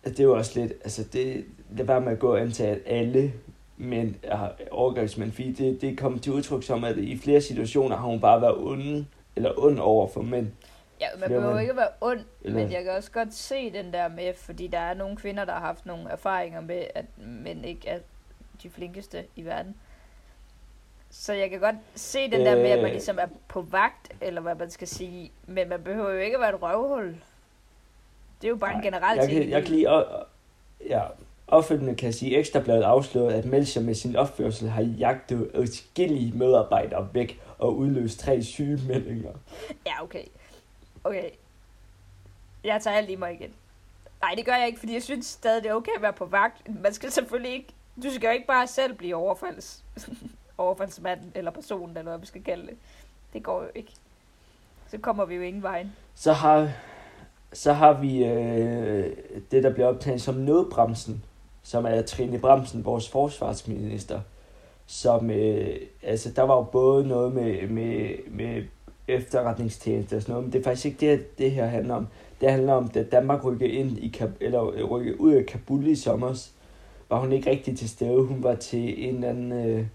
Altså, 0.04 0.16
det 0.16 0.20
er 0.20 0.28
jo 0.28 0.36
også 0.36 0.60
lidt, 0.60 0.72
altså 0.72 1.04
det, 1.12 1.44
lad 1.76 1.84
være 1.84 2.00
med 2.00 2.12
at 2.12 2.18
gå 2.18 2.32
og 2.32 2.40
antage, 2.40 2.70
at 2.70 2.80
alle 2.86 3.32
mænd 3.76 4.14
er 4.22 4.48
overgrebsmænd, 4.70 5.32
fordi 5.32 5.52
det, 5.52 5.80
det 5.80 5.98
kommer 5.98 6.18
til 6.18 6.32
udtryk 6.32 6.62
som, 6.62 6.84
at 6.84 6.96
i 6.96 7.18
flere 7.18 7.40
situationer 7.40 7.96
har 7.96 8.06
hun 8.06 8.20
bare 8.20 8.40
været 8.40 8.56
onde, 8.56 9.06
eller 9.36 9.52
ond 9.64 9.78
over 9.78 10.08
for 10.08 10.22
mænd. 10.22 10.46
Ja, 11.00 11.06
man 11.18 11.18
Flere 11.26 11.28
behøver 11.28 11.48
mænd. 11.54 11.60
ikke 11.60 11.70
at 11.70 11.76
være 11.76 11.88
ond, 12.00 12.20
Eller- 12.42 12.58
men 12.60 12.72
jeg 12.72 12.84
kan 12.84 12.92
også 12.92 13.10
godt 13.10 13.34
se 13.34 13.72
den 13.72 13.92
der 13.92 14.08
med, 14.08 14.34
fordi 14.34 14.66
der 14.66 14.78
er 14.78 14.94
nogle 14.94 15.16
kvinder, 15.16 15.44
der 15.44 15.52
har 15.52 15.60
haft 15.60 15.86
nogle 15.86 16.10
erfaringer 16.10 16.60
med, 16.60 16.84
at 16.94 17.04
mænd 17.16 17.66
ikke 17.66 17.88
er 17.88 17.98
de 18.62 18.70
flinkeste 18.70 19.24
i 19.36 19.44
verden. 19.44 19.74
Så 21.10 21.32
jeg 21.32 21.50
kan 21.50 21.60
godt 21.60 21.76
se 21.94 22.30
den 22.30 22.40
der 22.40 22.56
med, 22.56 22.64
at 22.70 22.78
man 22.78 22.86
Øh. 22.86 22.92
ligesom 22.92 23.18
er 23.20 23.26
på 23.48 23.60
vagt, 23.60 24.12
eller 24.20 24.40
hvad 24.40 24.54
man 24.54 24.70
skal 24.70 24.88
sige, 24.88 25.32
men 25.46 25.68
man 25.68 25.82
behøver 25.82 26.10
jo 26.12 26.18
ikke 26.18 26.36
at 26.36 26.40
være 26.40 26.54
et 26.54 26.62
røvhul. 26.62 27.06
Det 28.40 28.46
er 28.46 28.48
jo 28.48 28.56
bare 28.56 28.70
en 28.70 28.76
Nej, 28.76 28.84
generel 28.84 29.18
jeg 29.18 29.28
ting. 29.28 29.40
kan, 29.40 29.50
jeg 29.50 29.62
kan 29.62 29.70
lige, 29.74 29.90
og, 29.90 30.26
ja, 30.88 31.02
opfølgende 31.48 31.94
kan 31.94 32.12
sige, 32.12 32.34
at 32.34 32.40
Ekstrabladet 32.40 32.82
afslørede, 32.82 33.34
at 33.34 33.44
Melcher 33.44 33.82
med 33.82 33.94
sin 33.94 34.16
opførsel 34.16 34.68
har 34.68 34.82
jagtet 34.82 35.50
adskillige 35.54 36.32
medarbejdere 36.38 37.08
væk 37.12 37.40
og 37.58 37.76
udløst 37.76 38.20
tre 38.20 38.42
sygemeldinger. 38.42 39.32
Ja, 39.86 40.02
okay. 40.02 40.24
Okay. 41.04 41.30
Jeg 42.64 42.82
tager 42.82 42.96
alt 42.96 43.10
i 43.10 43.16
mig 43.16 43.32
igen. 43.32 43.54
Nej, 44.20 44.34
det 44.36 44.44
gør 44.44 44.54
jeg 44.54 44.66
ikke, 44.66 44.78
fordi 44.78 44.94
jeg 44.94 45.02
synes 45.02 45.26
stadig, 45.26 45.62
det 45.62 45.70
er 45.70 45.74
okay 45.74 45.92
at 45.96 46.02
være 46.02 46.12
på 46.12 46.24
vagt. 46.24 46.82
Man 46.82 46.94
skal 46.94 47.10
selvfølgelig 47.10 47.52
ikke... 47.52 47.68
Du 48.02 48.10
skal 48.10 48.26
jo 48.26 48.32
ikke 48.32 48.46
bare 48.46 48.66
selv 48.66 48.94
blive 48.94 49.16
overfalds... 49.16 49.84
overfaldsmanden 50.58 51.32
eller 51.34 51.50
personen, 51.50 51.96
eller 51.96 52.10
hvad 52.10 52.18
vi 52.18 52.26
skal 52.26 52.42
kalde 52.42 52.66
det. 52.66 52.76
Det 53.32 53.42
går 53.42 53.62
jo 53.62 53.68
ikke. 53.74 53.92
Så 54.88 54.98
kommer 54.98 55.24
vi 55.24 55.34
jo 55.34 55.42
ingen 55.42 55.62
vejen. 55.62 55.92
Så 56.14 56.32
har, 56.32 56.70
så 57.52 57.72
har 57.72 57.92
vi 57.92 58.24
øh, 58.24 59.16
det, 59.50 59.62
der 59.62 59.72
bliver 59.72 59.86
optaget 59.86 60.22
som 60.22 60.34
nødbremsen, 60.34 61.24
som 61.62 61.84
er 61.84 62.02
Trine 62.02 62.38
Bremsen, 62.38 62.84
vores 62.84 63.08
forsvarsminister. 63.08 64.20
Som, 64.86 65.30
øh, 65.30 65.76
altså, 66.02 66.30
der 66.30 66.42
var 66.42 66.56
jo 66.56 66.62
både 66.62 67.08
noget 67.08 67.32
med, 67.32 67.68
med, 67.68 68.16
med 68.28 68.64
efterretningstjeneste 69.10 70.16
og 70.16 70.22
sådan 70.22 70.32
noget, 70.32 70.44
men 70.44 70.52
det 70.52 70.58
er 70.58 70.62
faktisk 70.62 70.86
ikke 70.86 71.10
det, 71.10 71.38
det 71.38 71.50
her 71.50 71.66
handler 71.66 71.94
om. 71.94 72.06
Det 72.40 72.50
handler 72.50 72.72
om, 72.72 72.88
da 72.88 73.02
Danmark 73.02 73.44
rykkede 73.44 73.70
ind 73.70 73.98
i 73.98 74.08
Kab- 74.16 74.36
eller 74.40 74.70
øh, 74.74 74.84
rykkede 74.84 75.20
ud 75.20 75.32
af 75.32 75.46
Kabul 75.46 75.86
i 75.86 75.94
sommer, 75.94 76.48
var 77.08 77.20
hun 77.20 77.32
ikke 77.32 77.50
rigtig 77.50 77.78
til 77.78 77.88
stede. 77.88 78.22
Hun 78.22 78.42
var 78.42 78.54
til 78.54 79.08
en 79.08 79.14
eller 79.14 79.28
anden... 79.28 79.52
Øh, 79.52 79.86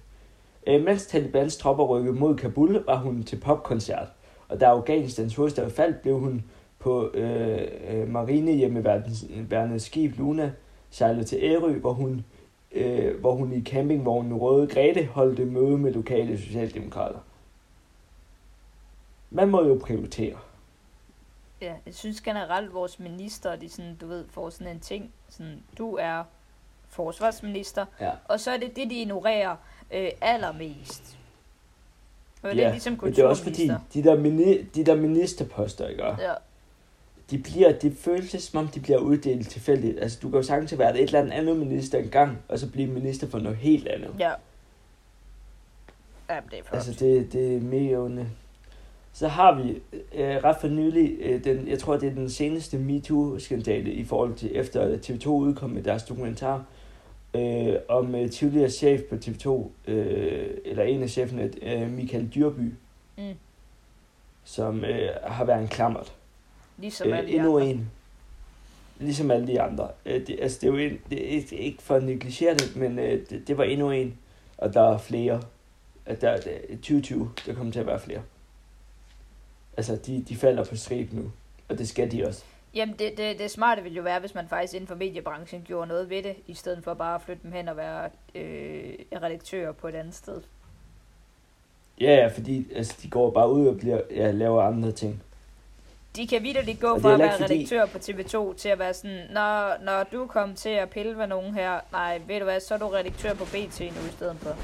øh, 0.67 0.83
mens 0.83 1.05
Talibans 1.05 1.57
tropper 1.57 1.85
rykkede 1.85 2.15
mod 2.15 2.35
Kabul, 2.35 2.83
var 2.85 2.97
hun 2.97 3.23
til 3.23 3.35
popkoncert. 3.35 4.07
Og 4.47 4.59
da 4.59 4.65
Afghanistans 4.65 5.35
hovedstad 5.35 5.69
faldt, 5.69 6.01
blev 6.01 6.19
hun 6.19 6.43
på 6.79 7.11
øh, 7.13 7.61
øh, 7.91 8.09
marinehjemmeværnets 8.09 9.85
skib 9.85 10.17
Luna 10.17 10.51
sejlet 10.89 11.27
til 11.27 11.39
Ærø, 11.41 11.73
hvor 11.73 11.93
hun, 11.93 12.25
øh, 12.71 13.19
hvor 13.19 13.31
hun 13.31 13.53
i 13.53 13.63
campingvognen 13.63 14.33
Røde 14.33 14.67
Grete 14.67 15.05
holdte 15.05 15.45
møde 15.45 15.77
med 15.77 15.93
lokale 15.93 16.37
socialdemokrater. 16.37 17.19
Man 19.35 19.49
må 19.49 19.63
jo 19.67 19.79
prioritere. 19.81 20.37
Ja, 21.61 21.73
jeg 21.85 21.93
synes 21.95 22.21
generelt, 22.21 22.73
vores 22.73 22.99
minister, 22.99 23.55
de 23.55 23.69
sådan, 23.69 23.95
du 23.95 24.07
ved, 24.07 24.25
får 24.31 24.49
sådan 24.49 24.67
en 24.75 24.79
ting. 24.79 25.11
Sådan, 25.29 25.63
du 25.77 25.95
er 25.95 26.23
forsvarsminister, 26.89 27.85
Ja. 28.01 28.11
og 28.25 28.39
så 28.39 28.51
er 28.51 28.57
det 28.57 28.75
det, 28.75 28.89
de 28.89 28.95
ignorerer 29.01 29.55
øh, 29.91 30.09
allermest. 30.21 31.17
Og 32.43 32.49
det 32.51 32.57
ja, 32.57 32.63
er 32.67 32.71
ligesom 32.71 32.99
men 33.01 33.11
det 33.15 33.19
er 33.19 33.27
også 33.27 33.43
fordi, 33.43 33.71
de 33.93 34.03
der, 34.03 34.19
mini, 34.19 34.61
de 34.63 34.83
der 34.85 34.95
ministerposter, 34.95 35.87
ikke? 35.87 36.03
Ja, 36.05 36.33
de 37.31 37.37
bliver, 37.37 37.79
det 37.79 37.97
føles 37.97 38.43
som 38.43 38.59
om, 38.59 38.67
de 38.67 38.79
bliver 38.79 38.97
uddelt 38.99 39.49
tilfældigt. 39.49 39.99
Altså, 39.99 40.19
du 40.21 40.29
kan 40.29 40.37
jo 40.37 40.43
sagtens 40.43 40.77
være 40.77 40.99
et 40.99 41.03
eller 41.03 41.19
andet 41.19 41.31
andet 41.33 41.57
minister 41.57 41.97
engang, 41.99 42.37
og 42.47 42.59
så 42.59 42.71
blive 42.71 42.87
minister 42.87 43.27
for 43.29 43.39
noget 43.39 43.57
helt 43.57 43.87
andet. 43.87 44.15
ja. 44.19 44.31
Ja, 46.29 46.39
det 46.51 46.59
er 46.59 46.63
flot. 46.63 46.73
Altså, 46.73 47.05
det, 47.05 47.33
det 47.33 47.55
er 47.55 47.61
mega. 47.61 48.25
Så 49.17 49.27
har 49.27 49.61
vi 49.61 49.71
øh, 50.15 50.35
ret 50.43 50.55
for 50.61 50.67
nylig, 50.67 51.15
øh, 51.19 51.43
den, 51.43 51.67
jeg 51.67 51.79
tror, 51.79 51.97
det 51.97 52.09
er 52.09 52.13
den 52.13 52.29
seneste 52.29 52.77
MeToo-skandale 52.77 53.91
i 53.93 54.03
forhold 54.03 54.33
til, 54.35 54.51
efter 54.53 54.81
at 54.81 55.09
TV2 55.09 55.27
udkom 55.29 55.69
med 55.69 55.83
deres 55.83 56.03
dokumentar, 56.03 56.65
øh, 57.33 57.73
om 57.89 58.15
øh, 58.15 58.29
tidligere 58.29 58.69
chef 58.69 59.01
på 59.09 59.15
TV2, 59.15 59.69
øh, 59.91 60.47
eller 60.65 60.83
en 60.83 61.03
af 61.03 61.09
cheferne, 61.09 61.51
øh, 61.61 61.91
Michael 61.91 62.29
Dyrby, 62.35 62.73
Mm. 63.17 63.23
som 64.43 64.85
øh, 64.85 65.09
har 65.23 65.45
været 65.45 65.61
en 65.61 65.67
klammert. 65.67 66.13
Ligesom 66.77 67.07
Øh, 67.07 67.17
alle 67.17 67.29
endnu 67.31 67.55
andre. 67.59 67.69
en. 67.71 67.89
ligesom 68.99 69.31
alle 69.31 69.47
de 69.47 69.61
andre. 69.61 69.87
Øh, 70.05 70.27
det, 70.27 70.39
altså, 70.41 70.57
det 70.61 70.67
er 70.67 70.71
jo 70.71 70.77
en, 70.77 70.97
det 71.09 71.25
er 71.35 71.57
ikke- 71.57 71.81
for 71.83 71.95
at 71.95 72.03
negligere 72.03 72.53
det, 72.53 72.75
men 72.75 72.99
øh, 72.99 73.19
det, 73.29 73.47
det 73.47 73.57
var 73.57 73.63
endnu 73.63 73.91
en, 73.91 74.17
og 74.57 74.73
der 74.73 74.81
er 74.81 74.97
flere. 74.97 75.41
At 76.05 76.21
der, 76.21 76.37
der, 76.37 76.51
i 76.69 76.75
2020, 76.75 77.29
der 77.45 77.53
kommer 77.53 77.71
til 77.73 77.79
at 77.79 77.87
være 77.87 77.99
flere. 77.99 78.21
Altså, 79.77 79.95
de, 79.95 80.23
de 80.29 80.35
falder 80.35 80.65
på 80.65 80.75
strip 80.75 81.13
nu, 81.13 81.31
og 81.69 81.77
det 81.77 81.89
skal 81.89 82.11
de 82.11 82.27
også. 82.27 82.43
Jamen, 82.73 82.95
det, 82.99 83.17
det, 83.17 83.39
det 83.39 83.51
smarte 83.51 83.81
ville 83.83 83.95
jo 83.95 84.03
være, 84.03 84.19
hvis 84.19 84.35
man 84.35 84.47
faktisk 84.47 84.73
inden 84.73 84.87
for 84.87 84.95
mediebranchen 84.95 85.61
gjorde 85.67 85.87
noget 85.87 86.09
ved 86.09 86.23
det, 86.23 86.35
i 86.47 86.53
stedet 86.53 86.83
for 86.83 86.93
bare 86.93 87.15
at 87.15 87.21
flytte 87.21 87.43
dem 87.43 87.51
hen 87.51 87.67
og 87.67 87.77
være 87.77 88.09
øh, 88.35 88.93
redaktører 89.23 89.71
på 89.71 89.87
et 89.87 89.95
andet 89.95 90.15
sted. 90.15 90.41
Ja, 92.01 92.15
ja, 92.15 92.27
fordi 92.27 92.67
altså, 92.75 92.95
de 93.03 93.09
går 93.09 93.31
bare 93.31 93.51
ud 93.51 93.67
og 93.67 93.77
bliver, 93.77 94.01
ja, 94.11 94.31
laver 94.31 94.61
andre 94.63 94.91
ting. 94.91 95.23
De 96.15 96.27
kan 96.27 96.43
vidderligt 96.43 96.79
gå 96.79 96.99
fra 96.99 97.13
at 97.13 97.19
være 97.19 97.37
fordi- 97.39 97.53
redaktør 97.53 97.85
på 97.85 97.97
TV2 97.97 98.57
til 98.57 98.69
at 98.69 98.79
være 98.79 98.93
sådan, 98.93 99.21
når, 99.31 99.83
når 99.83 100.03
du 100.11 100.25
kom 100.27 100.55
til 100.55 100.69
at 100.69 100.89
pille 100.89 101.15
med 101.17 101.27
nogen 101.27 101.53
her, 101.53 101.79
nej, 101.91 102.21
ved 102.27 102.39
du 102.39 102.43
hvad, 102.43 102.59
så 102.59 102.73
er 102.73 102.77
du 102.77 102.87
redaktør 102.87 103.33
på 103.33 103.45
BT 103.45 103.79
nu 103.79 103.85
i 104.09 104.11
stedet 104.11 104.35
for. 104.39 104.55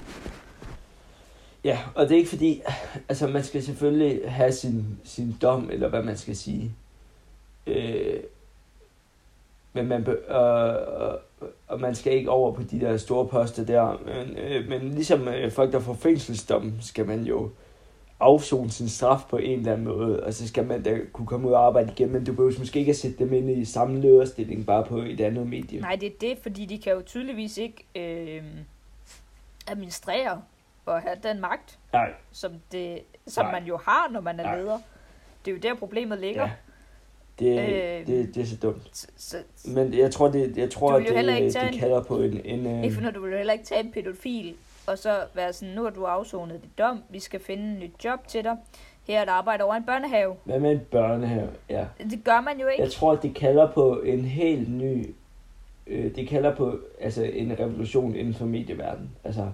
Ja, 1.64 1.80
og 1.96 2.04
det 2.10 2.12
er 2.12 2.18
ikke 2.18 2.30
fordi, 2.30 2.62
altså 3.10 3.28
man 3.28 3.44
skal 3.44 3.64
selvfølgelig 3.64 4.32
have 4.32 4.52
sin, 4.52 5.00
sin 5.04 5.38
dom, 5.42 5.70
eller 5.72 5.90
hvad 5.90 6.04
man 6.04 6.18
skal 6.18 6.36
sige. 6.36 6.72
Øh, 7.68 8.20
men 9.74 9.88
man, 9.88 10.04
be, 10.04 10.12
øh, 10.12 11.14
og 11.68 11.80
man 11.80 11.96
skal 11.96 12.14
ikke 12.14 12.30
over 12.30 12.52
på 12.52 12.64
de 12.64 12.80
der 12.80 12.98
store 12.98 13.28
poster 13.28 13.66
der. 13.66 14.02
Men, 14.06 14.38
øh, 14.38 14.70
men 14.70 14.94
ligesom 14.94 15.28
øh, 15.28 15.52
folk, 15.52 15.72
der 15.72 15.80
får 15.80 15.94
fængselsdom, 15.94 16.74
skal 16.82 17.08
man 17.08 17.24
jo 17.24 17.50
afzone 18.20 18.72
sin 18.72 18.90
straf 18.90 19.22
på 19.30 19.38
en 19.38 19.60
eller 19.60 19.74
anden 19.74 19.88
måde, 19.88 20.24
og 20.24 20.34
så 20.34 20.48
skal 20.48 20.66
man 20.66 20.84
da 20.84 21.00
kunne 21.14 21.28
komme 21.28 21.48
ud 21.48 21.54
og 21.54 21.66
arbejde 21.66 21.92
igen, 21.92 22.12
men 22.12 22.24
du 22.24 22.34
behøver 22.34 22.60
måske 22.60 22.80
ikke 22.80 22.90
at 22.90 22.96
sætte 22.96 23.18
dem 23.18 23.34
ind 23.34 23.50
i 23.50 23.66
samme 23.66 24.02
lederstilling, 24.02 24.66
bare 24.66 24.84
på 24.84 24.98
et 24.98 25.22
andet 25.22 25.48
medie. 25.48 25.82
Nej, 25.82 25.96
det 25.96 26.08
er 26.08 26.18
det, 26.22 26.38
fordi 26.42 26.66
de 26.66 26.78
kan 26.78 26.94
jo 26.94 27.02
tydeligvis 27.02 27.58
ikke 27.58 27.86
øh, 27.96 28.44
administrere 29.68 30.42
og 30.86 31.02
have 31.02 31.16
den 31.24 31.42
magt, 31.42 31.80
Nej, 31.94 32.14
som, 32.32 32.52
det, 32.72 33.00
som 33.28 33.46
Nej. 33.46 33.52
man 33.60 33.64
jo 33.68 33.78
har, 33.78 34.10
når 34.12 34.22
man 34.22 34.40
er 34.40 34.44
Nej. 34.44 34.58
leder. 34.58 34.80
Det 35.46 35.52
er 35.52 35.56
jo 35.56 35.60
der, 35.62 35.76
problemet 35.76 36.20
ligger. 36.20 36.42
ja. 36.42 36.52
Det, 37.40 37.60
Øh, 37.60 38.08
det, 38.08 38.36
det 38.36 38.42
er 38.42 38.46
så 38.46 38.58
dumt. 38.58 39.06
Så, 39.18 39.38
Men 39.76 39.94
jeg 39.94 40.12
tror, 40.12 40.28
det, 40.28 40.58
jeg 40.58 40.72
tror 40.72 40.94
at 40.94 41.06
det, 41.08 41.54
det 41.54 41.80
kalder 41.80 42.04
på 42.04 42.18
en... 42.22 42.42
en 42.46 42.68
øh, 42.68 42.84
Ikke 42.84 42.96
for 42.96 43.02
når 43.02 43.12
du 43.12 43.22
vil 43.22 43.38
heller 43.38 43.54
ikke 43.54 43.66
tage 43.66 43.84
en 43.84 43.92
pædofil, 43.92 44.56
og 44.88 44.98
så 44.98 45.24
være 45.34 45.54
sådan, 45.54 45.76
nu 45.76 45.84
har 45.84 45.90
du 45.90 46.06
afsonet 46.06 46.64
dit 46.64 46.78
dom, 46.78 47.04
vi 47.10 47.20
skal 47.20 47.40
finde 47.40 47.64
en 47.64 47.80
nyt 47.80 48.06
job 48.06 48.28
til 48.28 48.44
dig. 48.44 48.58
Her 49.08 49.20
er 49.20 49.24
et 49.24 49.30
arbejde 49.30 49.64
over 49.64 49.76
en 49.76 49.84
børnehave. 49.86 50.36
hvad 50.44 50.60
med 50.60 50.72
en 50.72 50.80
børnehave? 50.92 51.50
Ja. 51.70 51.86
Det 51.98 52.24
gør 52.24 52.42
man 52.42 52.60
jo 52.60 52.68
ikke. 52.68 52.84
Jeg 52.84 52.92
tror, 52.92 53.16
det 53.16 53.36
kalder 53.36 53.72
på 53.72 54.00
en 54.02 54.26
helt 54.26 54.70
ny... 54.70 55.16
Øh, 55.88 56.16
det 56.16 56.28
kalder 56.30 56.56
på 56.56 56.80
altså, 57.00 57.24
en 57.24 57.60
revolution 57.60 58.16
inden 58.16 58.34
for 58.34 58.46
medieverdenen. 58.46 59.12
Altså, 59.24 59.52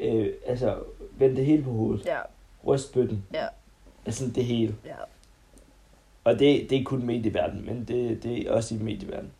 øh, 0.00 0.32
altså 0.46 0.76
vend 1.18 1.36
det 1.36 1.46
hele 1.46 1.62
på 1.62 1.70
hovedet. 1.70 2.06
Ja, 2.06 2.18
Ryst 2.66 2.92
bøtten. 2.92 3.24
Ja. 3.34 3.46
Altså 4.06 4.30
det 4.34 4.44
hele. 4.44 4.74
ja. 4.86 4.94
Og 6.24 6.38
det, 6.38 6.70
det 6.70 6.78
er 6.78 6.84
kun 6.84 7.06
medieverdenen, 7.06 7.66
men 7.66 7.84
det, 7.84 8.22
det 8.22 8.38
er 8.48 8.52
også 8.52 8.74
i 8.74 8.78
medieverdenen. 8.78 9.32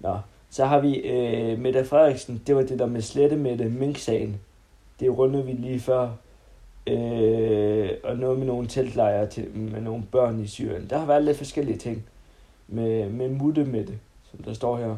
Nå, 0.00 0.18
så 0.50 0.64
har 0.64 0.80
vi 0.80 0.94
øh, 0.96 1.58
Mette 1.58 1.84
Frederiksen. 1.84 2.42
Det 2.46 2.56
var 2.56 2.62
det 2.62 2.78
der 2.78 2.86
med 2.86 3.02
slette 3.02 3.36
med 3.36 3.58
det 3.58 3.72
Mink-sagen. 3.72 4.40
Det 5.00 5.18
rundede 5.18 5.46
vi 5.46 5.52
lige 5.52 5.80
før. 5.80 6.10
Øh, 6.86 7.90
og 8.04 8.16
noget 8.16 8.38
med 8.38 8.46
nogle 8.46 8.68
teltlejre 8.68 9.26
til, 9.26 9.50
med 9.54 9.80
nogle 9.80 10.04
børn 10.12 10.40
i 10.40 10.46
Syrien. 10.46 10.90
Der 10.90 10.98
har 10.98 11.06
været 11.06 11.24
lidt 11.24 11.36
forskellige 11.36 11.78
ting. 11.78 12.06
Med, 12.68 13.08
med 13.08 13.28
mutte 13.28 13.64
med 13.64 13.86
det, 13.86 13.98
som 14.30 14.42
der 14.42 14.52
står 14.52 14.76
her. 14.76 14.96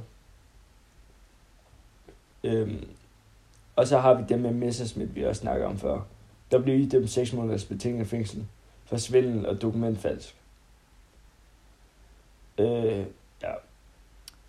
Øhm, 2.45 2.89
og 3.81 3.87
så 3.87 3.99
har 3.99 4.15
vi 4.15 4.25
det 4.29 4.41
med 4.41 4.51
Messerschmidt, 4.51 5.15
vi 5.15 5.25
også 5.25 5.41
snakker 5.41 5.67
om 5.67 5.79
før. 5.79 6.01
Der 6.51 6.63
blev 6.63 6.81
idømt 6.81 7.11
6 7.11 7.33
måneders 7.33 7.65
betinget 7.65 8.07
fængsel 8.07 8.47
for 8.85 8.97
svindel 8.97 9.47
og 9.47 9.63
dokumentfalsk. 9.63 10.37
Øh, 12.59 13.05
ja. 13.43 13.53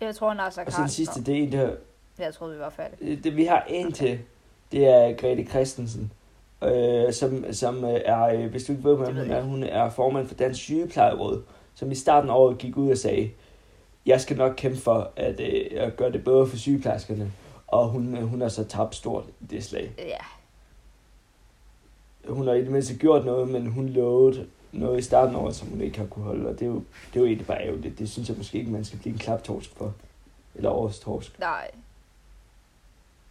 Jeg 0.00 0.14
tror, 0.14 0.34
Nasser 0.34 0.64
Og 0.64 0.72
så 0.72 0.80
den 0.80 0.88
sidste, 0.88 1.24
det 1.24 1.38
er 1.38 1.42
en 1.42 1.52
der... 1.52 1.70
Jeg 2.18 2.34
troede, 2.34 2.54
vi 2.54 2.60
var 2.60 2.70
færdige. 2.70 3.16
Det, 3.16 3.36
vi 3.36 3.44
har 3.44 3.64
en 3.68 3.92
til. 3.92 4.18
Det 4.72 4.86
er 4.86 5.16
Grete 5.16 5.44
Christensen. 5.44 6.12
Øh, 6.62 7.12
som, 7.12 7.52
som 7.52 7.84
øh, 7.84 8.00
er, 8.04 8.22
øh, 8.22 8.50
hvis 8.50 8.64
du 8.64 8.72
ikke 8.72 8.84
ved, 8.84 8.96
hvem 8.96 9.16
hun 9.16 9.30
er, 9.30 9.42
hun 9.42 9.62
er 9.62 9.90
formand 9.90 10.28
for 10.28 10.34
Dansk 10.34 10.60
Sygeplejeråd, 10.60 11.42
som 11.74 11.90
i 11.90 11.94
starten 11.94 12.30
af 12.30 12.34
året 12.34 12.58
gik 12.58 12.76
ud 12.76 12.90
og 12.90 12.98
sagde, 12.98 13.30
jeg 14.06 14.20
skal 14.20 14.36
nok 14.36 14.54
kæmpe 14.56 14.78
for 14.78 15.10
at, 15.16 15.40
øh, 15.40 15.64
at 15.76 15.96
gøre 15.96 16.12
det 16.12 16.24
bedre 16.24 16.46
for 16.46 16.56
sygeplejerskerne. 16.56 17.32
Og 17.72 17.88
hun, 17.88 18.16
øh, 18.16 18.22
hun 18.22 18.40
har 18.40 18.48
så 18.48 18.64
tabt 18.64 18.94
stort 18.94 19.24
i 19.40 19.44
det 19.44 19.64
slag. 19.64 19.92
Ja, 19.98 20.16
Hun 22.28 22.46
har 22.46 22.54
i 22.54 22.60
det 22.60 22.70
mindste 22.70 22.96
gjort 22.96 23.24
noget, 23.24 23.48
men 23.48 23.66
hun 23.66 23.88
lovede 23.88 24.46
noget 24.72 24.98
i 24.98 25.02
starten 25.02 25.36
året, 25.36 25.54
som 25.56 25.68
hun 25.68 25.80
ikke 25.80 25.98
har 25.98 26.06
kunne 26.06 26.24
holde. 26.24 26.48
Og 26.48 26.54
det 26.58 26.62
er 26.62 26.66
jo, 26.66 26.74
det 26.74 27.16
er 27.16 27.20
jo 27.20 27.26
egentlig 27.26 27.46
bare 27.46 27.62
ærgerligt. 27.66 27.98
Det 27.98 28.10
synes 28.10 28.28
jeg 28.28 28.36
måske 28.36 28.58
ikke, 28.58 28.70
man 28.70 28.84
skal 28.84 28.98
blive 28.98 29.12
en 29.12 29.18
klaptorsk 29.18 29.76
for. 29.76 29.94
Eller 30.54 30.70
årets 30.70 30.98
torsk. 31.00 31.38
nej. 31.38 31.70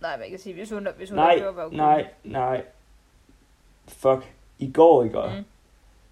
Nej, 0.01 0.19
man 0.19 0.29
kan 0.29 0.39
sige, 0.39 0.53
hvis 0.55 0.69
hun, 0.71 0.87
hvis 0.97 1.09
hun 1.09 1.15
Nej, 1.15 1.37
gjorde, 1.37 1.53
hvad 1.53 1.63
hun 1.63 1.75
nej, 1.75 2.07
nej. 2.23 2.63
Fuck. 3.87 4.33
I 4.59 4.71
går, 4.71 5.03
ikke? 5.03 5.19
Mm. 5.37 5.43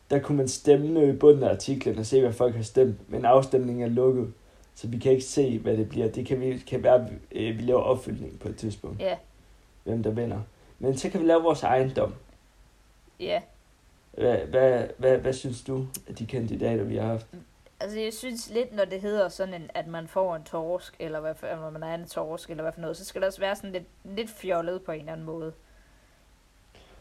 Der 0.09 0.19
kunne 0.19 0.37
man 0.37 0.47
stemme 0.47 1.09
i 1.09 1.13
bunden 1.13 1.43
af 1.43 1.49
artiklen 1.49 1.97
og 1.99 2.05
se, 2.05 2.21
hvad 2.21 2.33
folk 2.33 2.55
har 2.55 2.63
stemt. 2.63 3.09
Men 3.09 3.25
afstemningen 3.25 3.83
er 3.83 3.89
lukket. 3.89 4.33
Så 4.79 4.87
vi 4.87 4.97
kan 4.97 5.11
ikke 5.11 5.23
se, 5.23 5.59
hvad 5.59 5.77
det 5.77 5.89
bliver. 5.89 6.07
Det 6.11 6.25
kan, 6.25 6.41
vi, 6.41 6.57
kan 6.67 6.83
være, 6.83 6.95
at 6.95 7.11
vi, 7.11 7.39
øh, 7.39 7.57
vi 7.57 7.61
laver 7.61 7.81
opfølgning 7.81 8.39
på 8.39 8.49
et 8.49 8.57
tidspunkt. 8.57 8.99
Ja, 9.01 9.17
Hvem 9.83 10.03
der 10.03 10.11
vinder. 10.11 10.41
Men 10.79 10.97
så 10.97 11.09
kan 11.09 11.21
vi 11.21 11.25
lave 11.25 11.43
vores 11.43 11.63
ejendom. 11.63 12.13
ja. 13.19 13.41
Hvad, 14.11 14.37
hvad, 14.37 14.87
hvad, 14.97 15.17
hvad 15.17 15.33
synes 15.33 15.61
du 15.61 15.85
af 16.07 16.15
de 16.15 16.25
kandidater, 16.25 16.83
vi 16.83 16.95
har 16.95 17.07
haft? 17.07 17.27
Altså, 17.79 17.99
jeg 17.99 18.13
synes 18.13 18.49
lidt, 18.49 18.75
når 18.75 18.85
det 18.85 19.01
hedder 19.01 19.29
sådan, 19.29 19.53
en, 19.53 19.69
at 19.73 19.87
man 19.87 20.07
får 20.07 20.35
en 20.35 20.43
torsk, 20.43 20.95
eller 20.99 21.19
hvad 21.19 21.35
for, 21.35 21.47
eller 21.47 21.69
man 21.69 21.83
er 21.83 21.95
en 21.95 22.05
torsk, 22.05 22.49
eller 22.49 22.63
hvad 22.63 22.73
for 22.73 22.81
noget, 22.81 22.97
så 22.97 23.05
skal 23.05 23.21
det 23.21 23.27
også 23.27 23.39
være 23.39 23.55
sådan 23.55 23.71
lidt, 23.71 23.87
lidt 24.03 24.29
fjollet 24.29 24.81
på 24.81 24.91
en 24.91 24.99
eller 24.99 25.11
anden 25.11 25.25
måde. 25.25 25.53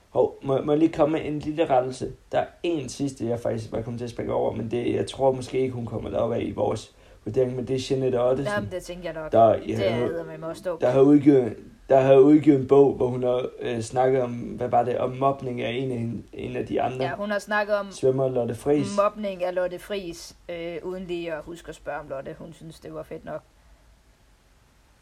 Hov, 0.08 0.38
må, 0.42 0.62
må 0.62 0.72
jeg 0.72 0.78
lige 0.78 0.92
komme 0.92 1.18
med 1.18 1.26
en 1.26 1.38
lille 1.38 1.66
rettelse? 1.66 2.12
Der 2.32 2.38
er 2.38 2.46
en 2.62 2.88
sidste, 2.88 3.26
jeg 3.26 3.40
faktisk 3.40 3.72
var 3.72 3.82
kommet 3.82 3.98
til 3.98 4.04
at 4.04 4.10
springe 4.10 4.32
over, 4.32 4.52
men 4.52 4.70
det, 4.70 4.94
jeg 4.94 5.06
tror 5.06 5.32
måske 5.32 5.58
ikke, 5.58 5.74
hun 5.74 5.86
kommer 5.86 6.10
derop 6.10 6.32
af 6.32 6.40
i 6.40 6.50
vores 6.50 6.94
vurdering, 7.24 7.56
men 7.56 7.68
det 7.68 7.76
er 7.76 7.86
Jeanette 7.90 8.22
Ottesen, 8.22 8.52
Jamen, 8.52 8.70
det 8.70 8.82
tænker 8.82 9.04
jeg 9.04 9.22
nok. 9.22 9.32
der, 9.32 9.52
det 9.52 9.68
ja, 9.68 9.98
er 9.98 10.24
med 10.24 10.38
mig 10.38 10.56
der 10.80 10.90
har 10.90 11.00
udgivet 11.00 11.56
der 11.88 12.00
har 12.00 12.16
udgivet 12.16 12.60
en 12.60 12.68
bog, 12.68 12.94
hvor 12.94 13.06
hun 13.06 13.22
har 13.22 13.48
øh, 13.60 13.80
snakket 13.82 14.22
om, 14.22 14.32
hvad 14.32 14.68
var 14.68 14.82
det, 14.82 14.98
om 14.98 15.10
mobning 15.10 15.62
af 15.62 15.70
en 15.70 15.92
af, 15.92 16.22
en 16.32 16.56
af 16.56 16.66
de 16.66 16.82
andre 16.82 17.04
Ja, 17.04 17.14
hun 17.14 17.30
har 17.30 17.38
snakket 17.38 17.76
om 17.76 17.92
svømmer, 17.92 18.28
Lotte 18.28 18.54
Friis. 18.54 18.96
mobning 18.96 19.44
af 19.44 19.54
Lotte 19.54 19.78
Fris, 19.78 20.36
øh, 20.48 20.76
uden 20.82 21.04
lige 21.04 21.32
at 21.32 21.42
huske 21.42 21.68
at 21.68 21.74
spørge 21.74 21.98
om 22.00 22.08
Lotte. 22.08 22.36
Hun 22.38 22.52
synes, 22.52 22.80
det 22.80 22.94
var 22.94 23.02
fedt 23.02 23.24
nok. 23.24 23.42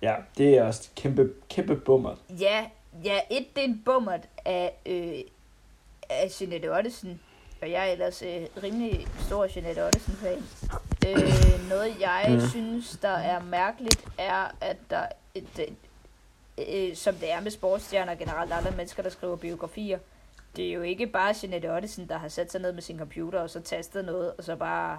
Ja, 0.03 0.15
det 0.39 0.59
er 0.59 0.65
også 0.65 0.89
kæmpe, 0.97 1.33
kæmpe 1.51 1.77
bummer. 1.77 2.15
Ja, 2.41 2.67
ja, 3.05 3.19
et, 3.31 3.47
det 3.57 3.65
er 3.65 3.69
en 3.69 3.83
bummert 3.85 4.29
af, 4.45 4.73
øh, 4.87 5.19
af 6.11 6.41
Jeanette 6.41 6.73
Ottesen. 6.73 7.21
Og 7.67 7.73
jeg 7.73 7.89
er 7.89 7.93
ellers 7.93 8.23
øh, 8.23 8.47
rimelig 8.63 9.07
stor 9.27 9.49
Jeanette 9.57 9.85
Ottesen-fan. 9.87 10.43
Øh, 11.07 11.69
noget, 11.69 12.01
jeg 12.01 12.27
mm. 12.29 12.41
synes, 12.49 12.99
der 13.03 13.09
er 13.09 13.43
mærkeligt, 13.43 14.05
er, 14.19 14.55
at 14.61 14.77
der 14.91 15.07
et, 15.35 15.45
et, 16.57 16.91
øh, 16.91 16.97
som 16.97 17.15
det 17.15 17.33
er 17.33 17.41
med 17.41 17.51
sportsstjerner 17.51 18.13
og 18.13 18.19
generelt 18.19 18.53
andre 18.53 18.71
mennesker, 18.71 19.03
der 19.03 19.11
skriver 19.11 19.37
biografier. 19.37 19.99
Det 20.57 20.69
er 20.69 20.73
jo 20.73 20.83
ikke 20.83 21.07
bare 21.07 21.35
Jeanette 21.43 21.73
Ottesen, 21.73 22.09
der 22.09 22.19
har 22.19 22.29
sat 22.29 22.53
sig 22.53 22.61
ned 22.61 22.73
med 22.73 22.83
sin 22.83 22.99
computer 22.99 23.41
og 23.41 23.51
så 23.51 23.61
tastet 23.61 24.05
noget, 24.05 24.33
og 24.39 24.45
så 24.45 24.57
bare 24.57 24.99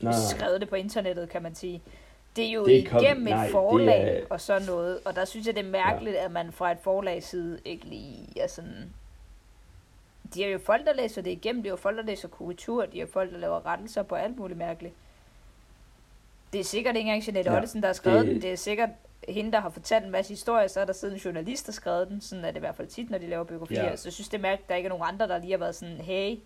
Nej, 0.00 0.12
nej. 0.12 0.20
skrevet 0.30 0.60
det 0.60 0.68
på 0.68 0.76
internettet, 0.76 1.28
kan 1.28 1.42
man 1.42 1.54
sige. 1.54 1.82
Det 2.36 2.44
er 2.46 2.50
jo 2.52 2.66
Det 2.66 2.82
det 2.82 2.90
kom- 2.90 3.02
igennem 3.02 3.26
nej, 3.28 3.38
et 3.40 3.44
det 3.44 3.52
forlag 3.52 4.18
er- 4.18 4.24
og 4.30 4.40
sådan 4.40 4.66
noget, 4.66 4.98
og 5.04 5.14
der 5.14 5.24
synes 5.24 5.46
jeg, 5.46 5.54
det 5.56 5.64
er 5.66 5.70
mærkeligt, 5.70 6.16
ja. 6.16 6.24
at 6.24 6.30
man 6.30 6.52
fra 6.52 6.72
et 6.72 6.78
forlags 6.82 7.26
side 7.26 7.60
ikke 7.64 7.84
lige 7.84 8.40
er 8.40 8.46
sådan... 8.46 8.92
De 10.34 10.44
er 10.44 10.48
jo 10.48 10.58
folk, 10.58 10.86
der 10.86 10.92
læser 10.94 11.22
det 11.22 11.30
igennem, 11.30 11.62
det 11.62 11.68
er 11.68 11.72
jo 11.72 11.76
folk, 11.76 11.96
der 11.96 12.02
læser 12.02 12.28
kultur, 12.28 12.86
de 12.86 12.96
er 12.96 13.00
jo 13.00 13.06
folk, 13.12 13.32
der 13.32 13.38
laver 13.38 13.66
rettelser 13.66 14.02
på 14.02 14.14
alt 14.14 14.36
muligt 14.38 14.58
mærkeligt. 14.58 14.94
Det 16.52 16.60
er 16.60 16.64
sikkert 16.64 16.96
ikke 16.96 17.08
engang 17.10 17.26
Jeanette 17.26 17.50
Ja, 17.50 17.56
Ottesen, 17.56 17.80
der 17.82 17.88
har 17.88 17.92
skrevet 17.92 18.26
det- 18.26 18.34
den, 18.34 18.42
det 18.42 18.52
er 18.52 18.56
sikkert 18.56 18.88
hende, 19.28 19.52
der 19.52 19.60
har 19.60 19.70
fortalt 19.70 20.04
en 20.04 20.10
masse 20.10 20.32
historier, 20.32 20.66
så 20.66 20.80
er 20.80 20.84
der 20.84 20.92
siden 20.92 21.14
en 21.14 21.20
journalist, 21.20 21.66
der 21.66 21.72
skrevet 21.72 22.08
den, 22.08 22.20
sådan 22.20 22.44
er 22.44 22.48
det 22.50 22.56
i 22.56 22.60
hvert 22.60 22.76
fald 22.76 22.88
tit, 22.88 23.10
når 23.10 23.18
de 23.18 23.26
laver 23.26 23.44
biografier. 23.44 23.84
Ja. 23.84 23.96
Så 23.96 24.08
jeg 24.08 24.12
synes, 24.12 24.28
det 24.28 24.38
er 24.38 24.42
mærkeligt, 24.42 24.64
at 24.64 24.68
der 24.68 24.74
ikke 24.74 24.86
er 24.86 24.90
nogen 24.90 25.04
andre, 25.14 25.28
der 25.28 25.38
lige 25.38 25.50
har 25.50 25.58
været 25.58 25.74
sådan, 25.74 25.96
hey, 25.96 26.36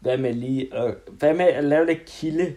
Hvad 0.00 0.18
med 0.18 0.32
lige 0.34 0.74
at, 0.74 0.94
hvad 1.10 1.34
med 1.34 1.44
at 1.44 1.64
lave 1.64 1.86
lidt 1.86 2.04
kilde 2.06 2.56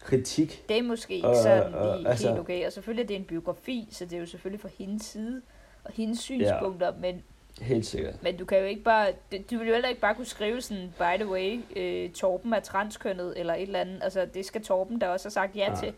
kritik? 0.00 0.64
Det 0.68 0.78
er 0.78 0.82
måske 0.82 1.14
ikke 1.14 1.28
Og- 1.28 1.36
sådan 1.36 1.74
og- 1.74 1.98
lige 1.98 2.08
altså- 2.08 2.28
helt 2.28 2.40
okay. 2.40 2.66
Og 2.66 2.72
selvfølgelig 2.72 3.02
er 3.02 3.06
det 3.06 3.16
en 3.16 3.24
biografi, 3.24 3.88
så 3.90 4.04
det 4.04 4.12
er 4.12 4.20
jo 4.20 4.26
selvfølgelig 4.26 4.60
fra 4.60 4.68
hendes 4.78 5.02
side 5.02 5.42
og 5.84 5.92
hendes 5.94 6.18
synspunkter, 6.20 6.86
ja. 6.86 6.92
men 7.00 7.22
Helt 7.60 7.86
sikkert. 7.86 8.22
Men 8.22 8.36
du 8.36 8.44
kan 8.44 8.58
jo 8.58 8.64
ikke 8.64 8.82
bare, 8.82 9.12
du 9.50 9.58
vil 9.58 9.66
jo 9.66 9.72
heller 9.72 9.88
ikke 9.88 10.00
bare 10.00 10.14
kunne 10.14 10.26
skrive 10.26 10.60
sådan, 10.60 10.94
by 10.98 11.16
the 11.22 11.28
way, 11.28 11.60
øh, 11.76 12.10
Torben 12.12 12.52
er 12.52 12.60
transkønnet, 12.60 13.38
eller 13.38 13.54
et 13.54 13.62
eller 13.62 13.80
andet. 13.80 14.00
Altså, 14.02 14.26
det 14.34 14.44
skal 14.46 14.62
Torben 14.64 14.98
da 14.98 15.08
også 15.08 15.26
have 15.26 15.30
sagt 15.32 15.56
ja 15.56 15.68
Nej. 15.68 15.80
til. 15.80 15.92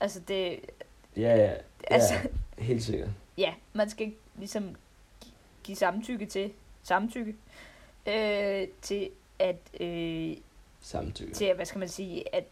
Altså, 0.00 0.20
det, 0.20 0.60
Ja, 1.16 1.36
ja. 1.36 1.52
Altså- 1.90 2.14
ja 2.58 2.62
helt 2.64 2.82
sikkert. 2.82 3.08
ja, 3.38 3.54
man 3.72 3.90
skal 3.90 4.12
ligesom 4.36 4.76
gi- 5.24 5.34
give 5.64 5.76
samtykke 5.76 6.26
til, 6.26 6.52
samtykke, 6.82 7.34
øh, 8.06 8.68
til 8.82 9.10
at, 9.38 9.56
øh, 9.80 10.36
Samtykke. 10.80 11.34
til, 11.34 11.44
at, 11.44 11.56
hvad 11.56 11.66
skal 11.66 11.78
man 11.78 11.88
sige, 11.88 12.34
at, 12.34 12.44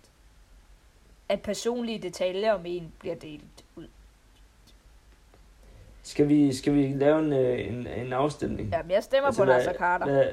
at 1.28 1.42
personlige 1.42 1.98
detaljer 1.98 2.52
om 2.52 2.66
en 2.66 2.92
bliver 2.98 3.14
delt 3.14 3.64
ud. 3.76 3.86
Skal 6.08 6.28
vi, 6.28 6.54
skal 6.54 6.74
vi 6.74 6.92
lave 6.96 7.18
en, 7.18 7.32
øh, 7.32 7.68
en, 7.68 7.86
en 8.06 8.12
afstemning? 8.12 8.68
Jamen, 8.72 8.90
jeg 8.90 9.02
stemmer 9.02 9.26
Altså, 9.26 9.42
på 9.42 9.50
Nasser 9.50 9.72
Carter. 9.72 10.06
Hvad, 10.06 10.24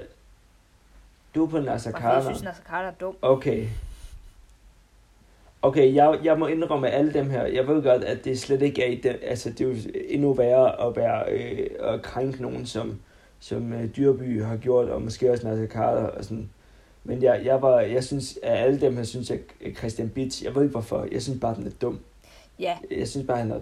du 1.36 1.46
er 1.46 1.50
på 1.50 1.60
Nasser 1.60 1.92
fordi 1.92 2.04
jeg 2.04 2.12
Carter. 2.12 2.26
synes, 2.28 2.44
Nasser 2.44 2.64
Carter 2.64 2.88
er 2.88 2.94
dum. 2.94 3.16
Okay. 3.22 3.68
Okay, 5.62 5.94
jeg, 5.96 6.20
jeg 6.24 6.40
må 6.40 6.48
indrømme 6.48 6.90
alle 6.90 7.14
dem 7.14 7.30
her. 7.30 7.46
Jeg 7.46 7.68
ved 7.68 7.84
godt, 7.84 8.04
at 8.04 8.26
det 8.26 8.40
slet 8.40 8.62
ikke 8.62 8.84
er 8.84 8.88
i 8.88 8.96
den, 8.96 9.16
altså 9.22 9.50
det 9.50 9.62
er 9.62 9.66
jo 9.68 9.76
endnu 10.10 10.34
værre 10.34 10.88
at 10.88 10.96
være 10.96 11.24
øh, 11.32 11.70
at 11.80 12.02
krænke 12.02 12.42
nogen, 12.42 12.66
som, 12.66 13.00
som 13.40 13.74
øh, 13.74 13.96
Dyrby 13.98 14.44
har 14.44 14.58
gjort, 14.58 14.90
og 14.90 15.02
måske 15.02 15.32
også 15.32 15.48
Nasser 15.48 15.68
Carter 15.68 16.08
og 16.08 16.24
sådan. 16.24 16.50
Men 17.04 17.24
jeg, 17.24 17.42
jeg, 17.46 17.62
var, 17.62 17.80
jeg 17.80 18.04
synes, 18.04 18.40
af 18.44 18.64
alle 18.64 18.82
dem 18.82 18.96
her, 18.98 19.04
synes 19.04 19.30
jeg, 19.30 19.40
at 19.66 19.78
Christian 19.78 20.10
Bitch, 20.10 20.44
jeg 20.46 20.56
ved 20.56 20.62
ikke 20.64 20.72
hvorfor, 20.72 21.08
jeg 21.12 21.22
synes 21.22 21.40
bare, 21.42 21.56
den 21.56 21.68
er 21.68 21.72
dum. 21.82 22.00
Ja, 22.60 22.78
Jeg 22.98 23.08
synes 23.08 23.28
bare, 23.28 23.38
han 23.38 23.52
er, 23.52 23.60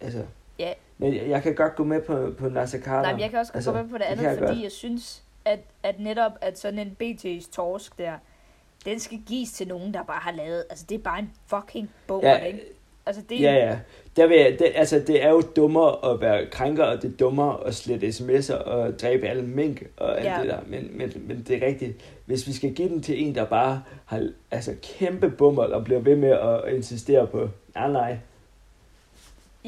altså... 0.00 0.22
Ja. 0.58 0.72
Men 0.98 1.14
jeg, 1.14 1.28
jeg 1.28 1.42
kan 1.42 1.54
godt 1.54 1.76
gå 1.76 1.84
med 1.84 2.00
på, 2.02 2.30
på 2.38 2.48
Nasser 2.48 2.78
Carter. 2.80 3.02
Nej, 3.02 3.12
men 3.12 3.20
jeg 3.20 3.30
kan 3.30 3.38
også 3.38 3.52
Altså, 3.54 3.72
gå 3.72 3.76
med 3.82 3.88
på 3.88 3.98
det 3.98 4.00
det 4.00 4.04
andet, 4.04 4.20
kan 4.22 4.30
jeg 4.30 4.38
fordi 4.38 4.52
godt. 4.52 4.62
jeg 4.62 4.72
synes, 4.72 5.22
at, 5.44 5.58
at 5.82 6.00
netop 6.00 6.32
at 6.40 6.58
sådan 6.58 6.78
en 6.78 6.96
BT's 7.02 7.50
torsk 7.52 7.98
der, 7.98 8.12
den 8.84 9.00
skal 9.00 9.18
gives 9.26 9.52
til 9.52 9.68
nogen, 9.68 9.94
der 9.94 10.02
bare 10.02 10.20
har 10.20 10.32
lavet, 10.32 10.64
altså 10.70 10.84
det 10.88 10.94
er 10.94 10.98
bare 11.02 11.18
en 11.18 11.30
fucking 11.46 11.90
bog, 12.06 12.22
ja, 12.22 12.36
ikke? 12.36 12.60
Altså 13.08 13.22
det, 13.28 13.40
Ja, 13.40 13.52
ja. 13.54 13.78
Der 14.16 14.26
vil 14.26 14.36
jeg, 14.36 14.56
det, 14.58 14.72
altså, 14.74 14.98
det 15.06 15.24
er 15.24 15.30
jo 15.30 15.40
dummere 15.56 16.12
at 16.12 16.20
være 16.20 16.46
krænker, 16.46 16.84
og 16.84 17.02
det 17.02 17.12
er 17.12 17.16
dummere 17.16 17.66
at 17.66 17.74
slette 17.74 18.08
sms'er 18.08 18.54
og 18.54 19.00
dræbe 19.00 19.26
alle 19.26 19.42
mink 19.42 19.82
og 19.96 20.16
alt 20.18 20.24
Ja. 20.26 20.38
det 20.40 20.50
der. 20.50 20.58
Men, 20.66 20.98
men, 20.98 21.12
men 21.26 21.44
det 21.48 21.62
er 21.62 21.66
rigtigt. 21.66 21.92
Hvis 22.26 22.46
vi 22.46 22.52
skal 22.52 22.74
give 22.74 22.88
den 22.88 23.02
til 23.02 23.22
en, 23.26 23.34
der 23.34 23.44
bare 23.44 23.82
har 24.04 24.28
altså, 24.50 24.74
kæmpe 24.82 25.30
bummer 25.30 25.62
og 25.62 25.84
bliver 25.84 26.00
ved 26.00 26.16
med 26.16 26.30
at 26.30 26.74
insistere 26.74 27.26
på, 27.26 27.48
nej, 27.74 27.90
nej. 27.92 28.16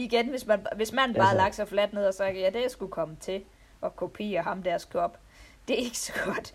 Igen, 0.05 0.29
hvis 0.29 0.47
man, 0.47 0.67
hvis 0.77 0.93
man 0.93 1.15
bare 1.15 1.23
Altså- 1.29 1.37
lagt 1.37 1.55
sig 1.55 1.69
fladt 1.69 1.93
ned 1.93 2.05
og 2.07 2.15
sagt, 2.15 2.37
ja, 2.37 2.51
det 2.53 2.71
skulle 2.71 2.93
komme 2.93 3.17
til 3.21 3.43
at 3.83 3.97
kopiere 3.97 4.43
ham 4.43 4.63
der 4.63 4.79
skop, 4.79 5.19
det 5.69 5.81
er 5.81 5.85
ikke 5.85 5.99
så 5.99 6.13
godt. 6.25 6.55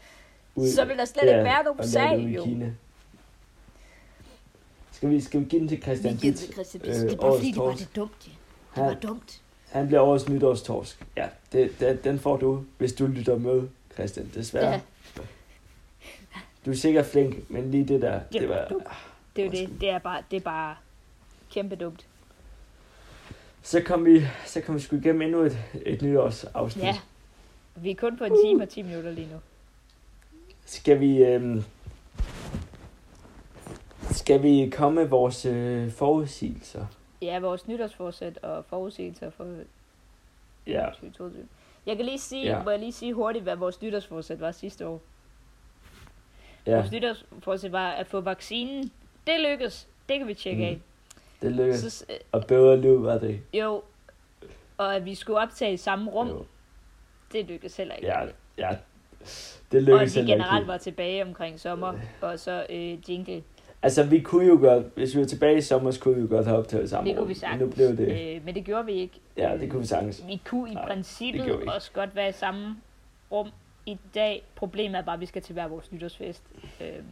Ud, 0.55 0.67
Så 0.69 0.85
vil 0.85 0.97
der 0.97 1.05
slet 1.05 1.23
ja, 1.23 1.29
ikke 1.29 1.43
være 1.43 1.57
og 1.59 1.63
nogen 1.65 1.87
sag, 1.87 2.17
ude 2.19 2.27
jo. 2.29 2.43
Kina. 2.43 2.73
Skal 4.91 5.09
vi, 5.09 5.21
skal 5.21 5.39
vi 5.39 5.45
give 5.45 5.61
den 5.61 5.67
til 5.67 5.81
Christian 5.81 6.13
Vi 6.13 6.19
giver 6.19 6.33
Bitz? 6.33 6.43
til 6.45 6.53
Christian 6.53 6.81
øh. 6.85 6.89
Det 6.95 7.13
er 7.13 7.17
bare 7.17 7.33
fordi, 7.35 7.51
det 7.51 7.57
var 7.61 7.73
det 7.73 7.89
dumt. 7.95 8.27
ja. 8.27 8.31
Det 8.75 8.83
var 8.83 8.89
Han, 8.89 8.99
dumt. 8.99 9.41
han 9.71 9.87
bliver 9.87 10.01
årets 10.01 10.29
nytårstorsk. 10.29 11.05
Ja, 11.17 11.27
det, 11.51 11.79
det, 11.79 12.03
den 12.03 12.19
får 12.19 12.37
du, 12.37 12.63
hvis 12.77 12.93
du 12.93 13.07
lytter 13.07 13.37
med, 13.37 13.67
Christian. 13.93 14.31
Desværre. 14.33 14.71
Ja, 14.71 14.81
Du 16.65 16.71
er 16.71 16.75
sikkert 16.75 17.05
flink, 17.05 17.49
men 17.49 17.71
lige 17.71 17.87
det 17.87 18.01
der, 18.01 18.19
Det 18.31 18.41
det 18.41 18.49
var 18.49 18.55
var... 18.55 18.67
dumt. 18.67 18.83
det 19.35 19.41
er 19.41 19.45
jo 19.45 19.51
det. 19.51 19.81
Det 19.81 19.89
er 19.89 19.99
bare, 19.99 20.23
det 20.31 20.37
er 20.37 20.41
bare 20.41 20.75
kæmpe 21.51 21.75
dumt. 21.75 22.05
Så 23.63 23.81
kom 23.85 24.05
vi, 24.05 24.21
så 24.45 24.61
kom 24.61 24.75
vi 24.75 24.79
sgu 24.79 24.95
igennem 24.95 25.21
endnu 25.21 25.41
et, 25.41 25.57
et 25.85 26.01
nytårsafsnit. 26.01 26.83
Ja. 26.85 26.97
Vi 27.75 27.91
er 27.91 27.95
kun 27.95 28.17
på 28.17 28.23
en 28.23 28.37
time 28.45 28.63
og 28.63 28.69
10 28.69 28.81
minutter 28.81 29.11
lige 29.11 29.27
nu. 29.31 29.37
Skal 30.65 30.99
vi, 30.99 31.23
øhm, 31.23 31.63
skal 34.11 34.43
vi 34.43 34.69
komme 34.75 35.01
med 35.01 35.09
vores 35.09 35.45
øh, 35.45 35.91
forudsigelser? 35.91 36.85
Ja, 37.21 37.39
vores 37.39 37.67
nytårsforsæt 37.67 38.37
og 38.37 38.65
forudsigelser 38.65 39.29
for 39.29 39.43
Ja. 40.67 40.85
2022. 40.85 41.47
Jeg 41.85 41.95
kan 41.95 42.05
lige 42.05 42.19
sige, 42.19 42.43
Ja. 42.45 42.63
må 42.63 42.69
jeg 42.69 42.79
lige 42.79 42.91
sige 42.91 43.13
hurtigt, 43.13 43.43
hvad 43.43 43.55
vores 43.55 43.81
nytårsforsæt 43.81 44.39
var 44.39 44.51
sidste 44.51 44.87
år. 44.87 45.01
Ja. 46.65 46.71
Ja, 46.71 46.77
Vores 46.77 46.91
nytårsforsæt 46.91 47.71
var 47.71 47.89
at 47.91 48.07
få 48.07 48.21
vaccinen. 48.21 48.91
Det 49.27 49.39
lykkedes. 49.39 49.87
Det 50.09 50.17
kan 50.17 50.27
vi 50.27 50.33
tjekke 50.33 50.61
Mm. 50.63 50.67
af. 50.69 50.79
Det 51.43 51.51
lykkedes. 51.51 51.93
Så, 51.93 52.05
øh, 52.09 52.15
Og 52.31 52.45
bedre 52.47 52.77
liv 52.81 53.03
var 53.03 53.17
det. 53.17 53.39
jo, 53.53 53.81
og 54.77 54.95
at 54.95 55.05
vi 55.05 55.15
skulle 55.15 55.39
optage 55.39 55.73
i 55.73 55.77
samme 55.77 56.11
rum, 56.11 56.27
Jo. 56.27 56.45
det 57.33 57.45
lykkedes 57.45 57.77
heller 57.77 57.95
ikke. 57.95 58.07
Ja, 58.07 58.19
ja. 58.57 58.69
Det 59.71 59.73
og 59.73 59.77
at 59.77 59.83
lykkedes 59.83 60.15
vi 60.15 60.19
heller 60.21 60.35
generelt 60.35 60.61
ikke. 60.61 60.67
var 60.67 60.77
tilbage 60.77 61.23
omkring 61.23 61.59
sommer, 61.59 61.93
og 62.21 62.39
så 62.39 62.65
øh, 62.69 63.09
jingle. 63.09 63.43
Altså, 63.81 64.03
vi 64.03 64.19
kunne 64.19 64.45
jo 64.47 64.57
godt, 64.61 64.85
hvis 64.95 65.15
vi 65.15 65.19
var 65.19 65.25
tilbage 65.25 65.57
i 65.57 65.61
sommer, 65.61 65.91
så 65.91 65.99
kunne 65.99 66.15
vi 66.15 66.21
jo 66.21 66.27
godt 66.29 66.45
have 66.45 66.57
optaget 66.57 66.89
sammen. 66.89 67.07
Det 67.09 67.17
kunne 67.17 67.27
vi 67.27 67.33
Men 67.33 67.35
sagtens. 67.39 67.61
nu 67.61 67.67
blev 67.75 67.97
det, 67.97 68.35
Øh, 68.35 68.45
men 68.45 68.55
det 68.55 68.63
gjorde 68.65 68.85
vi 68.85 68.91
ikke. 68.91 69.19
ja, 69.37 69.57
det 69.57 69.69
kunne 69.69 69.79
vi 69.81 69.87
sagtens. 69.87 70.23
Vi 70.27 70.41
kunne 70.45 70.71
i 70.71 70.73
Nej, 70.73 70.87
princippet 70.87 71.45
vi 71.45 71.51
ikke. 71.51 71.73
også 71.73 71.91
godt 71.91 72.15
være 72.15 72.29
i 72.29 72.31
samme 72.31 72.75
rum 73.31 73.49
i 73.85 73.97
dag. 74.15 74.43
Problemet 74.55 74.97
er 74.99 75.01
bare, 75.03 75.13
at 75.13 75.19
vi 75.19 75.25
skal 75.25 75.41
til 75.41 75.53
hver 75.53 75.67
vores 75.67 75.91
nytårsfest. 75.91 76.43
Øhm, 76.81 77.03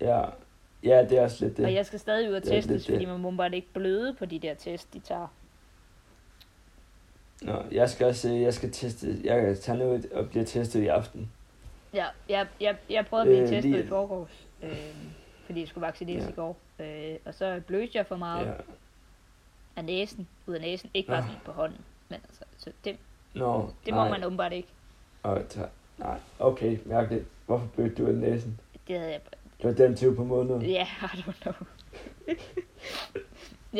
Ja, 0.00 0.22
ja 0.84 1.04
det 1.04 1.18
er 1.18 1.22
også 1.22 1.44
lidt 1.44 1.56
det. 1.56 1.64
og 1.64 1.74
jeg 1.74 1.86
skal 1.86 1.98
stadig 1.98 2.30
ud 2.30 2.34
og 2.34 2.42
testes, 2.42 2.84
det. 2.86 2.94
fordi 2.94 3.04
man 3.04 3.20
må 3.20 3.30
bare 3.30 3.54
ikke 3.54 3.68
bløde 3.74 4.14
på 4.14 4.24
de 4.24 4.38
der 4.38 4.54
test, 4.54 4.94
de 4.94 5.00
tager. 5.00 5.26
Nå, 7.42 7.62
jeg 7.72 7.90
skal 7.90 8.06
også, 8.06 8.28
øh, 8.28 8.40
jeg 8.42 8.54
skal 8.54 8.72
teste, 8.72 9.20
jeg 9.24 9.58
tager 9.58 9.78
nu 9.78 9.84
ud 9.94 10.02
og 10.12 10.28
bliver 10.30 10.44
testet 10.44 10.82
i 10.82 10.86
aften. 10.86 11.30
Ja, 11.94 12.06
jeg, 12.28 12.46
jeg, 12.60 12.76
jeg 12.90 13.06
prøvede 13.06 13.22
at 13.22 13.28
blive 13.28 13.42
Øh, 13.42 13.48
testet 13.48 13.70
lige- 13.72 13.84
i 13.84 13.86
forgårs, 13.86 14.46
øh, 14.62 14.76
fordi 15.46 15.60
jeg 15.60 15.68
skulle 15.68 15.86
vaccineres 15.86 16.24
Ja. 16.24 16.28
i 16.30 16.32
går. 16.32 16.56
Øh, 16.78 17.16
og 17.24 17.34
så 17.34 17.60
blødte 17.66 17.98
jeg 17.98 18.06
for 18.06 18.16
meget 18.16 18.46
Ja. 18.46 18.52
af 19.76 19.84
næsen, 19.84 20.28
ud 20.46 20.54
af 20.54 20.60
næsen. 20.60 20.90
Ikke 20.94 21.06
bare 21.08 21.18
Ah. 21.18 21.24
sådan 21.24 21.40
på 21.44 21.52
hånden, 21.52 21.80
men 22.08 22.18
altså, 22.28 22.44
så 22.58 22.70
det, 22.84 22.96
Nå, 23.34 23.70
det 23.86 23.94
må 23.94 24.00
nej. 24.00 24.10
man 24.10 24.24
åbenbart 24.24 24.52
ikke. 24.52 24.68
Og 25.22 25.42
nej, 25.98 26.18
okay, 26.38 26.78
mærkeligt. 26.84 27.24
Hvorfor 27.46 27.66
blødte 27.66 27.94
du 28.02 28.06
af 28.08 28.14
næsen? 28.14 28.60
Det 28.88 28.98
havde 28.98 29.12
jeg 29.12 29.20
Det 29.62 29.64
var 29.64 29.86
den 29.86 29.96
20 29.96 30.16
på 30.16 30.24
måneden. 30.24 30.62
Ja, 30.62 30.86
I 31.02 31.06
don't 31.06 31.42
know. 31.42 31.54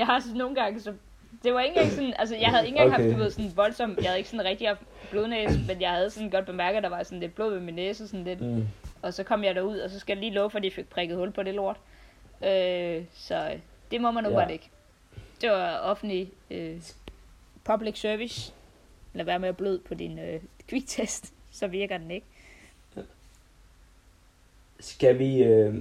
jeg 0.00 0.06
har 0.06 0.20
sådan 0.20 0.36
nogle 0.36 0.54
gange, 0.54 0.80
så... 0.80 0.94
Det 1.42 1.54
var 1.54 1.60
ikke 1.60 1.76
engang 1.76 1.92
sådan, 1.92 2.14
altså 2.18 2.36
jeg 2.36 2.48
havde 2.48 2.66
ikke 2.66 2.78
engang 2.78 2.94
Okay. 2.94 3.04
haft, 3.04 3.16
du 3.18 3.22
ved, 3.22 3.30
sådan 3.30 3.52
voldsom, 3.56 3.96
jeg 3.96 4.04
havde 4.06 4.18
ikke 4.18 4.30
sådan 4.30 4.44
rigtig 4.46 4.68
haft 4.68 4.80
blodnæse, 5.10 5.60
men 5.68 5.80
jeg 5.80 5.90
havde 5.90 6.10
sådan 6.10 6.30
godt 6.30 6.46
bemærket, 6.46 6.76
at 6.76 6.82
der 6.82 6.88
var 6.88 7.02
sådan 7.02 7.20
lidt 7.20 7.34
blod 7.34 7.52
ved 7.52 7.60
min 7.60 7.74
næse, 7.74 8.08
sådan 8.08 8.24
lidt. 8.24 8.40
Mm. 8.40 8.66
Og 9.02 9.14
så 9.14 9.24
kom 9.24 9.44
jeg 9.44 9.54
derud, 9.54 9.78
og 9.78 9.90
så 9.90 9.98
skal 9.98 10.14
jeg 10.14 10.20
lige 10.20 10.34
love 10.34 10.50
for, 10.50 10.58
at 10.58 10.62
de 10.64 10.70
fik 10.70 10.88
prikket 10.88 11.16
hul 11.16 11.30
på 11.32 11.42
det 11.42 11.54
lort. 11.54 11.76
Øh, 12.46 13.04
så 13.14 13.56
det 13.90 14.00
må 14.00 14.10
man 14.10 14.24
nu 14.24 14.30
Ja. 14.30 14.46
ikke. 14.46 14.70
Det 15.40 15.50
var 15.50 15.78
offentlig 15.78 16.30
øh, 16.50 16.82
public 17.64 18.00
service. 18.00 18.52
Lad 19.14 19.24
være 19.24 19.38
med 19.38 19.48
at 19.48 19.56
bløde 19.56 19.78
på 19.78 19.94
din 19.94 20.18
øh, 20.18 20.40
kviktest, 20.68 21.32
så 21.50 21.66
virker 21.66 21.98
den 21.98 22.10
ikke. 22.10 22.26
Skal 24.80 25.18
vi, 25.18 25.42
øh, 25.42 25.74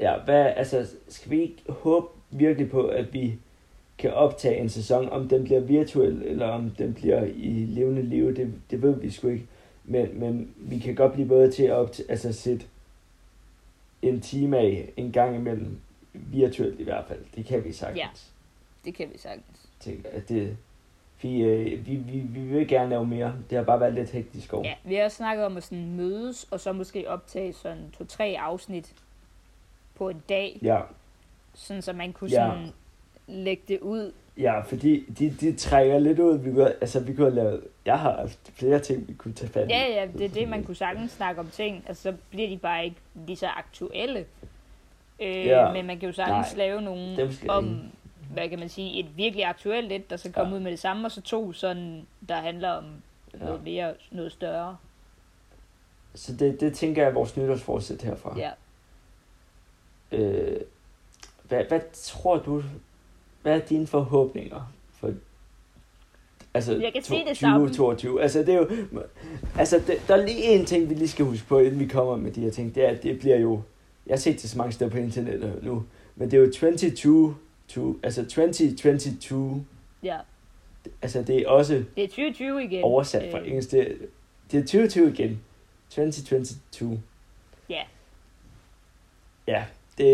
ja, 0.00 0.18
hvad, 0.24 0.52
altså, 0.56 0.86
skal 1.08 1.30
vi 1.30 1.42
ikke 1.42 1.62
håbe 1.68 2.06
virkelig 2.30 2.70
på, 2.70 2.86
at 2.86 3.12
vi 3.12 3.34
kan 3.98 4.12
optage 4.12 4.56
en 4.56 4.68
sæson, 4.68 5.08
om 5.08 5.28
den 5.28 5.44
bliver 5.44 5.60
virtuel, 5.60 6.22
eller 6.22 6.46
om 6.46 6.70
den 6.70 6.94
bliver 6.94 7.24
i 7.24 7.66
levende 7.68 8.02
liv, 8.02 8.36
det, 8.36 8.54
det 8.70 8.82
ved 8.82 9.00
vi 9.00 9.10
sgu 9.10 9.28
ikke. 9.28 9.46
Men, 9.84 10.20
men 10.20 10.54
vi 10.56 10.78
kan 10.78 10.94
godt 10.94 11.12
blive 11.12 11.28
bedre 11.28 11.50
til 11.50 11.62
at 11.62 11.72
optage, 11.72 12.10
altså 12.10 12.32
sætte 12.32 12.66
en 14.02 14.20
time 14.20 14.58
af 14.58 14.92
en 14.96 15.12
gang 15.12 15.36
imellem, 15.36 15.78
virtuelt 16.12 16.80
i 16.80 16.84
hvert 16.84 17.04
fald. 17.08 17.20
Det 17.36 17.44
kan 17.44 17.64
vi 17.64 17.72
sagtens. 17.72 17.98
Ja. 17.98 18.08
Det 18.84 18.94
kan 18.94 19.08
vi 19.12 19.18
sagtens. 19.18 19.68
Tænker, 19.80 20.08
at 20.12 20.28
det, 20.28 20.56
vi, 21.22 21.40
øh, 21.42 21.86
vi, 21.86 21.94
vi, 21.96 22.18
vi 22.18 22.40
vil 22.40 22.68
gerne 22.68 22.90
lave 22.90 23.06
mere. 23.06 23.34
Det 23.50 23.58
har 23.58 23.64
bare 23.64 23.80
været 23.80 23.94
lidt 23.94 24.10
hektisk 24.10 24.54
år. 24.54 24.64
Ja, 24.64 24.74
vi 24.84 24.94
har 24.94 25.08
snakket 25.08 25.46
om 25.46 25.56
at 25.56 25.62
sådan 25.64 25.90
mødes, 25.96 26.46
og 26.50 26.60
så 26.60 26.72
måske 26.72 27.10
optage 27.10 27.52
sådan 27.52 27.90
to-tre 27.98 28.36
afsnit 28.40 28.92
på 29.94 30.08
en 30.08 30.22
dag, 30.28 30.58
ja. 30.62 30.80
sådan 31.54 31.82
så 31.82 31.92
man 31.92 32.12
kunne 32.12 32.30
Ja. 32.30 32.36
sådan 32.50 32.68
lægge 33.26 33.62
det 33.68 33.80
ud. 33.80 34.12
Ja, 34.38 34.60
fordi 34.60 35.04
de, 35.18 35.30
de 35.40 35.52
trækker 35.56 35.98
lidt 35.98 36.18
ud. 36.18 36.38
Vi 36.38 36.50
kunne, 36.52 36.68
altså, 36.68 37.00
vi 37.00 37.14
kunne 37.14 37.26
have 37.26 37.34
lavet... 37.34 37.60
Jeg 37.86 37.98
har 37.98 38.16
haft 38.16 38.38
flere 38.54 38.78
ting, 38.78 39.08
vi 39.08 39.12
kunne 39.14 39.34
tage 39.34 39.52
fat 39.52 39.68
i. 39.68 39.72
Ja, 39.72 39.86
ja, 39.88 40.06
det 40.18 40.24
er 40.24 40.28
det, 40.28 40.48
man 40.48 40.64
kunne 40.64 40.74
sagtens 40.74 41.10
snakke 41.12 41.40
om 41.40 41.48
ting, 41.52 41.84
altså 41.88 42.02
så 42.02 42.14
bliver 42.30 42.48
de 42.48 42.56
bare 42.58 42.84
ikke 42.84 42.96
lige 43.26 43.36
så 43.36 43.46
aktuelle. 43.46 44.24
Øh, 45.20 45.46
Ja. 45.46 45.72
Men 45.72 45.86
man 45.86 45.98
kan 45.98 46.08
jo 46.08 46.12
sagtens 46.12 46.56
Nej, 46.56 46.66
lave 46.66 46.80
nogle 46.82 47.32
skal 47.32 47.50
om. 47.50 47.80
Hvad 48.32 48.48
kan 48.48 48.58
man 48.58 48.68
sige, 48.68 49.00
et 49.00 49.16
virkelig 49.16 49.44
aktuelt 49.44 49.92
et, 49.92 50.10
der 50.10 50.16
skal 50.16 50.32
komme 50.32 50.50
Ja. 50.50 50.56
ud 50.56 50.60
med 50.62 50.70
det 50.70 50.78
samme, 50.80 51.06
og 51.06 51.10
så 51.12 51.20
to 51.20 51.52
sådan, 51.52 52.06
der 52.28 52.34
handler 52.36 52.70
om 52.70 52.84
Ja. 53.34 53.38
noget 53.44 53.62
mere, 53.64 53.94
noget 54.10 54.32
større. 54.32 54.76
Så 56.14 56.32
det, 56.36 56.60
det 56.60 56.74
tænker 56.74 57.02
jeg 57.02 57.08
er 57.10 57.14
vores 57.14 57.36
nytårsforsæt 57.36 58.02
herfra. 58.02 58.38
Ja. 58.38 58.50
Øh, 60.12 60.60
hvad, 61.48 61.64
hvad 61.68 61.80
tror 61.92 62.36
du... 62.38 62.62
Hvad 63.42 63.54
er 63.60 63.64
dine 63.66 63.86
forhåbninger 63.86 64.72
for 64.92 65.12
Altså, 66.54 66.76
Jeg 66.76 66.92
kan 66.92 67.02
sige 67.02 67.18
det 67.28 67.36
20, 67.36 67.50
samme. 67.50 67.74
22. 67.74 68.22
Altså, 68.22 68.38
det 68.38 68.48
er 68.48 68.58
jo... 68.58 68.68
Altså, 69.58 69.82
det, 69.86 69.96
der 70.08 70.14
er 70.16 70.26
lige 70.26 70.42
en 70.42 70.64
ting, 70.66 70.88
vi 70.90 70.94
lige 70.94 71.08
skal 71.08 71.24
huske 71.24 71.46
på, 71.46 71.58
inden 71.58 71.80
vi 71.80 71.86
kommer 71.86 72.16
med 72.16 72.32
de 72.32 72.40
her 72.40 72.50
ting. 72.50 72.74
Det 72.74 72.84
er, 72.84 72.88
at 72.90 73.02
det 73.02 73.18
bliver 73.18 73.36
jo... 73.38 73.62
Jeg 74.06 74.12
har 74.12 74.18
set 74.18 74.42
det 74.42 74.50
så 74.50 74.58
mange 74.58 74.72
steder 74.72 74.90
på 74.90 74.96
internettet 74.96 75.58
nu. 75.62 75.84
Men 76.16 76.30
det 76.30 76.36
er 76.36 76.40
jo 76.44 76.52
22... 76.52 77.36
To, 77.68 77.98
altså 78.02 78.22
2022. 78.22 79.64
Ja, 80.02 80.18
Altså, 81.02 81.22
det 81.22 81.36
er 81.38 81.48
også 81.48 81.84
det 81.96 82.04
er 82.04 82.08
2020 82.08 82.64
igen. 82.64 82.84
oversat 82.84 83.30
fra 83.30 83.40
Øh, 83.40 83.46
engelsk. 83.48 83.70
Det, 83.70 83.98
det 84.52 84.58
er 84.58 84.62
2020 84.62 85.12
igen. 85.12 85.40
2022. 85.90 87.02
Ja. 87.68 87.82
Ja, 89.46 89.64
det... 89.98 90.06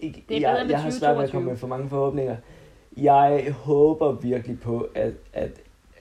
Ikke, 0.00 0.24
Det 0.28 0.36
er 0.36 0.40
jeg, 0.40 0.70
jeg 0.70 0.82
har 0.82 0.90
svært 0.90 1.16
ved 1.16 1.24
at 1.24 1.30
2022. 1.30 1.32
komme 1.32 1.50
med 1.50 1.56
for 1.56 1.66
mange 1.66 1.88
forhåbninger. 1.88 2.36
Jeg 2.96 3.52
håber 3.52 4.12
virkelig 4.12 4.60
på, 4.60 4.88
at, 4.94 5.12
at, 5.32 5.50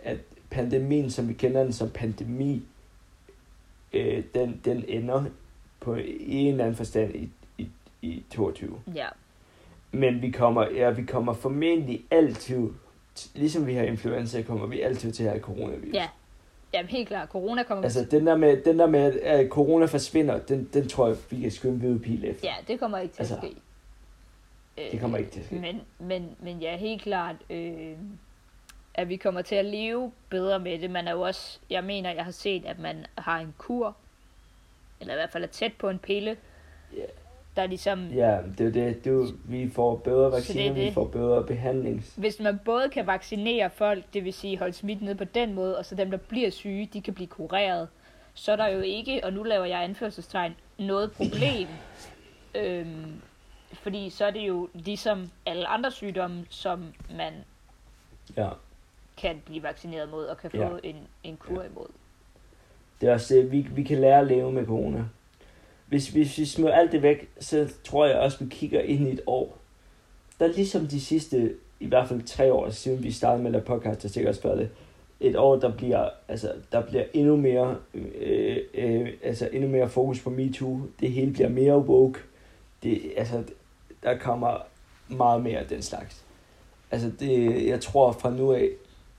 at 0.03 0.17
pandemien, 0.49 1.11
som 1.11 1.29
vi 1.29 1.33
kender 1.33 1.63
den 1.63 1.73
som 1.73 1.89
pandemi, 1.89 2.61
øh, 3.93 4.23
den, 4.33 4.61
den 4.65 4.85
ender 4.87 5.25
på 5.79 5.95
en 6.19 6.47
eller 6.47 6.63
anden 6.63 6.75
forstand 6.75 7.15
i, 7.15 7.29
i, 7.57 7.69
i 8.01 8.23
22. 8.33 8.81
Ja, 8.95 9.07
Men 9.91 10.21
vi 10.21 10.31
kommer, 10.31 10.69
ja, 10.75 10.89
vi 10.89 11.03
kommer 11.03 11.33
formentlig 11.33 12.05
altid, 12.11 12.69
ligesom 13.35 13.67
vi 13.67 13.73
har 13.73 13.83
influenza, 13.83 14.41
kommer 14.41 14.65
vi 14.67 14.81
altid 14.81 15.11
til 15.11 15.23
at 15.23 15.29
have 15.29 15.41
coronavirus. 15.41 15.93
ja. 15.93 16.07
Jamen 16.73 16.89
helt 16.89 17.07
klart, 17.07 17.29
corona 17.29 17.63
kommer 17.63 17.83
Altså, 17.83 18.05
den 18.11 18.27
der 18.27 18.37
med, 18.37 18.63
den 18.63 18.79
der 18.79 18.87
med 18.87 19.19
at 19.19 19.49
corona 19.49 19.85
forsvinder, 19.85 20.39
den, 20.39 20.69
den 20.73 20.87
tror 20.87 21.07
jeg, 21.07 21.17
vi 21.29 21.39
kan 21.41 21.51
skyde 21.51 21.73
en 21.73 21.79
hvide 21.79 21.99
pil 21.99 22.25
efter. 22.25 22.47
Ja, 22.47 22.55
det 22.67 22.79
kommer 22.79 22.97
ikke 22.97 23.13
til 23.13 23.21
Altså, 23.21 23.35
at 23.35 23.41
ske. 23.41 24.91
det 24.91 24.99
kommer 24.99 25.17
ikke 25.17 25.31
til 25.31 25.39
at 25.39 25.45
ske. 25.45 25.55
Men, 25.55 25.81
men, 25.99 26.35
men 26.39 26.59
ja, 26.59 26.77
helt 26.77 27.01
klart, 27.01 27.35
øh, 27.49 27.93
at 28.93 29.09
vi 29.09 29.15
kommer 29.17 29.41
til 29.41 29.55
at 29.55 29.65
leve 29.65 30.11
bedre 30.29 30.59
med 30.59 30.79
det. 30.79 30.91
Man 30.91 31.07
er 31.07 31.11
jo 31.11 31.21
også, 31.21 31.59
jeg 31.69 31.83
mener, 31.83 32.11
jeg 32.13 32.23
har 32.23 32.31
set, 32.31 32.65
at 32.65 32.79
man 32.79 33.05
har 33.17 33.39
en 33.39 33.53
kur, 33.57 33.95
eller 35.01 35.13
i 35.13 35.17
hvert 35.17 35.31
fald 35.31 35.43
er 35.43 35.47
tæt 35.47 35.73
på 35.79 35.89
en 35.89 35.99
pille, 35.99 36.37
Ja. 36.97 37.03
Der 37.61 37.67
ligesom, 37.67 38.07
Ja, 38.07 38.37
det 38.57 38.61
er 38.61 38.65
jo 38.65 38.71
det. 38.87 39.05
Du, 39.05 39.27
vi 39.45 39.69
får 39.69 39.95
bedre 39.95 40.31
vacciner, 40.31 40.69
er 40.69 40.73
vi 40.73 40.91
får 40.93 41.05
bedre 41.05 41.43
behandlings... 41.43 42.13
hvis 42.17 42.39
man 42.39 42.59
både 42.65 42.89
kan 42.89 43.07
vaccinere 43.07 43.69
folk, 43.69 44.03
det 44.13 44.25
vil 44.25 44.33
sige 44.33 44.57
holde 44.57 44.73
smidt 44.73 45.01
ned 45.01 45.15
på 45.15 45.23
den 45.23 45.53
måde, 45.53 45.77
og 45.77 45.85
så 45.85 45.95
dem, 45.95 46.11
der 46.11 46.17
bliver 46.17 46.49
syge, 46.49 46.89
de 46.93 47.01
kan 47.01 47.13
blive 47.13 47.27
kureret, 47.27 47.87
så 48.33 48.51
er 48.51 48.55
der 48.55 48.67
jo 48.67 48.79
ikke, 48.79 49.23
og 49.23 49.33
nu 49.33 49.43
laver 49.43 49.65
jeg 49.65 49.83
anførselstegn, 49.83 50.55
noget 50.79 51.11
problem. 51.11 51.67
øhm, 52.55 53.13
fordi 53.73 54.09
så 54.09 54.25
er 54.25 54.31
det 54.31 54.39
jo 54.47 54.69
ligesom 54.73 55.29
alle 55.45 55.67
andre 55.67 55.91
sygdomme, 55.91 56.45
som 56.49 56.83
man 57.17 57.33
Ja, 58.37 58.49
kan 59.17 59.41
blive 59.45 59.63
vaccineret 59.63 60.09
mod 60.09 60.25
og 60.25 60.37
kan 60.37 60.51
få 60.51 60.57
Ja. 60.57 60.69
en, 60.83 60.95
en 61.23 61.37
kur 61.37 61.63
imod. 61.63 61.87
det 63.01 63.09
er 63.09 63.13
også 63.13 63.35
det, 63.35 63.51
vi, 63.51 63.67
vi 63.71 63.83
kan 63.83 63.97
lære 64.01 64.19
at 64.19 64.27
leve 64.27 64.51
med 64.51 64.65
corona. 64.65 65.03
Hvis, 65.89 66.09
hvis 66.09 66.37
vi 66.37 66.45
smider 66.45 66.73
alt 66.73 66.91
det 66.91 67.01
væk, 67.01 67.29
så 67.39 67.67
tror 67.83 68.05
jeg 68.05 68.19
også, 68.19 68.43
vi 68.43 68.49
kigger 68.49 68.81
ind 68.81 69.07
i 69.07 69.11
et 69.11 69.21
år. 69.27 69.57
Der 70.39 70.45
er 70.45 70.53
ligesom 70.53 70.87
de 70.87 71.01
sidste, 71.01 71.55
i 71.79 71.87
hvert 71.87 72.07
fald 72.07 72.21
tre 72.21 72.53
år 72.53 72.69
siden 72.69 73.03
vi 73.03 73.11
startede 73.11 73.43
med 73.43 73.47
at 73.47 73.51
lave 73.51 73.65
podcast, 73.65 74.03
jeg 74.03 74.11
sikkert 74.11 74.35
spørger 74.35 74.57
det, 74.57 74.69
et 75.19 75.35
år, 75.35 75.55
der 75.55 75.71
bliver, 75.75 76.09
altså, 76.27 76.53
der 76.71 76.81
bliver 76.81 77.03
endnu 77.13 77.37
mere, 77.37 77.77
øh, 77.93 78.57
øh, 78.73 79.09
altså 79.23 79.49
endnu 79.53 79.69
mere 79.69 79.89
fokus 79.89 80.19
på 80.19 80.29
MeToo. 80.29 80.81
Det 80.99 81.11
hele 81.11 81.33
bliver 81.33 81.49
mere 81.49 81.77
woke. 81.77 82.19
Det, 82.83 83.01
altså, 83.17 83.43
der 84.03 84.17
kommer 84.17 84.57
meget 85.07 85.43
mere 85.43 85.57
af 85.59 85.67
den 85.67 85.81
slags. 85.81 86.23
Altså, 86.91 87.11
det, 87.19 87.67
jeg 87.67 87.81
tror 87.81 88.11
fra 88.11 88.29
nu 88.29 88.53
af, 88.53 88.69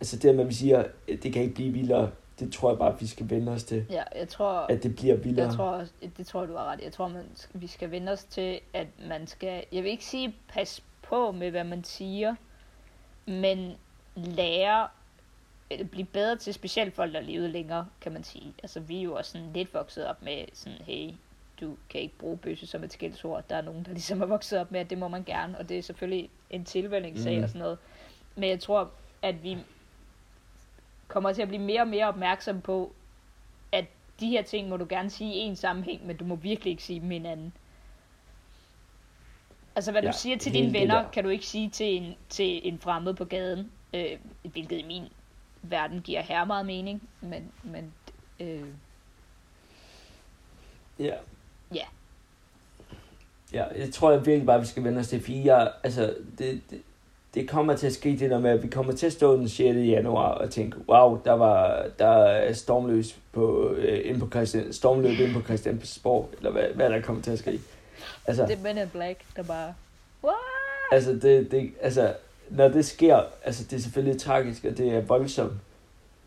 altså 0.00 0.16
det, 0.16 0.28
at 0.28 0.34
man 0.34 0.52
siger, 0.52 0.78
at 0.78 1.22
det 1.22 1.32
kan 1.32 1.42
ikke 1.42 1.54
blive 1.54 1.72
vildere, 1.72 2.10
det 2.40 2.52
tror 2.52 2.70
jeg 2.70 2.78
bare, 2.78 3.00
vi 3.00 3.06
skal 3.06 3.30
vende 3.30 3.52
os 3.52 3.64
til. 3.64 3.86
Ja, 3.90 4.02
jeg 4.16 4.28
tror, 4.28 4.52
At 4.52 4.82
det 4.82 4.96
bliver 4.96 5.16
vildere. 5.16 5.46
jeg 5.46 5.54
tror 5.54 5.84
det 6.16 6.26
tror 6.26 6.46
du 6.46 6.56
har 6.56 6.64
ret. 6.64 6.80
Jeg 6.80 6.92
tror, 6.92 7.08
man, 7.08 7.24
vi 7.54 7.66
skal 7.66 7.90
vende 7.90 8.12
os 8.12 8.24
til, 8.24 8.60
at 8.72 8.86
man 9.08 9.26
skal, 9.26 9.64
jeg 9.72 9.82
vil 9.82 9.90
ikke 9.90 10.04
sige 10.04 10.34
pas 10.48 10.82
på 11.02 11.30
med, 11.32 11.50
hvad 11.50 11.64
man 11.64 11.84
siger, 11.84 12.34
men 13.26 13.72
lære, 14.16 14.88
eller 15.70 15.86
blive 15.86 16.06
bedre 16.06 16.36
til, 16.36 16.54
specielt 16.54 16.94
folk, 16.94 17.12
der 17.14 17.20
levede 17.20 17.48
længere, 17.48 17.86
kan 18.00 18.12
man 18.12 18.24
sige. 18.24 18.54
Altså, 18.62 18.80
vi 18.80 18.98
er 18.98 19.02
jo 19.02 19.14
også 19.14 19.30
sådan 19.32 19.52
lidt 19.54 19.74
vokset 19.74 20.06
op 20.06 20.22
med 20.22 20.44
sådan, 20.52 20.78
hey, 20.86 21.10
du 21.60 21.76
kan 21.90 22.00
ikke 22.00 22.18
bruge 22.18 22.36
bøsse 22.36 22.66
som 22.66 22.84
et 22.84 22.92
skældsord. 22.92 23.44
Der 23.50 23.56
er 23.56 23.62
nogen, 23.62 23.84
der 23.84 23.92
ligesom 23.92 24.22
er 24.22 24.26
vokset 24.26 24.58
op 24.60 24.70
med, 24.72 24.80
at 24.80 24.90
det 24.90 24.98
må 24.98 25.08
man 25.08 25.24
gerne, 25.24 25.58
og 25.58 25.68
det 25.68 25.78
er 25.78 25.82
selvfølgelig 25.82 26.30
en 26.50 26.64
tilvældingssag 26.64 27.34
Mhm. 27.34 27.42
og 27.42 27.48
sådan 27.48 27.58
noget. 27.62 27.78
Men 28.36 28.48
jeg 28.48 28.60
tror, 28.60 28.90
at 29.22 29.42
vi 29.42 29.58
kommer 31.10 31.32
til 31.32 31.42
at 31.42 31.48
blive 31.48 31.62
mere 31.62 31.80
og 31.80 31.88
mere 31.88 32.08
opmærksom 32.08 32.60
på, 32.60 32.92
at 33.72 33.84
de 34.20 34.28
her 34.28 34.42
ting 34.42 34.68
må 34.68 34.76
du 34.76 34.86
gerne 34.88 35.10
sige 35.10 35.34
i 35.34 35.38
en 35.38 35.56
sammenhæng, 35.56 36.06
men 36.06 36.16
du 36.16 36.24
må 36.24 36.34
virkelig 36.34 36.70
ikke 36.70 36.82
sige 36.82 37.00
dem 37.00 37.12
i 37.12 37.16
en 37.16 37.26
anden. 37.26 37.52
Altså, 39.76 39.90
hvad 39.90 40.02
Ja, 40.02 40.08
du 40.08 40.16
siger 40.16 40.38
til 40.38 40.54
dine 40.54 40.72
venner, 40.72 41.10
kan 41.10 41.24
du 41.24 41.30
ikke 41.30 41.46
sige 41.46 41.70
til 41.70 41.96
en, 41.96 42.14
til 42.28 42.68
en 42.68 42.78
fremmed 42.78 43.14
på 43.14 43.24
gaden, 43.24 43.70
øh, 43.94 44.18
hvilket 44.42 44.78
i 44.78 44.82
min 44.82 45.04
verden 45.62 46.00
giver 46.02 46.20
her 46.20 46.44
meget 46.44 46.66
mening, 46.66 47.02
men, 47.20 47.52
men 47.62 47.94
øh, 48.40 48.64
Ja. 50.98 51.14
Ja. 51.74 51.84
Ja, 53.52 53.64
jeg 53.64 53.92
tror 53.92 54.10
jeg 54.10 54.26
virkelig 54.26 54.46
bare, 54.46 54.60
vi 54.60 54.66
skal 54.66 54.84
vende 54.84 54.98
os 55.00 55.08
til, 55.08 55.20
fordi 55.20 55.44
jeg, 55.46 55.72
altså, 55.82 56.16
det, 56.38 56.60
det, 56.70 56.82
det 57.34 57.48
kommer 57.48 57.76
til 57.76 57.86
at 57.86 57.92
ske 57.92 58.16
det 58.18 58.30
der 58.30 58.38
med, 58.38 58.50
at 58.50 58.62
vi 58.62 58.68
kommer 58.68 58.92
til 58.92 59.06
at 59.06 59.12
stå 59.12 59.36
den 59.36 59.48
6. 59.48 59.60
januar 59.76 60.28
og 60.28 60.50
tænke, 60.50 60.76
wow, 60.88 61.20
der 61.24 61.32
var 61.32 61.86
der 61.98 62.06
er 62.06 62.52
stormløs 62.52 63.18
på, 63.32 63.70
øh, 63.70 64.10
ind 64.10 64.20
på 64.20 64.28
Christian, 64.30 64.72
stormløb 64.72 65.20
ind 65.20 65.34
på 65.34 65.42
Christiansborg, 65.42 66.30
eller 66.36 66.50
hvad, 66.50 66.64
hvad 66.74 66.90
der 66.90 67.00
kommer 67.00 67.22
til 67.22 67.30
at 67.30 67.38
ske. 67.38 67.60
Altså, 68.26 68.46
det 68.46 68.58
er 68.58 68.62
Men 68.62 68.78
in 68.78 68.88
Black, 68.88 69.20
der 69.36 69.42
bare, 69.42 69.74
what? 70.24 70.34
altså, 70.92 71.12
det, 71.12 71.50
det, 71.50 71.70
altså, 71.80 72.14
når 72.50 72.68
det 72.68 72.84
sker, 72.84 73.22
altså, 73.44 73.64
det 73.64 73.76
er 73.76 73.80
selvfølgelig 73.80 74.20
tragisk, 74.20 74.64
og 74.64 74.78
det 74.78 74.94
er 74.94 75.00
voldsomt, 75.00 75.52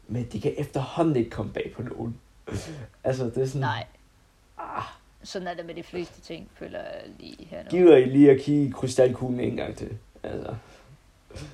men 0.08 0.28
det 0.34 0.42
kan 0.42 0.54
efterhånden 0.58 1.16
ikke 1.16 1.30
komme 1.30 1.52
bag 1.54 1.72
på 1.76 1.82
nogen. 1.82 2.20
altså, 3.04 3.26
det 3.26 3.38
er 3.38 3.46
sådan, 3.46 3.62
Nej, 3.62 3.86
ah, 4.58 4.84
sådan 5.24 5.48
er 5.48 5.54
det 5.54 5.66
med 5.66 5.76
de 5.76 5.84
fleste 5.84 6.22
ting, 6.22 6.50
føler 6.56 6.80
jeg 6.80 7.02
lige 7.20 7.48
her 7.50 7.64
nu. 7.64 7.70
gider 7.70 7.98
I 7.98 8.06
lige 8.06 8.32
at 8.32 8.42
kigge 8.42 8.66
i 8.66 8.72
krystalkuglen 8.72 9.40
en 9.40 9.58
gang 9.58 9.76
til? 9.76 9.90
Altså, 10.24 10.56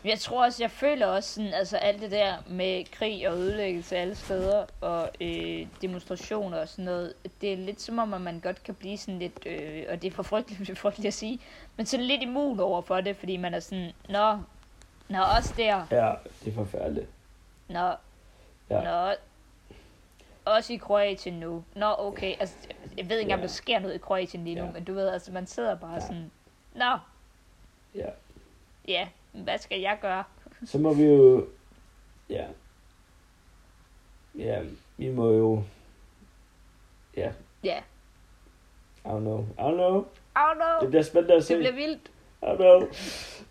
Jeg 0.06 0.20
tror 0.20 0.44
også, 0.46 0.64
jeg 0.64 0.72
føler 0.72 1.08
også 1.08 1.34
sådan, 1.34 1.54
altså 1.54 1.78
alt 1.78 2.02
det 2.02 2.12
der 2.12 2.34
med 2.48 2.86
krig 2.92 3.30
og 3.30 3.38
ødelæggelse 3.38 3.98
alle 3.98 4.16
steder, 4.16 4.66
og 4.82 5.10
øh, 5.22 5.68
demonstrationer 5.82 6.58
og 6.60 6.68
sådan 6.70 6.86
noget, 6.86 7.14
det 7.42 7.54
er 7.54 7.58
lidt 7.58 7.82
som 7.82 8.00
om, 8.00 8.14
at 8.14 8.22
man 8.22 8.40
godt 8.40 8.64
kan 8.64 8.76
blive 8.76 8.98
sådan 8.98 9.20
lidt, 9.20 9.46
øh, 9.46 9.86
og 9.90 10.02
det 10.02 10.08
er 10.08 10.16
for 10.16 10.24
frygteligt, 10.24 10.70
er 10.70 10.76
frygteligt 10.76 11.08
at 11.08 11.14
sige, 11.14 11.40
men 11.78 11.86
sådan 11.86 12.06
lidt 12.06 12.22
immun 12.22 12.60
over 12.60 12.82
for 12.82 13.02
det, 13.02 13.16
fordi 13.18 13.38
man 13.38 13.54
er 13.54 13.60
sådan, 13.60 13.92
nå, 14.10 14.38
nå 15.10 15.20
også 15.38 15.54
der, 15.58 15.86
ja, 15.92 16.14
det 16.44 16.52
er 16.52 16.56
forfærdeligt. 16.56 17.08
nå, 17.68 17.80
Ja. 18.70 18.78
ja. 18.82 19.08
nå, 19.08 19.16
også 20.46 20.74
i 20.74 20.76
Kroatien 20.78 21.34
nu, 21.40 21.64
nå 21.76 21.96
okay, 21.98 22.36
altså 22.40 22.56
jeg 22.98 23.10
ved 23.10 23.18
ikke 23.18 23.22
engang, 23.22 23.34
om 23.40 23.40
Ja. 23.42 23.48
der 23.48 23.54
sker 23.54 23.80
noget 23.80 23.96
i 23.96 23.98
Kroatien 23.98 24.44
lige 24.44 24.56
nu, 24.56 24.66
Ja. 24.66 24.72
men 24.72 24.84
du 24.84 24.94
ved, 24.94 25.08
altså 25.10 25.32
man 25.32 25.48
sidder 25.48 25.76
bare 25.76 25.94
Ja. 25.94 26.00
sådan, 26.00 26.32
nå, 26.76 26.98
Ja. 27.96 28.10
ja, 28.88 29.08
hvad 29.32 29.58
skal 29.58 29.80
jeg 29.82 29.98
gøre? 30.02 30.24
Så 30.66 30.78
må 30.78 30.94
vi 30.94 31.04
jo... 31.04 31.46
Ja. 32.30 32.46
Ja, 34.38 34.60
vi 34.98 35.10
må 35.10 35.32
jo... 35.32 35.64
Ja, 37.18 37.32
Ja, 37.64 37.78
I 39.06 39.08
don't 39.08 39.20
know. 39.20 39.40
I 39.58 39.62
don't 39.62 39.74
know. 39.74 39.96
oh 40.36 40.58
no, 40.58 40.80
Det 40.82 40.90
bliver 40.90 41.04
spændende 41.04 41.36
at 41.36 41.44
se. 41.44 41.54
det 41.54 41.60
bliver 41.60 41.76
vildt, 41.76 42.12
I 42.42 42.46
don't 42.46 42.56
know. 42.56 42.82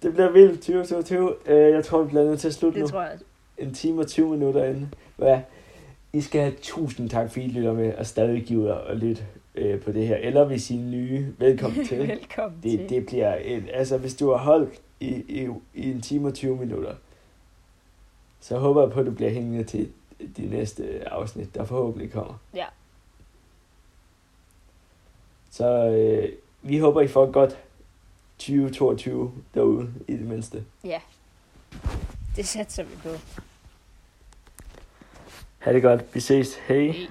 Det 0.03 0.13
bliver 0.13 0.31
vildt 0.31 0.61
2022. 0.61 1.37
Uh, 1.47 1.51
jeg 1.53 1.85
tror, 1.85 2.03
vi 2.03 2.09
bliver 2.09 2.25
nødt 2.25 2.41
til 2.41 2.49
at 2.49 2.55
slutte 2.55 2.75
det 2.81 2.83
nu. 2.87 2.91
tror 2.91 3.03
jeg 3.03 3.19
En 3.59 3.75
time 3.75 4.01
og 4.01 4.07
20 4.07 4.29
minutter 4.31 4.65
inde. 4.65 4.89
Hvad? 5.17 5.41
I 6.13 6.21
skal 6.21 6.41
have 6.41 6.55
tusind 6.63 7.11
tak, 7.11 7.31
fordi 7.31 7.45
I 7.45 7.49
lytter 7.49 7.73
med 7.73 7.95
og 7.95 8.07
stadig 8.07 8.43
giver 8.45 8.73
og 8.75 8.97
lytte 8.97 9.23
øh, 9.55 9.81
på 9.83 9.93
det 9.93 10.07
her. 10.07 10.17
Eller 10.17 10.45
hvis 10.45 10.71
I 10.71 10.77
er 10.77 10.81
nye, 10.81 11.35
velkommen 11.39 11.87
til. 11.87 11.99
Velkommen 12.09 12.61
Det, 12.63 12.79
til. 12.79 12.89
det 12.89 13.07
bliver 13.07 13.35
en, 13.35 13.69
altså 13.73 13.99
hvis 13.99 14.15
du 14.15 14.31
har 14.31 14.37
holdt 14.39 14.81
i, 15.01 15.09
i, 15.09 15.49
i 15.75 15.91
en 15.91 16.01
time 16.01 16.29
og 16.29 16.35
20 16.35 16.57
minutter, 16.57 16.95
så 18.41 18.59
håber 18.59 18.83
jeg 18.83 18.93
på, 18.93 19.01
at 19.01 19.07
du 19.07 19.11
bliver 19.11 19.31
hængende 19.31 19.65
til 19.65 19.93
de 20.37 20.47
næste 20.47 21.09
afsnit, 21.09 21.55
der 21.55 21.65
forhåbentlig 21.65 22.13
kommer. 22.13 22.35
Ja. 22.55 22.67
Så 25.51 25.89
øh, 25.89 26.33
vi 26.63 26.79
håber, 26.79 27.01
I 27.01 27.09
får 27.09 27.27
et 27.27 27.33
godt 27.33 27.59
2022 28.39 29.33
derude, 29.55 29.95
i 30.09 30.13
det 30.13 30.27
mindste. 30.27 30.65
Ja. 30.85 31.01
Det 32.37 32.49
satser 32.49 32.83
vi 32.83 32.95
på. 33.03 33.09
Ha' 35.59 35.73
det 35.73 35.83
godt. 35.83 36.15
Vi 36.15 36.21
ses. 36.21 36.55
Hej. 36.55 36.77
Hej. 36.77 37.07